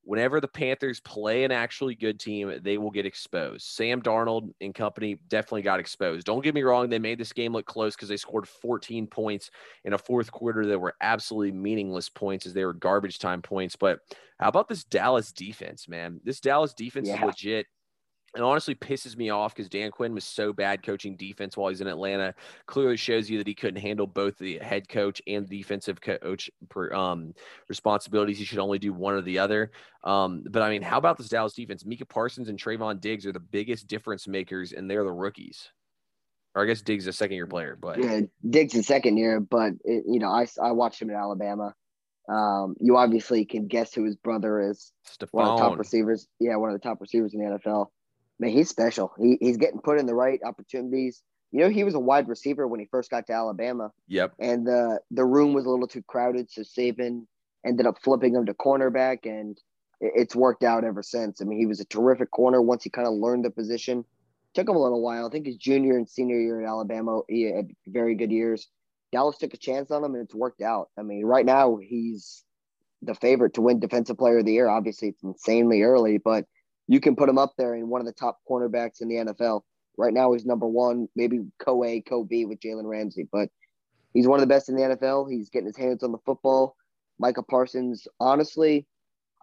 whenever 0.05 0.41
the 0.41 0.47
Panthers 0.47 0.99
play 0.99 1.43
an 1.43 1.51
actually 1.51 1.95
good 1.95 2.19
team, 2.19 2.59
they 2.61 2.77
will 2.77 2.91
get 2.91 3.05
exposed. 3.05 3.65
Sam 3.65 4.01
Darnold 4.01 4.53
and 4.59 4.75
company 4.75 5.17
definitely 5.29 5.61
got 5.61 5.79
exposed. 5.79 6.25
Don't 6.25 6.43
get 6.43 6.53
me 6.53 6.63
wrong, 6.63 6.89
they 6.89 6.99
made 6.99 7.17
this 7.17 7.33
game 7.33 7.53
look 7.53 7.65
close 7.65 7.95
because 7.95 8.09
they 8.09 8.17
scored 8.17 8.47
14 8.47 9.07
points 9.07 9.49
in 9.85 9.93
a 9.93 9.97
fourth 9.97 10.31
quarter 10.31 10.65
that 10.67 10.79
were 10.79 10.95
absolutely 11.01 11.53
meaningless 11.53 12.09
points 12.09 12.45
as 12.45 12.53
they 12.53 12.65
were 12.65 12.73
garbage 12.73 13.17
time 13.17 13.41
points. 13.41 13.75
But 13.75 13.99
how 14.39 14.49
about 14.49 14.67
this 14.67 14.83
Dallas 14.83 15.31
defense, 15.31 15.87
man? 15.87 16.19
This 16.23 16.41
Dallas 16.41 16.73
defense 16.73 17.07
yeah. 17.07 17.17
is 17.17 17.23
legit 17.23 17.67
it 18.35 18.41
honestly 18.41 18.73
pisses 18.73 19.15
me 19.15 19.29
off 19.29 19.53
because 19.53 19.69
Dan 19.69 19.91
Quinn 19.91 20.13
was 20.13 20.23
so 20.23 20.51
bad 20.51 20.81
coaching 20.83 21.15
defense 21.15 21.55
while 21.55 21.69
he's 21.69 21.81
in 21.81 21.87
Atlanta. 21.87 22.33
Clearly 22.65 22.97
shows 22.97 23.29
you 23.29 23.37
that 23.37 23.47
he 23.47 23.53
couldn't 23.53 23.81
handle 23.81 24.07
both 24.07 24.37
the 24.39 24.57
head 24.57 24.89
coach 24.89 25.21
and 25.27 25.47
defensive 25.47 25.99
coach 26.01 26.49
um, 26.93 27.33
responsibilities. 27.69 28.39
He 28.39 28.45
should 28.45 28.59
only 28.59 28.79
do 28.79 28.91
one 28.91 29.13
or 29.13 29.21
the 29.21 29.37
other. 29.37 29.71
Um, 30.03 30.43
but 30.49 30.63
I 30.63 30.69
mean, 30.69 30.81
how 30.81 30.97
about 30.97 31.17
this 31.17 31.29
Dallas 31.29 31.53
defense? 31.53 31.85
Micah 31.85 32.05
Parsons 32.05 32.49
and 32.49 32.57
Trevon 32.57 32.99
Diggs 32.99 33.27
are 33.27 33.31
the 33.31 33.39
biggest 33.39 33.87
difference 33.87 34.27
makers, 34.27 34.73
and 34.73 34.89
they're 34.89 35.03
the 35.03 35.11
rookies. 35.11 35.69
Or 36.55 36.63
I 36.63 36.65
guess 36.65 36.81
Diggs 36.81 37.05
is 37.05 37.09
a 37.09 37.13
second 37.13 37.35
year 37.35 37.47
player, 37.47 37.77
but 37.79 37.99
yeah, 37.99 38.21
Diggs 38.47 38.73
is 38.73 38.87
second 38.87 39.17
year. 39.17 39.39
But 39.39 39.73
it, 39.83 40.05
you 40.07 40.19
know, 40.19 40.29
I 40.29 40.47
I 40.61 40.71
watched 40.71 41.01
him 41.01 41.09
in 41.09 41.15
Alabama. 41.15 41.75
Um, 42.29 42.75
you 42.79 42.95
obviously 42.97 43.45
can 43.45 43.67
guess 43.67 43.93
who 43.93 44.05
his 44.05 44.15
brother 44.15 44.71
is. 44.71 44.91
Stefon. 45.07 45.27
One 45.31 45.47
of 45.49 45.57
the 45.57 45.63
top 45.63 45.77
receivers. 45.77 46.27
Yeah, 46.39 46.55
one 46.55 46.69
of 46.69 46.79
the 46.79 46.87
top 46.87 47.01
receivers 47.01 47.33
in 47.33 47.39
the 47.39 47.59
NFL 47.59 47.87
man, 48.43 48.51
he's 48.51 48.69
special. 48.69 49.13
He, 49.17 49.37
he's 49.39 49.57
getting 49.57 49.79
put 49.79 49.99
in 49.99 50.05
the 50.05 50.15
right 50.15 50.39
opportunities. 50.45 51.21
You 51.51 51.61
know, 51.61 51.69
he 51.69 51.83
was 51.83 51.93
a 51.93 51.99
wide 51.99 52.27
receiver 52.27 52.67
when 52.67 52.79
he 52.79 52.87
first 52.87 53.09
got 53.09 53.27
to 53.27 53.33
Alabama. 53.33 53.91
Yep. 54.07 54.33
And 54.39 54.65
the 54.65 54.99
the 55.11 55.25
room 55.25 55.53
was 55.53 55.65
a 55.65 55.69
little 55.69 55.87
too 55.87 56.03
crowded, 56.07 56.51
so 56.51 56.61
Saban 56.61 57.25
ended 57.65 57.85
up 57.85 58.01
flipping 58.03 58.35
him 58.35 58.45
to 58.47 58.53
cornerback, 58.53 59.19
and 59.23 59.57
it's 60.01 60.35
worked 60.35 60.63
out 60.63 60.83
ever 60.83 61.03
since. 61.03 61.41
I 61.41 61.45
mean, 61.45 61.59
he 61.59 61.65
was 61.65 61.79
a 61.79 61.85
terrific 61.85 62.31
corner 62.31 62.61
once 62.61 62.83
he 62.83 62.89
kind 62.89 63.07
of 63.07 63.13
learned 63.13 63.45
the 63.45 63.51
position. 63.51 64.03
Took 64.55 64.69
him 64.69 64.75
a 64.75 64.81
little 64.81 65.01
while. 65.01 65.25
I 65.25 65.29
think 65.29 65.45
his 65.45 65.57
junior 65.57 65.97
and 65.97 66.07
senior 66.07 66.39
year 66.39 66.61
at 66.61 66.67
Alabama, 66.67 67.21
he 67.27 67.43
had 67.43 67.69
very 67.87 68.15
good 68.15 68.31
years. 68.31 68.67
Dallas 69.11 69.37
took 69.37 69.53
a 69.53 69.57
chance 69.57 69.91
on 69.91 70.03
him, 70.03 70.15
and 70.15 70.23
it's 70.23 70.35
worked 70.35 70.61
out. 70.61 70.89
I 70.97 71.03
mean, 71.03 71.23
right 71.23 71.45
now 71.45 71.77
he's 71.77 72.43
the 73.03 73.15
favorite 73.15 73.53
to 73.53 73.61
win 73.61 73.79
Defensive 73.79 74.17
Player 74.17 74.39
of 74.39 74.45
the 74.45 74.53
Year. 74.53 74.69
Obviously, 74.69 75.09
it's 75.09 75.23
insanely 75.23 75.83
early, 75.83 76.17
but 76.17 76.45
you 76.87 76.99
can 76.99 77.15
put 77.15 77.29
him 77.29 77.37
up 77.37 77.53
there 77.57 77.75
in 77.75 77.89
one 77.89 78.01
of 78.01 78.07
the 78.07 78.13
top 78.13 78.39
cornerbacks 78.49 79.01
in 79.01 79.07
the 79.07 79.15
NFL. 79.15 79.61
Right 79.97 80.13
now, 80.13 80.33
he's 80.33 80.45
number 80.45 80.67
one, 80.67 81.07
maybe 81.15 81.41
co 81.59 81.83
A, 81.83 82.01
co 82.01 82.23
B 82.23 82.45
with 82.45 82.59
Jalen 82.59 82.85
Ramsey, 82.85 83.27
but 83.31 83.49
he's 84.13 84.27
one 84.27 84.39
of 84.39 84.41
the 84.41 84.53
best 84.53 84.69
in 84.69 84.75
the 84.75 84.81
NFL. 84.81 85.31
He's 85.31 85.49
getting 85.49 85.67
his 85.67 85.77
hands 85.77 86.03
on 86.03 86.11
the 86.11 86.17
football. 86.25 86.75
Micah 87.19 87.43
Parsons, 87.43 88.07
honestly, 88.19 88.87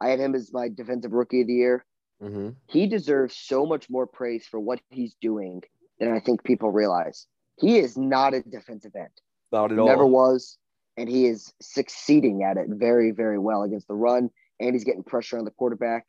I 0.00 0.08
had 0.08 0.18
him 0.18 0.34
as 0.34 0.52
my 0.52 0.68
defensive 0.68 1.12
rookie 1.12 1.42
of 1.42 1.46
the 1.46 1.54
year. 1.54 1.84
Mm-hmm. 2.22 2.50
He 2.66 2.86
deserves 2.86 3.36
so 3.36 3.64
much 3.64 3.88
more 3.88 4.06
praise 4.06 4.46
for 4.46 4.58
what 4.60 4.80
he's 4.90 5.14
doing 5.20 5.62
than 5.98 6.12
I 6.12 6.20
think 6.20 6.42
people 6.44 6.70
realize. 6.70 7.26
He 7.58 7.78
is 7.78 7.96
not 7.96 8.34
a 8.34 8.42
defensive 8.42 8.92
end. 8.96 9.08
Not 9.52 9.72
at 9.72 9.78
all. 9.78 9.86
Never 9.86 10.06
was. 10.06 10.58
And 10.96 11.08
he 11.08 11.26
is 11.26 11.52
succeeding 11.60 12.42
at 12.42 12.56
it 12.56 12.66
very, 12.68 13.10
very 13.12 13.38
well 13.38 13.62
against 13.62 13.88
the 13.88 13.94
run. 13.94 14.30
And 14.58 14.74
he's 14.74 14.84
getting 14.84 15.04
pressure 15.04 15.38
on 15.38 15.44
the 15.44 15.50
quarterback 15.50 16.06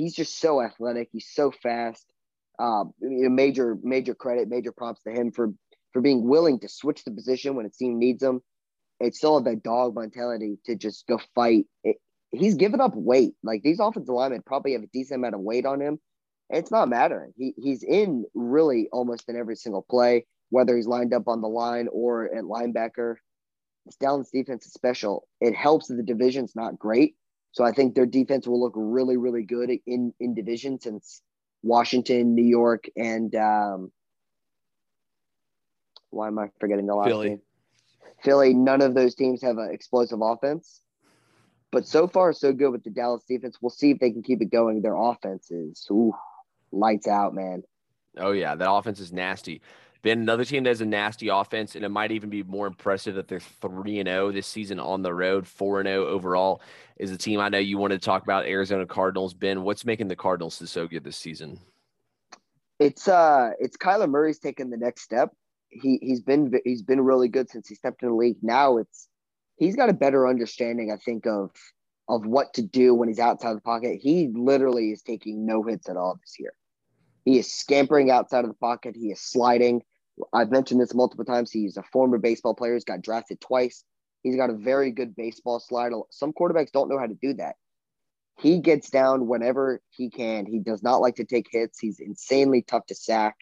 he's 0.00 0.14
just 0.14 0.40
so 0.40 0.62
athletic. 0.62 1.08
He's 1.12 1.28
so 1.30 1.50
fast. 1.50 2.06
Um, 2.58 2.92
major 3.00 3.78
major 3.82 4.14
credit, 4.14 4.48
major 4.48 4.72
props 4.72 5.02
to 5.02 5.10
him 5.10 5.30
for 5.30 5.52
for 5.92 6.00
being 6.02 6.28
willing 6.28 6.60
to 6.60 6.68
switch 6.68 7.04
the 7.04 7.10
position 7.10 7.54
when 7.54 7.66
a 7.66 7.70
team 7.70 7.98
needs 7.98 8.22
him. 8.22 8.40
It's 8.98 9.18
still 9.18 9.38
have 9.38 9.44
that 9.44 9.62
dog 9.62 9.94
mentality 9.94 10.58
to 10.66 10.74
just 10.74 11.06
go 11.06 11.18
fight. 11.34 11.66
It, 11.84 11.96
he's 12.30 12.54
given 12.54 12.80
up 12.80 12.94
weight. 12.94 13.32
Like 13.42 13.62
these 13.62 13.80
offensive 13.80 14.14
linemen 14.14 14.42
probably 14.44 14.72
have 14.72 14.82
a 14.82 14.90
decent 14.92 15.20
amount 15.20 15.34
of 15.34 15.40
weight 15.40 15.64
on 15.66 15.80
him. 15.80 15.98
It's 16.50 16.70
not 16.70 16.88
mattering. 16.88 17.32
He 17.36 17.54
he's 17.56 17.82
in 17.82 18.24
really 18.34 18.88
almost 18.92 19.28
in 19.28 19.36
every 19.36 19.56
single 19.56 19.84
play, 19.88 20.26
whether 20.50 20.76
he's 20.76 20.86
lined 20.86 21.14
up 21.14 21.28
on 21.28 21.40
the 21.40 21.48
line 21.48 21.88
or 21.92 22.24
at 22.24 22.44
linebacker. 22.44 23.16
This 23.86 23.96
Dallas 23.96 24.30
defense 24.30 24.66
is 24.66 24.72
special. 24.72 25.26
It 25.40 25.54
helps 25.54 25.88
that 25.88 25.94
the 25.94 26.02
division's 26.02 26.54
not 26.54 26.78
great, 26.78 27.16
so 27.52 27.64
I 27.64 27.72
think 27.72 27.94
their 27.94 28.06
defense 28.06 28.46
will 28.46 28.60
look 28.60 28.74
really, 28.76 29.16
really 29.16 29.42
good 29.42 29.70
in 29.86 30.14
in 30.20 30.34
division 30.34 30.80
since 30.80 31.22
Washington, 31.62 32.34
New 32.34 32.44
York, 32.44 32.84
and 32.96 33.34
um, 33.34 33.92
why 36.10 36.28
am 36.28 36.38
I 36.38 36.48
forgetting 36.60 36.86
the 36.86 36.94
last 36.94 37.08
Philly. 37.08 37.28
Name? 37.30 37.40
Philly. 38.22 38.54
None 38.54 38.82
of 38.82 38.94
those 38.94 39.14
teams 39.14 39.42
have 39.42 39.58
an 39.58 39.70
explosive 39.72 40.20
offense, 40.22 40.80
but 41.72 41.86
so 41.86 42.06
far 42.06 42.32
so 42.32 42.52
good 42.52 42.70
with 42.70 42.84
the 42.84 42.90
Dallas 42.90 43.24
defense. 43.28 43.58
We'll 43.60 43.70
see 43.70 43.90
if 43.90 43.98
they 43.98 44.10
can 44.10 44.22
keep 44.22 44.42
it 44.42 44.50
going. 44.50 44.82
Their 44.82 44.96
offense 44.96 45.50
is 45.50 45.86
ooh, 45.90 46.14
lights 46.70 47.08
out, 47.08 47.34
man. 47.34 47.62
Oh 48.16 48.32
yeah, 48.32 48.54
that 48.54 48.70
offense 48.70 49.00
is 49.00 49.12
nasty. 49.12 49.60
Been 50.02 50.20
another 50.20 50.46
team 50.46 50.64
that 50.64 50.70
has 50.70 50.80
a 50.80 50.86
nasty 50.86 51.28
offense, 51.28 51.76
and 51.76 51.84
it 51.84 51.90
might 51.90 52.10
even 52.10 52.30
be 52.30 52.42
more 52.42 52.66
impressive 52.66 53.16
that 53.16 53.28
they're 53.28 53.40
three 53.40 53.98
and 53.98 54.08
zero 54.08 54.28
oh 54.28 54.32
this 54.32 54.46
season 54.46 54.80
on 54.80 55.02
the 55.02 55.12
road, 55.12 55.46
four 55.46 55.80
and 55.80 55.86
zero 55.86 56.06
oh 56.06 56.08
overall. 56.08 56.62
Is 56.96 57.10
a 57.10 57.18
team 57.18 57.40
I 57.40 57.50
know 57.50 57.58
you 57.58 57.76
wanted 57.76 58.00
to 58.00 58.04
talk 58.04 58.22
about, 58.22 58.46
Arizona 58.46 58.86
Cardinals. 58.86 59.34
Ben, 59.34 59.62
what's 59.62 59.84
making 59.84 60.08
the 60.08 60.16
Cardinals 60.16 60.62
so 60.70 60.86
good 60.86 61.04
this 61.04 61.16
season? 61.16 61.58
It's 62.78 63.08
uh, 63.08 63.50
it's 63.60 63.76
Kyler 63.76 64.08
Murray's 64.08 64.38
taken 64.38 64.70
the 64.70 64.78
next 64.78 65.02
step. 65.02 65.34
He 65.68 65.98
he's 66.00 66.20
been 66.20 66.50
he's 66.64 66.82
been 66.82 67.02
really 67.02 67.28
good 67.28 67.50
since 67.50 67.68
he 67.68 67.74
stepped 67.74 68.02
in 68.02 68.08
the 68.08 68.14
league. 68.14 68.38
Now 68.42 68.78
it's 68.78 69.08
he's 69.56 69.76
got 69.76 69.90
a 69.90 69.94
better 69.94 70.26
understanding, 70.26 70.90
I 70.90 70.96
think, 70.96 71.26
of 71.26 71.50
of 72.08 72.24
what 72.26 72.54
to 72.54 72.62
do 72.62 72.94
when 72.94 73.08
he's 73.08 73.18
outside 73.18 73.54
the 73.54 73.60
pocket. 73.60 74.00
He 74.00 74.28
literally 74.34 74.92
is 74.92 75.02
taking 75.02 75.44
no 75.44 75.62
hits 75.62 75.88
at 75.90 75.96
all 75.98 76.18
this 76.20 76.36
year. 76.38 76.54
He 77.24 77.38
is 77.38 77.52
scampering 77.52 78.10
outside 78.10 78.44
of 78.44 78.50
the 78.50 78.54
pocket. 78.54 78.96
He 78.96 79.12
is 79.12 79.20
sliding. 79.20 79.82
I've 80.32 80.50
mentioned 80.50 80.80
this 80.80 80.94
multiple 80.94 81.24
times. 81.24 81.50
He's 81.50 81.76
a 81.76 81.82
former 81.82 82.18
baseball 82.18 82.54
player. 82.54 82.74
He's 82.74 82.84
got 82.84 83.02
drafted 83.02 83.40
twice. 83.40 83.84
He's 84.22 84.36
got 84.36 84.50
a 84.50 84.54
very 84.54 84.90
good 84.90 85.16
baseball 85.16 85.60
slide. 85.60 85.92
Some 86.10 86.32
quarterbacks 86.32 86.72
don't 86.72 86.88
know 86.88 86.98
how 86.98 87.06
to 87.06 87.18
do 87.20 87.34
that. 87.34 87.56
He 88.38 88.60
gets 88.60 88.90
down 88.90 89.26
whenever 89.26 89.80
he 89.90 90.10
can. 90.10 90.46
He 90.46 90.60
does 90.60 90.82
not 90.82 91.00
like 91.00 91.16
to 91.16 91.24
take 91.24 91.46
hits. 91.50 91.78
He's 91.78 92.00
insanely 92.00 92.62
tough 92.62 92.86
to 92.86 92.94
sack. 92.94 93.36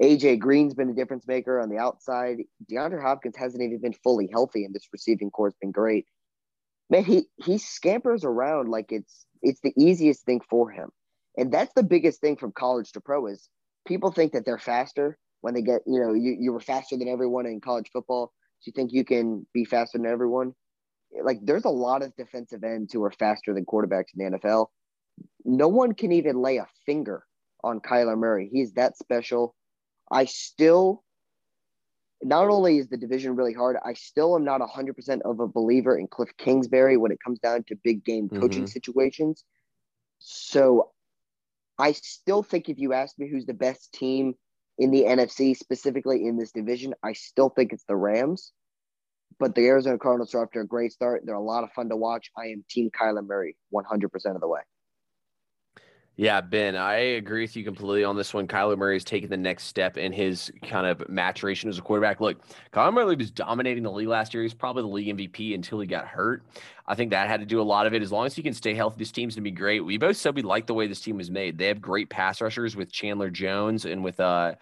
AJ 0.00 0.38
Green's 0.38 0.74
been 0.74 0.90
a 0.90 0.94
difference 0.94 1.26
maker 1.26 1.60
on 1.60 1.68
the 1.68 1.78
outside. 1.78 2.38
DeAndre 2.70 3.00
Hopkins 3.00 3.36
hasn't 3.36 3.62
even 3.62 3.80
been 3.80 3.92
fully 3.92 4.28
healthy, 4.32 4.64
and 4.64 4.74
this 4.74 4.88
receiving 4.92 5.30
corps 5.30 5.48
has 5.48 5.56
been 5.60 5.70
great. 5.70 6.06
Man, 6.90 7.04
he 7.04 7.26
he 7.36 7.58
scampers 7.58 8.24
around 8.24 8.68
like 8.68 8.90
it's 8.90 9.26
it's 9.42 9.60
the 9.60 9.72
easiest 9.76 10.24
thing 10.24 10.40
for 10.48 10.70
him, 10.70 10.90
and 11.36 11.52
that's 11.52 11.72
the 11.74 11.82
biggest 11.82 12.20
thing 12.20 12.36
from 12.36 12.52
college 12.52 12.92
to 12.92 13.00
pro 13.00 13.26
is 13.26 13.48
people 13.86 14.10
think 14.10 14.32
that 14.32 14.44
they're 14.44 14.58
faster 14.58 15.18
when 15.42 15.54
they 15.54 15.62
get, 15.62 15.82
you 15.86 16.00
know, 16.00 16.14
you, 16.14 16.36
you 16.38 16.52
were 16.52 16.60
faster 16.60 16.96
than 16.96 17.08
everyone 17.08 17.46
in 17.46 17.60
college 17.60 17.90
football. 17.92 18.32
So 18.60 18.68
you 18.68 18.72
think 18.74 18.92
you 18.92 19.04
can 19.04 19.46
be 19.52 19.64
faster 19.64 19.98
than 19.98 20.06
everyone? 20.06 20.54
Like 21.22 21.38
there's 21.42 21.66
a 21.66 21.70
lot 21.70 22.02
of 22.02 22.16
defensive 22.16 22.64
ends 22.64 22.92
who 22.92 23.04
are 23.04 23.10
faster 23.10 23.52
than 23.52 23.66
quarterbacks 23.66 24.14
in 24.16 24.32
the 24.32 24.38
NFL. 24.38 24.68
No 25.44 25.68
one 25.68 25.92
can 25.92 26.12
even 26.12 26.40
lay 26.40 26.56
a 26.56 26.66
finger 26.86 27.24
on 27.62 27.80
Kyler 27.80 28.16
Murray. 28.16 28.48
He's 28.50 28.72
that 28.74 28.96
special. 28.96 29.54
I 30.10 30.24
still 30.24 31.02
not 32.22 32.48
only 32.48 32.78
is 32.78 32.88
the 32.88 32.96
division 32.96 33.34
really 33.34 33.52
hard, 33.52 33.76
I 33.84 33.94
still 33.94 34.36
am 34.36 34.44
not 34.44 34.60
100% 34.60 35.22
of 35.22 35.40
a 35.40 35.48
believer 35.48 35.98
in 35.98 36.06
Cliff 36.06 36.30
Kingsbury 36.38 36.96
when 36.96 37.10
it 37.10 37.18
comes 37.22 37.40
down 37.40 37.64
to 37.64 37.76
big 37.82 38.04
game 38.04 38.28
coaching 38.28 38.62
mm-hmm. 38.62 38.66
situations. 38.66 39.44
So 40.20 40.92
I 41.78 41.92
still 41.92 42.44
think 42.44 42.68
if 42.68 42.78
you 42.78 42.92
ask 42.92 43.18
me 43.18 43.28
who's 43.28 43.46
the 43.46 43.54
best 43.54 43.92
team 43.92 44.34
in 44.78 44.90
the 44.90 45.04
NFC, 45.04 45.56
specifically 45.56 46.26
in 46.26 46.36
this 46.36 46.52
division, 46.52 46.94
I 47.02 47.12
still 47.12 47.50
think 47.50 47.72
it's 47.72 47.84
the 47.84 47.96
Rams. 47.96 48.52
But 49.38 49.54
the 49.54 49.66
Arizona 49.66 49.98
Cardinals 49.98 50.34
are 50.34 50.44
off 50.44 50.50
to 50.52 50.60
a 50.60 50.64
great 50.64 50.92
start. 50.92 51.22
They're 51.24 51.34
a 51.34 51.40
lot 51.40 51.64
of 51.64 51.72
fun 51.72 51.88
to 51.88 51.96
watch. 51.96 52.30
I 52.36 52.48
am 52.48 52.64
Team 52.68 52.90
Kyler 52.90 53.26
Murray 53.26 53.56
100% 53.72 54.04
of 54.34 54.40
the 54.40 54.48
way. 54.48 54.60
Yeah, 56.16 56.42
Ben, 56.42 56.76
I 56.76 56.96
agree 56.96 57.40
with 57.40 57.56
you 57.56 57.64
completely 57.64 58.04
on 58.04 58.16
this 58.16 58.34
one. 58.34 58.46
Kyler 58.46 58.76
Murray 58.76 58.98
is 58.98 59.04
taking 59.04 59.30
the 59.30 59.36
next 59.36 59.64
step 59.64 59.96
in 59.96 60.12
his 60.12 60.52
kind 60.62 60.86
of 60.86 61.08
maturation 61.08 61.70
as 61.70 61.78
a 61.78 61.82
quarterback. 61.82 62.20
Look, 62.20 62.38
Kyler 62.70 62.92
Murray 62.92 63.16
was 63.16 63.30
dominating 63.30 63.82
the 63.82 63.90
league 63.90 64.08
last 64.08 64.34
year. 64.34 64.42
He's 64.42 64.52
probably 64.52 64.82
the 64.82 64.88
league 64.88 65.16
MVP 65.16 65.54
until 65.54 65.80
he 65.80 65.86
got 65.86 66.06
hurt. 66.06 66.42
I 66.86 66.94
think 66.94 67.10
that 67.10 67.28
had 67.28 67.40
to 67.40 67.46
do 67.46 67.62
a 67.62 67.64
lot 67.64 67.86
of 67.86 67.94
it. 67.94 68.02
As 68.02 68.12
long 68.12 68.26
as 68.26 68.34
he 68.34 68.42
can 68.42 68.52
stay 68.52 68.74
healthy, 68.74 68.98
this 68.98 69.10
team's 69.10 69.34
gonna 69.36 69.44
be 69.44 69.50
great. 69.50 69.80
We 69.80 69.96
both 69.96 70.18
said 70.18 70.36
we 70.36 70.42
like 70.42 70.66
the 70.66 70.74
way 70.74 70.86
this 70.86 71.00
team 71.00 71.16
was 71.16 71.30
made. 71.30 71.56
They 71.56 71.68
have 71.68 71.80
great 71.80 72.10
pass 72.10 72.42
rushers 72.42 72.76
with 72.76 72.92
Chandler 72.92 73.30
Jones 73.30 73.86
and 73.86 74.04
with 74.04 74.20
uh 74.20 74.56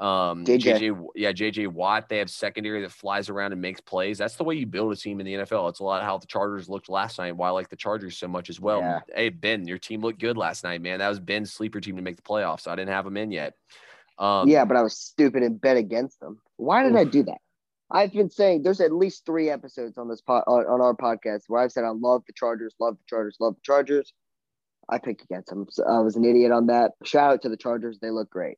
um, 0.00 0.46
JJ. 0.46 0.80
JJ, 0.80 1.06
yeah, 1.14 1.30
JJ 1.30 1.68
Watt. 1.68 2.08
They 2.08 2.18
have 2.18 2.30
secondary 2.30 2.80
that 2.80 2.90
flies 2.90 3.28
around 3.28 3.52
and 3.52 3.60
makes 3.60 3.82
plays. 3.82 4.16
That's 4.16 4.36
the 4.36 4.44
way 4.44 4.54
you 4.54 4.66
build 4.66 4.92
a 4.92 4.96
team 4.96 5.20
in 5.20 5.26
the 5.26 5.34
NFL. 5.34 5.68
It's 5.68 5.80
a 5.80 5.84
lot 5.84 6.00
of 6.00 6.06
how 6.06 6.16
the 6.16 6.26
Chargers 6.26 6.70
looked 6.70 6.88
last 6.88 7.18
night. 7.18 7.36
Why 7.36 7.48
I 7.48 7.50
like 7.50 7.68
the 7.68 7.76
Chargers 7.76 8.16
so 8.16 8.26
much 8.26 8.48
as 8.48 8.58
well. 8.58 8.80
Yeah. 8.80 9.00
Hey 9.14 9.28
Ben, 9.28 9.68
your 9.68 9.76
team 9.76 10.00
looked 10.00 10.18
good 10.18 10.38
last 10.38 10.64
night, 10.64 10.80
man. 10.80 11.00
That 11.00 11.08
was 11.10 11.20
Ben's 11.20 11.52
sleeper 11.52 11.80
team 11.80 11.96
to 11.96 12.02
make 12.02 12.16
the 12.16 12.22
playoffs. 12.22 12.66
I 12.66 12.76
didn't 12.76 12.92
have 12.92 13.04
them 13.04 13.18
in 13.18 13.30
yet. 13.30 13.54
Um, 14.18 14.48
yeah, 14.48 14.64
but 14.64 14.76
I 14.76 14.82
was 14.82 14.96
stupid 14.96 15.42
and 15.42 15.60
bet 15.60 15.76
against 15.76 16.18
them. 16.20 16.40
Why 16.56 16.82
did 16.82 16.96
I 16.96 17.04
do 17.04 17.22
that? 17.24 17.38
I've 17.90 18.12
been 18.12 18.30
saying 18.30 18.62
there's 18.62 18.80
at 18.80 18.92
least 18.92 19.26
three 19.26 19.50
episodes 19.50 19.98
on 19.98 20.08
this 20.08 20.20
pod, 20.20 20.44
on, 20.46 20.64
on 20.66 20.80
our 20.80 20.94
podcast 20.94 21.42
where 21.48 21.60
I've 21.60 21.72
said 21.72 21.84
I 21.84 21.90
love 21.90 22.22
the 22.26 22.32
Chargers, 22.32 22.74
love 22.78 22.96
the 22.96 23.04
Chargers, 23.06 23.36
love 23.40 23.54
the 23.54 23.62
Chargers. 23.64 24.12
I 24.88 24.98
picked 24.98 25.22
against 25.22 25.48
them. 25.50 25.66
So 25.70 25.84
I 25.84 26.00
was 26.00 26.16
an 26.16 26.24
idiot 26.24 26.52
on 26.52 26.66
that. 26.66 26.92
Shout 27.04 27.32
out 27.32 27.42
to 27.42 27.48
the 27.48 27.56
Chargers; 27.56 27.98
they 28.00 28.10
look 28.10 28.30
great. 28.30 28.56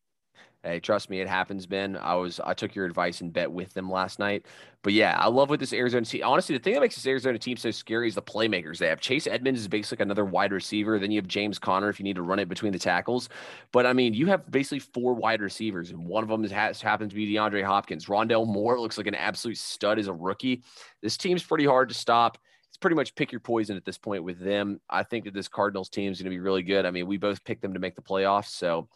Hey, 0.65 0.79
trust 0.79 1.11
me, 1.11 1.21
it 1.21 1.29
happens, 1.29 1.67
Ben. 1.67 1.97
I 1.97 2.15
was 2.15 2.39
I 2.39 2.55
took 2.55 2.77
your 2.77 2.85
advice 2.87 3.21
and 3.21 3.33
bet 3.33 3.51
with 3.51 3.75
them 3.75 3.91
last 3.91 4.21
night. 4.21 4.47
But 4.83 4.93
yeah, 4.93 5.17
I 5.19 5.27
love 5.27 5.51
what 5.51 5.59
this 5.59 5.73
Arizona 5.73 6.05
team. 6.05 6.23
Honestly, 6.25 6.57
the 6.57 6.63
thing 6.63 6.75
that 6.75 6.81
makes 6.81 6.95
this 6.95 7.07
Arizona 7.07 7.37
team 7.37 7.57
so 7.57 7.73
scary 7.73 8.07
is 8.07 8.15
the 8.15 8.23
playmakers 8.23 8.79
they 8.79 8.87
have. 8.87 9.01
Chase 9.01 9.27
Edmonds 9.27 9.59
is 9.61 9.67
basically 9.67 10.05
another 10.05 10.25
wide 10.25 10.53
receiver. 10.53 11.01
Then 11.01 11.11
you 11.11 11.19
have 11.19 11.27
James 11.27 11.59
Conner 11.59 11.89
if 11.89 11.99
you 11.99 12.05
need 12.05 12.15
to 12.15 12.23
run 12.23 12.39
it 12.39 12.49
between 12.49 12.71
the 12.73 12.79
tackles. 12.79 13.29
But 13.73 13.87
I 13.87 13.93
mean, 13.93 14.15
you 14.15 14.27
have 14.27 14.49
basically 14.53 14.79
four 14.79 15.15
wide 15.15 15.41
receivers, 15.41 15.91
and 15.91 16.07
one 16.07 16.23
of 16.23 16.29
them 16.29 16.45
has 16.45 16.81
happened 16.81 17.11
to 17.11 17.17
be 17.17 17.27
DeAndre 17.35 17.65
Hopkins. 17.65 18.07
Rondale 18.07 18.47
Moore 18.47 18.79
looks 18.79 18.99
like 18.99 19.09
an 19.09 19.17
absolute 19.17 19.59
stud 19.59 19.99
as 19.99 20.07
a 20.07 20.13
rookie. 20.15 20.63
This 21.01 21.17
team's 21.17 21.43
pretty 21.43 21.67
hard 21.67 21.89
to 21.89 21.95
stop 21.97 22.39
It's 22.69 22.79
pretty 22.79 22.97
much 22.97 23.15
pick 23.15 23.33
your 23.33 23.41
poison 23.41 23.77
at 23.77 23.85
this 23.85 23.99
point 23.99 24.25
with 24.25 24.39
them. 24.39 24.81
I 24.89 25.03
think 25.03 25.25
that 25.25 25.35
this 25.35 25.49
Cardinals 25.49 25.91
team 25.91 26.11
is 26.11 26.19
going 26.19 26.31
to 26.31 26.35
be 26.35 26.41
really 26.41 26.63
good. 26.63 26.87
I 26.87 26.91
mean, 26.91 27.07
we 27.07 27.19
both 27.19 27.45
picked 27.45 27.63
them 27.63 27.75
to 27.75 27.81
make 27.81 27.97
the 27.97 28.03
playoffs. 28.03 28.49
So 28.49 28.89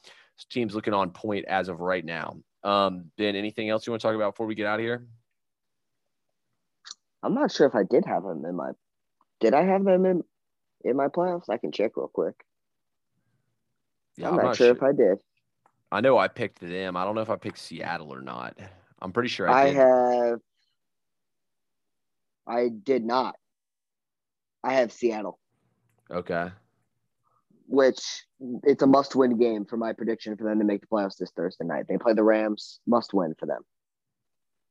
team's 0.44 0.74
looking 0.74 0.94
on 0.94 1.10
point 1.10 1.46
as 1.46 1.68
of 1.68 1.80
right 1.80 2.04
now. 2.04 2.36
Um, 2.62 3.10
ben, 3.16 3.36
anything 3.36 3.68
else 3.68 3.86
you 3.86 3.92
want 3.92 4.00
to 4.00 4.08
talk 4.08 4.14
about 4.14 4.34
before 4.34 4.46
we 4.46 4.54
get 4.54 4.66
out 4.66 4.80
of 4.80 4.84
here? 4.84 5.06
I'm 7.22 7.34
not 7.34 7.52
sure 7.52 7.66
if 7.66 7.74
I 7.74 7.82
did 7.82 8.04
have 8.04 8.22
them 8.22 8.44
in 8.44 8.54
my. 8.54 8.70
Did 9.40 9.54
I 9.54 9.64
have 9.64 9.84
them 9.84 10.04
in 10.04 10.22
in 10.84 10.96
my 10.96 11.08
playoffs? 11.08 11.48
I 11.48 11.56
can 11.56 11.72
check 11.72 11.92
real 11.96 12.08
quick. 12.08 12.34
Yeah, 14.16 14.28
I'm, 14.28 14.34
I'm 14.34 14.36
not, 14.36 14.44
not, 14.44 14.56
sure, 14.56 14.70
if 14.70 14.82
I 14.82 14.92
did. 14.92 15.18
I 15.92 16.00
know 16.00 16.18
I 16.18 16.28
picked 16.28 16.60
them. 16.60 16.96
I 16.96 17.04
don't 17.04 17.14
know 17.14 17.20
if 17.20 17.30
I 17.30 17.36
picked 17.36 17.58
Seattle 17.58 18.12
or 18.12 18.20
not. 18.20 18.58
I'm 19.00 19.12
pretty 19.12 19.28
sure 19.28 19.48
I, 19.48 19.62
I 19.62 19.72
have. 19.72 20.40
I 22.46 22.68
did 22.68 23.04
not. 23.04 23.36
I 24.62 24.74
have 24.74 24.92
Seattle. 24.92 25.38
Okay 26.10 26.50
which 27.66 28.24
it's 28.64 28.82
a 28.82 28.86
must 28.86 29.14
win 29.14 29.38
game 29.38 29.64
for 29.64 29.76
my 29.76 29.92
prediction 29.92 30.36
for 30.36 30.44
them 30.44 30.58
to 30.58 30.64
make 30.64 30.80
the 30.80 30.86
playoffs 30.86 31.16
this 31.16 31.30
Thursday 31.30 31.64
night. 31.64 31.86
They 31.88 31.98
play 31.98 32.12
the 32.12 32.22
Rams, 32.22 32.80
must 32.86 33.14
win 33.14 33.34
for 33.38 33.46
them. 33.46 33.62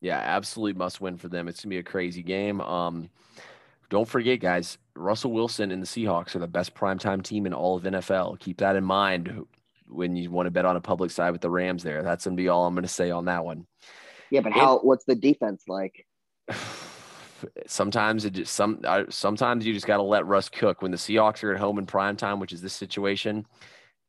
Yeah, 0.01 0.17
absolutely 0.17 0.73
must 0.73 1.01
win 1.01 1.17
for 1.17 1.27
them. 1.27 1.47
It's 1.47 1.63
gonna 1.63 1.71
be 1.71 1.79
a 1.79 1.83
crazy 1.83 2.21
game. 2.21 2.61
Um, 2.61 3.09
don't 3.89 4.07
forget, 4.07 4.39
guys, 4.39 4.77
Russell 4.95 5.31
Wilson 5.31 5.71
and 5.71 5.81
the 5.81 5.87
Seahawks 5.87 6.35
are 6.35 6.39
the 6.39 6.47
best 6.47 6.73
primetime 6.73 7.23
team 7.23 7.45
in 7.45 7.53
all 7.53 7.77
of 7.77 7.83
NFL. 7.83 8.39
Keep 8.39 8.57
that 8.57 8.75
in 8.75 8.83
mind 8.83 9.45
when 9.87 10.15
you 10.15 10.31
want 10.31 10.47
to 10.47 10.51
bet 10.51 10.65
on 10.65 10.75
a 10.75 10.81
public 10.81 11.11
side 11.11 11.31
with 11.31 11.41
the 11.41 11.49
Rams 11.49 11.83
there. 11.83 12.03
That's 12.03 12.25
gonna 12.25 12.35
be 12.35 12.49
all 12.49 12.65
I'm 12.65 12.75
gonna 12.75 12.87
say 12.87 13.11
on 13.11 13.25
that 13.25 13.45
one. 13.45 13.65
Yeah, 14.31 14.41
but 14.41 14.53
how? 14.53 14.79
what's 14.79 15.05
the 15.05 15.15
defense 15.15 15.63
like? 15.67 16.05
sometimes 17.67 18.25
it 18.25 18.33
just 18.33 18.53
some 18.53 18.81
sometimes 19.09 19.65
you 19.65 19.73
just 19.73 19.87
got 19.87 19.97
to 19.97 20.03
let 20.03 20.25
Russ 20.25 20.49
cook. 20.49 20.81
When 20.81 20.91
the 20.91 20.97
Seahawks 20.97 21.43
are 21.43 21.53
at 21.53 21.59
home 21.59 21.79
in 21.79 21.85
prime 21.85 22.17
time, 22.17 22.39
which 22.39 22.53
is 22.53 22.61
this 22.61 22.73
situation, 22.73 23.45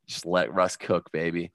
just 0.06 0.26
let 0.26 0.52
Russ 0.52 0.76
cook, 0.76 1.10
baby. 1.12 1.50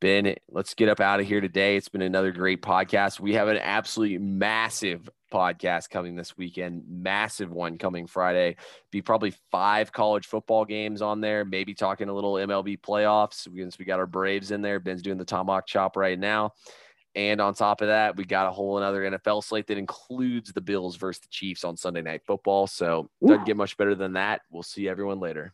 Ben, 0.00 0.34
let's 0.50 0.72
get 0.72 0.88
up 0.88 1.00
out 1.00 1.20
of 1.20 1.26
here 1.26 1.42
today. 1.42 1.76
It's 1.76 1.90
been 1.90 2.00
another 2.00 2.32
great 2.32 2.62
podcast. 2.62 3.20
We 3.20 3.34
have 3.34 3.48
an 3.48 3.58
absolutely 3.58 4.16
massive 4.16 5.10
podcast 5.30 5.90
coming 5.90 6.16
this 6.16 6.38
weekend, 6.38 6.84
massive 6.88 7.52
one 7.52 7.76
coming 7.76 8.06
Friday. 8.06 8.56
Be 8.90 9.02
probably 9.02 9.34
five 9.50 9.92
college 9.92 10.26
football 10.26 10.64
games 10.64 11.02
on 11.02 11.20
there, 11.20 11.44
maybe 11.44 11.74
talking 11.74 12.08
a 12.08 12.14
little 12.14 12.34
MLB 12.34 12.80
playoffs. 12.80 13.46
Since 13.54 13.78
we 13.78 13.84
got 13.84 14.00
our 14.00 14.06
Braves 14.06 14.50
in 14.50 14.62
there, 14.62 14.80
Ben's 14.80 15.02
doing 15.02 15.18
the 15.18 15.24
tomahawk 15.24 15.66
chop 15.66 15.96
right 15.96 16.18
now. 16.18 16.54
And 17.14 17.40
on 17.40 17.54
top 17.54 17.80
of 17.80 17.88
that, 17.88 18.16
we 18.16 18.24
got 18.24 18.46
a 18.46 18.50
whole 18.52 18.78
another 18.78 19.02
NFL 19.02 19.42
slate 19.42 19.66
that 19.66 19.78
includes 19.78 20.52
the 20.52 20.60
Bills 20.60 20.96
versus 20.96 21.20
the 21.20 21.28
Chiefs 21.28 21.64
on 21.64 21.76
Sunday 21.76 22.02
Night 22.02 22.22
Football. 22.24 22.66
So 22.66 23.10
doesn't 23.26 23.46
get 23.46 23.56
much 23.56 23.76
better 23.76 23.94
than 23.94 24.12
that. 24.12 24.42
We'll 24.50 24.62
see 24.62 24.88
everyone 24.88 25.18
later. 25.18 25.52